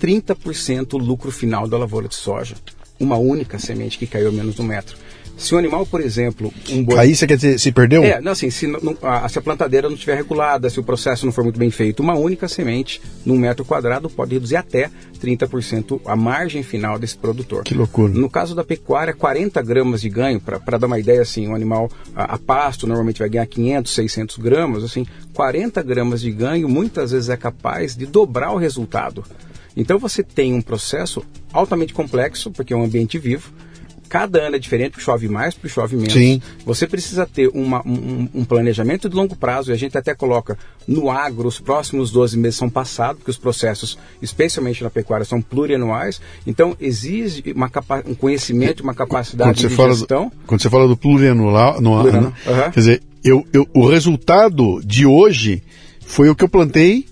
30% 0.00 0.94
o 0.94 0.98
lucro 0.98 1.30
final 1.30 1.68
da 1.68 1.78
lavoura 1.78 2.08
de 2.08 2.14
soja 2.16 2.56
uma 2.98 3.16
única 3.16 3.58
semente 3.58 3.98
que 3.98 4.06
caiu 4.06 4.28
a 4.28 4.32
menos 4.32 4.54
de 4.54 4.62
um 4.62 4.64
metro. 4.64 4.96
Se 5.36 5.54
o 5.54 5.58
animal, 5.58 5.84
por 5.84 6.00
exemplo, 6.00 6.52
um 6.70 6.82
boi... 6.82 6.98
Aí 6.98 7.14
você 7.14 7.26
quer 7.26 7.36
dizer, 7.36 7.60
se 7.60 7.70
perdeu? 7.70 8.02
É, 8.02 8.20
não, 8.22 8.32
assim, 8.32 8.48
se, 8.48 8.66
não, 8.66 8.96
a, 9.02 9.28
se 9.28 9.38
a 9.38 9.42
plantadeira 9.42 9.86
não 9.86 9.94
estiver 9.94 10.16
regulada, 10.16 10.70
se 10.70 10.80
o 10.80 10.82
processo 10.82 11.26
não 11.26 11.32
for 11.32 11.44
muito 11.44 11.58
bem 11.58 11.70
feito, 11.70 12.02
uma 12.02 12.14
única 12.14 12.48
semente 12.48 13.02
num 13.24 13.36
metro 13.36 13.62
quadrado 13.62 14.08
pode 14.08 14.32
reduzir 14.32 14.56
até 14.56 14.90
30% 15.20 16.00
a 16.06 16.16
margem 16.16 16.62
final 16.62 16.98
desse 16.98 17.18
produtor. 17.18 17.64
Que 17.64 17.74
loucura. 17.74 18.14
No 18.14 18.30
caso 18.30 18.54
da 18.54 18.64
pecuária, 18.64 19.12
40 19.12 19.60
gramas 19.60 20.00
de 20.00 20.08
ganho, 20.08 20.40
para 20.40 20.78
dar 20.78 20.86
uma 20.86 20.98
ideia, 20.98 21.20
assim, 21.20 21.46
um 21.46 21.54
animal 21.54 21.90
a, 22.14 22.34
a, 22.34 22.38
pasto 22.38 22.86
normalmente 22.86 23.18
vai 23.18 23.28
ganhar 23.28 23.46
500, 23.46 23.92
600 23.92 24.36
gramas, 24.38 24.84
assim, 24.84 25.06
40 25.34 25.82
gramas 25.82 26.22
de 26.22 26.32
ganho 26.32 26.66
muitas 26.66 27.10
vezes 27.10 27.28
é 27.28 27.36
capaz 27.36 27.94
de 27.94 28.06
dobrar 28.06 28.52
o 28.52 28.56
resultado. 28.56 29.22
Então 29.76 29.98
você 29.98 30.22
tem 30.22 30.54
um 30.54 30.62
processo 30.62 31.22
altamente 31.52 31.92
complexo, 31.92 32.50
porque 32.50 32.72
é 32.72 32.76
um 32.76 32.84
ambiente 32.84 33.18
vivo. 33.18 33.52
Cada 34.08 34.40
ano 34.40 34.56
é 34.56 34.58
diferente, 34.58 34.92
porque 34.92 35.04
chove 35.04 35.28
mais, 35.28 35.54
porque 35.54 35.68
chove 35.68 35.96
menos. 35.96 36.12
Sim. 36.12 36.40
Você 36.64 36.86
precisa 36.86 37.26
ter 37.26 37.48
uma, 37.48 37.82
um, 37.86 38.28
um, 38.32 38.44
planejamento 38.44 39.08
de 39.08 39.16
longo 39.16 39.34
prazo, 39.34 39.70
e 39.70 39.74
a 39.74 39.76
gente 39.76 39.98
até 39.98 40.14
coloca 40.14 40.56
no 40.86 41.10
agro, 41.10 41.48
os 41.48 41.58
próximos 41.58 42.12
12 42.12 42.38
meses 42.38 42.56
são 42.56 42.70
passados, 42.70 43.18
porque 43.18 43.32
os 43.32 43.36
processos, 43.36 43.98
especialmente 44.22 44.82
na 44.84 44.90
pecuária, 44.90 45.24
são 45.24 45.42
plurianuais. 45.42 46.20
Então, 46.46 46.76
exige 46.80 47.42
uma 47.54 47.68
capa 47.68 48.04
um 48.06 48.14
conhecimento, 48.14 48.82
uma 48.82 48.94
capacidade 48.94 49.58
de 49.58 49.68
gestão. 49.68 50.28
Do, 50.28 50.46
quando 50.46 50.62
você 50.62 50.70
fala 50.70 50.86
do 50.86 50.96
plurianual, 50.96 51.80
no, 51.80 52.00
plurianual 52.00 52.32
uhum. 52.46 52.70
quer 52.70 52.80
dizer, 52.80 53.02
eu, 53.24 53.44
eu, 53.52 53.66
o 53.74 53.88
resultado 53.88 54.80
de 54.84 55.04
hoje 55.04 55.64
foi 56.06 56.30
o 56.30 56.34
que 56.34 56.44
eu 56.44 56.48
plantei 56.48 57.06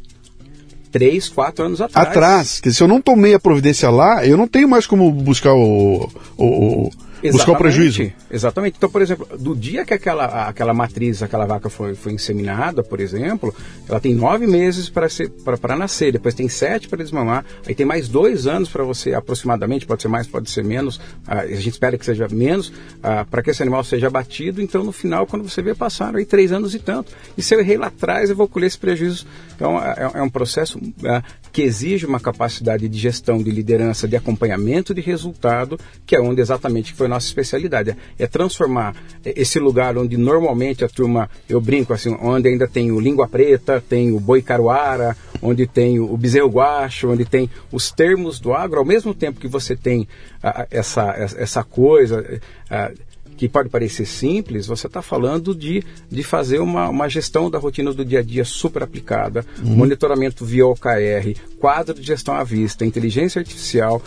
três, 0.95 1.29
quatro 1.29 1.65
anos 1.65 1.81
atrás. 1.81 2.09
Atrás. 2.09 2.61
Dizer, 2.63 2.77
se 2.77 2.83
eu 2.85 2.87
não 2.87 3.01
tomei 3.01 3.35
a 3.35 3.41
providência 3.41 3.91
lá, 3.91 4.25
eu 4.25 4.37
não 4.37 4.47
tenho 4.47 4.69
mais 4.69 4.87
como 4.87 5.11
buscar 5.11 5.53
o, 5.53 6.09
o, 6.39 6.89
buscar 7.33 7.53
o 7.53 7.57
prejuízo. 7.57 8.13
Exatamente. 8.31 8.77
Então, 8.77 8.91
por 8.91 9.03
exemplo, 9.03 9.27
do 9.39 9.55
dia 9.55 9.85
que 9.85 9.95
aquela, 9.95 10.49
aquela 10.49 10.75
matriz, 10.75 11.23
aquela 11.23 11.47
vaca 11.47 11.71
foi, 11.71 11.95
foi 11.95 12.13
inseminada, 12.13 12.83
por 12.83 13.01
exemplo, 13.01 13.55
ela 13.89 14.01
tem 14.01 14.15
nove 14.15 14.47
meses 14.47 14.91
para 14.91 15.77
nascer, 15.77 16.13
depois 16.13 16.35
tem 16.35 16.49
sete 16.49 16.89
para 16.89 17.03
desmamar, 17.03 17.45
aí 17.67 17.75
tem 17.75 17.87
mais 17.87 18.09
dois 18.09 18.47
anos 18.47 18.69
para 18.69 18.85
você, 18.85 19.15
aproximadamente, 19.15 19.87
pode 19.87 20.03
ser 20.03 20.09
mais, 20.09 20.27
pode 20.27 20.51
ser 20.51 20.65
menos, 20.65 21.01
ah, 21.27 21.41
a 21.41 21.47
gente 21.47 21.71
espera 21.71 21.97
que 21.97 22.05
seja 22.05 22.29
menos, 22.29 22.73
ah, 23.03 23.25
para 23.25 23.43
que 23.43 23.51
esse 23.51 23.63
animal 23.63 23.85
seja 23.85 24.07
abatido, 24.07 24.61
então 24.61 24.85
no 24.85 24.93
final, 24.93 25.27
quando 25.27 25.49
você 25.49 25.63
vê, 25.63 25.75
passaram 25.75 26.19
aí 26.19 26.25
três 26.25 26.53
anos 26.53 26.75
e 26.75 26.79
tanto. 26.79 27.13
E 27.37 27.43
se 27.43 27.55
eu 27.55 27.61
errei 27.61 27.77
lá 27.77 27.89
atrás, 27.89 28.31
eu 28.31 28.37
vou 28.37 28.49
colher 28.49 28.67
esse 28.67 28.79
prejuízo. 28.79 29.27
Então, 29.55 29.79
é, 29.79 30.11
é 30.15 30.23
um 30.23 30.31
processo 30.31 30.81
ah, 31.05 31.23
que 31.53 31.63
exige 31.63 32.05
uma 32.05 32.19
capacidade 32.19 32.89
de 32.89 32.99
gestão, 32.99 33.43
de 33.43 33.51
liderança, 33.51 34.09
de 34.09 34.17
acompanhamento 34.17 34.93
de 34.93 35.01
resultado, 35.01 35.79
que 36.05 36.17
é 36.17 36.21
onde 36.21 36.41
exatamente 36.41 36.93
foi 36.93 37.07
nossa 37.15 37.27
especialidade. 37.27 37.91
É, 37.91 38.25
é 38.25 38.27
transformar 38.27 38.95
esse 39.25 39.59
lugar 39.59 39.97
onde 39.97 40.17
normalmente 40.17 40.85
a 40.85 40.89
turma, 40.89 41.31
eu 41.49 41.61
brinco 41.61 41.93
assim, 41.93 42.17
onde 42.21 42.49
ainda 42.49 42.69
tem 42.69 42.93
o 42.93 43.01
língua 43.01 43.27
preta, 43.29 43.83
tem 43.87 44.13
o 44.13 44.21
boi 44.21 44.43
caruara, 44.43 45.17
onde 45.41 45.67
tem 45.67 45.99
o 45.99 46.17
bezerro 46.17 46.49
guacho, 46.49 47.11
onde 47.11 47.25
tem 47.25 47.49
os 47.73 47.91
termos 47.91 48.39
do 48.39 48.53
agro, 48.53 48.79
ao 48.79 48.85
mesmo 48.85 49.15
tempo 49.15 49.41
que 49.41 49.49
você 49.49 49.77
tem 49.77 50.07
ah, 50.43 50.67
essa, 50.71 51.15
essa 51.37 51.63
coisa. 51.63 52.41
Ah, 52.71 52.91
que 53.37 53.49
pode 53.49 53.69
parecer 53.69 54.07
simples, 54.07 54.67
você 54.67 54.87
está 54.87 55.03
falando 55.03 55.55
de, 55.55 55.83
de 56.09 56.23
fazer 56.23 56.61
uma, 56.61 56.89
uma 56.89 57.09
gestão 57.09 57.51
da 57.51 57.59
rotina 57.59 57.93
do 57.93 58.05
dia 58.05 58.21
a 58.21 58.23
dia 58.23 58.45
super 58.45 58.83
aplicada, 58.83 59.45
uhum. 59.59 59.75
monitoramento 59.75 60.45
via 60.45 60.65
OKR, 60.67 61.37
quadro 61.59 61.95
de 61.95 62.03
gestão 62.03 62.35
à 62.35 62.45
vista, 62.45 62.85
inteligência 62.85 63.41
artificial. 63.41 64.01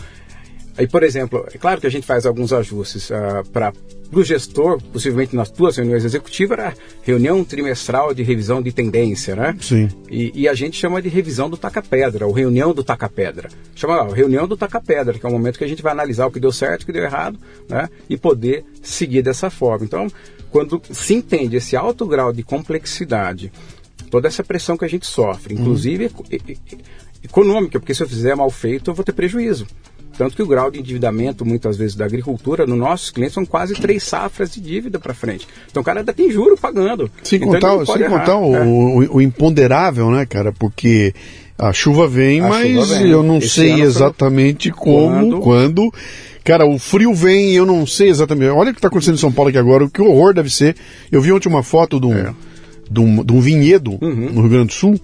Aí, 0.78 0.86
por 0.86 1.02
exemplo, 1.02 1.44
é 1.52 1.58
claro 1.58 1.80
que 1.80 1.88
a 1.88 1.90
gente 1.90 2.06
faz 2.06 2.24
alguns 2.24 2.52
ajustes 2.52 3.10
uh, 3.10 3.44
para 3.52 3.72
o 4.12 4.22
gestor, 4.22 4.80
possivelmente 4.92 5.34
nas 5.34 5.50
duas 5.50 5.76
reuniões 5.76 6.04
executivas, 6.04 6.56
era 6.56 6.74
reunião 7.02 7.42
trimestral 7.42 8.14
de 8.14 8.22
revisão 8.22 8.62
de 8.62 8.70
tendência, 8.70 9.34
né? 9.34 9.56
Sim. 9.60 9.88
E, 10.08 10.30
e 10.42 10.48
a 10.48 10.54
gente 10.54 10.76
chama 10.76 11.02
de 11.02 11.08
revisão 11.08 11.50
do 11.50 11.56
taca-pedra, 11.56 12.28
ou 12.28 12.32
reunião 12.32 12.72
do 12.72 12.84
taca-pedra. 12.84 13.48
Chama 13.74 13.96
lá, 13.96 14.14
reunião 14.14 14.46
do 14.46 14.56
taca-pedra, 14.56 15.18
que 15.18 15.26
é 15.26 15.28
o 15.28 15.32
momento 15.32 15.58
que 15.58 15.64
a 15.64 15.68
gente 15.68 15.82
vai 15.82 15.90
analisar 15.90 16.26
o 16.26 16.30
que 16.30 16.38
deu 16.38 16.52
certo, 16.52 16.82
o 16.82 16.86
que 16.86 16.92
deu 16.92 17.02
errado, 17.02 17.40
né? 17.68 17.88
E 18.08 18.16
poder 18.16 18.64
seguir 18.80 19.22
dessa 19.22 19.50
forma. 19.50 19.84
Então, 19.84 20.06
quando 20.48 20.80
se 20.92 21.12
entende 21.12 21.56
esse 21.56 21.74
alto 21.74 22.06
grau 22.06 22.32
de 22.32 22.44
complexidade, 22.44 23.50
toda 24.12 24.28
essa 24.28 24.44
pressão 24.44 24.76
que 24.76 24.84
a 24.84 24.88
gente 24.88 25.06
sofre, 25.06 25.54
inclusive 25.54 26.04
uhum. 26.04 26.54
econômica, 27.24 27.80
porque 27.80 27.94
se 27.94 28.02
eu 28.04 28.08
fizer 28.08 28.36
mal 28.36 28.48
feito, 28.48 28.92
eu 28.92 28.94
vou 28.94 29.04
ter 29.04 29.12
prejuízo. 29.12 29.66
Tanto 30.18 30.34
que 30.34 30.42
o 30.42 30.46
grau 30.48 30.68
de 30.68 30.80
endividamento, 30.80 31.46
muitas 31.46 31.76
vezes, 31.76 31.94
da 31.94 32.04
agricultura, 32.04 32.66
nos 32.66 32.76
nossos 32.76 33.08
clientes, 33.08 33.34
são 33.34 33.46
quase 33.46 33.74
três 33.74 34.02
safras 34.02 34.50
de 34.50 34.60
dívida 34.60 34.98
para 34.98 35.14
frente. 35.14 35.46
Então 35.70 35.80
o 35.80 35.84
cara 35.84 36.00
ainda 36.00 36.12
tem 36.12 36.28
juro 36.28 36.56
pagando. 36.56 37.08
Sem 37.22 37.38
então, 37.38 37.52
contar, 37.52 37.86
sem 37.86 38.08
contar 38.08 38.36
o, 38.36 38.56
é. 38.56 38.64
o, 38.64 39.14
o, 39.14 39.22
imponderável, 39.22 40.10
né, 40.10 40.26
cara? 40.26 40.52
Porque 40.52 41.14
a 41.56 41.72
chuva 41.72 42.08
vem, 42.08 42.40
a 42.40 42.48
mas 42.48 42.68
chuva 42.68 42.98
vem. 42.98 43.10
eu 43.12 43.22
não 43.22 43.38
Esse 43.38 43.50
sei 43.50 43.80
exatamente 43.80 44.72
como, 44.72 45.38
quando... 45.38 45.40
quando. 45.40 45.94
Cara, 46.42 46.66
o 46.66 46.80
frio 46.80 47.14
vem 47.14 47.52
e 47.52 47.56
eu 47.56 47.64
não 47.64 47.86
sei 47.86 48.08
exatamente. 48.08 48.50
Olha 48.50 48.70
o 48.70 48.72
que 48.72 48.78
está 48.78 48.88
acontecendo 48.88 49.14
em 49.14 49.20
São 49.20 49.30
Paulo 49.30 49.50
aqui 49.50 49.58
agora, 49.58 49.84
o 49.84 49.90
que 49.90 50.02
horror 50.02 50.34
deve 50.34 50.50
ser. 50.50 50.74
Eu 51.12 51.22
vi 51.22 51.30
ontem 51.30 51.48
uma 51.48 51.62
foto 51.62 52.00
de 52.00 52.06
um, 52.06 52.14
é. 52.14 52.34
de 52.90 52.98
um, 52.98 53.22
de 53.22 53.32
um 53.32 53.40
vinhedo 53.40 53.98
uhum. 54.02 54.30
no 54.32 54.40
Rio 54.40 54.50
Grande 54.50 54.66
do 54.68 54.72
Sul 54.72 55.00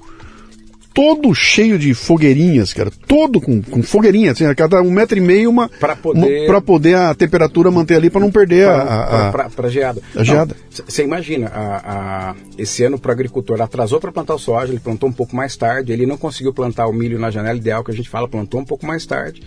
todo 0.95 1.35
cheio 1.35 1.77
de 1.77 1.93
fogueirinhas, 1.93 2.73
cara. 2.73 2.91
Todo 3.07 3.41
com, 3.41 3.61
com 3.61 3.83
fogueirinha, 3.83 4.31
assim, 4.31 4.47
a 4.47 4.55
cada 4.55 4.81
um 4.81 4.91
metro 4.91 5.19
e 5.19 5.21
meio 5.21 5.51
uma. 5.51 5.69
Para 5.69 5.97
poder. 5.97 6.47
Para 6.47 6.61
poder 6.61 6.95
a 6.95 7.15
temperatura 7.15 7.71
manter 7.71 7.97
ali 7.97 8.09
para 8.09 8.21
não 8.21 8.31
perder 8.31 8.67
pra, 8.67 8.77
a. 8.77 9.29
a, 9.29 9.51
pra, 9.51 9.69
geada. 9.69 10.01
A 10.15 10.23
geada. 10.23 10.57
Você 10.71 11.03
imagina, 11.03 11.49
a, 11.49 12.31
a, 12.31 12.35
esse 12.57 12.85
ano 12.85 12.99
para 12.99 13.11
o 13.11 13.13
agricultor 13.13 13.61
atrasou 13.61 14.01
para 14.01 14.13
plantar 14.13 14.35
o 14.35 14.39
soja, 14.39 14.73
ele 14.73 14.81
plantou 14.81 15.09
um 15.09 15.13
pouco 15.13 15.35
mais 15.35 15.57
tarde, 15.57 15.93
ele 15.93 16.07
não 16.07 16.17
conseguiu 16.17 16.55
plantar 16.55 16.87
o 16.87 16.93
milho 16.93 17.19
na 17.19 17.31
janela 17.31 17.59
ideal 17.59 17.83
que 17.83 17.91
a 17.91 17.95
gente 17.95 18.09
fala, 18.09 18.29
plantou 18.29 18.61
um 18.61 18.65
pouco 18.65 18.87
mais 18.87 19.05
tarde 19.05 19.43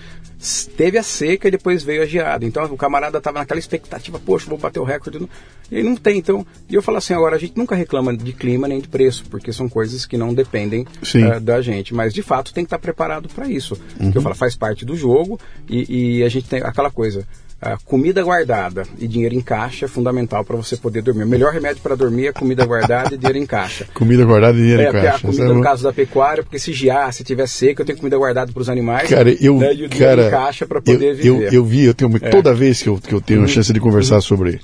teve 0.76 0.98
a 0.98 1.04
seca 1.04 1.48
e 1.48 1.52
depois 1.52 1.84
veio 1.84 2.04
a 2.04 2.06
geada. 2.06 2.46
Então 2.46 2.64
o 2.66 2.78
camarada 2.78 3.18
estava 3.18 3.40
naquela 3.40 3.60
expectativa, 3.60 4.20
poxa, 4.20 4.48
vou 4.48 4.58
bater 4.58 4.80
o 4.80 4.84
recorde. 4.84 5.28
E 5.72 5.84
não 5.84 5.96
tem. 5.96 6.18
Então, 6.18 6.46
e 6.70 6.76
eu 6.76 6.82
falo 6.82 6.98
assim, 6.98 7.14
agora 7.14 7.36
a 7.36 7.40
gente 7.40 7.58
nunca 7.58 7.76
reclama 7.76 8.16
de 8.16 8.32
clima 8.34 8.68
nem 8.68 8.80
de 8.80 8.88
preço, 8.88 9.26
porque 9.30 9.52
são 9.52 9.68
coisas 9.68 10.06
que 10.06 10.18
não 10.18 10.34
dependem 10.34 10.86
uh, 11.26 11.40
da 11.40 11.62
gente. 11.62 11.94
Mas 11.94 12.14
de 12.14 12.22
fato 12.22 12.54
tem 12.54 12.64
que 12.64 12.68
estar 12.68 12.80
preparado 12.80 13.28
para 13.30 13.50
isso. 13.50 13.80
Uhum. 14.00 14.12
eu 14.14 14.22
falo, 14.22 14.36
faz 14.36 14.56
parte 14.56 14.86
do 14.86 14.96
jogo 14.96 15.40
e, 15.70 16.20
e 16.20 16.24
a 16.24 16.30
gente 16.30 16.48
tem 16.48 16.62
aquela 16.62 16.92
coisa. 16.92 17.28
Uh, 17.60 17.76
comida 17.86 18.22
guardada 18.22 18.84
e 19.00 19.08
dinheiro 19.08 19.34
em 19.34 19.42
caixa 19.42 19.86
é 19.86 19.88
fundamental 19.88 20.46
para 20.46 20.56
você 20.56 20.78
poder 20.78 21.02
dormir. 21.02 21.24
O 21.24 21.28
melhor 21.28 21.52
remédio 21.52 21.82
para 21.82 21.96
dormir 21.96 22.28
é 22.28 22.32
comida 22.32 22.64
guardada 22.64 23.16
e 23.16 23.18
dinheiro 23.18 23.40
em 23.40 23.48
caixa. 23.48 23.88
comida 23.96 24.24
guardada 24.24 24.56
e 24.60 24.62
dinheiro 24.62 24.82
é, 24.84 24.90
em 24.90 24.92
caixa. 24.92 25.18
A 25.18 25.20
comida, 25.20 25.54
no 25.54 25.62
caso 25.62 25.84
da 25.84 25.92
pecuária, 25.92 26.44
porque 26.44 26.60
se 26.60 26.72
giar, 26.72 27.12
se 27.12 27.24
tiver 27.24 27.48
seca, 27.48 27.82
eu 27.82 27.86
tenho 27.86 27.98
comida 27.98 28.16
guardada 28.16 28.52
para 28.52 28.62
os 28.62 28.70
animais. 28.70 29.10
Cara, 29.10 29.36
eu, 29.44 29.58
né, 29.58 29.74
e 29.74 29.86
o 29.86 29.90
cara, 29.90 30.28
em 30.28 30.30
caixa 30.30 30.68
para 30.68 30.80
poder 30.80 31.10
eu, 31.10 31.16
viver. 31.16 31.48
Eu, 31.48 31.52
eu 31.52 31.66
vi, 31.66 31.84
eu 31.86 31.96
tenho, 31.96 32.16
é. 32.22 32.30
toda 32.30 32.54
vez 32.54 32.84
que 32.84 32.90
eu, 32.90 33.00
que 33.00 33.14
eu 33.14 33.20
tenho 33.20 33.40
uhum. 33.40 33.46
a 33.46 33.50
chance 33.50 33.74
de 33.74 33.80
conversar 33.80 34.16
uhum. 34.16 34.22
sobre 34.22 34.62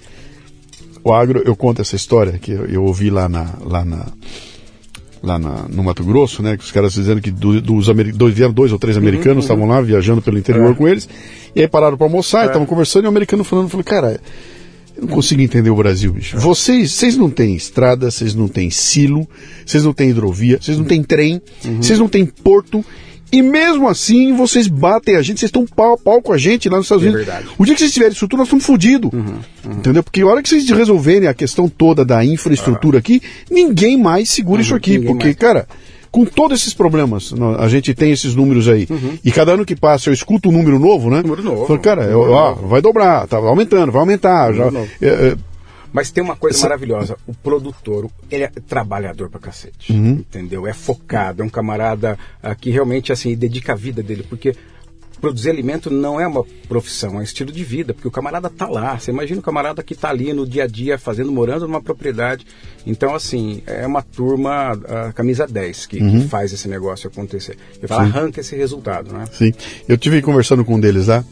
o 1.04 1.12
agro, 1.12 1.42
eu 1.44 1.56
conto 1.56 1.82
essa 1.82 1.96
história 1.96 2.38
que 2.38 2.52
eu, 2.52 2.66
eu 2.68 2.84
ouvi 2.84 3.10
lá 3.10 3.28
na. 3.28 3.56
Lá 3.66 3.84
na 3.84 4.06
lá 5.24 5.40
na, 5.40 5.66
no 5.70 5.82
Mato 5.84 6.04
Grosso, 6.04 6.44
né? 6.44 6.58
Que 6.58 6.64
os 6.64 6.72
caras 6.72 6.94
dizendo 6.94 7.22
que 7.22 7.32
do, 7.32 7.62
dos 7.62 7.88
dois, 8.14 8.34
vieram 8.36 8.54
dois 8.54 8.74
ou 8.74 8.78
três 8.78 8.98
uhum, 8.98 9.04
americanos, 9.04 9.38
uhum. 9.38 9.42
estavam 9.42 9.64
uhum, 9.64 9.70
lá 9.72 9.82
viajando 9.82 10.22
pelo 10.22 10.38
interior 10.38 10.72
é. 10.72 10.74
com 10.76 10.88
eles, 10.88 11.08
e 11.56 11.62
aí 11.62 11.68
pararam 11.68 11.98
para 11.98 12.06
almoçar, 12.06 12.44
é. 12.44 12.48
estavam 12.48 12.68
conversando, 12.68 13.06
e 13.06 13.08
o 13.08 13.10
americano 13.10 13.44
falando, 13.44 13.70
falou, 13.70 13.84
cara, 13.84 14.20
eu 14.96 15.04
não 15.04 15.08
consigo 15.08 15.42
entender 15.42 15.70
o 15.70 15.76
Brasil, 15.76 16.12
bicho. 16.12 16.38
Vocês, 16.38 16.92
vocês 16.92 17.18
não 17.18 17.30
têm 17.30 17.56
estrada, 17.56 18.12
vocês 18.12 18.36
não 18.36 18.48
têm 18.48 18.70
silo, 18.70 19.28
vocês 19.66 19.84
não 19.84 19.94
têm 19.94 20.10
hidrovia, 20.10 20.60
vocês 20.62 20.78
não 20.78 20.86
têm 20.86 21.02
trem, 21.02 21.42
uhum. 21.66 21.82
vocês 21.82 21.98
não 21.98 22.10
têm 22.10 22.26
porto, 22.26 22.86
e 23.34 23.42
mesmo 23.42 23.90
assim, 23.90 24.32
vocês 24.36 24.68
batem 24.68 25.16
a 25.16 25.22
gente, 25.24 25.40
vocês 25.40 25.50
estão 25.50 25.66
pau 25.66 25.94
a 25.94 25.98
pau 25.98 26.22
com 26.22 26.32
a 26.32 26.38
gente 26.38 26.70
lá 26.70 26.78
nos 26.78 26.86
Estados 26.86 27.04
é 27.04 27.08
Unidos. 27.08 27.26
Verdade. 27.26 27.48
O 27.58 27.66
dia 27.66 27.74
que 27.74 27.80
vocês 27.80 27.92
tiverem 27.92 28.14
isso 28.14 28.28
tudo, 28.28 28.38
nós 28.38 28.48
estamos 28.48 28.64
fodidos. 28.64 29.12
Uhum, 29.12 29.26
uhum. 29.66 29.72
Entendeu? 29.72 30.04
Porque 30.04 30.22
a 30.22 30.28
hora 30.28 30.44
que 30.44 30.50
vocês 30.50 30.70
resolverem 30.70 31.28
a 31.28 31.34
questão 31.34 31.68
toda 31.68 32.06
da 32.06 32.24
infraestrutura 32.24 33.00
aqui, 33.00 33.24
ninguém 33.50 33.98
mais 33.98 34.30
segura 34.30 34.58
uhum, 34.58 34.66
isso 34.66 34.76
aqui. 34.76 35.00
Porque, 35.00 35.26
mais. 35.26 35.36
cara, 35.36 35.68
com 36.12 36.26
todos 36.26 36.62
esses 36.62 36.76
problemas, 36.76 37.34
a 37.58 37.68
gente 37.68 37.92
tem 37.96 38.12
esses 38.12 38.36
números 38.36 38.70
aí. 38.70 38.86
Uhum. 38.88 39.18
E 39.26 39.32
cada 39.32 39.54
ano 39.54 39.66
que 39.66 39.76
passa 39.76 40.12
eu 40.12 40.14
escuto 40.14 40.50
um 40.50 40.52
número 40.52 40.78
novo, 40.78 41.10
né? 41.10 41.24
Número 41.24 41.42
novo. 41.42 41.66
Falo, 41.66 41.80
cara, 41.80 42.04
eu, 42.04 42.22
ó, 42.30 42.54
vai 42.54 42.84
dobrar, 42.84 43.26
tá 43.26 43.38
aumentando, 43.38 43.92
vai 43.92 44.00
aumentar. 44.00 44.54
Já, 44.54 44.66
é, 45.02 45.08
é, 45.08 45.36
mas 45.94 46.10
tem 46.10 46.24
uma 46.24 46.36
coisa 46.36 46.58
Essa... 46.58 46.66
maravilhosa. 46.68 47.18
O 47.28 47.34
produtor, 47.34 48.10
ele 48.30 48.44
é 48.44 48.48
trabalhador 48.48 49.30
pra 49.30 49.40
cacete. 49.40 49.94
Uhum. 49.94 50.14
Entendeu? 50.14 50.66
É 50.66 50.74
focado, 50.74 51.44
é 51.44 51.46
um 51.46 51.50
camarada 51.50 52.18
uh, 52.44 52.56
que 52.60 52.72
realmente, 52.72 53.14
assim, 53.14 53.36
dedica 53.36 53.74
a 53.74 53.76
vida 53.76 54.02
dele. 54.02 54.26
Porque 54.28 54.56
produzir 55.22 55.52
alimento 55.52 55.90
não 55.90 56.20
é 56.20 56.28
uma 56.28 56.44
profissão, 56.68 57.16
é 57.16 57.18
um 57.20 57.22
estilo 57.22 57.50
de 57.50 57.64
vida, 57.64 57.94
porque 57.94 58.08
o 58.08 58.12
camarada 58.12 58.50
tá 58.50 58.68
lá. 58.68 59.00
Você 59.00 59.12
imagina 59.12 59.40
o 59.40 59.44
camarada 59.44 59.82
que 59.84 59.96
tá 59.96 60.10
ali 60.10 60.34
no 60.34 60.46
dia 60.46 60.64
a 60.64 60.68
dia 60.68 60.98
fazendo, 60.98 61.32
morando 61.32 61.68
numa 61.68 61.82
propriedade. 61.82 62.46
Então, 62.86 63.14
assim, 63.16 63.62
é 63.68 63.86
uma 63.88 64.02
turma, 64.02 64.72
a 64.72 65.14
camisa 65.14 65.48
10, 65.48 65.86
que, 65.86 66.00
uhum. 66.00 66.22
que 66.22 66.28
faz 66.28 66.52
esse 66.52 66.68
negócio 66.68 67.08
acontecer. 67.08 67.56
Falo, 67.88 68.02
arranca 68.02 68.42
esse 68.42 68.56
resultado, 68.56 69.14
né? 69.14 69.26
Sim. 69.32 69.54
Eu 69.88 69.98
tive 69.98 70.22
conversando 70.22 70.66
com 70.66 70.76
um 70.76 70.80
deles 70.80 71.08
lá 71.08 71.24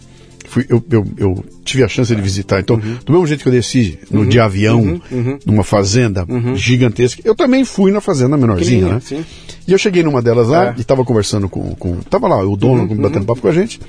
fui, 0.52 0.66
eu, 0.68 0.84
eu, 0.91 1.08
eu, 1.18 1.45
tive 1.64 1.82
a 1.82 1.88
chance 1.88 2.14
de 2.14 2.22
visitar. 2.22 2.60
Então, 2.60 2.76
uhum. 2.76 2.97
do 3.06 3.14
mesmo 3.14 3.26
jeito 3.26 3.41
que 3.41 3.47
eu 3.47 3.54
desci 3.54 3.97
no, 4.12 4.22
uhum. 4.22 4.28
de 4.30 4.38
avião, 4.38 4.82
uhum. 4.82 5.02
uhum. 5.10 5.39
numa 5.45 5.64
fazenda 5.64 6.26
uhum. 6.28 6.56
gigantesca, 6.58 7.22
eu 7.24 7.34
também 7.34 7.64
fui 7.64 7.89
na 7.89 8.02
fazenda 8.02 8.36
menorzinha, 8.36 8.95
né? 8.95 9.02
Sim. 9.02 9.26
E 9.66 9.72
eu 9.72 9.78
cheguei 9.78 10.04
numa 10.04 10.22
delas 10.22 10.49
lá 10.49 10.68
é. 10.68 10.74
e 10.78 10.82
estava 10.82 11.06
conversando 11.06 11.47
com, 11.47 11.74
com. 11.76 11.95
Tava 12.02 12.28
lá 12.28 12.43
o 12.43 12.58
dono 12.58 12.84
uhum. 12.84 12.97
batendo 12.97 13.26
papo 13.26 13.39
com 13.39 13.47
a 13.47 13.54
gente. 13.54 13.80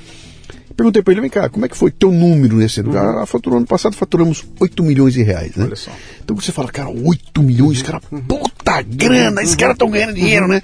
Perguntei 0.76 1.02
para 1.02 1.12
ele, 1.12 1.20
vem 1.20 1.30
cá, 1.30 1.48
como 1.48 1.66
é 1.66 1.68
que 1.68 1.76
foi 1.76 1.90
teu 1.90 2.12
número 2.12 2.56
nesse 2.56 2.80
lugar? 2.80 3.16
Uhum. 3.16 3.26
Faturou, 3.26 3.58
ano 3.58 3.66
passado 3.66 3.96
faturamos 3.96 4.44
8 4.60 4.84
milhões 4.84 5.12
de 5.14 5.22
reais, 5.22 5.56
né? 5.56 5.64
Olha 5.64 5.76
só. 5.76 5.90
Então 6.22 6.36
você 6.36 6.52
fala, 6.52 6.70
cara, 6.70 6.88
8 6.88 7.42
milhões, 7.42 7.82
cara, 7.82 8.00
puta 8.00 8.82
grana, 8.82 9.42
esses 9.42 9.56
caras 9.56 9.74
estão 9.74 9.90
ganhando 9.90 10.14
dinheiro, 10.14 10.46
né? 10.46 10.62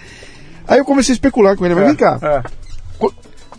Aí 0.66 0.78
eu 0.78 0.84
comecei 0.84 1.12
a 1.12 1.16
especular 1.16 1.56
com 1.56 1.66
ele, 1.66 1.74
mas 1.74 1.84
é. 1.84 1.86
vem 1.88 1.96
cá. 1.96 2.18
É 2.22 2.68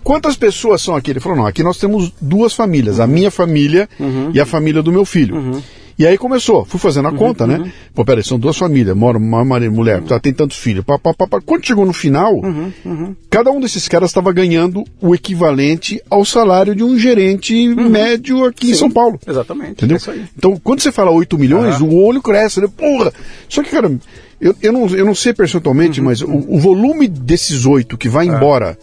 Quantas 0.03 0.35
pessoas 0.35 0.81
são 0.81 0.95
aqui? 0.95 1.11
Ele 1.11 1.19
falou, 1.19 1.37
não, 1.37 1.45
aqui 1.45 1.63
nós 1.63 1.77
temos 1.77 2.11
duas 2.21 2.53
famílias, 2.53 2.97
uhum. 2.97 3.03
a 3.03 3.07
minha 3.07 3.31
família 3.31 3.89
uhum. 3.99 4.31
e 4.33 4.39
a 4.39 4.45
família 4.45 4.81
do 4.81 4.91
meu 4.91 5.05
filho. 5.05 5.35
Uhum. 5.35 5.61
E 5.99 6.07
aí 6.07 6.17
começou, 6.17 6.63
fui 6.63 6.79
fazendo 6.79 7.09
a 7.09 7.11
uhum, 7.11 7.17
conta, 7.17 7.45
né? 7.45 7.57
Uhum. 7.57 7.69
Pô, 7.93 8.05
peraí, 8.05 8.23
são 8.23 8.39
duas 8.39 8.55
famílias, 8.55 8.95
mora 8.95 9.17
uma 9.17 9.43
mulher, 9.43 10.01
tá, 10.01 10.17
tem 10.17 10.31
tantos 10.31 10.57
filhos. 10.57 10.85
Pá, 10.85 10.97
pá, 10.97 11.13
pá, 11.13 11.27
pá. 11.27 11.41
Quando 11.45 11.65
chegou 11.65 11.85
no 11.85 11.91
final, 11.91 12.35
uhum, 12.35 13.13
cada 13.29 13.51
um 13.51 13.59
desses 13.59 13.85
caras 13.89 14.09
estava 14.09 14.31
ganhando 14.31 14.85
o 15.01 15.13
equivalente 15.13 16.01
ao 16.09 16.23
salário 16.23 16.73
de 16.73 16.85
um 16.85 16.97
gerente 16.97 17.67
médio 17.67 18.45
aqui 18.45 18.67
Sim, 18.67 18.71
em 18.71 18.75
São 18.75 18.89
Paulo. 18.89 19.19
Exatamente. 19.27 19.71
Entendeu? 19.71 19.97
É 20.07 20.25
então, 20.37 20.55
quando 20.63 20.79
você 20.79 20.89
fala 20.89 21.11
8 21.11 21.37
milhões, 21.37 21.81
o 21.81 21.93
olho 21.93 22.21
cresce, 22.21 22.61
né? 22.61 22.69
Porra! 22.77 23.11
Só 23.49 23.61
que, 23.61 23.69
cara, 23.69 23.91
eu, 24.39 24.55
eu, 24.61 24.71
não, 24.71 24.87
eu 24.87 25.05
não 25.05 25.15
sei 25.15 25.33
percentualmente, 25.33 25.99
mas 25.99 26.21
o, 26.21 26.29
o, 26.29 26.57
volume 26.59 27.09
desses 27.09 27.65
oito 27.65 27.97
que 27.97 28.07
vai 28.07 28.25
embora 28.25 28.77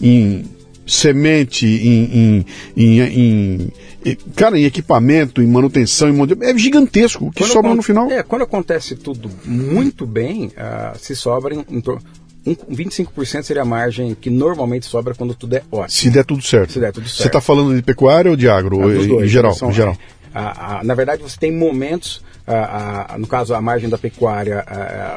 em 0.00 0.44
semente, 0.86 1.66
em, 1.66 2.44
em, 2.76 3.00
em, 3.00 3.72
em- 4.04 4.16
cara, 4.34 4.58
em 4.58 4.64
equipamento, 4.64 5.42
em 5.42 5.46
manutenção, 5.46 6.08
em 6.08 6.16
é 6.42 6.56
gigantesco. 6.56 7.26
O 7.26 7.30
que 7.30 7.42
Quando 7.44 7.50
sobra 7.52 7.74
no 7.74 7.82
final? 7.82 8.10
É, 8.10 8.22
quando 8.22 8.42
acontece 8.42 8.94
tudo 8.96 9.30
muito 9.44 10.06
bem, 10.06 10.50
ah, 10.56 10.94
se 10.98 11.14
sobra 11.14 11.54
em, 11.54 11.64
em 11.70 11.80
torno. 11.80 12.00
Um, 12.46 12.54
25% 12.54 13.42
seria 13.42 13.62
a 13.62 13.64
margem 13.66 14.16
que 14.18 14.30
normalmente 14.30 14.86
sobra 14.86 15.14
quando 15.14 15.34
tudo 15.34 15.54
é 15.56 15.62
ótimo. 15.70 15.90
Se 15.90 16.08
der 16.08 16.24
tudo 16.24 16.40
certo. 16.42 16.72
Se 16.72 16.80
der 16.80 16.92
tudo 16.92 17.06
Você 17.06 17.16
certo. 17.16 17.26
está 17.26 17.40
falando 17.40 17.74
de 17.76 17.82
pecuária 17.82 18.30
ou 18.30 18.36
de 18.36 18.48
agro? 18.48 18.78
Dos 18.78 19.06
dois, 19.06 19.26
em 19.26 19.28
geral, 19.28 19.52
são- 19.54 19.68
em 19.70 19.74
geral. 19.74 19.96
A- 20.38 20.78
a- 20.78 20.84
na 20.84 20.94
verdade, 20.94 21.22
você 21.22 21.38
tem 21.38 21.52
momentos, 21.52 22.22
ah, 22.46 23.16
no 23.18 23.26
caso, 23.26 23.54
a 23.54 23.60
margem 23.60 23.88
da 23.88 23.98
pecuária 23.98 24.64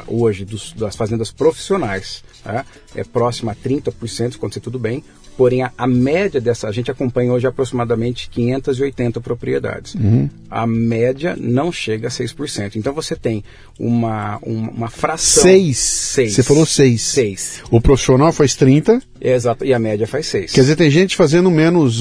hoje, 0.06 0.44
dos- 0.44 0.72
das 0.72 0.96
fazendas 0.96 1.30
profissionais, 1.30 2.24
tá? 2.42 2.64
é 2.94 3.04
próxima 3.04 3.52
a 3.52 3.54
30%, 3.54 4.38
quando 4.38 4.52
você 4.54 4.60
tudo 4.60 4.78
bem. 4.78 5.04
Porém, 5.36 5.62
a, 5.62 5.72
a 5.78 5.86
média 5.86 6.40
dessa, 6.40 6.68
a 6.68 6.72
gente 6.72 6.90
acompanha 6.90 7.32
hoje 7.32 7.46
aproximadamente 7.46 8.28
580 8.30 9.20
propriedades. 9.20 9.94
Uhum. 9.94 10.28
A 10.50 10.66
média 10.66 11.34
não 11.40 11.72
chega 11.72 12.08
a 12.08 12.10
6%. 12.10 12.76
Então, 12.76 12.92
você 12.92 13.16
tem 13.16 13.42
uma, 13.78 14.38
uma, 14.42 14.70
uma 14.70 14.88
fração. 14.90 15.42
Seis. 15.42 15.78
Seis. 15.78 16.34
Você 16.34 16.42
falou 16.42 16.66
seis. 16.66 17.02
Seis. 17.02 17.62
O 17.70 17.80
profissional 17.80 18.32
faz 18.32 18.54
30, 18.54 19.00
Exato. 19.24 19.64
E 19.64 19.72
a 19.72 19.78
média 19.78 20.04
faz 20.06 20.26
6. 20.26 20.50
quer 20.52 20.62
dizer, 20.62 20.74
tem 20.74 20.90
gente 20.90 21.14
fazendo 21.16 21.48
menos 21.48 22.00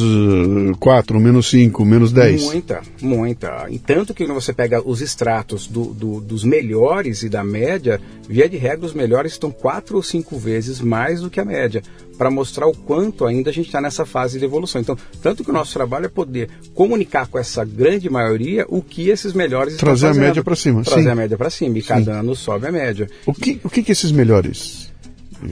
4, 0.79 1.19
menos 1.19 1.49
5, 1.49 1.85
menos 1.85 2.11
10. 2.11 2.43
Muita, 2.43 2.81
muita. 3.01 3.67
E 3.69 3.77
tanto 3.77 4.13
que 4.13 4.25
quando 4.25 4.33
você 4.41 4.51
pega 4.51 4.81
os 4.83 5.01
extratos 5.01 5.67
do- 5.67 5.93
do- 5.93 6.19
dos 6.19 6.43
melhores 6.43 7.21
e 7.23 7.29
da 7.29 7.43
média, 7.43 8.01
via 8.27 8.49
de 8.49 8.57
regra, 8.57 8.85
os 8.85 8.93
melhores 8.93 9.33
estão 9.33 9.51
quatro 9.51 9.97
ou 9.97 10.03
cinco 10.03 10.37
vezes 10.37 10.81
mais 10.81 11.21
do 11.21 11.29
que 11.29 11.39
a 11.39 11.45
média, 11.45 11.83
para 12.21 12.29
mostrar 12.29 12.67
o 12.67 12.77
quanto 12.77 13.25
ainda 13.25 13.49
a 13.49 13.53
gente 13.53 13.65
está 13.65 13.81
nessa 13.81 14.05
fase 14.05 14.37
de 14.37 14.45
evolução. 14.45 14.79
Então, 14.79 14.95
tanto 15.23 15.43
que 15.43 15.49
o 15.49 15.53
nosso 15.53 15.73
trabalho 15.73 16.05
é 16.05 16.07
poder 16.07 16.51
comunicar 16.75 17.25
com 17.25 17.39
essa 17.39 17.65
grande 17.65 18.11
maioria 18.11 18.63
o 18.69 18.79
que 18.79 19.09
esses 19.09 19.33
melhores 19.33 19.75
Trazer 19.77 19.95
estão 19.95 20.09
a 20.09 20.13
fazendo. 20.13 20.23
média 20.27 20.43
pra 20.43 20.55
cima, 20.55 20.83
Trazer 20.83 21.01
sim. 21.01 21.09
a 21.09 21.15
média 21.15 21.35
para 21.35 21.49
cima. 21.49 21.79
E 21.79 21.81
cada 21.81 22.19
ano 22.19 22.35
sobe 22.35 22.67
a 22.67 22.71
média. 22.71 23.09
O 23.25 23.33
que, 23.33 23.59
o 23.63 23.71
que, 23.71 23.81
que 23.81 23.91
esses 23.91 24.11
melhores 24.11 24.80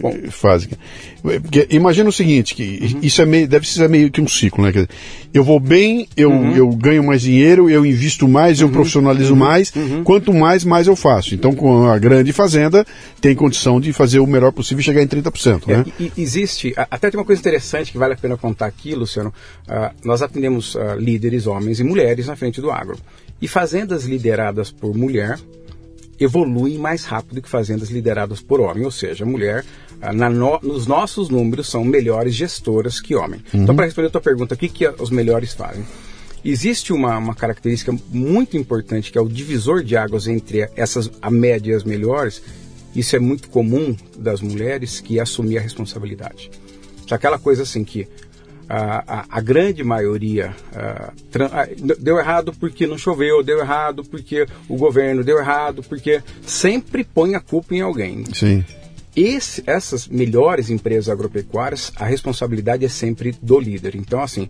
Bom. 0.01 0.15
fazem? 0.29 0.69
Porque 1.21 1.67
imagina 1.71 2.09
o 2.09 2.13
seguinte, 2.13 2.55
que 2.55 2.79
Uhum. 2.93 2.99
isso 3.01 3.21
é 3.21 3.25
meio, 3.25 3.47
deve 3.47 3.67
ser 3.67 3.89
meio 3.89 4.09
que 4.11 4.21
um 4.21 4.27
ciclo, 4.27 4.63
né? 4.63 4.71
Eu 5.33 5.43
vou 5.43 5.59
bem, 5.59 6.07
eu, 6.15 6.29
Uhum. 6.31 6.55
eu 6.55 6.69
ganho 6.69 7.03
mais 7.03 7.21
dinheiro, 7.21 7.69
eu 7.69 7.85
invisto 7.85 8.27
mais, 8.27 8.61
eu 8.61 8.69
profissionalizo 8.69 9.35
mais, 9.35 9.71
quanto 10.03 10.33
mais, 10.33 10.63
mais 10.63 10.87
eu 10.87 10.95
faço. 10.95 11.35
Então, 11.35 11.53
com 11.53 11.87
a 11.87 11.97
grande 11.99 12.31
fazenda, 12.31 12.85
tem 13.21 13.35
condição 13.35 13.79
de 13.81 13.91
fazer 13.93 14.19
o 14.19 14.27
melhor 14.27 14.51
possível 14.51 14.79
e 14.81 14.83
chegar 14.83 15.01
em 15.03 15.07
30%, 15.07 15.67
né? 15.67 15.83
É, 15.99 16.03
e- 16.03 16.11
e 16.17 16.21
existe, 16.21 16.73
até 16.77 17.09
tem 17.11 17.19
uma 17.19 17.25
coisa 17.25 17.39
interessante 17.39 17.91
que 17.91 17.97
vale 17.97 18.13
a 18.13 18.17
pena 18.17 18.37
contar 18.37 18.65
aqui, 18.67 18.95
Luciano. 18.95 19.33
Ah, 19.67 19.91
nós 20.03 20.21
atendemos 20.21 20.75
ah, 20.75 20.95
líderes, 20.95 21.47
homens 21.47 21.79
e 21.79 21.83
mulheres, 21.83 22.27
na 22.27 22.35
frente 22.35 22.61
do 22.61 22.71
agro. 22.71 22.97
E 23.41 23.47
fazendas 23.47 24.03
lideradas 24.05 24.69
por 24.71 24.95
mulher 24.97 25.37
evoluem 26.19 26.77
mais 26.77 27.03
rápido 27.05 27.41
que 27.41 27.49
fazendas 27.49 27.89
lideradas 27.89 28.41
por 28.41 28.59
homem, 28.59 28.83
ou 28.85 28.91
seja, 28.91 29.25
mulher, 29.25 29.63
ah, 30.01 30.11
no- 30.13 30.59
nos 30.61 30.85
nossos 30.87 31.29
números, 31.29 31.69
são 31.69 31.83
melhores 31.83 32.33
gestoras 32.35 32.99
que 32.99 33.15
homem. 33.15 33.41
Então, 33.53 33.75
para 33.75 33.85
responder 33.85 34.07
a 34.07 34.11
tua 34.11 34.21
pergunta, 34.21 34.55
o 34.55 34.57
que, 34.57 34.67
que 34.69 34.87
os 34.87 35.09
melhores 35.09 35.53
fazem? 35.53 35.85
Existe 36.43 36.93
uma, 36.93 37.17
uma 37.17 37.35
característica 37.35 37.93
muito 38.09 38.55
importante 38.55 39.11
que 39.11 39.17
é 39.17 39.21
o 39.21 39.27
divisor 39.27 39.83
de 39.83 39.97
águas 39.97 40.25
entre 40.27 40.69
essas 40.75 41.11
a 41.21 41.29
média 41.29 41.71
e 41.71 41.75
as 41.75 41.83
melhores. 41.83 42.41
Isso 42.95 43.15
é 43.15 43.19
muito 43.19 43.49
comum 43.49 43.95
das 44.17 44.39
mulheres 44.41 44.99
que 45.01 45.19
é 45.19 45.21
assumir 45.21 45.57
a 45.57 45.61
responsabilidade. 45.61 46.49
Aquela 47.11 47.37
coisa 47.39 47.63
assim 47.63 47.83
que 47.83 48.07
a, 48.69 49.21
a, 49.21 49.25
a 49.29 49.41
grande 49.41 49.83
maioria 49.83 50.55
ah, 50.75 51.11
deu 51.99 52.19
errado 52.19 52.53
porque 52.59 52.85
não 52.85 52.97
choveu, 52.97 53.43
deu 53.43 53.59
errado 53.59 54.03
porque 54.03 54.45
o 54.67 54.77
governo 54.77 55.23
deu 55.23 55.39
errado, 55.39 55.81
porque 55.83 56.21
sempre 56.45 57.03
põe 57.03 57.33
a 57.35 57.39
culpa 57.39 57.73
em 57.75 57.81
alguém. 57.81 58.23
Sim. 58.33 58.63
Esse- 59.15 59.63
essas 59.65 60.07
melhores 60.07 60.69
empresas 60.69 61.09
agropecuárias, 61.09 61.91
a 61.95 62.05
responsabilidade 62.05 62.85
é 62.85 62.89
sempre 62.89 63.35
do 63.41 63.59
líder. 63.59 63.95
Então, 63.95 64.21
assim, 64.21 64.47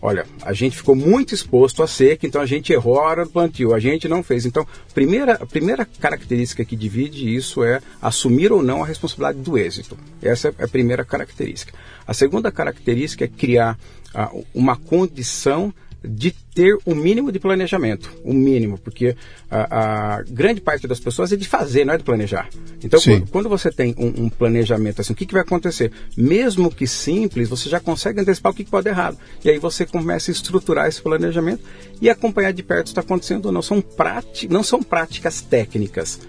olha, 0.00 0.26
a 0.42 0.52
gente 0.52 0.76
ficou 0.76 0.94
muito 0.94 1.34
exposto 1.34 1.82
à 1.82 1.86
seca, 1.86 2.26
então 2.26 2.40
a 2.40 2.46
gente 2.46 2.72
errou 2.72 2.98
a 2.98 3.04
hora 3.04 3.24
do 3.24 3.30
plantio, 3.30 3.74
a 3.74 3.80
gente 3.80 4.08
não 4.08 4.22
fez. 4.22 4.46
Então, 4.46 4.66
primeira, 4.94 5.34
a 5.34 5.46
primeira 5.46 5.84
característica 5.84 6.64
que 6.64 6.76
divide 6.76 7.34
isso 7.34 7.64
é 7.64 7.80
assumir 8.00 8.52
ou 8.52 8.62
não 8.62 8.82
a 8.82 8.86
responsabilidade 8.86 9.38
do 9.38 9.58
êxito. 9.58 9.96
Essa 10.22 10.54
é 10.58 10.64
a 10.64 10.68
primeira 10.68 11.04
característica. 11.04 11.72
A 12.06 12.14
segunda 12.14 12.52
característica 12.52 13.24
é 13.24 13.28
criar 13.28 13.78
ah, 14.14 14.30
uma 14.54 14.76
condição 14.76 15.72
de 16.06 16.30
ter 16.30 16.76
o 16.84 16.94
mínimo 16.94 17.30
de 17.30 17.38
planejamento, 17.38 18.10
o 18.24 18.32
mínimo, 18.32 18.78
porque 18.78 19.16
a, 19.50 20.16
a 20.16 20.22
grande 20.22 20.60
parte 20.60 20.86
das 20.86 20.98
pessoas 21.00 21.32
é 21.32 21.36
de 21.36 21.46
fazer, 21.46 21.84
não 21.84 21.94
é 21.94 21.98
de 21.98 22.04
planejar. 22.04 22.48
Então, 22.82 23.00
quando, 23.00 23.26
quando 23.30 23.48
você 23.48 23.70
tem 23.70 23.94
um, 23.98 24.24
um 24.24 24.28
planejamento 24.28 25.00
assim, 25.00 25.12
o 25.12 25.16
que, 25.16 25.26
que 25.26 25.32
vai 25.32 25.42
acontecer? 25.42 25.92
Mesmo 26.16 26.70
que 26.70 26.86
simples, 26.86 27.48
você 27.48 27.68
já 27.68 27.80
consegue 27.80 28.20
antecipar 28.20 28.52
o 28.52 28.54
que, 28.54 28.64
que 28.64 28.70
pode 28.70 28.84
dar 28.84 28.90
errado. 28.90 29.18
E 29.44 29.50
aí 29.50 29.58
você 29.58 29.84
começa 29.84 30.30
a 30.30 30.32
estruturar 30.32 30.86
esse 30.86 31.02
planejamento 31.02 31.62
e 32.00 32.08
acompanhar 32.08 32.52
de 32.52 32.62
perto 32.62 32.86
se 32.86 32.92
está 32.92 33.00
acontecendo 33.00 33.46
ou 33.46 33.52
não. 33.52 33.62
São 33.62 33.84
não 34.48 34.62
são 34.62 34.82
práticas 34.82 35.40
técnicas. 35.40 36.20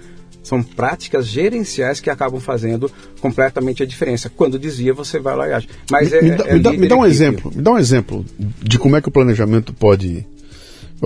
São 0.47 0.63
práticas 0.63 1.27
gerenciais 1.27 1.99
que 1.99 2.09
acabam 2.09 2.39
fazendo 2.39 2.89
completamente 3.19 3.83
a 3.83 3.85
diferença. 3.85 4.29
Quando 4.29 4.57
dizia, 4.57 4.93
você 4.93 5.19
vai 5.19 5.35
lá 5.35 5.47
e 5.49 5.53
age. 5.53 5.67
Mas 5.91 6.13
é, 6.13 6.21
me, 6.21 6.31
dá, 6.31 6.45
é 6.45 6.53
me 6.53 6.59
dá- 6.59 6.71
me 6.73 6.87
dá 6.87 6.95
um 6.95 7.05
exemplo. 7.05 7.51
Me 7.53 7.61
dá 7.61 7.71
um 7.71 7.77
exemplo 7.77 8.25
de 8.63 8.79
como 8.79 8.95
é 8.95 9.01
que 9.01 9.09
o 9.09 9.11
planejamento 9.11 9.73
pode. 9.73 10.25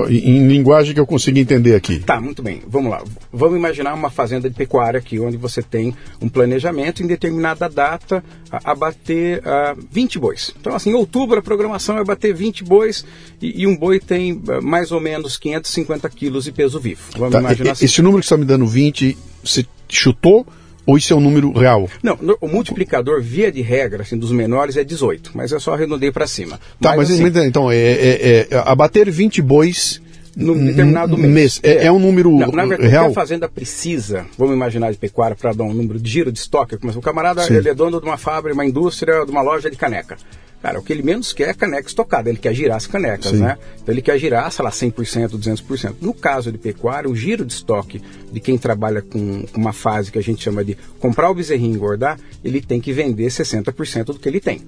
Em, 0.08 0.38
em 0.38 0.48
linguagem 0.48 0.94
que 0.94 1.02
eu 1.02 1.06
consiga 1.06 1.38
entender 1.38 1.76
aqui. 1.76 2.00
Tá, 2.00 2.22
muito 2.22 2.42
bem. 2.42 2.62
Vamos 2.66 2.89
lá. 2.92 3.04
Vamos 3.34 3.58
imaginar 3.58 3.94
uma 3.94 4.10
fazenda 4.10 4.50
de 4.50 4.56
pecuária 4.56 4.98
aqui, 4.98 5.20
onde 5.20 5.36
você 5.36 5.62
tem 5.62 5.94
um 6.22 6.30
planejamento 6.30 7.04
em 7.04 7.08
determinada 7.08 7.68
data 7.68 8.24
a- 8.50 8.72
abater 8.72 9.42
ah, 9.46 9.76
20 9.92 10.18
bois. 10.18 10.54
Então, 10.58 10.74
assim, 10.74 10.92
em 10.92 10.94
outubro 10.94 11.39
a 11.39 11.42
programação 11.42 11.98
é 11.98 12.04
bater 12.06 12.34
20 12.34 12.64
bois 12.64 13.04
e, 13.42 13.64
e 13.64 13.68
um 13.68 13.76
boi 13.76 14.00
tem 14.00 14.42
ah, 14.48 14.62
mais 14.62 14.94
ou 14.94 15.02
menos 15.02 15.36
550 15.38 16.10
quilos 16.12 16.46
de 16.46 16.54
peso 16.54 16.80
vivo. 16.80 17.02
Vamos 17.18 17.34
Tá, 17.34 17.39
imaginar 17.42 17.72
assim. 17.72 17.84
Esse 17.84 18.02
número 18.02 18.22
que 18.22 18.28
você 18.30 18.34
está 18.34 18.38
me 18.38 18.46
dando 18.46 18.66
20, 18.66 19.18
você 19.44 19.66
chutou 19.89 20.46
ou 20.86 20.98
isso 20.98 21.14
é 21.14 21.16
um 21.16 21.20
número 21.20 21.52
real? 21.52 21.88
Não, 22.02 22.18
o 22.42 22.48
multiplicador, 22.48 23.22
via 23.22 23.52
de 23.52 23.62
regra, 23.62 24.02
assim, 24.04 24.18
dos 24.18 24.32
menores 24.32 24.76
é 24.78 24.84
18, 24.84 25.32
mas 25.34 25.52
eu 25.52 25.60
só 25.60 25.74
arredondei 25.74 26.12
para 26.12 26.26
cima. 26.28 26.60
Tá, 26.80 26.96
mas, 26.96 27.12
assim, 27.12 27.24
então, 27.46 27.72
é, 27.72 27.78
é- 27.78 28.48
é- 28.52 28.58
abater 28.66 29.10
20 29.10 29.42
bois 29.42 30.02
no 30.36 30.56
determinado 30.58 31.16
n- 31.18 31.28
mês. 31.28 31.60
É, 31.62 31.86
é 31.86 31.92
um 31.92 32.00
número 32.00 32.32
Não, 32.32 32.52
na 32.52 32.66
verdade, 32.66 32.89
real? 32.89 33.08
a 33.08 33.14
fazenda 33.14 33.48
precisa, 33.48 34.26
vamos 34.38 34.56
imaginar 34.56 34.92
de 34.92 34.98
pecuária 34.98 35.36
para 35.36 35.54
dar 35.54 35.64
um 35.66 35.74
número 35.74 36.00
de 36.00 36.10
giro 36.10 36.32
de 36.32 36.39
estoque. 36.39 36.78
Mas 36.82 36.96
o 36.96 37.02
camarada 37.02 37.44
Sim. 37.44 37.56
ele 37.56 37.70
é 37.70 37.74
dono 37.76 38.00
de 38.00 38.06
uma 38.06 38.18
fábrica, 38.18 38.54
uma 38.56 38.66
indústria, 38.66 39.24
de 39.26 39.32
uma 39.32 39.42
loja 39.42 39.70
de 39.70 39.78
caneca. 39.78 40.18
Cara, 40.62 40.80
o 40.80 40.84
que 40.84 40.93
ele 40.93 41.01
menos 41.01 41.34
quer 41.34 41.49
é 41.49 41.53
caneca 41.53 41.88
estocada, 41.88 42.30
ele 42.30 42.38
quer 42.38 42.53
girar 42.53 42.78
as 42.78 42.86
canecas, 42.86 43.32
Sim. 43.32 43.39
né? 43.39 43.57
Então 43.82 43.93
ele 43.93 44.01
quer 44.01 44.18
girar, 44.20 44.51
sei 44.51 44.64
lá, 44.64 44.70
100%, 44.70 45.30
200%. 45.30 45.95
No 45.99 46.14
caso 46.14 46.51
de 46.51 46.57
pecuária, 46.59 47.09
o 47.09 47.16
giro 47.16 47.43
de 47.43 47.53
estoque 47.53 48.01
de 48.32 48.39
quem 48.39 48.57
trabalha 48.57 49.01
com, 49.01 49.43
com 49.47 49.59
uma 49.59 49.74
fase 49.74 50.12
que 50.12 50.20
a 50.20 50.22
gente 50.22 50.43
chama 50.43 50.64
de 50.64 50.78
comprar 50.99 51.32
o 51.32 51.34
bezerrinho 51.34 51.74
e 51.74 51.76
engordar, 51.76 52.20
ele 52.43 52.62
tem 52.62 52.80
que 52.80 52.93
vender 52.93 53.28
60% 53.28 54.05
do 54.05 54.20
que 54.20 54.30
ele 54.30 54.39
tem. 54.39 54.62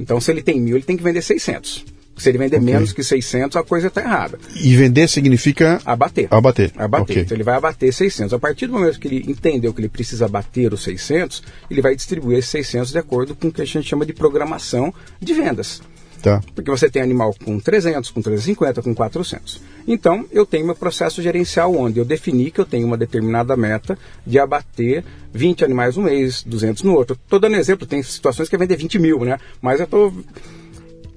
Então 0.00 0.20
se 0.20 0.30
ele 0.30 0.42
tem 0.42 0.58
mil, 0.58 0.76
ele 0.76 0.84
tem 0.84 0.96
que 0.96 1.02
vender 1.02 1.20
600. 1.20 1.95
Se 2.16 2.30
ele 2.30 2.38
vender 2.38 2.56
Ok. 2.56 2.64
menos 2.72 2.92
que 2.92 3.02
600, 3.04 3.56
a 3.56 3.62
coisa 3.62 3.88
está 3.88 4.00
errada. 4.00 4.38
E 4.54 4.74
vender 4.74 5.06
significa 5.08 5.80
Abater. 5.84 6.28
Abater, 6.30 6.72
Abater. 6.76 7.02
ok. 7.02 7.22
Então 7.22 7.36
ele 7.36 7.44
vai 7.44 7.56
abater 7.56 7.92
600. 7.92 8.32
A 8.32 8.38
partir 8.38 8.66
do 8.66 8.72
momento 8.72 8.98
que 8.98 9.06
ele 9.06 9.30
entendeu 9.30 9.74
que 9.74 9.80
ele 9.80 9.88
precisa 9.88 10.24
abater 10.24 10.72
os 10.72 10.82
600, 10.82 11.42
ele 11.70 11.82
vai 11.82 11.94
distribuir 11.94 12.38
esses 12.38 12.50
600 12.50 12.90
de 12.92 12.98
acordo 12.98 13.34
com 13.34 13.48
o 13.48 13.52
que 13.52 13.60
a 13.60 13.64
gente 13.66 13.86
chama 13.86 14.06
de 14.06 14.14
programação 14.14 14.92
de 15.20 15.34
vendas. 15.34 15.82
Tá. 16.22 16.40
Porque 16.54 16.70
você 16.70 16.88
tem 16.88 17.02
animal 17.02 17.34
com 17.44 17.60
300, 17.60 18.10
com 18.10 18.22
350, 18.22 18.80
com 18.82 18.94
400. 18.94 19.60
Então, 19.86 20.24
eu 20.32 20.46
tenho 20.46 20.64
meu 20.64 20.74
processo 20.74 21.20
gerencial 21.22 21.76
onde 21.76 22.00
eu 22.00 22.04
defini 22.04 22.50
que 22.50 22.58
eu 22.60 22.64
tenho 22.64 22.86
uma 22.86 22.96
determinada 22.96 23.54
meta 23.56 23.96
de 24.26 24.38
abater 24.38 25.04
20 25.32 25.64
animais 25.64 25.96
no 25.96 26.04
mês, 26.04 26.42
200 26.42 26.82
no 26.82 26.94
outro. 26.94 27.16
Estou 27.22 27.38
dando 27.38 27.56
exemplo, 27.56 27.86
tem 27.86 28.02
situações 28.02 28.48
que 28.48 28.56
é 28.56 28.58
vender 28.58 28.76
20 28.76 28.98
mil, 28.98 29.20
né? 29.24 29.38
Mas 29.60 29.78
eu 29.78 29.84
estou... 29.84 30.12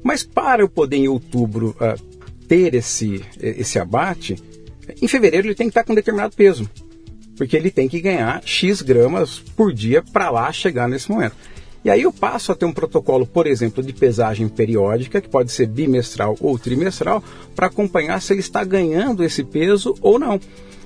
Mas 0.03 0.23
para 0.23 0.61
eu 0.61 0.69
poder 0.69 0.97
em 0.97 1.07
outubro 1.07 1.75
ah, 1.79 1.95
ter 2.47 2.73
esse, 2.73 3.23
esse 3.39 3.77
abate, 3.77 4.35
em 5.01 5.07
fevereiro 5.07 5.47
ele 5.47 5.55
tem 5.55 5.67
que 5.67 5.71
estar 5.71 5.83
com 5.83 5.93
determinado 5.93 6.35
peso. 6.35 6.69
Porque 7.37 7.55
ele 7.55 7.71
tem 7.71 7.87
que 7.87 8.01
ganhar 8.01 8.41
X 8.43 8.81
gramas 8.81 9.39
por 9.39 9.73
dia 9.73 10.03
para 10.03 10.29
lá 10.29 10.51
chegar 10.51 10.89
nesse 10.89 11.09
momento. 11.09 11.35
E 11.83 11.89
aí 11.89 12.01
eu 12.01 12.11
passo 12.11 12.51
a 12.51 12.55
ter 12.55 12.65
um 12.65 12.73
protocolo, 12.73 13.25
por 13.25 13.47
exemplo, 13.47 13.81
de 13.81 13.93
pesagem 13.93 14.49
periódica, 14.49 15.21
que 15.21 15.29
pode 15.29 15.51
ser 15.51 15.67
bimestral 15.67 16.35
ou 16.41 16.59
trimestral, 16.59 17.23
para 17.55 17.67
acompanhar 17.67 18.21
se 18.21 18.33
ele 18.33 18.41
está 18.41 18.63
ganhando 18.65 19.23
esse 19.23 19.43
peso 19.43 19.95
ou 20.01 20.19
não. 20.19 20.39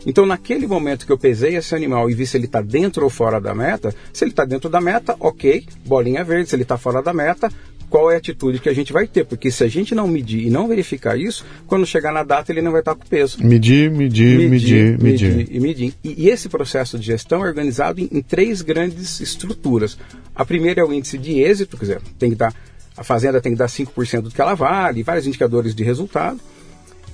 Então, 0.05 0.25
naquele 0.25 0.67
momento 0.67 1.05
que 1.05 1.11
eu 1.11 1.17
pesei 1.17 1.55
esse 1.55 1.73
animal 1.73 2.09
e 2.09 2.13
vi 2.13 2.27
se 2.27 2.35
ele 2.35 2.45
está 2.45 2.61
dentro 2.61 3.05
ou 3.05 3.09
fora 3.09 3.39
da 3.39 3.55
meta, 3.55 3.95
se 4.11 4.23
ele 4.23 4.31
está 4.31 4.43
dentro 4.43 4.69
da 4.69 4.81
meta, 4.81 5.15
ok, 5.19 5.65
bolinha 5.85 6.23
verde. 6.23 6.49
Se 6.49 6.55
ele 6.55 6.63
está 6.63 6.77
fora 6.77 7.01
da 7.01 7.13
meta, 7.13 7.49
qual 7.93 8.09
é 8.09 8.15
a 8.15 8.17
atitude 8.17 8.57
que 8.57 8.67
a 8.67 8.73
gente 8.73 8.91
vai 8.91 9.05
ter, 9.05 9.23
porque 9.23 9.51
se 9.51 9.63
a 9.63 9.67
gente 9.67 9.93
não 9.93 10.07
medir 10.07 10.47
e 10.47 10.49
não 10.49 10.67
verificar 10.67 11.15
isso, 11.15 11.45
quando 11.67 11.85
chegar 11.85 12.11
na 12.11 12.23
data 12.23 12.51
ele 12.51 12.59
não 12.59 12.71
vai 12.71 12.81
estar 12.81 12.95
com 12.95 13.05
peso. 13.05 13.37
Medir, 13.45 13.91
medir, 13.91 14.49
medir, 14.49 14.99
medir. 14.99 15.47
E, 15.51 15.59
medir. 15.59 15.93
E, 16.03 16.27
esse 16.27 16.49
processo 16.49 16.97
de 16.97 17.05
gestão 17.05 17.45
é 17.45 17.47
organizado 17.47 18.01
em, 18.01 18.07
três 18.23 18.63
grandes 18.63 19.19
estruturas. 19.19 19.95
A 20.33 20.43
primeira 20.43 20.81
é 20.81 20.83
o 20.83 20.91
índice 20.91 21.19
de 21.19 21.39
êxito, 21.39 21.77
quer 21.77 21.85
dizer, 21.85 22.01
tem 22.17 22.31
que 22.31 22.35
dar, 22.35 22.51
a 22.97 23.03
fazenda 23.03 23.39
tem 23.39 23.51
que 23.51 23.59
dar 23.59 23.67
5% 23.67 24.21
do 24.21 24.31
que 24.31 24.41
ela 24.41 24.55
vale, 24.55 25.03
vários 25.03 25.27
indicadores 25.27 25.75
de 25.75 25.83
resultado. 25.83 26.39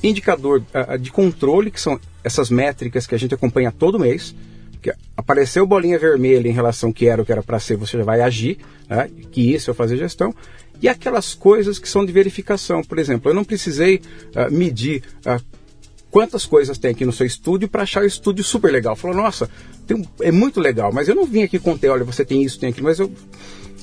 Indicador 0.01 0.63
uh, 0.73 0.97
de 0.97 1.11
controle, 1.11 1.71
que 1.71 1.81
são 1.81 1.99
essas 2.23 2.49
métricas 2.49 3.05
que 3.05 3.13
a 3.13 3.19
gente 3.19 3.33
acompanha 3.33 3.69
todo 3.69 3.99
mês 3.99 4.33
que 4.81 4.93
apareceu 5.15 5.65
bolinha 5.65 5.99
vermelha 5.99 6.47
em 6.47 6.53
relação 6.53 6.91
que 6.91 7.07
era 7.07 7.21
o 7.21 7.25
que 7.25 7.31
era 7.31 7.43
para 7.43 7.59
ser, 7.59 7.75
você 7.75 7.97
já 7.97 8.03
vai 8.03 8.21
agir, 8.21 8.57
né? 8.87 9.09
que 9.31 9.53
isso 9.53 9.71
é 9.71 9.73
fazer 9.73 9.97
gestão. 9.97 10.33
E 10.81 10.87
aquelas 10.87 11.33
coisas 11.33 11.77
que 11.77 11.89
são 11.89 12.05
de 12.05 12.11
verificação. 12.11 12.81
Por 12.81 12.97
exemplo, 12.97 13.29
eu 13.29 13.35
não 13.35 13.43
precisei 13.43 13.97
uh, 13.97 14.49
medir 14.49 15.03
uh, 15.25 15.43
quantas 16.09 16.45
coisas 16.45 16.77
tem 16.77 16.91
aqui 16.91 17.05
no 17.05 17.11
seu 17.11 17.25
estúdio 17.25 17.67
para 17.67 17.83
achar 17.83 18.03
o 18.03 18.05
estúdio 18.05 18.43
super 18.43 18.71
legal. 18.71 18.95
Falou, 18.95 19.17
nossa, 19.17 19.49
um, 19.91 20.03
é 20.21 20.31
muito 20.31 20.59
legal, 20.59 20.93
mas 20.93 21.09
eu 21.09 21.15
não 21.15 21.25
vim 21.25 21.43
aqui 21.43 21.59
contar, 21.59 21.91
olha, 21.91 22.05
você 22.05 22.23
tem 22.23 22.43
isso, 22.43 22.59
tem 22.59 22.69
aquilo, 22.69 22.87
mas 22.87 22.99
eu 22.99 23.11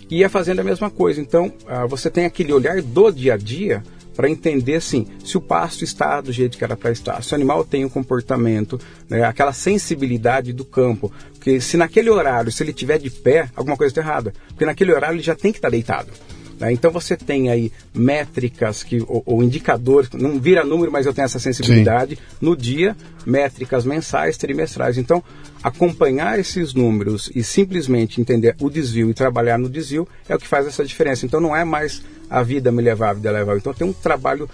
ia 0.08 0.28
fazendo 0.30 0.60
a 0.60 0.64
mesma 0.64 0.88
coisa. 0.88 1.20
Então, 1.20 1.52
uh, 1.64 1.86
você 1.86 2.10
tem 2.10 2.24
aquele 2.24 2.52
olhar 2.52 2.80
do 2.80 3.10
dia 3.10 3.34
a 3.34 3.36
dia 3.36 3.82
para 4.16 4.30
entender 4.30 4.76
assim 4.76 5.06
se 5.24 5.36
o 5.36 5.40
pasto 5.40 5.84
está 5.84 6.20
do 6.20 6.32
jeito 6.32 6.56
que 6.56 6.64
era 6.64 6.76
para 6.76 6.90
estar, 6.90 7.22
se 7.22 7.32
o 7.32 7.34
animal 7.34 7.64
tem 7.64 7.84
um 7.84 7.88
comportamento, 7.88 8.80
né, 9.08 9.22
aquela 9.22 9.52
sensibilidade 9.52 10.52
do 10.52 10.64
campo, 10.64 11.12
porque 11.34 11.60
se 11.60 11.76
naquele 11.76 12.10
horário, 12.10 12.50
se 12.50 12.62
ele 12.62 12.72
tiver 12.72 12.98
de 12.98 13.10
pé, 13.10 13.50
alguma 13.54 13.76
coisa 13.76 13.90
está 13.90 14.00
errada, 14.00 14.32
porque 14.48 14.64
naquele 14.64 14.92
horário 14.92 15.16
ele 15.16 15.22
já 15.22 15.34
tem 15.34 15.52
que 15.52 15.58
estar 15.58 15.68
tá 15.68 15.72
deitado. 15.72 16.10
Né? 16.58 16.72
Então 16.72 16.90
você 16.90 17.16
tem 17.16 17.50
aí 17.50 17.70
métricas 17.94 18.82
que, 18.82 19.00
ou, 19.06 19.22
ou 19.26 19.42
indicadores, 19.42 20.10
não 20.12 20.38
vira 20.40 20.64
número, 20.64 20.90
mas 20.90 21.06
eu 21.06 21.12
tenho 21.12 21.26
essa 21.26 21.38
sensibilidade 21.38 22.16
Sim. 22.16 22.22
no 22.40 22.56
dia, 22.56 22.96
métricas 23.24 23.84
mensais, 23.84 24.36
trimestrais. 24.36 24.96
Então, 24.96 25.22
acompanhar 25.62 26.38
esses 26.38 26.74
números 26.74 27.30
e 27.34 27.42
simplesmente 27.42 28.20
entender 28.20 28.54
o 28.60 28.70
desvio 28.70 29.10
e 29.10 29.14
trabalhar 29.14 29.58
no 29.58 29.68
desvio 29.68 30.06
é 30.28 30.34
o 30.34 30.38
que 30.38 30.46
faz 30.46 30.66
essa 30.66 30.84
diferença. 30.84 31.26
Então 31.26 31.40
não 31.40 31.54
é 31.54 31.64
mais 31.64 32.02
a 32.28 32.42
vida 32.42 32.72
me 32.72 32.82
levar, 32.82 33.10
a 33.10 33.14
vida 33.14 33.30
levar. 33.30 33.56
Então 33.56 33.72
tem 33.72 33.86
um 33.86 33.92
trabalho 33.92 34.48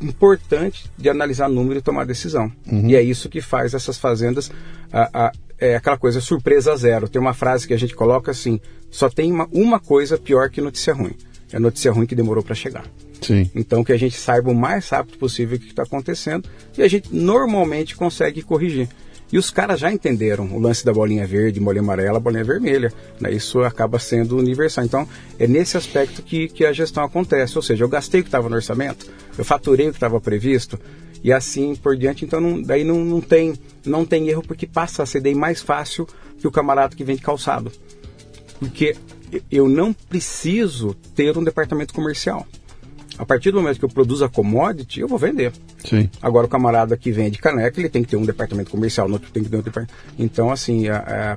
importante 0.00 0.90
de 0.96 1.08
analisar 1.08 1.48
número 1.48 1.78
e 1.78 1.82
tomar 1.82 2.04
decisão. 2.04 2.50
Uhum. 2.70 2.88
E 2.88 2.96
é 2.96 3.02
isso 3.02 3.28
que 3.28 3.40
faz 3.40 3.74
essas 3.74 3.98
fazendas 3.98 4.50
a, 4.92 5.26
a, 5.26 5.32
é 5.58 5.76
aquela 5.76 5.96
coisa 5.96 6.20
surpresa 6.20 6.76
zero. 6.76 7.08
Tem 7.08 7.20
uma 7.20 7.34
frase 7.34 7.66
que 7.66 7.74
a 7.74 7.78
gente 7.78 7.94
coloca 7.94 8.30
assim: 8.30 8.60
só 8.90 9.08
tem 9.08 9.32
uma, 9.32 9.48
uma 9.52 9.80
coisa 9.80 10.18
pior 10.18 10.50
que 10.50 10.60
notícia 10.60 10.94
ruim. 10.94 11.14
É 11.52 11.58
notícia 11.58 11.92
ruim 11.92 12.06
que 12.06 12.14
demorou 12.14 12.42
para 12.42 12.54
chegar. 12.54 12.84
Sim. 13.20 13.50
Então 13.54 13.82
que 13.82 13.92
a 13.92 13.96
gente 13.96 14.18
saiba 14.18 14.50
o 14.50 14.54
mais 14.54 14.88
rápido 14.88 15.18
possível 15.18 15.56
o 15.56 15.60
que 15.60 15.68
está 15.68 15.84
acontecendo 15.84 16.48
e 16.76 16.82
a 16.82 16.88
gente 16.88 17.14
normalmente 17.14 17.96
consegue 17.96 18.42
corrigir. 18.42 18.88
E 19.34 19.36
os 19.36 19.50
caras 19.50 19.80
já 19.80 19.90
entenderam 19.90 20.46
o 20.54 20.60
lance 20.60 20.84
da 20.84 20.92
bolinha 20.92 21.26
verde, 21.26 21.58
bolinha 21.58 21.82
amarela, 21.82 22.20
bolinha 22.20 22.44
vermelha. 22.44 22.92
Né? 23.20 23.32
Isso 23.32 23.64
acaba 23.64 23.98
sendo 23.98 24.38
universal. 24.38 24.84
Então, 24.84 25.08
é 25.40 25.48
nesse 25.48 25.76
aspecto 25.76 26.22
que, 26.22 26.46
que 26.46 26.64
a 26.64 26.72
gestão 26.72 27.02
acontece. 27.02 27.58
Ou 27.58 27.62
seja, 27.62 27.82
eu 27.82 27.88
gastei 27.88 28.20
o 28.20 28.22
que 28.22 28.28
estava 28.28 28.48
no 28.48 28.54
orçamento, 28.54 29.10
eu 29.36 29.44
faturei 29.44 29.88
o 29.88 29.90
que 29.90 29.96
estava 29.96 30.20
previsto, 30.20 30.78
e 31.20 31.32
assim 31.32 31.74
por 31.74 31.96
diante. 31.96 32.24
Então, 32.24 32.40
não, 32.40 32.62
daí 32.62 32.84
não, 32.84 33.04
não, 33.04 33.20
tem, 33.20 33.54
não 33.84 34.06
tem 34.06 34.28
erro, 34.28 34.44
porque 34.46 34.68
passa 34.68 35.02
a 35.02 35.06
ser 35.06 35.20
daí 35.20 35.34
mais 35.34 35.60
fácil 35.60 36.06
que 36.38 36.46
o 36.46 36.52
camarada 36.52 36.94
que 36.94 37.02
vende 37.02 37.20
calçado. 37.20 37.72
Porque 38.60 38.94
eu 39.50 39.68
não 39.68 39.92
preciso 39.92 40.94
ter 41.12 41.36
um 41.36 41.42
departamento 41.42 41.92
comercial. 41.92 42.46
A 43.18 43.24
partir 43.24 43.50
do 43.50 43.60
momento 43.60 43.78
que 43.78 43.84
eu 43.84 43.88
produzo 43.88 44.24
a 44.24 44.28
commodity, 44.28 45.00
eu 45.00 45.08
vou 45.08 45.18
vender. 45.18 45.52
Sim. 45.84 46.10
Agora, 46.20 46.46
o 46.46 46.48
camarada 46.48 46.96
que 46.96 47.12
vende 47.12 47.38
caneca, 47.38 47.80
ele 47.80 47.88
tem 47.88 48.02
que 48.02 48.10
ter 48.10 48.16
um 48.16 48.24
departamento 48.24 48.70
comercial, 48.70 49.08
no 49.08 49.14
outro 49.14 49.30
tem 49.30 49.42
que 49.42 49.48
ter 49.48 49.56
um 49.56 49.62
departamento. 49.62 49.94
Então, 50.18 50.50
assim, 50.50 50.88
a, 50.88 50.96
a, 50.98 51.36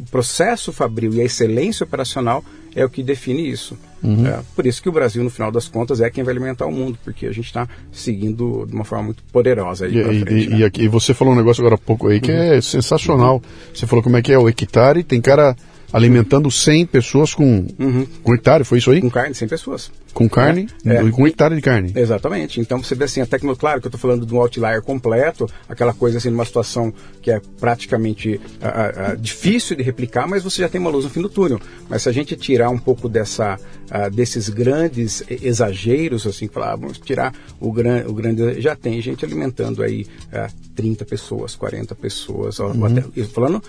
o 0.00 0.04
processo 0.10 0.72
fabril 0.72 1.14
e 1.14 1.20
a 1.20 1.24
excelência 1.24 1.84
operacional 1.84 2.44
é 2.74 2.84
o 2.84 2.88
que 2.88 3.02
define 3.02 3.48
isso. 3.48 3.78
Uhum. 4.02 4.26
É, 4.26 4.40
por 4.56 4.66
isso 4.66 4.82
que 4.82 4.88
o 4.88 4.92
Brasil, 4.92 5.22
no 5.22 5.30
final 5.30 5.52
das 5.52 5.68
contas, 5.68 6.00
é 6.00 6.10
quem 6.10 6.24
vai 6.24 6.32
alimentar 6.32 6.66
o 6.66 6.72
mundo, 6.72 6.98
porque 7.04 7.26
a 7.26 7.32
gente 7.32 7.46
está 7.46 7.68
seguindo 7.92 8.66
de 8.66 8.74
uma 8.74 8.84
forma 8.84 9.04
muito 9.04 9.22
poderosa 9.24 9.86
aí 9.86 9.96
e, 9.96 10.02
frente, 10.02 10.32
e, 10.32 10.48
né? 10.48 10.56
e, 10.58 10.64
aqui, 10.64 10.88
você 10.88 11.14
falou 11.14 11.34
um 11.34 11.36
negócio 11.36 11.60
agora 11.60 11.76
há 11.76 11.78
pouco 11.78 12.08
aí 12.08 12.20
que 12.20 12.32
uhum. 12.32 12.38
é 12.54 12.60
sensacional. 12.60 13.36
Uhum. 13.36 13.42
Você 13.72 13.86
falou 13.86 14.02
como 14.02 14.16
é 14.16 14.22
que 14.22 14.32
é 14.32 14.38
o 14.38 14.48
hectare, 14.48 15.04
tem 15.04 15.20
cara 15.20 15.54
alimentando 15.92 16.50
100 16.50 16.86
pessoas 16.86 17.34
com, 17.34 17.66
uhum. 17.78 18.06
com 18.22 18.34
hectare, 18.34 18.64
foi 18.64 18.78
isso 18.78 18.90
aí? 18.90 19.00
Com 19.00 19.10
carne, 19.10 19.34
100 19.34 19.48
pessoas. 19.48 19.90
Com 20.12 20.28
carne, 20.28 20.68
é, 20.84 20.96
é. 20.96 21.10
com 21.10 21.26
hectare 21.26 21.54
de 21.54 21.62
carne. 21.62 21.92
Exatamente. 21.94 22.60
Então 22.60 22.82
você 22.82 22.94
vê 22.94 23.04
assim, 23.04 23.20
a 23.20 23.26
tecnologia, 23.26 23.60
claro 23.60 23.80
que 23.80 23.86
eu 23.86 23.88
estou 23.88 24.00
falando 24.00 24.26
de 24.26 24.34
um 24.34 24.38
outlier 24.38 24.82
completo, 24.82 25.48
aquela 25.68 25.94
coisa 25.94 26.18
assim, 26.18 26.30
numa 26.30 26.44
situação 26.44 26.92
que 27.20 27.30
é 27.30 27.40
praticamente 27.58 28.34
uh, 28.60 29.14
uh, 29.14 29.16
difícil 29.16 29.76
de 29.76 29.82
replicar, 29.82 30.28
mas 30.28 30.42
você 30.42 30.62
já 30.62 30.68
tem 30.68 30.80
uma 30.80 30.90
luz 30.90 31.04
no 31.04 31.10
fim 31.10 31.22
do 31.22 31.28
túnel. 31.28 31.60
Mas 31.88 32.02
se 32.02 32.08
a 32.08 32.12
gente 32.12 32.36
tirar 32.36 32.68
um 32.68 32.78
pouco 32.78 33.08
dessa, 33.08 33.58
uh, 33.92 34.10
desses 34.10 34.48
grandes 34.48 35.22
exageros, 35.28 36.26
assim, 36.26 36.48
falar, 36.48 36.76
vamos 36.76 36.98
tirar 36.98 37.34
o, 37.60 37.70
gran, 37.70 38.04
o 38.06 38.14
grande. 38.14 38.60
Já 38.60 38.74
tem 38.74 39.00
gente 39.00 39.24
alimentando 39.24 39.82
aí 39.82 40.06
uh, 40.32 40.52
30 40.74 41.04
pessoas, 41.04 41.54
40 41.54 41.94
pessoas, 41.94 42.58
uhum. 42.58 42.84
até, 42.86 43.02
falando 43.24 43.62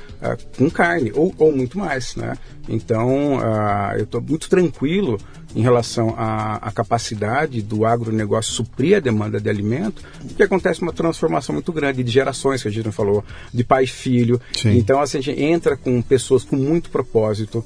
com 0.58 0.70
carne, 0.70 1.12
ou, 1.14 1.34
ou 1.38 1.52
muito 1.52 1.78
mais. 1.78 2.16
Né? 2.16 2.38
Então 2.70 3.40
eu 3.98 4.06
estou 4.06 4.22
muito 4.22 4.50
tranquilo 4.50 5.18
em 5.56 5.62
relação 5.62 6.16
à, 6.18 6.56
à, 6.56 6.72
capacidade 6.72 7.62
do 7.62 7.86
agronegócio 7.86 8.54
suprir 8.54 8.98
a 8.98 9.00
demanda 9.00 9.40
de 9.40 9.50
alimento, 9.50 10.02
porque 10.26 10.44
acontece 10.44 10.82
uma 10.82 10.92
transformação 10.92 11.54
muito 11.54 11.72
grande 11.72 12.04
de 12.04 12.12
gerações, 12.12 12.62
que 12.62 12.68
a 12.68 12.72
gente 12.72 12.86
não 12.86 12.92
falou, 12.92 13.24
de 13.54 13.64
pai 13.64 13.84
e 13.84 13.88
filho. 13.88 14.42
Sim. 14.54 14.78
Então, 14.78 15.00
assim, 15.00 15.20
a 15.20 15.22
gente 15.22 15.42
entra 15.42 15.78
com 15.78 16.02
pessoas 16.02 16.44
com 16.44 16.56
muito 16.56 16.90
propósito, 16.90 17.64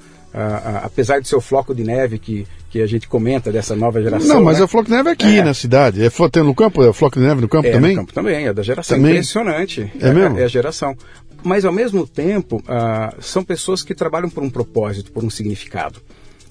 apesar 0.84 1.20
de 1.20 1.28
ser 1.28 1.36
o 1.36 1.42
floco 1.42 1.74
de 1.74 1.84
neve 1.84 2.20
que, 2.20 2.48
que 2.70 2.82
a 2.82 2.88
gente 2.88 3.08
comenta 3.08 3.52
dessa 3.52 3.76
nova 3.76 4.02
geração. 4.02 4.36
Não, 4.36 4.44
mas 4.44 4.58
né? 4.58 4.62
é 4.62 4.66
o 4.66 4.68
floco 4.68 4.90
de 4.90 4.96
neve 4.96 5.10
aqui 5.10 5.40
é. 5.40 5.44
na 5.44 5.54
cidade. 5.54 6.04
É 6.04 6.10
tem 6.30 6.44
no 6.44 6.54
campo? 6.54 6.84
É 6.84 6.90
o 6.90 6.94
floco 6.94 7.20
de 7.20 7.26
neve 7.26 7.42
no 7.42 7.50
campo 7.50 7.68
é, 7.68 7.72
também? 7.72 7.92
No 7.92 8.02
campo 8.02 8.14
também, 8.14 8.46
é 8.46 8.54
da 8.54 8.62
geração. 8.62 8.98
Também? 8.98 9.14
Impressionante. 9.14 9.92
É, 10.00 10.10
é 10.10 10.14
mesmo? 10.14 10.40
É 10.40 10.44
a 10.44 10.48
geração. 10.48 10.96
Mas 11.44 11.66
ao 11.66 11.72
mesmo 11.72 12.06
tempo, 12.06 12.58
uh, 12.58 13.22
são 13.22 13.44
pessoas 13.44 13.84
que 13.84 13.94
trabalham 13.94 14.30
por 14.30 14.44
um 14.44 14.50
propósito, 14.50 15.12
por 15.12 15.24
um 15.24 15.30
significado. 15.30 16.02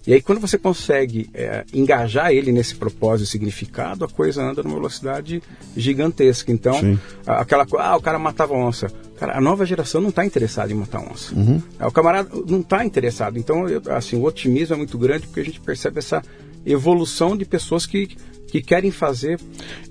E 0.07 0.15
aí, 0.15 0.23
quando 0.23 0.41
você 0.41 0.57
consegue 0.57 1.28
é, 1.35 1.65
engajar 1.74 2.31
ele 2.31 2.53
nesse 2.53 2.77
propósito 2.77 3.27
e 3.27 3.31
significado, 3.31 4.05
a 4.05 4.09
coisa 4.09 4.43
anda 4.43 4.62
numa 4.62 4.77
velocidade 4.77 5.43
gigantesca. 5.77 6.53
Então, 6.53 6.99
aquela 7.27 7.66
coisa, 7.66 7.87
ah, 7.87 7.97
o 7.97 8.01
cara 8.01 8.19
matava 8.19 8.55
onça. 8.55 8.89
Cara, 9.19 9.37
a 9.37 9.41
nova 9.41 9.66
geração 9.66 10.01
não 10.01 10.11
está 10.11 10.24
interessada 10.24 10.73
em 10.73 10.77
matar 10.77 11.01
onça. 11.01 11.35
Uhum. 11.35 11.61
O 11.81 11.91
camarada 11.91 12.28
não 12.47 12.61
está 12.61 12.85
interessado. 12.85 13.37
Então, 13.37 13.69
eu, 13.69 13.83
assim, 13.91 14.16
o 14.16 14.24
otimismo 14.24 14.74
é 14.74 14.78
muito 14.78 14.97
grande 14.97 15.27
porque 15.27 15.41
a 15.41 15.45
gente 15.45 15.61
percebe 15.61 15.99
essa 15.99 16.23
evolução 16.65 17.37
de 17.37 17.45
pessoas 17.45 17.85
que 17.85 18.16
que 18.61 18.62
querem 18.62 18.91
fazer. 18.91 19.39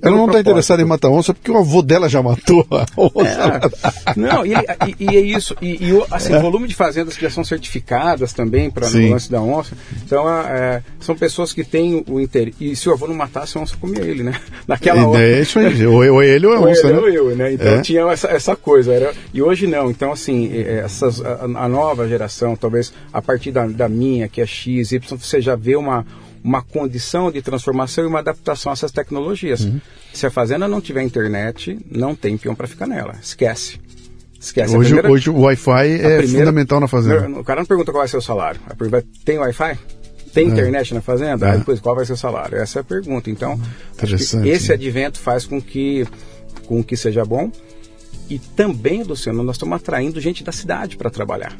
Ela 0.02 0.16
não 0.16 0.26
está 0.28 0.40
interessada 0.40 0.82
em 0.82 0.86
matar 0.86 1.10
onça 1.10 1.34
porque 1.34 1.52
o 1.52 1.58
avô 1.58 1.82
dela 1.82 2.10
já 2.10 2.22
matou 2.22 2.66
a 2.72 2.86
onça. 2.98 3.72
É, 4.06 4.20
não, 4.20 4.46
e, 4.46 4.54
e, 4.54 4.96
e, 5.00 5.18
é 5.18 5.20
isso. 5.20 5.56
E, 5.62 5.92
e 5.92 6.04
assim, 6.12 6.34
é. 6.34 6.40
volume 6.40 6.68
de 6.68 6.76
fazendas 6.76 7.16
que 7.16 7.22
já 7.22 7.30
são 7.30 7.44
certificadas 7.44 8.34
também 8.34 8.70
para 8.70 8.88
o 8.88 9.10
lance 9.10 9.32
da 9.32 9.42
onça. 9.42 9.76
Então, 10.04 10.28
é, 10.30 10.82
são 11.00 11.16
pessoas 11.16 11.54
que 11.54 11.64
têm 11.64 12.04
o 12.08 12.20
interesse. 12.20 12.56
E 12.60 12.76
se 12.76 12.90
o 12.90 12.94
avô 12.94 13.08
não 13.08 13.16
matasse, 13.16 13.58
a 13.58 13.62
onça 13.62 13.76
comia 13.80 14.04
ele, 14.04 14.24
né? 14.24 14.40
Naquela 14.68 15.08
hora. 15.08 15.22
É 15.22 15.42
isso 15.42 15.60
aí. 15.60 15.86
Ou, 15.86 16.14
ou 16.14 16.24
ele 16.24 16.46
ou 16.48 16.54
a 16.54 16.60
onça. 16.62 16.88
Ou 16.88 17.08
ele 17.08 17.18
né? 17.18 17.20
ou 17.22 17.30
eu, 17.30 17.36
né? 17.36 17.54
Então 17.54 17.68
é. 17.68 17.82
tinha 17.82 18.02
essa, 18.12 18.28
essa 18.28 18.56
coisa. 18.56 18.94
Era, 18.94 19.14
e 19.34 19.42
hoje 19.42 19.68
não. 19.68 19.90
Então, 19.90 20.12
assim, 20.12 20.52
essas, 20.56 21.22
a, 21.24 21.44
a 21.44 21.70
nova 21.70 22.08
geração, 22.08 22.56
talvez 22.56 22.94
a 23.12 23.22
partir 23.22 23.52
da, 23.52 23.66
da 23.66 23.90
minha, 23.90 24.28
que 24.28 24.42
é 24.42 24.46
X, 24.46 24.92
Y, 24.92 25.18
você 25.18 25.42
já 25.42 25.56
vê 25.56 25.76
uma 25.76 26.06
uma 26.46 26.62
condição 26.62 27.32
de 27.32 27.42
transformação 27.42 28.04
e 28.04 28.08
uma 28.08 28.20
adaptação 28.20 28.72
a 28.72 28.74
essas 28.74 28.92
tecnologias. 28.92 29.62
Uhum. 29.62 29.82
Se 30.14 30.28
a 30.28 30.30
fazenda 30.30 30.68
não 30.68 30.80
tiver 30.80 31.02
internet, 31.02 31.80
não 31.90 32.14
tem 32.14 32.38
peão 32.38 32.54
para 32.54 32.68
ficar 32.68 32.86
nela. 32.86 33.16
Esquece. 33.20 33.80
Esquece. 34.40 34.78
Hoje, 34.78 34.90
primeira, 34.90 35.12
hoje 35.12 35.30
o 35.32 35.40
Wi-Fi 35.40 35.92
é 35.92 36.18
primeira, 36.18 36.28
fundamental 36.28 36.80
na 36.80 36.88
fazenda. 36.88 37.40
O 37.40 37.44
cara 37.44 37.62
não 37.62 37.66
pergunta 37.66 37.92
qual 37.92 38.02
vai 38.02 38.08
ser 38.08 38.18
o 38.18 38.22
salário. 38.22 38.62
A 38.70 38.76
pergunta 38.76 39.04
tem 39.26 39.40
Wi-Fi? 39.40 39.80
Tem 40.32 40.46
é. 40.46 40.50
internet 40.52 40.94
na 40.94 41.02
fazenda? 41.02 41.48
É. 41.48 41.58
Depois, 41.58 41.80
qual 41.80 41.96
vai 41.96 42.06
ser 42.06 42.14
o 42.14 42.18
salário? 42.18 42.60
Essa 42.60 42.80
é 42.80 42.82
a 42.82 42.84
pergunta. 42.84 43.28
Então, 43.32 43.60
esse 44.04 44.68
né? 44.68 44.74
advento 44.76 45.18
faz 45.18 45.48
com 45.48 45.60
que, 45.60 46.06
com 46.68 46.84
que 46.84 46.96
seja 46.96 47.26
bom. 47.26 47.52
E 48.30 48.38
também, 48.38 49.02
Luciano, 49.02 49.42
nós 49.42 49.56
estamos 49.56 49.76
atraindo 49.78 50.22
gente 50.22 50.44
da 50.44 50.52
cidade 50.52 50.96
para 50.96 51.10
trabalhar. 51.10 51.58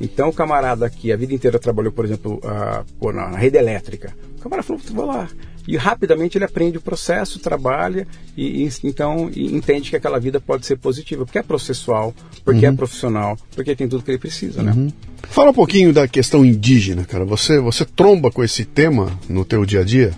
Então, 0.00 0.28
o 0.28 0.32
camarada 0.32 0.88
que 0.90 1.12
a 1.12 1.16
vida 1.16 1.32
inteira 1.32 1.58
trabalhou, 1.58 1.92
por 1.92 2.04
exemplo, 2.04 2.40
uh, 2.42 3.12
na 3.12 3.36
rede 3.36 3.56
elétrica, 3.56 4.14
camarada 4.40 4.66
falou, 4.66 4.82
vou 4.90 5.06
lá. 5.06 5.28
E 5.66 5.76
rapidamente 5.76 6.36
ele 6.36 6.44
aprende 6.44 6.76
o 6.76 6.80
processo, 6.80 7.38
trabalha 7.38 8.06
e, 8.36 8.64
e 8.66 8.70
então 8.84 9.30
e 9.34 9.54
entende 9.54 9.88
que 9.88 9.96
aquela 9.96 10.20
vida 10.20 10.38
pode 10.38 10.66
ser 10.66 10.76
positiva, 10.76 11.24
porque 11.24 11.38
é 11.38 11.42
processual, 11.42 12.14
porque 12.44 12.66
é 12.66 12.70
Uhum. 12.70 12.76
profissional, 12.76 13.38
porque 13.54 13.74
tem 13.74 13.88
tudo 13.88 14.04
que 14.04 14.10
ele 14.10 14.18
precisa, 14.18 14.62
né? 14.62 14.92
Fala 15.22 15.50
um 15.50 15.54
pouquinho 15.54 15.90
da 15.90 16.06
questão 16.06 16.44
indígena, 16.44 17.04
cara. 17.06 17.24
Você, 17.24 17.58
você 17.58 17.84
tromba 17.86 18.30
com 18.30 18.44
esse 18.44 18.66
tema 18.66 19.18
no 19.26 19.42
teu 19.44 19.64
dia 19.64 19.80
a 19.80 19.84
dia? 19.84 20.12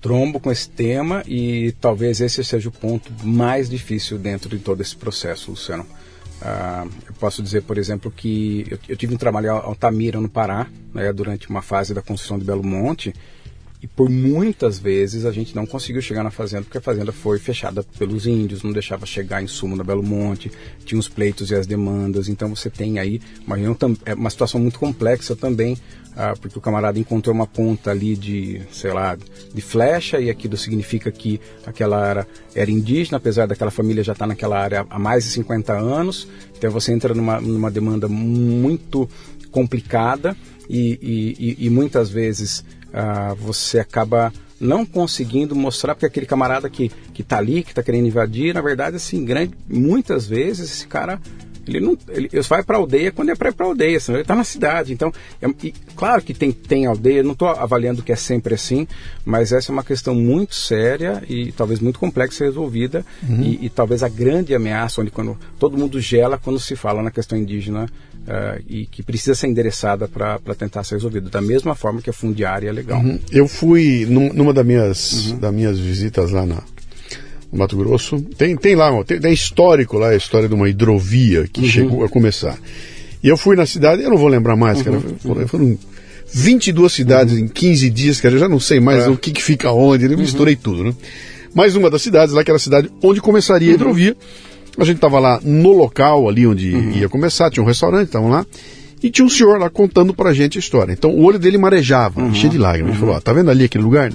trombo 0.00 0.40
com 0.40 0.50
esse 0.50 0.68
tema 0.68 1.22
e 1.26 1.74
talvez 1.80 2.22
esse 2.22 2.42
seja 2.42 2.70
o 2.70 2.72
ponto 2.72 3.12
mais 3.22 3.68
difícil 3.68 4.16
dentro 4.18 4.48
de 4.56 4.62
todo 4.62 4.80
esse 4.80 4.96
processo, 4.96 5.50
Luciano. 5.50 5.84
Ah, 6.42 6.86
eu 7.06 7.12
posso 7.14 7.42
dizer, 7.42 7.62
por 7.62 7.76
exemplo, 7.76 8.10
que 8.10 8.66
eu, 8.70 8.78
eu 8.88 8.96
tive 8.96 9.14
um 9.14 9.18
trabalho 9.18 9.46
em 9.46 9.50
Altamira, 9.50 10.20
no 10.20 10.28
Pará, 10.28 10.66
né, 10.94 11.12
durante 11.12 11.48
uma 11.50 11.60
fase 11.60 11.92
da 11.92 12.00
construção 12.00 12.38
de 12.38 12.44
Belo 12.44 12.64
Monte, 12.64 13.14
e 13.82 13.86
por 13.86 14.10
muitas 14.10 14.78
vezes 14.78 15.24
a 15.24 15.32
gente 15.32 15.54
não 15.56 15.64
conseguiu 15.64 16.02
chegar 16.02 16.22
na 16.22 16.30
fazenda 16.30 16.64
porque 16.64 16.78
a 16.78 16.82
fazenda 16.82 17.12
foi 17.12 17.38
fechada 17.38 17.82
pelos 17.98 18.26
índios, 18.26 18.62
não 18.62 18.72
deixava 18.72 19.06
chegar 19.06 19.42
insumo 19.42 19.74
na 19.76 19.82
Belo 19.82 20.02
Monte, 20.02 20.50
tinha 20.84 20.98
os 20.98 21.08
pleitos 21.08 21.50
e 21.50 21.54
as 21.54 21.66
demandas. 21.66 22.28
Então 22.28 22.54
você 22.54 22.68
tem 22.68 22.98
aí 22.98 23.20
uma, 23.46 23.56
é 24.04 24.14
uma 24.14 24.28
situação 24.28 24.60
muito 24.60 24.78
complexa 24.78 25.34
também, 25.34 25.78
ah, 26.14 26.34
porque 26.38 26.58
o 26.58 26.60
camarada 26.60 26.98
encontrou 26.98 27.34
uma 27.34 27.46
ponta 27.46 27.90
ali 27.90 28.16
de, 28.16 28.60
sei 28.70 28.92
lá, 28.92 29.16
de 29.54 29.62
flecha 29.62 30.20
e 30.20 30.28
aquilo 30.28 30.56
significa 30.58 31.10
que 31.10 31.40
aquela 31.64 31.96
área 32.04 32.26
era 32.54 32.70
indígena, 32.70 33.16
apesar 33.16 33.46
daquela 33.46 33.70
família 33.70 34.02
já 34.04 34.12
estar 34.12 34.26
naquela 34.26 34.58
área 34.58 34.84
há 34.90 34.98
mais 34.98 35.24
de 35.24 35.30
50 35.30 35.72
anos. 35.72 36.28
Então 36.58 36.70
você 36.70 36.92
entra 36.92 37.14
numa, 37.14 37.40
numa 37.40 37.70
demanda 37.70 38.08
muito 38.08 39.08
complicada 39.50 40.36
e, 40.68 40.98
e- 41.02 41.36
e- 41.62 41.66
e 41.66 41.70
muitas 41.70 42.10
vezes 42.10 42.64
ah, 42.92 43.34
você 43.38 43.78
acaba 43.78 44.32
não 44.60 44.84
conseguindo 44.84 45.56
mostrar 45.56 45.94
porque 45.94 46.06
aquele 46.06 46.26
camarada 46.26 46.68
que 46.68 46.90
que 47.14 47.22
está 47.22 47.38
ali 47.38 47.62
que 47.62 47.70
está 47.70 47.82
querendo 47.82 48.06
invadir 48.06 48.52
na 48.54 48.60
verdade 48.60 48.96
assim 48.96 49.24
grande 49.24 49.54
muitas 49.66 50.26
vezes 50.26 50.70
esse 50.70 50.86
cara 50.86 51.18
ele 51.66 51.80
não 51.80 51.96
ele, 52.08 52.28
ele 52.32 52.42
vai 52.42 52.62
para 52.62 52.76
aldeia 52.76 53.12
quando 53.12 53.30
é 53.30 53.34
para 53.34 53.50
ir 53.50 53.52
para 53.52 53.66
aldeia 53.66 54.00
senão 54.00 54.16
ele 54.18 54.22
está 54.22 54.34
na 54.34 54.44
cidade. 54.44 54.92
Então 54.92 55.12
é- 55.40 55.48
e 55.62 55.72
claro 55.94 56.22
que 56.22 56.34
tem 56.34 56.52
tem 56.52 56.86
aldeia 56.86 57.22
não 57.22 57.32
estou 57.32 57.48
avaliando 57.48 58.02
que 58.02 58.12
é 58.12 58.16
sempre 58.16 58.54
assim 58.54 58.86
mas 59.24 59.52
essa 59.52 59.70
é 59.70 59.72
uma 59.72 59.84
questão 59.84 60.14
muito 60.14 60.54
séria 60.54 61.22
e 61.28 61.52
talvez 61.52 61.80
muito 61.80 61.98
complexa 61.98 62.44
resolvida. 62.44 63.04
E, 63.42 63.66
e 63.66 63.68
talvez 63.68 64.02
a 64.02 64.08
grande 64.08 64.54
ameaça 64.54 65.00
onde 65.00 65.10
quando 65.10 65.38
todo 65.58 65.78
mundo 65.78 66.00
gela 66.00 66.38
quando 66.38 66.58
se 66.58 66.74
fala 66.76 67.02
na 67.02 67.10
questão 67.10 67.38
indígena 67.38 67.88
ah, 68.28 68.58
e 68.68 68.86
que 68.86 69.02
precisa 69.02 69.34
ser 69.34 69.46
endereçada 69.48 70.06
para 70.08 70.38
tentar 70.56 70.84
ser 70.84 70.94
resolvida 70.96 71.28
da 71.30 71.40
mesma 71.40 71.74
forma 71.74 72.00
que 72.02 72.10
a 72.10 72.12
fundiária 72.12 72.68
é 72.68 72.72
legal 72.72 73.02
Eu 73.32 73.48
fui 73.48 74.06
num- 74.08 74.32
numa 74.32 74.52
das 74.52 74.64
minhas, 74.66 75.32
das 75.40 75.52
minhas 75.54 75.78
visitas 75.78 76.30
lá 76.30 76.44
na, 76.46 76.56
no 77.52 77.58
Mato 77.58 77.76
Grosso. 77.76 78.20
Tem, 78.38 78.56
tem 78.56 78.74
lá, 78.76 79.02
tem, 79.04 79.18
tem 79.20 79.32
histórico 79.32 79.98
lá, 79.98 80.10
a 80.10 80.16
história 80.16 80.48
de 80.48 80.54
uma 80.54 80.68
hidrovia 80.68 81.48
que 81.52 81.68
chegou 81.68 82.04
a 82.04 82.08
começar. 82.08 82.58
E 83.22 83.28
eu 83.28 83.36
fui 83.36 83.54
na 83.56 83.66
cidade, 83.66 84.02
eu 84.02 84.10
não 84.10 84.16
vou 84.16 84.28
lembrar 84.28 84.56
mais, 84.56 84.80
cara. 84.82 84.98
Foram, 85.20 85.46
foram 85.48 85.78
22 86.32 86.92
cidades 86.92 87.36
em 87.38 87.46
15 87.48 87.90
dias, 87.90 88.20
cara. 88.20 88.34
Eu 88.34 88.38
já 88.38 88.48
não 88.48 88.60
sei 88.60 88.80
mais 88.80 89.06
o 89.08 89.16
que, 89.16 89.30
que 89.32 89.42
fica 89.42 89.70
onde, 89.72 90.04
eu 90.04 90.16
misturei 90.16 90.56
tudo, 90.56 90.84
né? 90.84 90.94
Mais 91.54 91.74
uma 91.74 91.90
das 91.90 92.00
cidades, 92.02 92.32
lá 92.34 92.44
que 92.44 92.50
era 92.50 92.56
a 92.56 92.60
cidade 92.60 92.88
onde 93.02 93.20
começaria 93.20 93.72
a 93.72 93.74
hidrovia. 93.74 94.16
A 94.78 94.84
gente 94.84 94.96
estava 94.96 95.18
lá 95.18 95.40
no 95.42 95.72
local, 95.72 96.28
ali 96.28 96.46
onde 96.46 96.70
ia 96.70 97.08
começar, 97.08 97.50
tinha 97.50 97.62
um 97.62 97.66
restaurante, 97.66 98.06
estavam 98.06 98.28
lá. 98.28 98.46
E 99.02 99.10
tinha 99.10 99.24
um 99.24 99.30
senhor 99.30 99.58
lá 99.58 99.70
contando 99.70 100.12
pra 100.12 100.32
gente 100.32 100.58
a 100.58 100.60
história. 100.60 100.92
Então 100.92 101.10
o 101.10 101.22
olho 101.22 101.38
dele 101.38 101.56
marejava, 101.56 102.32
cheio 102.34 102.50
de 102.50 102.58
lágrimas. 102.58 102.92
Ele 102.92 103.00
falou: 103.00 103.14
ó, 103.14 103.20
tá 103.20 103.32
vendo 103.32 103.50
ali 103.50 103.64
aquele 103.64 103.84
lugar? 103.84 104.10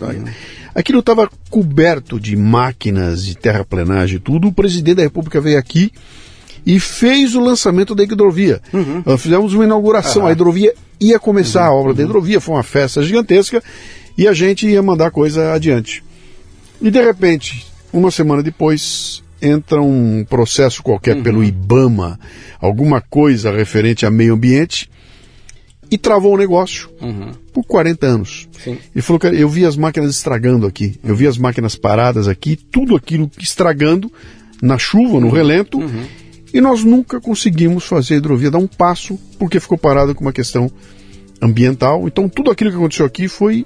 Aquilo 0.75 0.99
estava 0.99 1.29
coberto 1.49 2.19
de 2.19 2.35
máquinas 2.35 3.25
de 3.25 3.35
terraplenagem 3.35 4.17
e 4.17 4.19
tudo. 4.19 4.47
O 4.47 4.53
presidente 4.53 4.97
da 4.97 5.03
República 5.03 5.41
veio 5.41 5.57
aqui 5.57 5.91
e 6.65 6.79
fez 6.79 7.33
o 7.35 7.39
lançamento 7.39 7.95
da 7.95 8.03
hidrovia. 8.03 8.61
Nós 9.05 9.21
fizemos 9.21 9.53
uma 9.53 9.63
inauguração. 9.63 10.27
A 10.27 10.31
hidrovia 10.31 10.73
ia 10.99 11.19
começar, 11.19 11.65
a 11.65 11.73
obra 11.73 11.93
da 11.93 12.03
hidrovia, 12.03 12.39
foi 12.39 12.55
uma 12.55 12.63
festa 12.63 13.01
gigantesca 13.01 13.63
e 14.17 14.27
a 14.27 14.33
gente 14.33 14.67
ia 14.67 14.81
mandar 14.83 15.07
a 15.07 15.11
coisa 15.11 15.53
adiante. 15.53 16.03
E 16.81 16.91
de 16.91 17.01
repente, 17.03 17.65
uma 17.91 18.11
semana 18.11 18.43
depois, 18.43 19.23
entra 19.45 19.81
um 19.81 20.25
processo 20.25 20.81
qualquer 20.81 21.21
pelo 21.21 21.43
IBAMA, 21.43 22.19
alguma 22.59 23.01
coisa 23.01 23.51
referente 23.51 24.05
a 24.05 24.11
meio 24.11 24.33
ambiente, 24.33 24.89
e 25.89 25.97
travou 25.97 26.33
o 26.33 26.37
negócio 26.37 26.89
por 27.53 27.63
40 27.63 28.07
anos. 28.07 28.49
Sim. 28.63 28.77
Ele 28.93 29.01
falou, 29.01 29.19
cara, 29.19 29.35
eu 29.35 29.47
vi 29.47 29.65
as 29.65 29.77
máquinas 29.77 30.15
estragando 30.15 30.65
aqui, 30.65 30.99
eu 31.03 31.15
vi 31.15 31.27
as 31.27 31.37
máquinas 31.37 31.75
paradas 31.75 32.27
aqui, 32.27 32.55
tudo 32.55 32.95
aquilo 32.95 33.29
estragando 33.39 34.11
na 34.61 34.77
chuva, 34.77 35.19
no 35.19 35.29
relento, 35.29 35.79
e 36.53 36.61
nós 36.61 36.83
nunca 36.83 37.19
conseguimos 37.19 37.85
fazer 37.85 38.15
a 38.15 38.17
hidrovia 38.17 38.49
dar 38.49 38.57
um 38.57 38.67
passo 38.67 39.19
porque 39.37 39.59
ficou 39.59 39.77
parado 39.77 40.15
com 40.15 40.21
uma 40.21 40.33
questão 40.33 40.71
ambiental. 41.41 42.07
Então 42.07 42.27
tudo 42.29 42.49
aquilo 42.49 42.71
que 42.71 42.77
aconteceu 42.77 43.05
aqui 43.05 43.27
foi, 43.27 43.65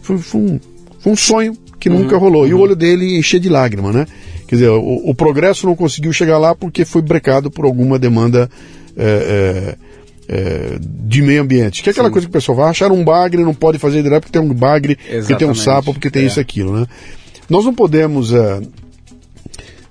foi, 0.00 0.18
foi 0.18 0.40
um, 0.40 0.60
foi 1.00 1.12
um 1.12 1.16
sonho 1.16 1.58
que 1.80 1.88
nunca 1.88 2.16
rolou. 2.18 2.46
E 2.46 2.54
o 2.54 2.60
olho 2.60 2.76
dele 2.76 3.16
encher 3.18 3.40
de 3.40 3.48
lágrima, 3.48 3.90
né? 3.92 4.06
Quer 4.46 4.56
dizer, 4.56 4.68
o, 4.68 5.08
o 5.10 5.14
progresso 5.14 5.66
não 5.66 5.74
conseguiu 5.74 6.12
chegar 6.12 6.36
lá 6.38 6.54
porque 6.54 6.84
foi 6.84 7.00
brecado 7.02 7.50
por 7.50 7.64
alguma 7.64 7.98
demanda 7.98 8.48
é, 8.96 9.76
é, 10.28 10.34
é, 10.74 10.78
de 10.80 11.22
meio 11.22 11.40
ambiente. 11.42 11.82
Que 11.82 11.88
é 11.88 11.92
aquela 11.92 12.10
coisa 12.10 12.26
que 12.26 12.30
o 12.30 12.32
pessoal 12.32 12.56
vai 12.58 12.68
achar 12.70 12.92
um 12.92 13.02
bagre, 13.02 13.42
não 13.42 13.54
pode 13.54 13.78
fazer 13.78 14.02
direto 14.02 14.24
porque 14.24 14.38
tem 14.38 14.42
um 14.48 14.52
bagre, 14.54 14.96
porque 14.96 15.08
tem 15.10 15.16
um 15.48 15.52
Exatamente. 15.52 15.60
sapo, 15.62 15.92
porque 15.94 16.10
tem 16.10 16.22
É. 16.24 16.26
isso 16.26 16.38
e 16.38 16.42
aquilo, 16.42 16.78
né? 16.78 16.86
Nós 17.48 17.64
não 17.64 17.72
podemos 17.74 18.32
é, 18.32 18.60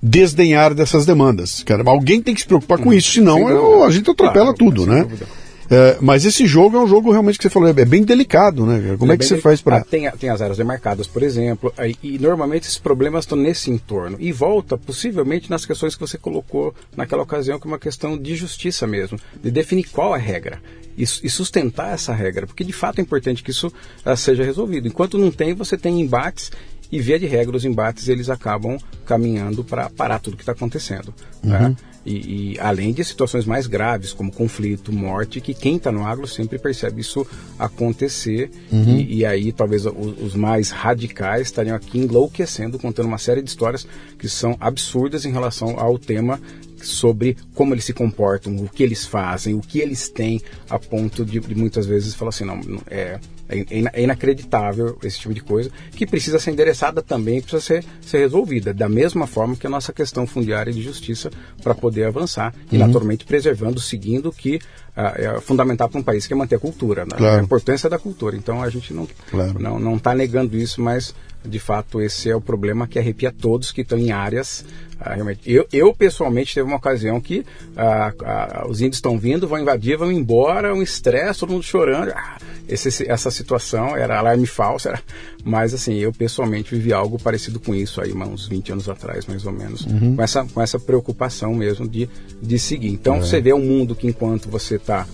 desdenhar 0.01 0.73
dessas 0.73 1.05
demandas. 1.05 1.63
Cara, 1.63 1.83
alguém 1.89 2.21
tem 2.21 2.33
que 2.33 2.41
se 2.41 2.47
preocupar 2.47 2.77
com 2.77 2.93
isso, 2.93 3.11
senão 3.11 3.49
eu- 3.49 3.83
a 3.83 3.91
gente 3.91 4.09
atropela 4.09 4.53
Claro, 4.53 4.57
tudo, 4.57 4.85
né? 4.85 5.01
dúvida. 5.03 5.25
É, 5.71 5.97
mas 6.01 6.25
esse 6.25 6.47
jogo 6.47 6.77
é 6.77 6.81
um 6.81 6.87
jogo 6.87 7.11
realmente 7.11 7.37
que 7.37 7.43
você 7.43 7.49
falou, 7.49 7.69
é 7.69 7.85
bem 7.85 8.03
delicado, 8.03 8.65
né? 8.65 8.81
cara? 8.81 8.97
Como 8.97 9.11
é 9.11 9.15
que 9.17 9.19
Bem 9.19 9.27
você 9.27 9.37
faz 9.37 9.61
para 9.61 9.77
Ah, 9.77 9.83
tem, 9.83 10.09
tem 10.11 10.29
as 10.29 10.41
áreas 10.41 10.57
demarcadas, 10.57 11.05
por 11.05 11.21
exemplo, 11.21 11.71
aí- 11.77 11.95
e 12.01 12.17
normalmente 12.17 12.63
esses 12.63 12.79
problemas 12.79 13.25
estão 13.25 13.37
nesse 13.37 13.69
entorno. 13.69 14.17
E 14.19 14.31
volta, 14.31 14.77
possivelmente, 14.77 15.49
nas 15.49 15.65
questões 15.65 15.93
que 15.93 16.01
você 16.01 16.17
colocou 16.17 16.73
naquela 16.97 17.21
ocasião, 17.21 17.59
que 17.59 17.67
é 17.67 17.71
uma 17.71 17.77
questão 17.79 18.17
de 18.17 18.35
justiça 18.35 18.87
mesmo, 18.87 19.19
de 19.43 19.51
definir 19.51 19.83
qual 19.89 20.15
é 20.15 20.19
a 20.19 20.21
regra 20.21 20.59
e, 20.97 21.03
e 21.03 21.29
sustentar 21.29 21.93
essa 21.93 22.13
regra, 22.13 22.47
porque 22.47 22.63
de 22.63 22.73
fato 22.73 22.99
é 22.99 23.01
importante 23.01 23.43
que 23.43 23.51
isso 23.51 23.71
ah, 24.03 24.15
seja 24.15 24.43
resolvido. 24.43 24.87
Enquanto 24.87 25.17
não 25.17 25.29
tem, 25.31 25.53
você 25.53 25.77
tem 25.77 26.01
embates 26.01 26.51
e 26.91 26.99
via 26.99 27.19
de 27.19 27.27
regra 27.27 27.55
os 27.55 27.63
embates 27.63 28.07
eles 28.09 28.29
acabam 28.29 28.77
caminhando 29.05 29.63
para 29.63 29.87
parar 29.91 30.17
tudo 30.19 30.35
que 30.35 30.41
está 30.41 30.53
acontecendo. 30.53 31.13
né? 31.43 31.75
E, 32.11 32.53
e 32.55 32.59
além 32.59 32.91
de 32.91 33.03
situações 33.05 33.45
mais 33.45 33.67
graves 33.67 34.11
como 34.13 34.31
conflito, 34.31 34.91
morte, 34.91 35.39
que 35.39 35.53
quem 35.53 35.75
está 35.75 35.91
no 35.91 36.03
agro 36.05 36.25
sempre 36.27 36.57
percebe 36.57 37.01
isso 37.01 37.25
acontecer. 37.57 38.49
E, 38.71 39.17
e 39.19 39.25
aí 39.25 39.51
talvez 39.51 39.85
o- 39.85 39.91
os, 39.91 40.33
mais 40.35 40.71
radicais 40.71 41.43
estariam 41.43 41.75
aqui 41.75 41.99
enlouquecendo, 41.99 42.79
contando 42.79 43.05
uma 43.05 43.17
série 43.17 43.41
de 43.41 43.49
histórias 43.49 43.85
que 44.17 44.27
são 44.27 44.57
absurdas 44.59 45.23
em 45.25 45.31
relação 45.31 45.79
ao 45.79 45.97
tema 45.99 46.39
sobre 46.81 47.37
como 47.53 47.73
eles 47.73 47.85
se 47.85 47.93
comportam, 47.93 48.55
o 48.55 48.67
que 48.69 48.81
eles 48.81 49.05
fazem, 49.05 49.53
o 49.53 49.59
que 49.61 49.79
eles 49.79 50.09
têm, 50.09 50.41
a 50.69 50.79
ponto 50.79 51.23
de, 51.25 51.39
de 51.39 51.53
muitas 51.55 51.85
vezes 51.85 52.15
falar 52.15 52.29
assim, 52.29 52.45
não- 52.45 52.61
é, 52.87 53.19
é 53.49 53.65
ina- 53.77 53.91
é 53.93 54.03
inacreditável 54.03 54.97
esse 55.03 55.19
tipo 55.19 55.33
de 55.33 55.41
coisa, 55.41 55.69
que 55.91 56.05
precisa 56.05 56.37
ser 56.39 56.51
endereçada 56.51 57.01
também, 57.01 57.41
precisa 57.41 57.61
ser, 57.61 57.83
ser 58.01 58.19
resolvida, 58.19 58.73
da 58.73 58.87
mesma 58.87 59.25
forma 59.27 59.55
que 59.55 59.65
a 59.67 59.69
nossa 59.69 59.91
questão 59.91 60.25
fundiária 60.27 60.71
de 60.71 60.81
justiça 60.81 61.29
para 61.63 61.73
poder 61.75 62.05
avançar, 62.05 62.53
e 62.71 62.77
naturalmente 62.77 63.25
preservando, 63.25 63.79
seguindo 63.79 64.29
o 64.29 64.31
que 64.31 64.59
ah, 64.95 65.13
é 65.15 65.39
fundamental 65.41 65.87
para 65.89 65.99
um 65.99 66.03
país, 66.03 66.27
que 66.27 66.33
é 66.33 66.35
manter 66.35 66.55
a 66.55 66.59
cultura, 66.59 67.05
né? 67.05 67.11
Claro. 67.17 67.39
a 67.39 67.43
importância 67.43 67.89
da 67.89 67.97
cultura. 67.97 68.35
Então 68.35 68.61
a 68.61 68.69
gente 68.69 68.93
não 68.93 69.07
Claro. 69.29 69.57
não 69.59 69.79
não 69.79 69.95
está 69.95 70.13
negando 70.13 70.57
isso, 70.57 70.81
mas 70.81 71.15
de 71.45 71.59
fato 71.59 72.01
esse 72.01 72.29
é 72.29 72.35
o 72.35 72.41
problema 72.41 72.87
que 72.87 72.99
arrepia 72.99 73.31
todos 73.31 73.71
que 73.71 73.81
estão 73.81 73.97
em 73.97 74.11
áreas 74.11 74.65
ah, 74.99 75.13
realmente. 75.13 75.39
Eu, 75.45 75.65
eu 75.71 75.93
pessoalmente 75.93 76.53
teve 76.53 76.67
uma 76.67 76.75
ocasião 76.75 77.21
que 77.21 77.45
ah, 77.77 78.11
ah, 78.23 78.65
os 78.69 78.81
índios 78.81 78.97
estão 78.97 79.17
vindo, 79.17 79.47
vão 79.47 79.57
invadir, 79.59 79.97
vão 79.97 80.11
embora, 80.11 80.75
um 80.75 80.81
estresse, 80.81 81.39
todo 81.39 81.53
mundo 81.53 81.63
chorando. 81.63 82.11
Ah, 82.13 82.37
esse- 82.67 83.09
essa 83.09 83.31
situação 83.31 83.95
era 83.95 84.19
alarme 84.19 84.45
falso, 84.45 84.89
era, 84.89 85.01
mas 85.43 85.73
assim, 85.73 85.95
eu 85.95 86.11
pessoalmente 86.11 86.75
vivi 86.75 86.91
algo 86.91 87.17
parecido 87.17 87.59
com 87.61 87.73
isso 87.73 88.01
aí, 88.01 88.11
uns 88.13 88.47
20 88.47 88.73
anos 88.73 88.89
atrás, 88.89 89.25
mais 89.25 89.45
ou 89.45 89.53
menos, 89.53 89.85
com, 90.15 90.21
essa, 90.21 90.43
com 90.45 90.61
essa 90.61 90.77
preocupação 90.77 91.53
mesmo 91.55 91.87
de, 91.87 92.09
de 92.41 92.59
seguir. 92.59 92.89
Então 92.89 93.21
você 93.21 93.39
vê 93.39 93.53
um 93.53 93.61
mundo 93.65 93.95
que 93.95 94.05
enquanto 94.05 94.49
você 94.49 94.75
está 94.75 95.07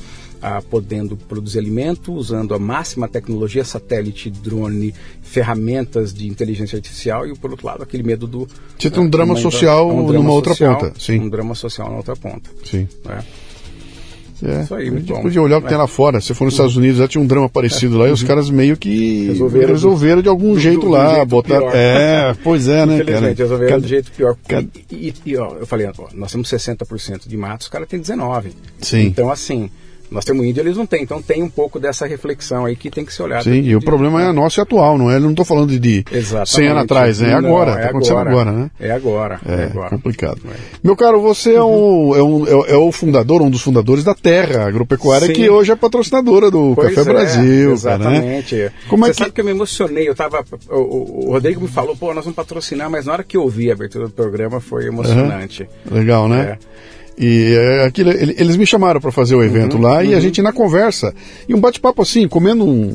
ah, 0.48 0.62
podendo 0.70 1.18
produzir 1.18 1.58
alimento 1.58 2.14
usando 2.14 2.54
a 2.54 2.60
máxima 2.60 3.08
tecnologia, 3.08 3.64
satélite, 3.66 4.30
drone, 4.30 4.94
ferramentas 5.24 6.14
de 6.14 6.28
inteligência 6.28 6.76
artificial 6.78 7.26
e 7.28 7.34
por 7.36 7.50
outro 7.52 7.66
lado 7.66 7.82
aquele 7.82 8.04
medo 8.04 8.28
do 8.28 8.48
Você 8.78 8.92
tem 8.92 9.02
um 9.02 9.10
drama 9.10 9.36
social 9.36 9.90
é 9.90 9.94
um 9.94 10.06
drama 10.06 10.24
numa 10.24 10.34
outra 10.34 10.52
social, 10.52 10.78
ponta, 10.78 10.94
sim. 11.00 11.20
um 11.20 11.30
drama 11.30 11.56
social 11.56 11.90
na 11.90 11.98
outra 11.98 12.16
ponta 12.16 12.50
Sim. 12.64 12.88
né? 13.06 13.24
É. 14.44 14.64
Isso 14.64 14.76
aí, 14.76 14.92
muito 14.92 15.14
bom. 15.14 15.22
podia 15.22 15.42
olhar 15.42 15.58
o 15.60 15.62
que 15.62 15.70
tem 15.70 15.78
lá 15.78 15.88
fora. 15.88 16.20
Se 16.20 16.34
for 16.34 16.44
nos 16.44 16.56
Estados 16.56 16.76
Unidos, 16.76 16.98
já 16.98 17.08
tinha 17.08 17.22
um 17.24 17.26
drama 17.26 17.48
parecido 17.48 17.98
lá 17.98 18.10
e 18.10 18.12
os 18.12 18.22
caras 18.22 18.50
meio 18.50 18.76
que 18.76 19.28
Resolveram 19.28 19.68
resolveram, 19.70 20.22
de 20.22 20.28
algum 20.28 20.54
do- 20.54 20.60
jeito 20.60 20.82
do 20.82 20.90
lá. 20.90 21.16
jeito 21.16 21.26
botar... 21.26 21.58
pior. 21.60 21.72
É, 21.74 22.36
pois 22.44 22.68
é, 22.68 22.86
né, 22.86 23.02
cara? 23.06 23.34
Resolveram 23.34 23.70
Cada- 23.72 23.82
do 23.82 23.88
jeito 23.88 24.12
pior. 24.12 24.36
cada- 24.46 24.68
E, 24.92 25.08
e- 25.08 25.14
e, 25.32 25.38
ó, 25.38 25.56
eu 25.56 25.66
falei, 25.66 25.88
ó, 25.88 25.94
nós 26.14 26.34
temos 26.34 26.50
60% 26.50 27.30
de 27.30 27.38
matos, 27.38 27.68
os 27.68 27.72
caras 27.72 27.88
têm 27.88 28.00
19%. 28.02 28.52
Sim. 28.82 29.04
Então, 29.06 29.32
assim, 29.32 29.70
nós 30.16 30.26
temos 30.26 30.46
índio, 30.46 30.62
eles 30.62 30.78
não 30.78 30.86
têm. 30.86 31.04
Então 31.04 31.22
tem 31.22 31.44
um 31.44 31.50
pouco 31.50 31.80
dessa 31.80 32.08
reflexão 32.08 32.66
aí 32.66 32.76
que 32.76 32.90
tem 32.90 33.06
que 33.06 33.14
ser 33.14 33.24
olhado. 33.24 33.44
Sim, 33.44 33.62
e 33.62 33.76
o 33.76 33.80
problema 33.82 34.24
é 34.24 34.32
nosso 34.32 34.60
e 34.60 34.62
atual, 34.62 34.98
não 34.98 35.12
é? 35.12 35.18
Eu 35.18 35.20
não 35.20 35.32
estou 35.32 35.46
falando 35.46 35.70
de, 35.70 35.78
de 35.78 36.06
Exatamente. 36.12 36.50
100 36.52 36.68
anos 36.70 36.84
atrás, 36.84 37.22
é 37.22 37.30
Não, 37.32 37.38
agora, 37.50 37.72
é 37.72 37.76
está 37.76 37.90
acontecendo 37.90 38.18
agora, 38.20 38.52
né? 38.52 38.72
É 38.80 38.92
agora. 38.92 39.40
É, 39.46 39.54
É 39.54 39.64
agora. 39.66 39.90
complicado. 39.90 40.42
Meu 40.84 40.96
caro, 40.96 41.22
você 41.22 41.54
é, 41.54 41.64
um, 41.64 42.16
é, 42.16 42.24
um, 42.24 42.48
é 42.48 42.56
o- 42.56 42.66
é 42.66 42.76
o 42.78 42.92
fundador, 42.92 43.42
um 43.42 43.50
dos 43.50 43.62
fundadores 43.62 44.04
da 44.04 44.16
Terra 44.16 44.66
Agropecuária, 44.68 45.28
Sim. 45.28 45.34
que 45.34 45.50
hoje 45.50 45.72
é 45.72 45.76
patrocinadora 45.76 46.50
do 46.50 46.74
Pois 46.76 46.96
Café 46.96 47.10
é, 47.10 47.14
Brasil. 47.14 47.44
cara, 47.44 47.98
né? 48.10 48.38
Exatamente. 48.40 48.72
Como 48.88 49.06
é 49.06 49.10
Você 49.10 49.14
que- 49.14 49.20
sabe 49.20 49.32
que 49.34 49.42
eu 49.42 49.46
me 49.46 49.52
emocionei. 49.52 50.08
Eu 50.08 50.16
tava. 50.16 50.44
O, 50.70 51.28
o- 51.28 51.32
Rodrigo 51.34 51.60
me 51.62 51.68
falou, 51.68 51.96
pô, 51.96 52.14
nós 52.14 52.24
vamos 52.24 52.36
patrocinar, 52.36 52.90
mas 52.90 53.06
na 53.06 53.14
hora 53.14 53.24
que 53.24 53.36
eu 53.36 53.42
ouvi 53.42 53.70
a 53.70 53.74
abertura 53.74 54.06
do 54.06 54.12
programa 54.14 54.60
foi 54.62 54.86
emocionante. 54.88 55.68
Legal, 55.92 56.28
né? 56.30 56.58
E 57.18 57.54
é, 57.58 57.86
aquilo, 57.86 58.12
ele- 58.12 58.36
eles 58.38 58.58
me 58.58 58.66
chamaram 58.66 59.00
para 59.00 59.12
fazer 59.12 59.36
o 59.36 59.44
evento 59.44 59.78
lá 59.78 60.04
e 60.04 60.14
a 60.14 60.20
gente 60.20 60.42
na 60.42 60.52
conversa, 60.52 61.14
e 61.48 61.54
um 61.56 61.60
bate-papo 61.60 62.02
assim, 62.02 62.28
comendo 62.28 62.66
um. 62.66 62.94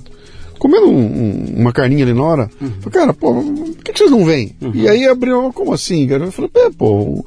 Comendo 0.59 0.88
um- 0.90 0.98
um- 0.98 1.55
uma 1.60 1.72
carninha 1.72 2.05
ali 2.05 2.12
na 2.12 2.22
hora, 2.22 2.51
falei, 2.59 2.90
cara, 2.92 3.14
pô, 3.14 3.32
por 3.42 3.76
que, 3.82 3.92
que 3.94 3.98
vocês 3.98 4.10
não 4.10 4.26
vêm? 4.26 4.55
E 4.74 4.86
aí 4.86 5.06
abriu, 5.06 5.51
como 5.55 5.72
assim, 5.72 6.06
cara? 6.06 6.24
Eu 6.24 6.32
falei, 6.32 6.51
"É, 6.55 6.68
pô, 6.70 7.24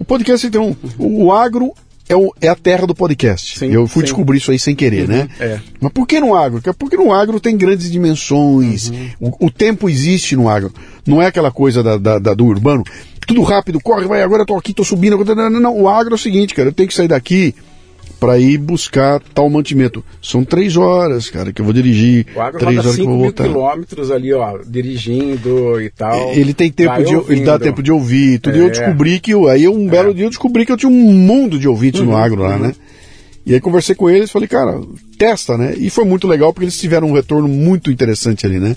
o, 0.00 0.04
podcast 0.06 0.48
tem 0.48 0.58
um. 0.58 0.74
O, 0.98 1.24
o 1.26 1.32
agro 1.32 1.72
é, 2.08 2.16
o- 2.16 2.32
é 2.40 2.48
a 2.48 2.56
terra 2.56 2.86
do 2.86 2.94
podcast. 2.94 3.58
Sim, 3.58 3.66
eu 3.70 3.86
fui 3.86 4.00
sim. 4.00 4.06
descobrir 4.06 4.38
isso 4.38 4.50
aí 4.50 4.58
sem 4.58 4.74
querer, 4.74 5.06
né? 5.06 5.28
é. 5.38 5.60
Mas 5.78 5.92
por 5.92 6.06
que 6.06 6.18
no 6.20 6.34
agro? 6.34 6.62
Porque 6.78 6.96
no 6.96 7.12
agro 7.12 7.38
tem 7.38 7.54
grandes 7.54 7.90
dimensões, 7.90 8.90
o, 9.20 9.46
o 9.46 9.50
tempo 9.50 9.86
existe 9.88 10.34
no 10.34 10.48
agro. 10.48 10.72
Não 11.06 11.20
é 11.20 11.26
aquela 11.26 11.50
coisa 11.50 11.82
da, 11.82 11.98
da- 11.98 12.18
da- 12.18 12.34
do 12.34 12.46
urbano, 12.46 12.82
tudo 13.34 13.42
rápido, 13.42 13.80
corre, 13.80 14.06
vai, 14.06 14.22
agora 14.22 14.42
eu 14.42 14.46
tô 14.46 14.56
aqui, 14.56 14.72
tô 14.74 14.84
subindo. 14.84 15.14
agora- 15.14 15.34
Não, 15.34 15.50
não, 15.50 15.60
não, 15.60 15.80
o 15.80 15.88
agro 15.88 16.12
é 16.12 16.16
o 16.16 16.18
seguinte, 16.18 16.54
cara, 16.54 16.68
eu 16.68 16.72
tenho 16.72 16.88
que 16.88 16.94
sair 16.94 17.08
daqui 17.08 17.54
para 18.18 18.38
ir 18.38 18.58
buscar 18.58 19.18
tal 19.34 19.48
mantimento. 19.48 20.04
São 20.22 20.44
três 20.44 20.76
horas, 20.76 21.30
cara, 21.30 21.52
que 21.52 21.60
eu 21.60 21.64
vou 21.64 21.72
dirigir. 21.72 22.26
O 22.36 22.40
agro 22.40 22.58
três 22.60 22.78
horas 22.78 22.94
que 22.96 23.00
eu 23.00 23.04
5 23.04 23.06
vou 23.08 23.16
mil 23.16 23.24
voltar. 23.26 23.44
quilômetros 23.44 24.10
ali, 24.10 24.32
ó, 24.34 24.58
dirigindo 24.66 25.80
e 25.80 25.88
tal. 25.90 26.30
Ele 26.32 26.52
tem 26.52 26.70
tempo 26.70 26.90
Vai 26.90 27.02
de, 27.04 27.14
ele 27.14 27.40
dá 27.42 27.52
ouvindo. 27.52 27.58
tempo 27.60 27.82
de 27.82 27.92
ouvir, 27.92 28.38
tudo. 28.40 28.56
E 28.56 28.60
eu 28.60 28.66
É. 28.66 28.70
descobri 28.70 29.20
que 29.20 29.30
eu- 29.32 29.48
aí 29.48 29.66
um 29.68 29.86
belo 29.88 30.12
dia 30.12 30.24
eu 30.26 30.30
descobri 30.30 30.66
que 30.66 30.72
eu 30.72 30.76
tinha 30.76 30.90
um 30.90 31.12
mundo 31.12 31.58
de 31.58 31.66
ouvintes 31.68 32.00
Uhum, 32.00 32.06
no 32.08 32.16
agro 32.16 32.42
lá, 32.42 32.58
né? 32.58 32.74
E 33.46 33.54
aí 33.54 33.60
conversei 33.60 33.94
com 33.94 34.08
eles, 34.08 34.30
falei, 34.30 34.46
cara, 34.46 34.80
testa, 35.18 35.56
né? 35.56 35.74
E 35.78 35.88
foi 35.90 36.04
muito 36.04 36.28
legal 36.28 36.52
porque 36.52 36.64
eles 36.66 36.78
tiveram 36.78 37.08
um 37.08 37.14
retorno 37.14 37.48
muito 37.48 37.90
interessante 37.90 38.44
ali, 38.46 38.60
né? 38.60 38.76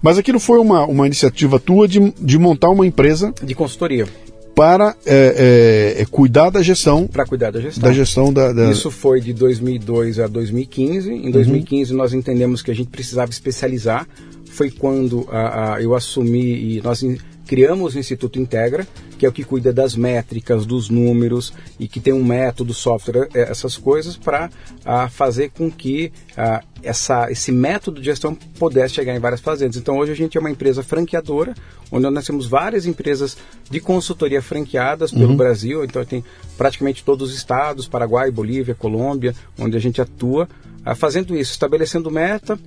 Mas 0.00 0.18
aquilo 0.18 0.38
foi 0.38 0.58
uma, 0.58 0.86
uma 0.86 1.06
iniciativa 1.06 1.58
tua 1.58 1.88
de, 1.88 2.12
de 2.20 2.38
montar 2.38 2.70
uma 2.70 2.86
empresa 2.86 3.34
De 3.42 3.54
consultoria, 3.54 4.06
para 4.54 4.94
é, 5.04 5.94
é, 5.96 6.02
é, 6.02 6.04
cuidar 6.06 6.50
da 6.50 6.62
gestão 6.62 7.08
para 7.08 7.26
cuidar 7.26 7.50
da 7.50 7.60
gestão. 7.60 7.82
da 7.82 7.92
gestão 7.92 8.32
da, 8.32 8.52
da- 8.52 8.70
Isso 8.70 8.90
foi 8.90 9.20
de 9.20 9.32
2002 9.32 10.20
a 10.20 10.28
2015. 10.28 11.12
Em 11.12 11.30
2015 11.30 11.92
nós 11.92 12.12
entendemos 12.14 12.62
que 12.62 12.70
a 12.70 12.74
gente 12.74 12.88
precisava 12.90 13.30
especializar. 13.32 14.06
Foi 14.50 14.70
quando 14.70 15.26
ah, 15.32 15.74
ah, 15.74 15.82
eu 15.82 15.92
assumi 15.94 16.76
e 16.76 16.80
nós 16.82 17.04
criamos 17.46 17.94
o 17.94 17.98
Instituto 17.98 18.38
Integra, 18.38 18.86
que 19.18 19.26
é 19.26 19.28
o 19.28 19.32
que 19.32 19.44
cuida 19.44 19.72
das 19.72 19.94
métricas, 19.94 20.66
dos 20.66 20.88
números 20.88 21.52
e 21.78 21.86
que 21.86 22.00
tem 22.00 22.12
um 22.12 22.24
método, 22.24 22.74
software, 22.74 23.28
eh, 23.34 23.50
essas 23.50 23.76
coisas 23.76 24.16
para 24.16 24.50
fazer 25.10 25.50
com 25.50 25.70
que 25.70 26.12
ah, 26.36 26.62
essa, 26.82 27.30
esse 27.30 27.50
método 27.50 28.00
de 28.00 28.06
gestão 28.06 28.34
pudesse 28.34 28.94
chegar 28.94 29.14
em 29.14 29.18
várias 29.18 29.40
fazendas. 29.40 29.76
Então 29.76 29.98
hoje 29.98 30.12
a 30.12 30.16
gente 30.16 30.36
é 30.36 30.40
uma 30.40 30.50
empresa 30.50 30.82
franqueadora, 30.82 31.54
onde 31.90 32.08
nós 32.10 32.26
temos 32.26 32.46
várias 32.46 32.86
empresas 32.86 33.36
de 33.70 33.80
consultoria 33.80 34.42
franqueadas 34.42 35.10
pelo 35.10 35.34
Brasil. 35.36 35.84
Então 35.84 36.04
tem 36.04 36.24
praticamente 36.56 37.04
todos 37.04 37.30
os 37.30 37.36
estados, 37.36 37.88
Paraguai, 37.88 38.30
Bolívia, 38.30 38.74
Colômbia, 38.74 39.34
onde 39.58 39.76
a 39.76 39.80
gente 39.80 40.00
atua, 40.00 40.48
ah, 40.84 40.94
fazendo 40.94 41.34
isso, 41.34 41.52
estabelecendo 41.52 42.10
meta, 42.10 42.58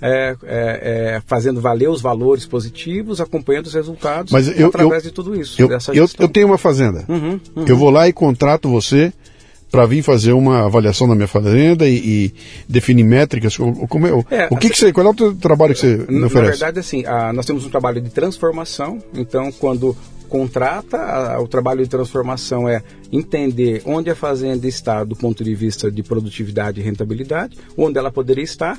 é, 0.00 0.36
é, 0.44 1.16
é, 1.16 1.22
fazendo 1.26 1.60
valer 1.60 1.88
os 1.88 2.00
valores 2.02 2.44
positivos, 2.46 3.20
acompanhando 3.20 3.66
os 3.66 3.74
resultados 3.74 4.32
Mas 4.32 4.48
eu- 4.58 4.68
através 4.68 5.04
eu- 5.04 5.10
de 5.10 5.14
tudo 5.14 5.40
isso. 5.40 5.60
eu, 5.60 5.68
eu, 5.94 6.08
eu 6.18 6.28
tenho 6.28 6.46
uma 6.46 6.58
fazenda. 6.58 7.04
Uhum, 7.08 7.40
uhum. 7.56 7.64
Eu 7.66 7.76
vou 7.76 7.90
lá 7.90 8.06
e 8.08 8.12
contrato 8.12 8.68
você 8.68 9.12
para 9.70 9.84
vir 9.84 10.02
fazer 10.02 10.32
uma 10.32 10.66
avaliação 10.66 11.08
da 11.08 11.14
minha 11.14 11.26
fazenda 11.26 11.88
e, 11.88 11.96
e 11.96 12.34
definir 12.68 13.04
métricas. 13.04 13.56
Como 13.56 14.06
é, 14.06 14.10
É, 14.30 14.48
o 14.50 14.56
que, 14.56 14.70
que 14.70 14.78
você, 14.78 14.92
qual 14.92 15.06
é 15.06 15.10
o 15.10 15.34
trabalho 15.34 15.74
que 15.74 15.80
você 15.80 15.96
Na 16.08 16.26
oferece? 16.28 16.50
verdade, 16.52 16.78
assim, 16.78 17.04
ah, 17.06 17.32
nós 17.32 17.44
temos 17.44 17.64
um 17.66 17.68
trabalho 17.68 18.00
de 18.00 18.08
transformação. 18.10 18.98
Então, 19.14 19.50
quando 19.50 19.96
contrata, 20.28 21.38
o 21.40 21.48
trabalho 21.48 21.82
de 21.82 21.88
transformação 21.88 22.68
é 22.68 22.82
entender 23.10 23.82
onde 23.84 24.10
a 24.10 24.14
fazenda 24.14 24.66
está 24.68 25.02
do 25.04 25.16
ponto 25.16 25.42
de 25.42 25.54
vista 25.54 25.90
de 25.90 26.02
produtividade 26.02 26.80
e 26.80 26.82
rentabilidade, 26.84 27.56
onde 27.76 27.98
ela 27.98 28.10
poderia 28.12 28.44
estar, 28.44 28.78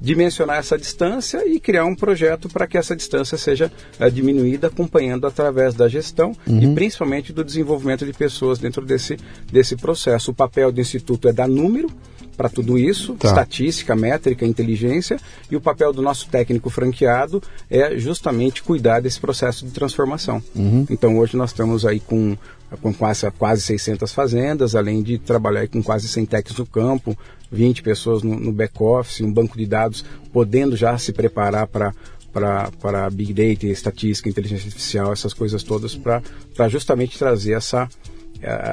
dimensionar 0.00 0.58
essa 0.58 0.78
distância 0.78 1.46
e 1.46 1.60
criar 1.60 1.84
um 1.84 1.94
projeto 1.94 2.48
para 2.48 2.66
que 2.66 2.78
essa 2.78 2.96
distância 2.96 3.36
seja 3.36 3.70
eh, 3.98 4.10
diminuída, 4.10 4.68
acompanhando 4.68 5.26
através 5.26 5.74
da 5.74 5.88
gestão 5.88 6.32
e 6.46 6.74
principalmente 6.74 7.32
do 7.32 7.44
desenvolvimento 7.44 8.06
de 8.06 8.12
pessoas 8.12 8.58
dentro 8.58 8.84
desse, 8.84 9.18
desse 9.52 9.76
processo. 9.76 10.30
O 10.30 10.34
papel 10.34 10.72
do 10.72 10.80
Instituto 10.80 11.28
é 11.28 11.32
dar 11.32 11.48
número 11.48 11.88
para 12.36 12.48
tudo 12.48 12.78
isso, 12.78 13.14
Tá. 13.14 13.28
estatística, 13.28 13.94
métrica, 13.94 14.46
inteligência, 14.46 15.18
e 15.50 15.56
o 15.56 15.60
papel 15.60 15.92
do 15.92 16.00
nosso 16.02 16.28
técnico 16.28 16.70
franqueado 16.70 17.42
é 17.70 17.98
justamente 17.98 18.62
cuidar 18.62 19.00
desse 19.00 19.20
processo 19.20 19.64
de 19.66 19.72
transformação. 19.72 20.42
Então 20.88 21.18
hoje 21.18 21.36
nós 21.36 21.50
estamos 21.50 21.84
aí 21.84 22.00
com, 22.00 22.36
com 22.80 22.92
quase, 22.94 23.30
quase 23.32 23.62
600 23.62 24.12
fazendas, 24.12 24.74
além 24.74 25.02
de 25.02 25.18
trabalhar 25.18 25.66
com 25.68 25.82
quase 25.82 26.08
100 26.08 26.26
techs 26.26 26.56
no 26.56 26.66
campo, 26.66 27.16
20 27.52 27.82
pessoas 27.82 28.22
no, 28.22 28.38
no 28.38 28.52
back-office, 28.52 29.20
um 29.20 29.32
banco 29.32 29.58
de 29.58 29.66
dados 29.66 30.04
podendo 30.32 30.76
já 30.76 30.96
se 30.98 31.12
preparar 31.12 31.66
para 31.66 31.92
para 32.32 33.10
Big 33.10 33.32
Data, 33.32 33.66
estatística, 33.66 34.28
inteligência 34.28 34.66
artificial, 34.66 35.12
essas 35.12 35.34
coisas 35.34 35.64
todas, 35.64 35.96
para 35.96 36.22
justamente 36.68 37.18
trazer 37.18 37.54
essa, 37.54 37.88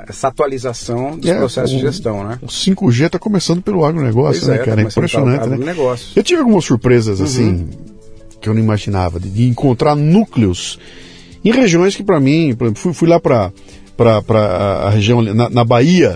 essa 0.07 0.27
atualização 0.29 1.17
dos 1.17 1.29
É, 1.29 1.35
processos 1.37 1.71
o- 1.71 1.75
de 1.75 1.81
gestão, 1.81 2.23
né? 2.27 2.39
O 2.41 2.47
5G 2.47 3.05
está 3.07 3.19
começando 3.19 3.61
pelo 3.61 3.83
agronegócio, 3.85 4.41
Pois 4.41 4.47
né, 4.47 4.55
é, 4.55 4.57
tá 4.59 4.65
cara? 4.65 4.81
É 4.81 4.83
impressionante, 4.85 5.49
pelo 5.49 5.65
né? 5.65 5.75
Eu 6.15 6.23
tive 6.23 6.39
algumas 6.41 6.63
surpresas, 6.65 7.19
assim, 7.21 7.67
que 8.39 8.47
eu 8.49 8.53
não 8.53 8.61
imaginava, 8.61 9.19
de, 9.19 9.47
encontrar 9.47 9.95
núcleos 9.95 10.79
em 11.43 11.51
regiões 11.51 11.95
que, 11.95 12.03
para 12.03 12.19
mim, 12.19 12.53
por 12.57 12.65
exemplo, 12.65 12.81
fui, 12.81 12.93
fui 12.93 13.07
lá 13.09 13.19
para 13.19 13.51
a 14.85 14.89
região, 14.89 15.21
na, 15.21 15.49
na 15.49 15.63
Bahia, 15.63 16.15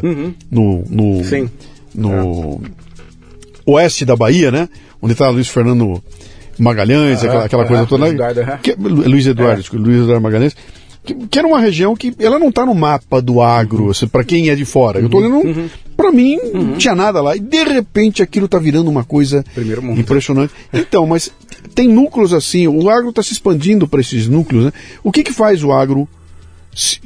no, 0.49 0.83
no, 0.89 1.03
Uhum. 1.17 1.23
Sim. 1.23 1.49
no 1.95 2.61
oeste 3.65 4.05
da 4.05 4.15
Bahia, 4.15 4.51
né? 4.51 4.69
Onde 5.01 5.13
está 5.13 5.29
Luiz 5.29 5.47
Fernando 5.47 6.01
Magalhães, 6.59 7.23
Ah, 7.23 7.27
aquela, 7.27 7.45
aquela 7.45 7.63
ah, 7.63 7.67
coisa 7.67 7.85
toda. 7.85 8.03
Luiz. 8.05 8.13
Eduardo. 8.13 8.59
Que- 8.61 8.75
Luiz 8.77 9.25
Eduardo, 9.27 9.53
É. 9.53 9.61
desculpa, 9.61 9.85
Luiz 9.85 10.01
Eduardo 10.01 10.21
Magalhães. 10.21 10.55
Que, 11.03 11.15
que 11.15 11.39
era 11.39 11.47
uma 11.47 11.59
região 11.59 11.95
que 11.95 12.13
ela 12.19 12.37
não 12.37 12.49
está 12.49 12.65
no 12.65 12.75
mapa 12.75 13.21
do 13.21 13.41
agro, 13.41 13.85
Uhum. 13.85 13.89
assim, 13.91 14.07
para 14.07 14.23
quem 14.23 14.49
é 14.49 14.55
de 14.55 14.65
fora. 14.65 14.99
Eu 14.99 15.09
tô 15.09 15.17
olhando, 15.17 15.69
para 15.97 16.11
mim, 16.11 16.37
não 16.53 16.77
tinha 16.77 16.93
nada 16.95 17.21
lá. 17.21 17.35
E 17.35 17.39
de 17.39 17.63
repente 17.63 18.21
aquilo 18.21 18.45
está 18.45 18.59
virando 18.59 18.89
uma 18.89 19.03
coisa 19.03 19.43
impressionante. 19.99 20.53
Então, 20.71 21.07
mas 21.07 21.31
tem 21.73 21.87
núcleos 21.87 22.33
assim, 22.33 22.67
o 22.67 22.89
agro 22.89 23.09
está 23.09 23.23
se 23.23 23.33
expandindo 23.33 23.87
para 23.87 23.99
esses 24.01 24.27
núcleos, 24.27 24.65
né? 24.65 24.73
O 25.03 25.11
que 25.11 25.23
que 25.23 25.33
faz 25.33 25.63
o 25.63 25.71
agro 25.71 26.07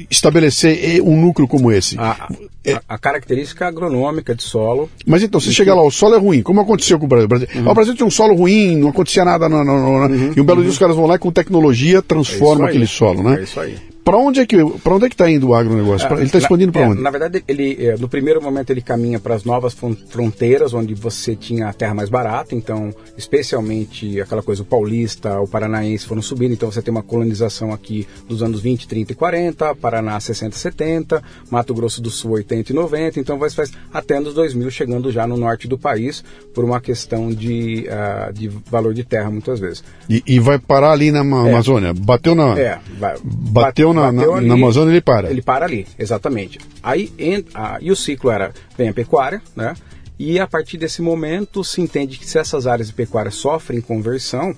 estabelecer 0.10 1.02
um 1.02 1.20
núcleo 1.20 1.48
como 1.48 1.72
esse? 1.72 1.98
A, 2.00 2.30
É. 2.64 2.74
a- 2.74 2.82
a 2.90 2.98
característica 2.98 3.68
agronômica 3.68 4.34
de 4.36 4.44
solo. 4.44 4.90
Mas 5.06 5.24
então, 5.24 5.40
você 5.40 5.52
chega 5.52 5.74
lá, 5.74 5.84
o 5.84 5.92
solo 5.92 6.16
é 6.16 6.20
ruim, 6.20 6.42
como 6.42 6.62
aconteceu 6.62 6.98
com 7.00 7.06
o 7.06 7.08
Brasil. 7.08 7.26
O 7.26 7.30
Brasil, 7.30 7.48
Uhum. 7.56 7.70
O 7.70 7.74
Brasil 7.74 7.96
tinha 7.96 8.06
um 8.08 8.12
solo 8.12 8.36
ruim, 8.36 8.76
não 8.78 8.90
acontecia 8.90 9.24
nada. 9.26 9.48
não- 9.50 9.64
não- 9.64 10.08
não- 10.08 10.34
e 10.36 10.42
um 10.42 10.44
belo 10.44 10.62
dia 10.62 10.72
os 10.72 10.78
caras 10.78 10.96
vão 10.96 11.06
lá 11.06 11.16
e 11.16 11.20
com 11.20 11.32
tecnologia 11.32 12.02
transforma 12.02 12.66
É 12.66 12.70
aquele 12.70 12.88
solo, 12.88 13.24
né? 13.24 13.40
É 13.40 13.44
isso 13.44 13.60
aí. 13.60 13.76
Para 14.06 14.18
onde 14.18 14.40
é 14.40 14.46
que 14.46 14.56
para 14.84 14.94
onde 14.96 15.06
é 15.06 15.10
que 15.10 15.16
está 15.16 15.30
indo 15.30 15.48
o 15.50 15.56
agronegócio? 15.56 16.08
Ele 16.14 16.24
está 16.26 16.38
Na- 16.38 16.44
expandindo 16.44 16.72
para 16.72 16.84
é, 16.84 16.88
onde? 16.90 17.02
Na 17.02 17.10
verdade, 17.10 17.44
ele 17.48 17.76
é, 17.88 17.98
no 17.98 18.08
primeiro 18.08 18.40
momento 18.42 18.70
ele 18.70 18.80
caminha 18.82 19.20
para 19.20 19.34
as 19.34 19.44
novas 19.44 19.74
fron- 19.74 19.96
fronteiras, 20.10 20.76
onde 20.76 20.94
você 20.94 21.36
tinha 21.36 21.68
a 21.68 21.74
terra 21.74 21.96
mais 21.96 22.08
barata. 22.08 22.54
Então, 22.54 22.94
especialmente 23.18 24.22
aquela 24.22 24.44
coisa, 24.44 24.62
o 24.62 24.66
paulista, 24.66 25.40
o 25.42 25.48
paranaense 25.48 26.06
foram 26.06 26.22
subindo. 26.22 26.54
Então, 26.54 26.72
você 26.72 26.82
tem 26.84 26.92
uma 26.92 27.02
colonização 27.04 27.74
aqui 27.74 28.08
dos 28.28 28.44
anos 28.44 28.62
20, 28.62 28.88
30 28.88 29.12
e 29.12 29.16
40, 29.16 29.74
Paraná 29.76 30.20
60, 30.20 30.56
70, 30.56 31.24
Mato 31.50 31.74
Grosso 31.74 32.02
do 32.02 32.12
Sul 32.12 32.32
80 32.34 32.72
e 32.72 32.76
90. 32.76 33.20
Então, 33.20 33.40
vai 33.40 33.50
faz 33.50 33.72
até 33.92 34.18
anos 34.18 34.34
2000, 34.36 34.70
chegando 34.70 35.12
já 35.12 35.26
no 35.26 35.36
norte 35.36 35.68
do 35.68 35.78
país 35.80 36.24
por 36.54 36.64
uma 36.64 36.80
questão 36.80 37.30
de, 37.32 37.88
ah, 37.90 38.30
de 38.34 38.50
valor 38.70 38.94
de 38.94 39.04
terra 39.04 39.32
muitas 39.32 39.60
vezes. 39.60 39.84
E, 40.10 40.22
e 40.28 40.40
vai 40.40 40.60
parar 40.60 40.92
ali 40.92 41.12
na 41.12 41.24
Ma- 41.24 41.48
Amazônia. 41.50 41.94
Bateu 41.94 42.36
na 42.36 42.56
É, 42.60 42.78
vai, 43.00 43.16
bateu 43.24 43.95
na, 43.96 44.12
na, 44.12 44.24
ali, 44.36 44.48
na 44.48 44.54
Amazônia, 44.54 44.92
ele 44.92 45.02
para. 45.02 45.30
Ele 45.32 45.42
para 45.42 45.66
ali, 45.66 45.88
exatamente. 45.98 46.60
Aí 46.84 47.12
en- 47.18 47.46
a- 47.54 47.78
e 47.82 47.92
o 47.92 47.96
ciclo 47.96 48.30
era 48.30 48.52
vem 48.78 48.90
a 48.90 48.94
pecuária, 48.94 49.42
né? 49.56 49.74
E 50.20 50.40
a 50.40 50.48
partir 50.48 50.78
desse 50.78 51.02
momento 51.02 51.64
se 51.64 51.82
entende 51.82 52.18
que 52.18 52.26
se 52.28 52.38
essas 52.38 52.68
áreas 52.68 52.88
de 52.88 52.94
pecuária 52.94 53.32
sofrem 53.32 53.82
conversão, 53.82 54.56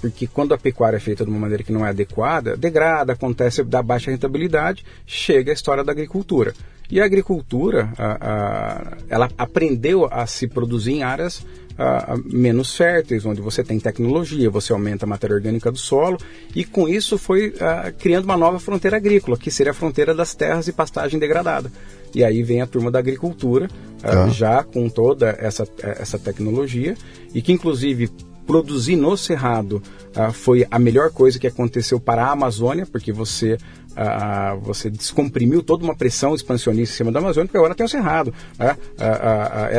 porque 0.00 0.26
quando 0.26 0.52
a 0.52 0.58
pecuária 0.58 0.96
é 0.96 1.00
feita 1.00 1.24
de 1.24 1.30
uma 1.30 1.38
maneira 1.38 1.62
que 1.62 1.72
não 1.72 1.86
é 1.86 1.90
adequada, 1.90 2.56
degrada, 2.56 3.12
acontece 3.12 3.62
da 3.62 3.82
baixa 3.82 4.10
rentabilidade, 4.10 4.84
chega 5.06 5.50
a 5.52 5.54
história 5.54 5.84
da 5.84 5.92
agricultura. 5.92 6.52
E 6.90 7.00
a 7.00 7.04
agricultura, 7.06 7.90
a- 7.96 8.18
a- 8.20 8.96
ela 9.08 9.30
aprendeu 9.38 10.06
a 10.10 10.26
se 10.26 10.46
produzir 10.46 10.92
em 10.92 11.02
áreas 11.02 11.46
ah, 11.78 12.14
menos 12.24 12.76
férteis, 12.76 13.24
onde 13.24 13.40
você 13.40 13.62
tem 13.62 13.78
tecnologia, 13.78 14.50
você 14.50 14.72
aumenta 14.72 15.04
a 15.04 15.08
matéria 15.08 15.36
orgânica 15.36 15.70
do 15.70 15.78
solo, 15.78 16.18
e 16.54 16.64
com 16.64 16.88
isso 16.88 17.18
foi 17.18 17.54
ah, 17.60 17.92
criando 17.96 18.24
uma 18.24 18.36
nova 18.36 18.58
fronteira 18.58 18.96
agrícola, 18.96 19.36
que 19.36 19.50
seria 19.50 19.72
a 19.72 19.74
fronteira 19.74 20.14
das 20.14 20.34
terras 20.34 20.68
e 20.68 20.72
pastagem 20.72 21.18
degradada. 21.18 21.70
E 22.14 22.22
aí 22.22 22.42
vem 22.42 22.60
a 22.60 22.66
turma 22.66 22.90
da 22.90 22.98
agricultura, 22.98 23.68
ah, 24.02 24.28
já 24.28 24.62
com 24.62 24.88
toda 24.88 25.36
essa, 25.38 25.66
essa 25.82 26.18
tecnologia, 26.18 26.96
e 27.34 27.40
que 27.40 27.52
inclusive 27.52 28.10
produzir 28.46 28.96
no 28.96 29.16
Cerrado 29.16 29.82
ah, 30.14 30.32
foi 30.32 30.66
a 30.70 30.78
melhor 30.78 31.10
coisa 31.10 31.38
que 31.38 31.46
aconteceu 31.46 31.98
para 31.98 32.24
a 32.24 32.32
Amazônia, 32.32 32.86
porque 32.86 33.12
você, 33.12 33.56
você 34.62 34.88
descomprimiu 34.90 35.62
toda 35.62 35.84
uma 35.84 35.94
pressão 35.94 36.34
expansionista 36.34 36.94
em 36.94 36.96
cima 36.96 37.12
da 37.12 37.18
Amazônia, 37.18 37.46
porque 37.46 37.58
agora 37.58 37.74
tem 37.74 37.84
o 37.84 37.88
Cerrado, 37.88 38.32
né? 38.58 38.76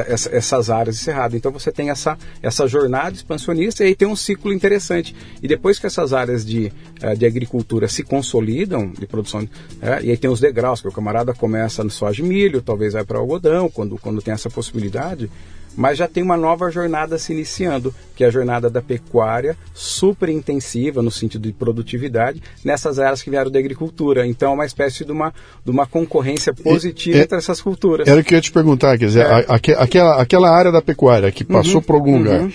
Essa- 0.07 0.29
essas 0.35 0.69
áreas 0.69 0.97
de 0.97 1.01
Cerrado. 1.03 1.35
Então 1.35 1.51
você 1.51 1.71
tem 1.71 1.89
essa, 1.89 2.17
essa 2.41 2.67
jornada 2.67 3.15
expansionista 3.15 3.83
e 3.83 3.87
aí 3.87 3.95
tem 3.95 4.07
um 4.07 4.15
ciclo 4.15 4.53
interessante. 4.53 5.15
E 5.41 5.47
depois 5.47 5.79
que 5.79 5.87
essas 5.87 6.13
áreas 6.13 6.45
de, 6.45 6.71
ah, 7.01 7.13
de 7.13 7.25
agricultura 7.25 7.87
se 7.87 8.03
consolidam, 8.03 8.91
de 8.91 9.05
produção, 9.07 9.41
né? 9.81 9.99
e 10.03 10.11
aí 10.11 10.17
tem 10.17 10.29
os 10.29 10.39
degraus, 10.39 10.81
que 10.81 10.87
o 10.87 10.91
camarada 10.91 11.33
começa 11.33 11.83
no 11.83 11.89
soja 11.89 12.21
e 12.23 12.25
milho, 12.25 12.61
talvez 12.61 12.93
vai 12.93 13.03
para 13.03 13.17
algodão, 13.17 13.69
quando, 13.69 13.97
quando 13.97 14.21
tem 14.21 14.33
essa 14.33 14.49
possibilidade 14.49 15.29
mas 15.75 15.97
já 15.97 16.07
tem 16.07 16.21
uma 16.23 16.37
nova 16.37 16.69
jornada 16.69 17.17
se 17.17 17.33
iniciando, 17.33 17.93
que 18.15 18.23
é 18.23 18.27
a 18.27 18.29
jornada 18.29 18.69
da 18.69 18.81
pecuária 18.81 19.57
super 19.73 20.29
intensiva 20.29 21.01
no 21.01 21.09
sentido 21.11 21.43
de 21.47 21.53
produtividade 21.53 22.41
nessas 22.63 22.99
áreas 22.99 23.21
que 23.21 23.29
vieram 23.29 23.49
da 23.51 23.59
agricultura. 23.59 24.25
Então 24.27 24.51
é 24.51 24.53
uma 24.53 24.65
espécie 24.65 25.03
de 25.05 25.11
uma, 25.11 25.33
de 25.65 25.71
uma 25.71 25.85
concorrência 25.87 26.53
positiva 26.53 27.17
é- 27.17 27.21
entre 27.21 27.37
essas 27.37 27.61
culturas. 27.61 28.07
Era 28.07 28.21
o 28.21 28.23
que 28.23 28.33
eu 28.33 28.37
ia 28.37 28.41
te 28.41 28.51
perguntar, 28.51 28.97
quer 28.97 29.05
dizer, 29.07 29.25
É. 29.25 29.31
a- 29.31 29.45
aque- 29.55 29.73
aquela, 29.73 30.21
aquela 30.21 30.49
área 30.49 30.71
da 30.71 30.81
pecuária 30.81 31.31
que 31.31 31.43
passou 31.43 31.81
por 31.81 31.95
algum 31.95 32.17
lugar, 32.19 32.49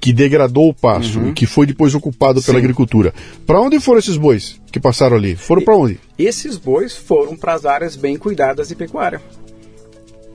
que 0.00 0.12
degradou 0.12 0.68
o 0.68 0.74
pasto 0.74 1.28
e 1.28 1.32
que 1.32 1.46
foi 1.46 1.64
depois 1.66 1.94
ocupado 1.94 2.42
pela 2.42 2.58
Sim. 2.58 2.62
agricultura. 2.64 3.14
Para 3.46 3.58
onde 3.60 3.80
foram 3.80 3.98
esses 4.00 4.16
bois 4.18 4.60
que 4.70 4.78
passaram 4.78 5.16
ali? 5.16 5.34
Foram 5.34 5.62
para 5.62 5.74
onde? 5.76 5.98
Esses 6.18 6.58
bois 6.58 6.94
foram 6.94 7.34
para 7.36 7.54
as 7.54 7.64
áreas 7.64 7.96
bem 7.96 8.16
cuidadas 8.16 8.68
de 8.68 8.74
pecuária. 8.74 9.20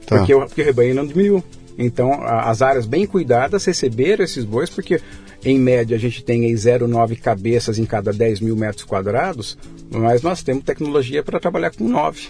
Tá. 0.07 0.17
porque, 0.17 0.33
o, 0.33 0.39
porque 0.47 0.61
o 0.63 0.65
rebanho 0.65 0.95
não 0.95 1.05
diminuiu. 1.05 1.43
Então, 1.81 2.11
a- 2.13 2.49
as 2.49 2.61
áreas 2.61 2.85
bem 2.85 3.05
cuidadas 3.07 3.63
receberam 3.65 4.23
esses 4.23 4.43
bois, 4.43 4.69
porque 4.69 4.99
em 5.45 5.57
média 5.57 5.95
a 5.95 5.99
gente 5.99 6.21
tem 6.23 6.43
aí 6.45 6.53
0,9 6.53 7.15
cabeças 7.15 7.79
em 7.79 7.85
cada 7.85 8.11
10 8.11 8.41
mil 8.41 8.55
metros 8.55 8.83
quadrados, 8.83 9.57
mas 9.89 10.21
nós 10.21 10.43
temos 10.43 10.63
tecnologia 10.65 11.23
para 11.23 11.39
trabalhar 11.39 11.71
com 11.71 11.87
9. 11.87 12.27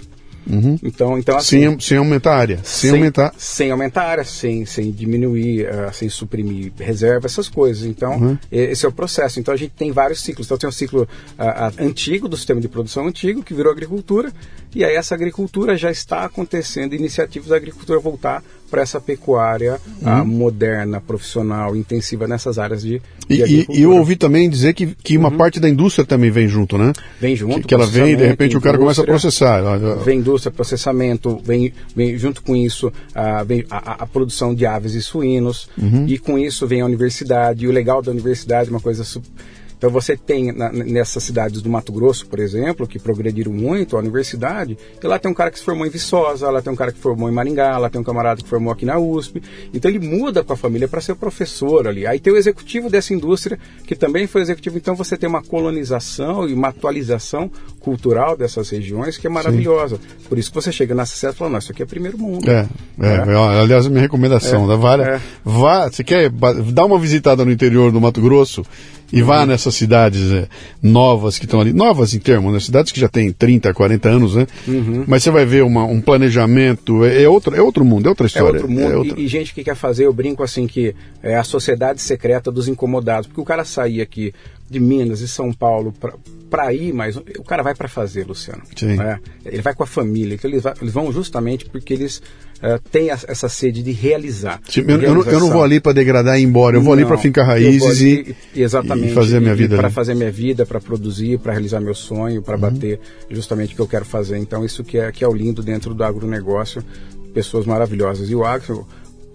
Então, 0.81 1.17
então 1.19 1.37
assim, 1.37 1.59
Sem, 1.69 1.79
sem 1.79 1.97
aumentar 1.97 2.31
a 2.33 2.37
área. 2.37 2.59
Sem, 2.63 2.89
aumentar. 2.91 3.33
sem 3.37 3.69
aumentar 3.71 4.01
a 4.03 4.07
área, 4.09 4.23
sem, 4.23 4.65
sem 4.65 4.89
diminuir, 4.91 5.67
ah, 5.67 5.91
sem 5.91 6.09
suprimir 6.09 6.71
reserva, 6.79 7.27
essas 7.27 7.47
coisas. 7.47 7.85
Então, 7.85 8.13
Uhum. 8.17 8.37
esse 8.51 8.83
é 8.83 8.89
o 8.89 8.91
processo. 8.91 9.39
Então, 9.39 9.53
a 9.53 9.57
gente 9.57 9.73
tem 9.77 9.91
vários 9.91 10.21
ciclos. 10.21 10.47
Então, 10.47 10.57
tem 10.57 10.67
um 10.67 10.71
ciclo 10.71 11.07
ah, 11.37 11.71
antigo, 11.79 12.27
do 12.27 12.35
sistema 12.35 12.59
de 12.59 12.67
produção 12.67 13.05
antigo, 13.07 13.43
que 13.43 13.53
virou 13.53 13.71
agricultura, 13.71 14.31
e 14.73 14.83
aí 14.83 14.95
essa 14.95 15.13
agricultura 15.13 15.77
já 15.77 15.91
está 15.91 16.25
acontecendo, 16.25 16.95
iniciativas 16.95 17.49
da 17.49 17.55
agricultura 17.55 17.99
voltar 17.99 18.43
para 18.69 18.81
essa 18.81 18.99
pecuária 19.01 19.79
ah, 20.03 20.23
moderna, 20.23 21.01
profissional, 21.01 21.75
intensiva 21.75 22.27
nessas 22.27 22.57
áreas 22.59 22.81
de, 22.81 23.01
de 23.27 23.41
Uhum. 23.41 23.47
E, 23.47 23.61
e-. 23.61 23.65
Uhum. 23.69 23.75
eu 23.75 23.91
ouvi 23.97 24.15
também 24.15 24.49
dizer 24.49 24.73
que, 24.73 24.87
que 25.03 25.15
uma 25.17 25.29
parte 25.31 25.59
da 25.59 25.69
indústria 25.69 26.05
também 26.05 26.31
vem 26.31 26.47
junto, 26.47 26.77
né? 26.77 26.93
Vem 27.21 27.35
junto, 27.35 27.61
Que, 27.61 27.67
que 27.67 27.73
ela 27.75 27.85
vem 27.85 28.13
e 28.13 28.15
de 28.15 28.25
repente 28.25 28.57
o 28.57 28.61
cara 28.61 28.77
começa 28.77 29.01
a 29.01 29.05
processar. 29.05 29.61
Vem 30.03 30.19
indústria, 30.19 30.51
processamento, 30.51 31.39
vem, 31.43 31.71
vem 31.95 32.17
junto 32.17 32.41
com 32.41 32.55
isso 32.55 32.91
a, 33.13 33.43
vem 33.43 33.65
a, 33.69 33.91
a- 33.91 33.95
a 34.03 34.05
produção 34.07 34.53
de 34.55 34.65
aves 34.65 34.93
e 34.95 35.01
suínos, 35.01 35.69
Uhum. 35.77 36.05
e 36.07 36.17
com 36.17 36.37
isso 36.39 36.65
vem 36.67 36.81
a 36.81 36.85
universidade. 36.85 37.65
E 37.65 37.67
o 37.67 37.71
legal 37.71 38.01
da 38.01 38.11
universidade 38.11 38.69
é 38.69 38.71
uma 38.71 38.79
coisa. 38.81 39.03
Então 39.79 39.89
você 39.89 40.15
tem 40.17 40.51
na- 40.51 40.71
nessas 40.73 41.23
cidades 41.23 41.61
do 41.61 41.69
Mato 41.69 41.91
Grosso, 41.93 42.27
por 42.27 42.37
exemplo, 42.37 42.85
que 42.85 42.99
progrediram 42.99 43.51
muito 43.51 43.95
a 43.95 43.99
universidade, 43.99 44.77
e 45.01 45.07
lá 45.07 45.17
tem 45.17 45.31
um 45.31 45.33
cara 45.33 45.49
que 45.49 45.57
se 45.57 45.63
formou 45.63 45.87
em 45.87 45.89
Viçosa, 45.89 46.49
lá 46.51 46.61
tem 46.61 46.71
um 46.71 46.75
cara 46.75 46.91
que 46.91 46.99
formou 46.99 47.29
em 47.29 47.31
Maringá, 47.31 47.77
lá 47.77 47.89
tem 47.89 47.99
um 47.99 48.03
camarada 48.03 48.41
que 48.43 48.47
formou 48.49 48.73
aqui 48.73 48.85
na 48.85 48.99
USP. 48.99 49.41
Então 49.73 49.89
ele 49.89 49.99
muda 50.05 50.43
com 50.43 50.51
a 50.51 50.57
família 50.57 50.85
para 50.85 50.99
ser 50.99 51.15
professor 51.15 51.87
ali. 51.87 52.05
Aí 52.05 52.19
tem 52.19 52.33
o 52.33 52.35
executivo 52.37 52.89
dessa 52.89 53.13
indústria, 53.13 53.57
que 53.87 53.95
também 53.95 54.27
foi 54.27 54.41
executivo. 54.41 54.77
Então 54.77 54.95
você 54.95 55.15
tem 55.15 55.29
uma 55.29 55.41
colonização 55.41 56.47
e 56.47 56.53
uma 56.53 56.67
atualização 56.67 57.49
cultural 57.79 58.35
dessas 58.35 58.69
regiões 58.69 59.17
que 59.17 59.27
é 59.27 59.29
maravilhosa. 59.29 59.97
Por 60.27 60.37
isso 60.37 60.49
que 60.51 60.55
você 60.55 60.73
chega 60.73 60.93
na 60.93 61.05
cidade 61.05 61.35
e 61.35 61.37
fala, 61.39 61.51
não, 61.51 61.59
isso 61.59 61.71
aqui 61.71 61.81
é 61.83 61.85
primeiro 61.85 62.17
mundo. 62.17 62.49
É, 62.51 62.67
é, 62.99 63.33
ó, 63.35 63.61
aliás, 63.61 63.85
a 63.85 63.89
minha 63.89 64.01
recomendação, 64.01 64.65
É, 64.65 64.67
da 64.67 64.75
Vara, 64.75 65.15
é. 65.15 65.21
vá, 65.43 65.89
você 65.89 66.03
quer 66.03 66.29
dar 66.29 66.83
uma 66.85 66.99
visitada 66.99 67.45
no 67.45 67.51
interior 67.51 67.91
do 67.93 68.01
Mato 68.01 68.21
Grosso 68.21 68.65
e 69.11 69.21
Uhum. 69.21 69.27
vá 69.27 69.45
nessas 69.69 69.75
cidades 69.75 70.31
é, 70.31 70.47
novas 70.81 71.37
que 71.37 71.45
estão 71.45 71.61
ali, 71.61 71.71
novas 71.71 72.13
em 72.13 72.19
termos, 72.19 72.51
né? 72.53 72.59
cidades 72.59 72.91
que 72.91 72.99
já 72.99 73.07
têm 73.07 73.31
30, 73.31 73.73
40 73.73 74.09
anos, 74.09 74.35
né? 74.35 74.47
Uhum. 74.67 75.03
Mas 75.07 75.23
você 75.23 75.31
vai 75.31 75.45
ver 75.45 75.63
uma- 75.63 75.85
um 75.85 76.01
planejamento, 76.01 77.05
é, 77.05 77.23
é 77.23 77.29
outro, 77.29 77.55
é 77.55 77.61
outro 77.61 77.85
mundo, 77.85 78.07
é 78.07 78.09
outra 78.09 78.25
É 78.25 78.27
história. 78.27 78.53
outro 78.61 78.69
mundo. 78.69 78.91
é 78.91 78.97
outra- 78.97 79.19
E, 79.19 79.25
e 79.25 79.27
gente 79.27 79.53
que 79.53 79.63
quer 79.63 79.75
fazer, 79.75 80.05
eu 80.05 80.13
brinco 80.13 80.43
assim 80.43 80.67
que 80.67 80.95
é 81.21 81.35
a 81.35 81.43
sociedade 81.43 82.01
secreta 82.01 82.51
dos 82.51 82.67
incomodados. 82.67 83.27
Porque 83.27 83.41
o 83.41 83.45
cara 83.45 83.63
sair 83.63 84.01
aqui 84.01 84.33
de 84.69 84.79
Minas 84.79 85.19
e 85.21 85.27
São 85.27 85.51
Paulo 85.51 85.93
para 86.49 86.73
ir, 86.73 86.93
mas 86.93 87.15
o 87.15 87.43
cara 87.43 87.61
vai 87.63 87.75
para 87.75 87.87
fazer, 87.87 88.25
Luciano. 88.27 88.61
Sim. 88.75 88.95
né? 88.95 89.19
Ele 89.45 89.61
vai 89.61 89.73
com 89.73 89.83
a 89.83 89.87
família. 89.87 90.35
Então 90.35 90.49
eles, 90.49 90.63
va- 90.63 90.73
eles 90.81 90.93
vão 90.93 91.11
justamente 91.11 91.65
porque 91.65 91.93
eles 91.93 92.21
eh, 92.61 92.79
têm 92.91 93.11
a- 93.11 93.19
essa 93.27 93.47
sede 93.47 93.83
de 93.83 93.91
realizar. 93.91 94.59
Tipo, 94.67 94.91
eu, 94.91 94.97
de 94.97 95.05
eu 95.05 95.13
não, 95.15 95.21
eu 95.23 95.39
não 95.39 95.49
vou 95.51 95.63
ali 95.63 95.79
para 95.79 95.93
degradar 95.93 96.37
e 96.37 96.41
ir 96.41 96.45
embora, 96.45 96.75
eu 96.77 96.81
vou 96.81 96.93
ali 96.93 97.03
Não, 97.03 97.07
para 97.09 97.17
fincar 97.19 97.45
raízes 97.45 97.83
ali, 98.01 98.35
e, 98.55 98.61
exatamente, 98.63 99.11
e 99.11 99.13
fazer 99.13 99.37
a 99.37 99.41
minha 99.41 99.55
vida. 99.55 99.75
para 99.77 99.87
ali. 99.87 99.93
fazer 99.95 100.15
minha 100.15 100.31
vida, 100.31 100.65
para 100.65 100.79
produzir, 100.81 101.37
para 101.39 101.51
realizar 101.53 101.79
meu 101.79 101.93
sonho, 101.95 102.37
Uhum. 102.37 102.41
para 102.41 102.57
bater 102.57 102.99
justamente 103.29 103.73
o 103.73 103.75
que 103.75 103.81
eu 103.81 103.87
quero 103.87 104.05
fazer. 104.05 104.37
Então 104.37 104.65
isso 104.65 104.83
que 104.83 104.97
é 104.97 105.11
que 105.11 105.23
é 105.23 105.27
o 105.27 105.33
lindo 105.33 105.61
dentro 105.61 105.93
do 105.93 106.03
agronegócio, 106.03 106.83
pessoas 107.33 107.65
maravilhosas. 107.65 108.29
E 108.29 108.35
o 108.35 108.43
agro 108.43 108.87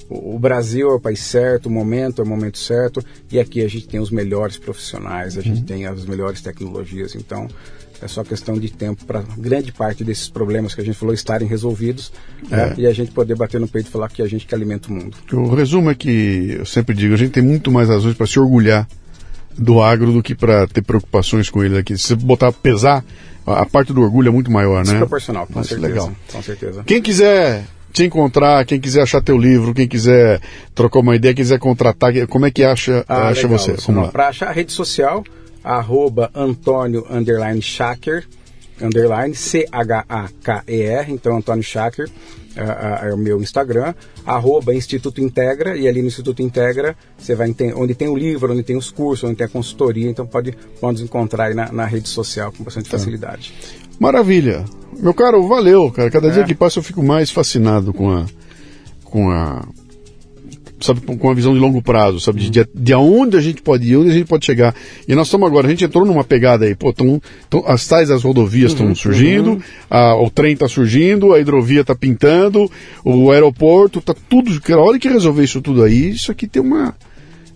o 0.09 0.39
Brasil 0.39 0.90
é 0.90 0.94
o 0.94 1.01
país 1.01 1.20
certo, 1.20 1.66
o 1.66 1.70
momento 1.70 2.20
é 2.20 2.24
o 2.24 2.28
momento 2.28 2.59
certo, 2.59 3.02
e 3.31 3.39
aqui 3.40 3.62
a 3.62 3.68
gente 3.68 3.89
tem 3.89 4.01
os 4.01 4.10
melhores 4.10 4.56
profissionais, 4.56 5.36
a 5.39 5.40
gente 5.40 5.60
Uhum. 5.60 5.64
tem 5.66 5.86
as 5.86 6.05
melhores 6.05 6.40
tecnologias, 6.40 7.14
então 7.14 7.48
é 8.02 8.06
só 8.09 8.22
questão 8.22 8.59
de 8.59 8.70
tempo 8.70 9.05
para 9.06 9.22
grande 9.39 9.72
parte 9.72 10.05
desses 10.05 10.28
problemas 10.28 10.74
que 10.74 10.81
a 10.81 10.85
gente 10.85 10.97
falou 10.98 11.14
estarem 11.14 11.48
resolvidos 11.48 12.12
né, 12.51 12.74
É. 12.76 12.81
e 12.82 12.86
a 12.86 12.93
gente 12.93 13.12
poder 13.12 13.35
bater 13.35 13.59
no 13.60 13.66
peito 13.68 13.89
e 13.89 13.90
falar 13.90 14.09
que 14.10 14.20
a 14.20 14.26
gente 14.26 14.47
que 14.47 14.55
alimenta 14.55 14.89
o 14.89 14.93
mundo. 14.93 15.16
O 15.32 15.55
resumo 15.55 15.90
é 15.90 15.94
que 15.94 16.56
eu 16.59 16.66
sempre 16.66 16.94
digo, 16.94 17.14
a 17.14 17.16
gente 17.16 17.31
tem 17.31 17.43
muito 17.43 17.70
mais 17.70 17.89
razões 17.89 18.14
para 18.14 18.26
se 18.26 18.39
orgulhar 18.39 18.86
do 19.56 19.81
agro 19.81 20.12
do 20.12 20.22
que 20.22 20.35
para 20.35 20.66
ter 20.66 20.82
preocupações 20.82 21.48
com 21.48 21.62
ele 21.64 21.78
aqui. 21.78 21.97
Se 21.97 22.09
você 22.09 22.14
botar 22.16 22.52
pesar, 22.52 23.05
a 23.47 23.62
a 23.62 23.66
parte 23.66 23.93
do 23.93 24.01
orgulho 24.02 24.28
é 24.28 24.32
muito 24.32 24.51
maior, 24.51 24.85
né? 24.85 24.90
Desproporcional, 24.90 25.47
com 25.47 25.55
Mas 25.60 25.68
certeza. 25.68 25.89
legal. 25.89 26.12
Com 26.32 26.43
certeza. 26.43 26.82
Quem 26.85 27.01
quiser 27.01 27.64
te 27.94 28.04
encontrar, 28.04 28.66
quem 28.66 28.80
quiser 28.80 29.02
achar 29.02 29.22
teu 29.22 29.38
livro, 29.38 29.72
quem 29.72 29.86
quiser 29.86 30.40
trocar 30.74 30.98
uma 30.98 31.14
ideia, 31.14 31.32
quiser 31.32 31.60
contratar, 31.60 32.12
como 32.26 32.44
é 32.44 32.50
que 32.50 32.64
acha, 32.64 33.04
Ah, 33.08 33.28
acha 33.28 33.42
legal, 33.42 33.56
você? 33.58 33.72
Vamos 33.86 34.02
lá. 34.06 34.08
Para 34.10 34.28
achar 34.28 34.48
a 34.48 34.52
rede 34.52 34.72
social, 34.72 35.22
arroba 35.62 36.28
Antônio 36.34 37.06
underline 37.08 37.62
Schacker, 37.62 38.26
underline 38.82 39.32
C-H-A-K-E-R, 39.34 41.12
então 41.12 41.36
Antônio 41.36 41.62
Schacker 41.62 42.10
ah, 42.56 42.98
ah, 43.02 43.06
é 43.08 43.14
o 43.14 43.16
meu 43.16 43.40
Instagram, 43.40 43.94
arroba 44.26 44.74
Instituto 44.74 45.20
Integra, 45.20 45.76
e 45.76 45.86
ali 45.86 46.02
no 46.02 46.08
Instituto 46.08 46.42
Integra 46.42 46.96
você 47.16 47.36
vai 47.36 47.54
onde 47.76 47.94
tem 47.94 48.08
o 48.08 48.16
livro, 48.16 48.52
onde 48.52 48.64
tem 48.64 48.76
os 48.76 48.90
cursos, 48.90 49.22
onde 49.28 49.36
tem 49.36 49.46
a 49.46 49.48
consultoria, 49.48 50.10
então 50.10 50.26
pode, 50.26 50.52
pode 50.80 50.94
nos 50.94 51.02
encontrar 51.02 51.44
aí 51.46 51.54
na, 51.54 51.70
na 51.70 51.84
rede 51.84 52.08
social 52.08 52.52
com 52.52 52.64
bastante 52.64 52.90
Tá. 52.90 52.98
facilidade. 52.98 53.54
Maravilha. 53.98 54.64
Meu 54.98 55.14
caro, 55.14 55.46
valeu, 55.46 55.90
cara. 55.90 56.10
Cada 56.10 56.28
É. 56.28 56.30
dia 56.30 56.44
que 56.44 56.54
passa 56.54 56.78
eu 56.78 56.82
fico 56.82 57.02
mais 57.02 57.30
fascinado 57.30 57.92
com 57.92 58.10
a. 58.10 58.26
com 59.04 59.30
a. 59.30 59.66
Sabe, 60.80 61.00
com 61.00 61.30
a 61.30 61.34
visão 61.34 61.54
de 61.54 61.60
longo 61.60 61.80
prazo, 61.80 62.20
sabe? 62.20 62.40
De, 62.42 62.50
de, 62.50 62.68
de 62.74 62.92
aonde 62.92 63.38
a 63.38 63.40
gente 63.40 63.62
pode 63.62 63.88
ir, 63.90 63.96
onde 63.96 64.10
a 64.10 64.12
gente 64.12 64.26
pode 64.26 64.44
chegar. 64.44 64.74
E 65.08 65.14
nós 65.14 65.28
estamos 65.28 65.46
agora, 65.48 65.66
a 65.66 65.70
gente 65.70 65.82
entrou 65.84 66.04
numa 66.04 66.22
pegada 66.24 66.66
aí, 66.66 66.74
pô, 66.74 66.92
tão, 66.92 67.22
tão- 67.48 67.64
as 67.66 67.86
tais 67.88 68.10
as 68.10 68.22
rodovias 68.22 68.72
estão 68.72 68.94
surgindo, 68.94 69.62
a- 69.88 70.14
o 70.16 70.28
trem 70.28 70.52
está 70.52 70.68
surgindo, 70.68 71.32
a 71.32 71.40
hidrovia 71.40 71.80
está 71.80 71.94
pintando, 71.94 72.70
o 73.02 73.30
aeroporto, 73.30 74.02
tá 74.02 74.14
tudo. 74.28 74.60
Cara, 74.60 74.80
a 74.80 74.84
hora 74.84 74.98
que 74.98 75.08
resolver 75.08 75.44
isso 75.44 75.62
tudo 75.62 75.82
aí, 75.82 76.10
isso 76.10 76.30
aqui 76.30 76.46
tem 76.46 76.60
uma. 76.60 76.94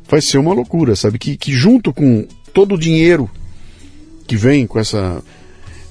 Vai 0.08 0.22
ser 0.22 0.38
uma 0.38 0.54
loucura, 0.54 0.96
sabe? 0.96 1.18
Que, 1.18 1.36
que 1.36 1.52
junto 1.52 1.92
com 1.92 2.26
todo 2.54 2.76
o 2.76 2.78
dinheiro 2.78 3.28
que 4.26 4.36
vem 4.36 4.66
com 4.66 4.78
essa 4.78 5.22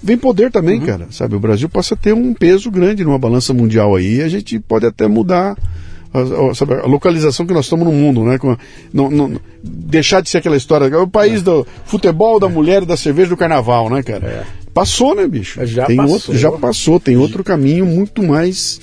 vem 0.01 0.17
poder 0.17 0.51
também, 0.51 0.79
uhum. 0.79 0.85
cara. 0.85 1.07
Sabe, 1.11 1.35
o 1.35 1.39
Brasil 1.39 1.69
passa 1.69 1.93
a 1.93 1.97
ter 1.97 2.13
um 2.13 2.33
peso 2.33 2.69
grande 2.71 3.03
numa 3.03 3.19
balança 3.19 3.53
mundial 3.53 3.95
aí. 3.95 4.21
A 4.21 4.27
gente 4.27 4.59
pode 4.59 4.85
até 4.85 5.07
mudar 5.07 5.55
a, 6.13 6.49
a, 6.51 6.55
sabe, 6.55 6.75
a 6.75 6.85
localização 6.85 7.45
que 7.45 7.53
nós 7.53 7.65
estamos 7.65 7.85
no 7.85 7.91
mundo, 7.91 8.23
né? 8.23 8.37
Com, 8.37 8.55
não, 8.93 9.09
não, 9.09 9.39
deixar 9.63 10.21
de 10.21 10.29
ser 10.29 10.39
aquela 10.39 10.57
história, 10.57 10.85
é 10.85 10.97
o 10.97 11.07
país 11.07 11.41
é. 11.41 11.43
do 11.43 11.67
futebol, 11.85 12.39
da 12.39 12.49
mulher, 12.49 12.85
da 12.85 12.97
cerveja, 12.97 13.29
do 13.29 13.37
carnaval, 13.37 13.89
né, 13.89 14.01
cara? 14.03 14.25
É. 14.25 14.43
Passou, 14.73 15.15
né, 15.15 15.27
bicho? 15.27 15.65
Já 15.65 15.85
tem 15.85 15.97
passou. 15.97 16.13
Outro, 16.13 16.37
já 16.37 16.51
passou, 16.51 16.99
tem 16.99 17.17
outro 17.17 17.43
caminho 17.43 17.85
muito 17.85 18.21
mais 18.21 18.79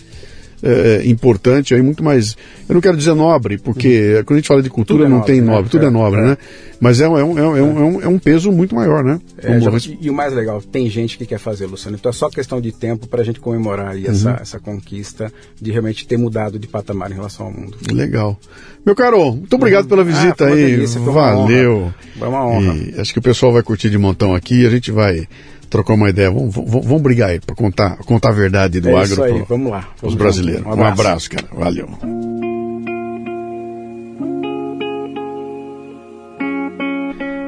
é, 0.64 1.02
importante, 1.06 1.74
aí 1.74 1.82
muito 1.82 2.02
mais. 2.02 2.36
Eu 2.66 2.74
não 2.74 2.80
quero 2.80 2.96
dizer 2.96 3.14
nobre, 3.14 3.58
porque 3.58 4.16
uhum. 4.16 4.24
quando 4.24 4.36
a 4.36 4.40
gente 4.40 4.48
fala 4.48 4.62
de 4.62 4.70
cultura 4.70 5.04
é 5.04 5.08
não 5.08 5.20
tem 5.20 5.42
nobre, 5.42 5.64
né? 5.64 5.68
tudo 5.70 5.84
é, 5.84 5.88
é 5.88 5.90
nobre, 5.90 6.20
é. 6.20 6.24
né? 6.24 6.38
Mas 6.80 7.00
é, 7.00 7.04
é, 7.04 7.08
um, 7.08 7.38
é, 7.38 7.42
um, 7.42 7.56
é, 7.56 7.62
um, 7.62 8.02
é 8.02 8.08
um 8.08 8.18
peso 8.18 8.50
muito 8.50 8.74
maior, 8.74 9.04
né? 9.04 9.20
Já, 9.42 9.70
e 10.00 10.10
o 10.10 10.14
mais 10.14 10.32
legal, 10.32 10.60
tem 10.60 10.88
gente 10.88 11.16
que 11.16 11.26
quer 11.26 11.38
fazer, 11.38 11.66
Luciano. 11.66 11.96
Então 11.98 12.10
é 12.10 12.12
só 12.12 12.28
questão 12.28 12.60
de 12.60 12.72
tempo 12.72 13.06
para 13.06 13.20
a 13.20 13.24
gente 13.24 13.40
comemorar 13.40 13.92
aí 13.92 14.06
essa, 14.06 14.30
uhum. 14.30 14.36
essa 14.40 14.58
conquista 14.58 15.32
de 15.60 15.70
realmente 15.70 16.06
ter 16.06 16.16
mudado 16.16 16.58
de 16.58 16.66
patamar 16.66 17.10
em 17.10 17.14
relação 17.14 17.46
ao 17.46 17.52
mundo. 17.52 17.76
Legal. 17.92 18.38
Meu 18.84 18.94
caro, 18.94 19.32
muito 19.32 19.54
obrigado 19.54 19.86
pela 19.86 20.04
visita 20.04 20.44
ah, 20.44 20.48
aí. 20.48 20.56
Delícia, 20.56 21.00
Valeu. 21.00 21.92
Foi 22.18 22.28
uma 22.28 22.46
honra. 22.46 22.74
E 22.74 23.00
acho 23.00 23.12
que 23.12 23.18
o 23.18 23.22
pessoal 23.22 23.52
vai 23.52 23.62
curtir 23.62 23.88
de 23.88 23.98
montão 23.98 24.34
aqui. 24.34 24.66
A 24.66 24.70
gente 24.70 24.90
vai 24.90 25.26
trocar 25.66 25.94
uma 25.94 26.08
ideia. 26.10 26.30
Vamos, 26.30 26.54
vamos, 26.54 26.84
vamos 26.84 27.02
brigar 27.02 27.30
aí 27.30 27.40
para 27.40 27.54
contar, 27.54 27.96
contar 27.98 28.30
a 28.30 28.32
verdade 28.32 28.80
do 28.80 28.90
é 28.90 29.02
agro 29.02 29.16
para 29.16 29.44
vamos 29.44 29.70
lá, 29.70 29.88
os 30.02 30.14
brasileiros. 30.14 30.64
Um 30.64 30.72
abraço. 30.72 30.88
um 30.88 30.92
abraço, 30.92 31.30
cara. 31.30 31.46
Valeu. 31.52 32.53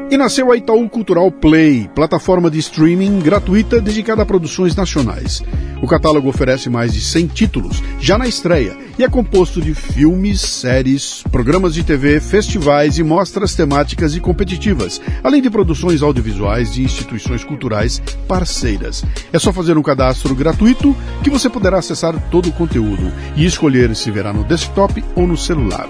E 0.09 0.16
nasceu 0.16 0.53
a 0.53 0.57
Itaú 0.57 0.89
Cultural 0.89 1.33
Play, 1.33 1.91
plataforma 1.93 2.49
de 2.49 2.61
streaming 2.61 3.19
gratuita 3.19 3.81
dedicada 3.81 4.23
a 4.23 4.27
produções 4.27 4.77
nacionais. 4.77 5.43
O 5.83 5.89
catálogo 5.89 6.28
oferece 6.28 6.70
mais 6.70 6.93
de 6.93 7.01
100 7.01 7.27
títulos, 7.27 7.83
já 7.99 8.16
na 8.16 8.28
estreia, 8.28 8.77
e 8.97 9.03
é 9.03 9.09
composto 9.09 9.61
de 9.61 9.74
filmes, 9.74 10.41
séries, 10.41 11.24
programas 11.24 11.74
de 11.74 11.83
TV, 11.83 12.20
festivais 12.20 12.99
e 12.99 13.03
mostras 13.03 13.57
temáticas 13.57 14.15
e 14.15 14.20
competitivas, 14.20 15.01
além 15.24 15.43
de 15.43 15.51
produções 15.51 16.03
audiovisuais 16.03 16.73
de 16.73 16.85
instituições 16.85 17.43
culturais 17.43 18.01
parceiras. 18.28 19.05
É 19.33 19.41
só 19.41 19.53
fazer 19.53 19.77
um 19.77 19.83
cadastro 19.83 20.37
gratuito 20.37 20.97
que 21.24 21.31
você 21.31 21.51
poderá 21.51 21.78
acessar 21.78 22.16
todo 22.31 22.49
o 22.49 22.53
conteúdo 22.53 23.12
e 23.35 23.45
escolher 23.45 23.97
se 23.97 24.09
verá 24.12 24.33
no 24.33 24.45
desktop 24.45 25.03
ou 25.16 25.27
no 25.27 25.37
celular. 25.37 25.89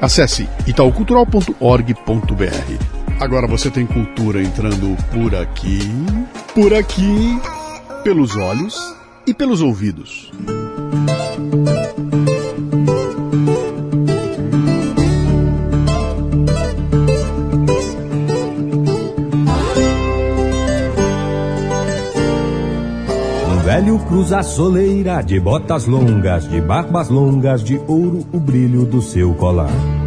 Acesse 0.00 0.48
itaucultural.org.br. 0.64 3.07
Agora 3.20 3.48
você 3.48 3.68
tem 3.68 3.84
cultura 3.84 4.40
entrando 4.40 4.96
por 5.12 5.34
aqui, 5.34 5.80
por 6.54 6.72
aqui, 6.72 7.36
pelos 8.04 8.36
olhos 8.36 8.76
e 9.26 9.34
pelos 9.34 9.60
ouvidos. 9.60 10.30
Um 23.48 23.58
velho 23.64 23.98
cruza 24.06 24.38
a 24.38 24.42
soleira 24.44 25.22
de 25.22 25.40
botas 25.40 25.86
longas, 25.86 26.48
de 26.48 26.60
barbas 26.60 27.08
longas, 27.08 27.64
de 27.64 27.78
ouro 27.88 28.24
o 28.32 28.38
brilho 28.38 28.84
do 28.86 29.02
seu 29.02 29.34
colar. 29.34 29.97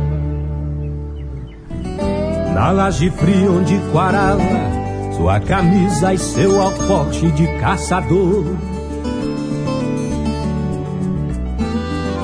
Na 2.54 2.72
laje 2.72 3.10
fria 3.10 3.50
onde 3.50 3.78
quarava 3.92 4.44
Sua 5.16 5.40
camisa 5.40 6.14
e 6.14 6.18
seu 6.18 6.62
alforje 6.62 7.32
de 7.32 7.48
caçador. 7.60 8.46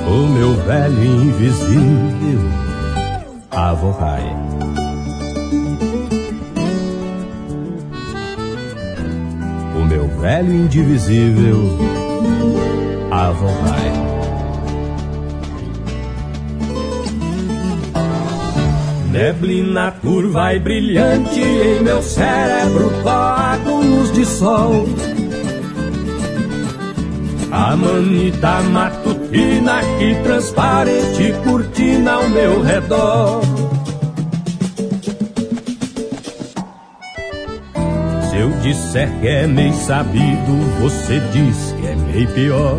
O 0.07 0.27
meu 0.29 0.53
velho 0.65 1.05
invisível 1.05 2.39
Avorrai 3.51 4.35
O 9.75 9.85
meu 9.85 10.07
velho 10.19 10.53
indivisível 10.53 11.77
Avorrai 13.11 14.16
Neblina 19.17 19.91
curva 19.99 20.53
e 20.53 20.59
brilhante 20.59 21.41
em 21.41 21.81
meu 21.81 22.03
cérebro 22.03 22.91
coágulos 23.01 24.13
de 24.13 24.23
sol. 24.23 24.87
A 27.51 27.75
manita 27.75 28.61
matutina 28.61 29.81
que 29.97 30.13
transparente 30.21 31.33
cortina 31.43 32.11
ao 32.11 32.29
meu 32.29 32.61
redor. 32.61 33.41
Se 38.29 38.37
eu 38.37 38.51
disser 38.61 39.09
que 39.19 39.27
é 39.27 39.47
meio 39.47 39.73
sabido, 39.73 40.53
você 40.79 41.19
diz 41.31 41.73
que 41.79 41.87
é 41.87 41.95
meio 41.95 42.27
pior. 42.35 42.77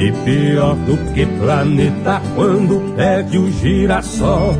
E 0.00 0.10
pior 0.24 0.76
do 0.76 0.96
que 1.12 1.26
planeta 1.26 2.22
quando 2.34 2.96
perde 2.96 3.36
o 3.36 3.50
girassol. 3.50 4.54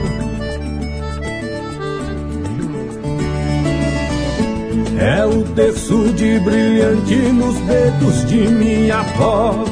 É 4.98 5.24
o 5.24 5.42
terço 5.54 6.12
de 6.12 6.38
brilhante 6.40 7.14
nos 7.32 7.56
dedos 7.60 8.26
de 8.26 8.48
minha 8.48 8.98
avó. 8.98 9.64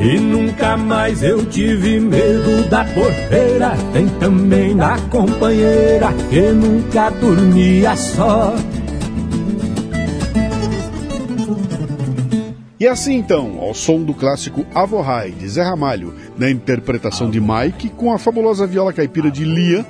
E 0.00 0.18
nunca 0.18 0.78
mais 0.78 1.22
eu 1.22 1.44
tive 1.44 2.00
medo 2.00 2.66
da 2.70 2.84
porteira, 2.86 3.76
tem 3.92 4.08
também 4.18 4.74
da 4.74 4.96
companheira 5.10 6.08
que 6.30 6.40
nunca 6.52 7.10
dormia 7.10 7.94
só. 7.96 8.54
E 12.82 12.88
assim 12.88 13.14
então, 13.14 13.60
ao 13.60 13.72
som 13.74 14.02
do 14.02 14.12
clássico 14.12 14.66
Avorrai, 14.74 15.30
de 15.30 15.48
Zé 15.48 15.62
Ramalho, 15.62 16.16
na 16.36 16.50
interpretação 16.50 17.30
de 17.30 17.40
Mike, 17.40 17.90
com 17.90 18.12
a 18.12 18.18
fabulosa 18.18 18.66
viola 18.66 18.92
caipira 18.92 19.30
de 19.30 19.44
Lia, 19.44 19.86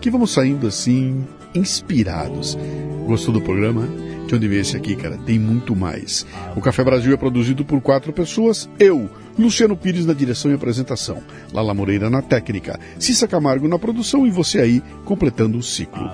que 0.00 0.08
vamos 0.08 0.30
saindo 0.30 0.68
assim, 0.68 1.26
inspirados. 1.52 2.56
Gostou 3.04 3.34
do 3.34 3.40
programa? 3.40 3.88
De 4.28 4.36
onde 4.36 4.46
veio 4.46 4.60
esse 4.60 4.76
aqui, 4.76 4.94
cara? 4.94 5.18
Tem 5.26 5.40
muito 5.40 5.74
mais. 5.74 6.24
O 6.54 6.60
Café 6.60 6.84
Brasil 6.84 7.12
é 7.12 7.16
produzido 7.16 7.64
por 7.64 7.80
quatro 7.80 8.12
pessoas. 8.12 8.70
Eu, 8.78 9.10
Luciano 9.36 9.76
Pires 9.76 10.06
na 10.06 10.12
direção 10.12 10.52
e 10.52 10.54
apresentação, 10.54 11.24
Lala 11.52 11.74
Moreira 11.74 12.08
na 12.08 12.22
técnica, 12.22 12.78
Cissa 12.96 13.26
Camargo 13.26 13.66
na 13.66 13.76
produção 13.76 14.24
e 14.24 14.30
você 14.30 14.60
aí 14.60 14.82
completando 15.04 15.58
o 15.58 15.62
ciclo. 15.64 16.12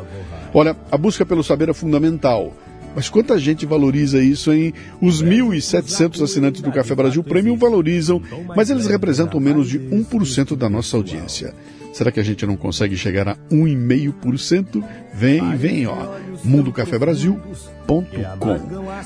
Olha, 0.55 0.75
a 0.91 0.97
busca 0.97 1.27
pelo 1.27 1.45
saber 1.45 1.69
é 1.69 1.75
fundamental. 1.75 2.55
Mas 2.95 3.09
quanta 3.09 3.39
gente 3.39 3.65
valoriza 3.65 4.23
isso, 4.23 4.53
hein? 4.53 4.73
Os 5.01 5.23
1.700 5.23 6.23
assinantes 6.23 6.61
do 6.61 6.71
Café 6.71 6.95
Brasil 6.95 7.23
Premium 7.23 7.57
valorizam, 7.57 8.21
mas 8.55 8.71
eles 8.71 8.87
representam 8.87 9.41
menos 9.41 9.69
de 9.69 9.79
1% 9.79 10.57
da 10.57 10.69
nossa 10.69 10.97
audiência. 10.97 11.55
Será 11.93 12.11
que 12.11 12.21
a 12.21 12.25
gente 12.25 12.47
não 12.47 12.57
consegue 12.57 12.97
chegar 12.97 13.29
a 13.29 13.37
1,5%? 13.51 14.83
Vem, 15.13 15.57
vem, 15.57 15.87
ó. 15.87 16.17
mundocafebrasil.com. 16.43 17.73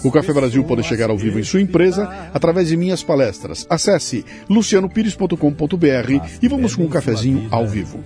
O 0.05 0.13
Café 0.13 0.33
Brasil 0.33 0.63
pode 0.63 0.85
chegar 0.85 1.11
ao 1.11 1.19
vivo 1.19 1.41
em 1.41 1.43
sua 1.43 1.61
empresa 1.61 2.09
através 2.33 2.69
de 2.69 2.77
minhas 2.77 3.03
palestras. 3.03 3.67
Acesse 3.69 4.25
lucianopires.com.br 4.49 6.25
e 6.41 6.49
vamos 6.49 6.77
com 6.77 6.85
um 6.85 6.89
cafezinho 6.89 7.49
ao 7.51 7.67
vivo. 7.67 7.99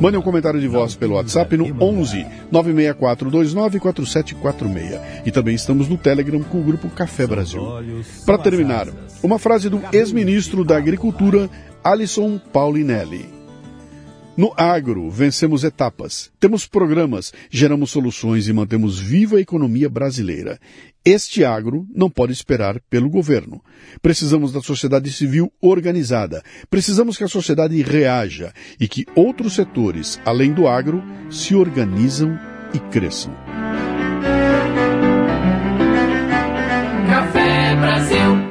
Mande 0.00 0.16
um 0.16 0.22
comentário 0.22 0.60
de 0.60 0.66
voz 0.66 0.96
pelo 0.96 1.14
WhatsApp 1.14 1.56
no 1.56 1.66
11 1.80 2.26
964294746. 2.52 5.00
E 5.24 5.30
também 5.30 5.54
estamos 5.54 5.88
no 5.88 5.96
Telegram 5.96 6.42
com 6.42 6.60
o 6.60 6.64
grupo 6.64 6.90
Café 6.90 7.24
Brasil. 7.26 7.62
Para 8.26 8.38
terminar, 8.38 8.88
uma 9.22 9.38
frase 9.38 9.68
do 9.68 9.80
ex-ministro 9.92 10.64
da 10.64 10.76
Agricultura, 10.76 11.48
Alisson 11.82 12.40
Paulinelli. 12.52 13.33
No 14.36 14.52
agro, 14.56 15.08
vencemos 15.10 15.62
etapas, 15.62 16.32
temos 16.40 16.66
programas, 16.66 17.32
geramos 17.48 17.92
soluções 17.92 18.48
e 18.48 18.52
mantemos 18.52 18.98
viva 18.98 19.36
a 19.36 19.40
economia 19.40 19.88
brasileira. 19.88 20.58
Este 21.04 21.44
agro 21.44 21.86
não 21.94 22.10
pode 22.10 22.32
esperar 22.32 22.80
pelo 22.90 23.08
governo. 23.08 23.62
Precisamos 24.02 24.52
da 24.52 24.60
sociedade 24.60 25.12
civil 25.12 25.52
organizada. 25.60 26.42
Precisamos 26.68 27.16
que 27.16 27.22
a 27.22 27.28
sociedade 27.28 27.80
reaja 27.82 28.52
e 28.80 28.88
que 28.88 29.06
outros 29.14 29.52
setores, 29.52 30.18
além 30.24 30.52
do 30.52 30.66
agro, 30.66 31.00
se 31.30 31.54
organizam 31.54 32.36
e 32.72 32.80
cresçam. 32.90 33.32
Café 37.06 37.76
Brasil. 37.76 38.43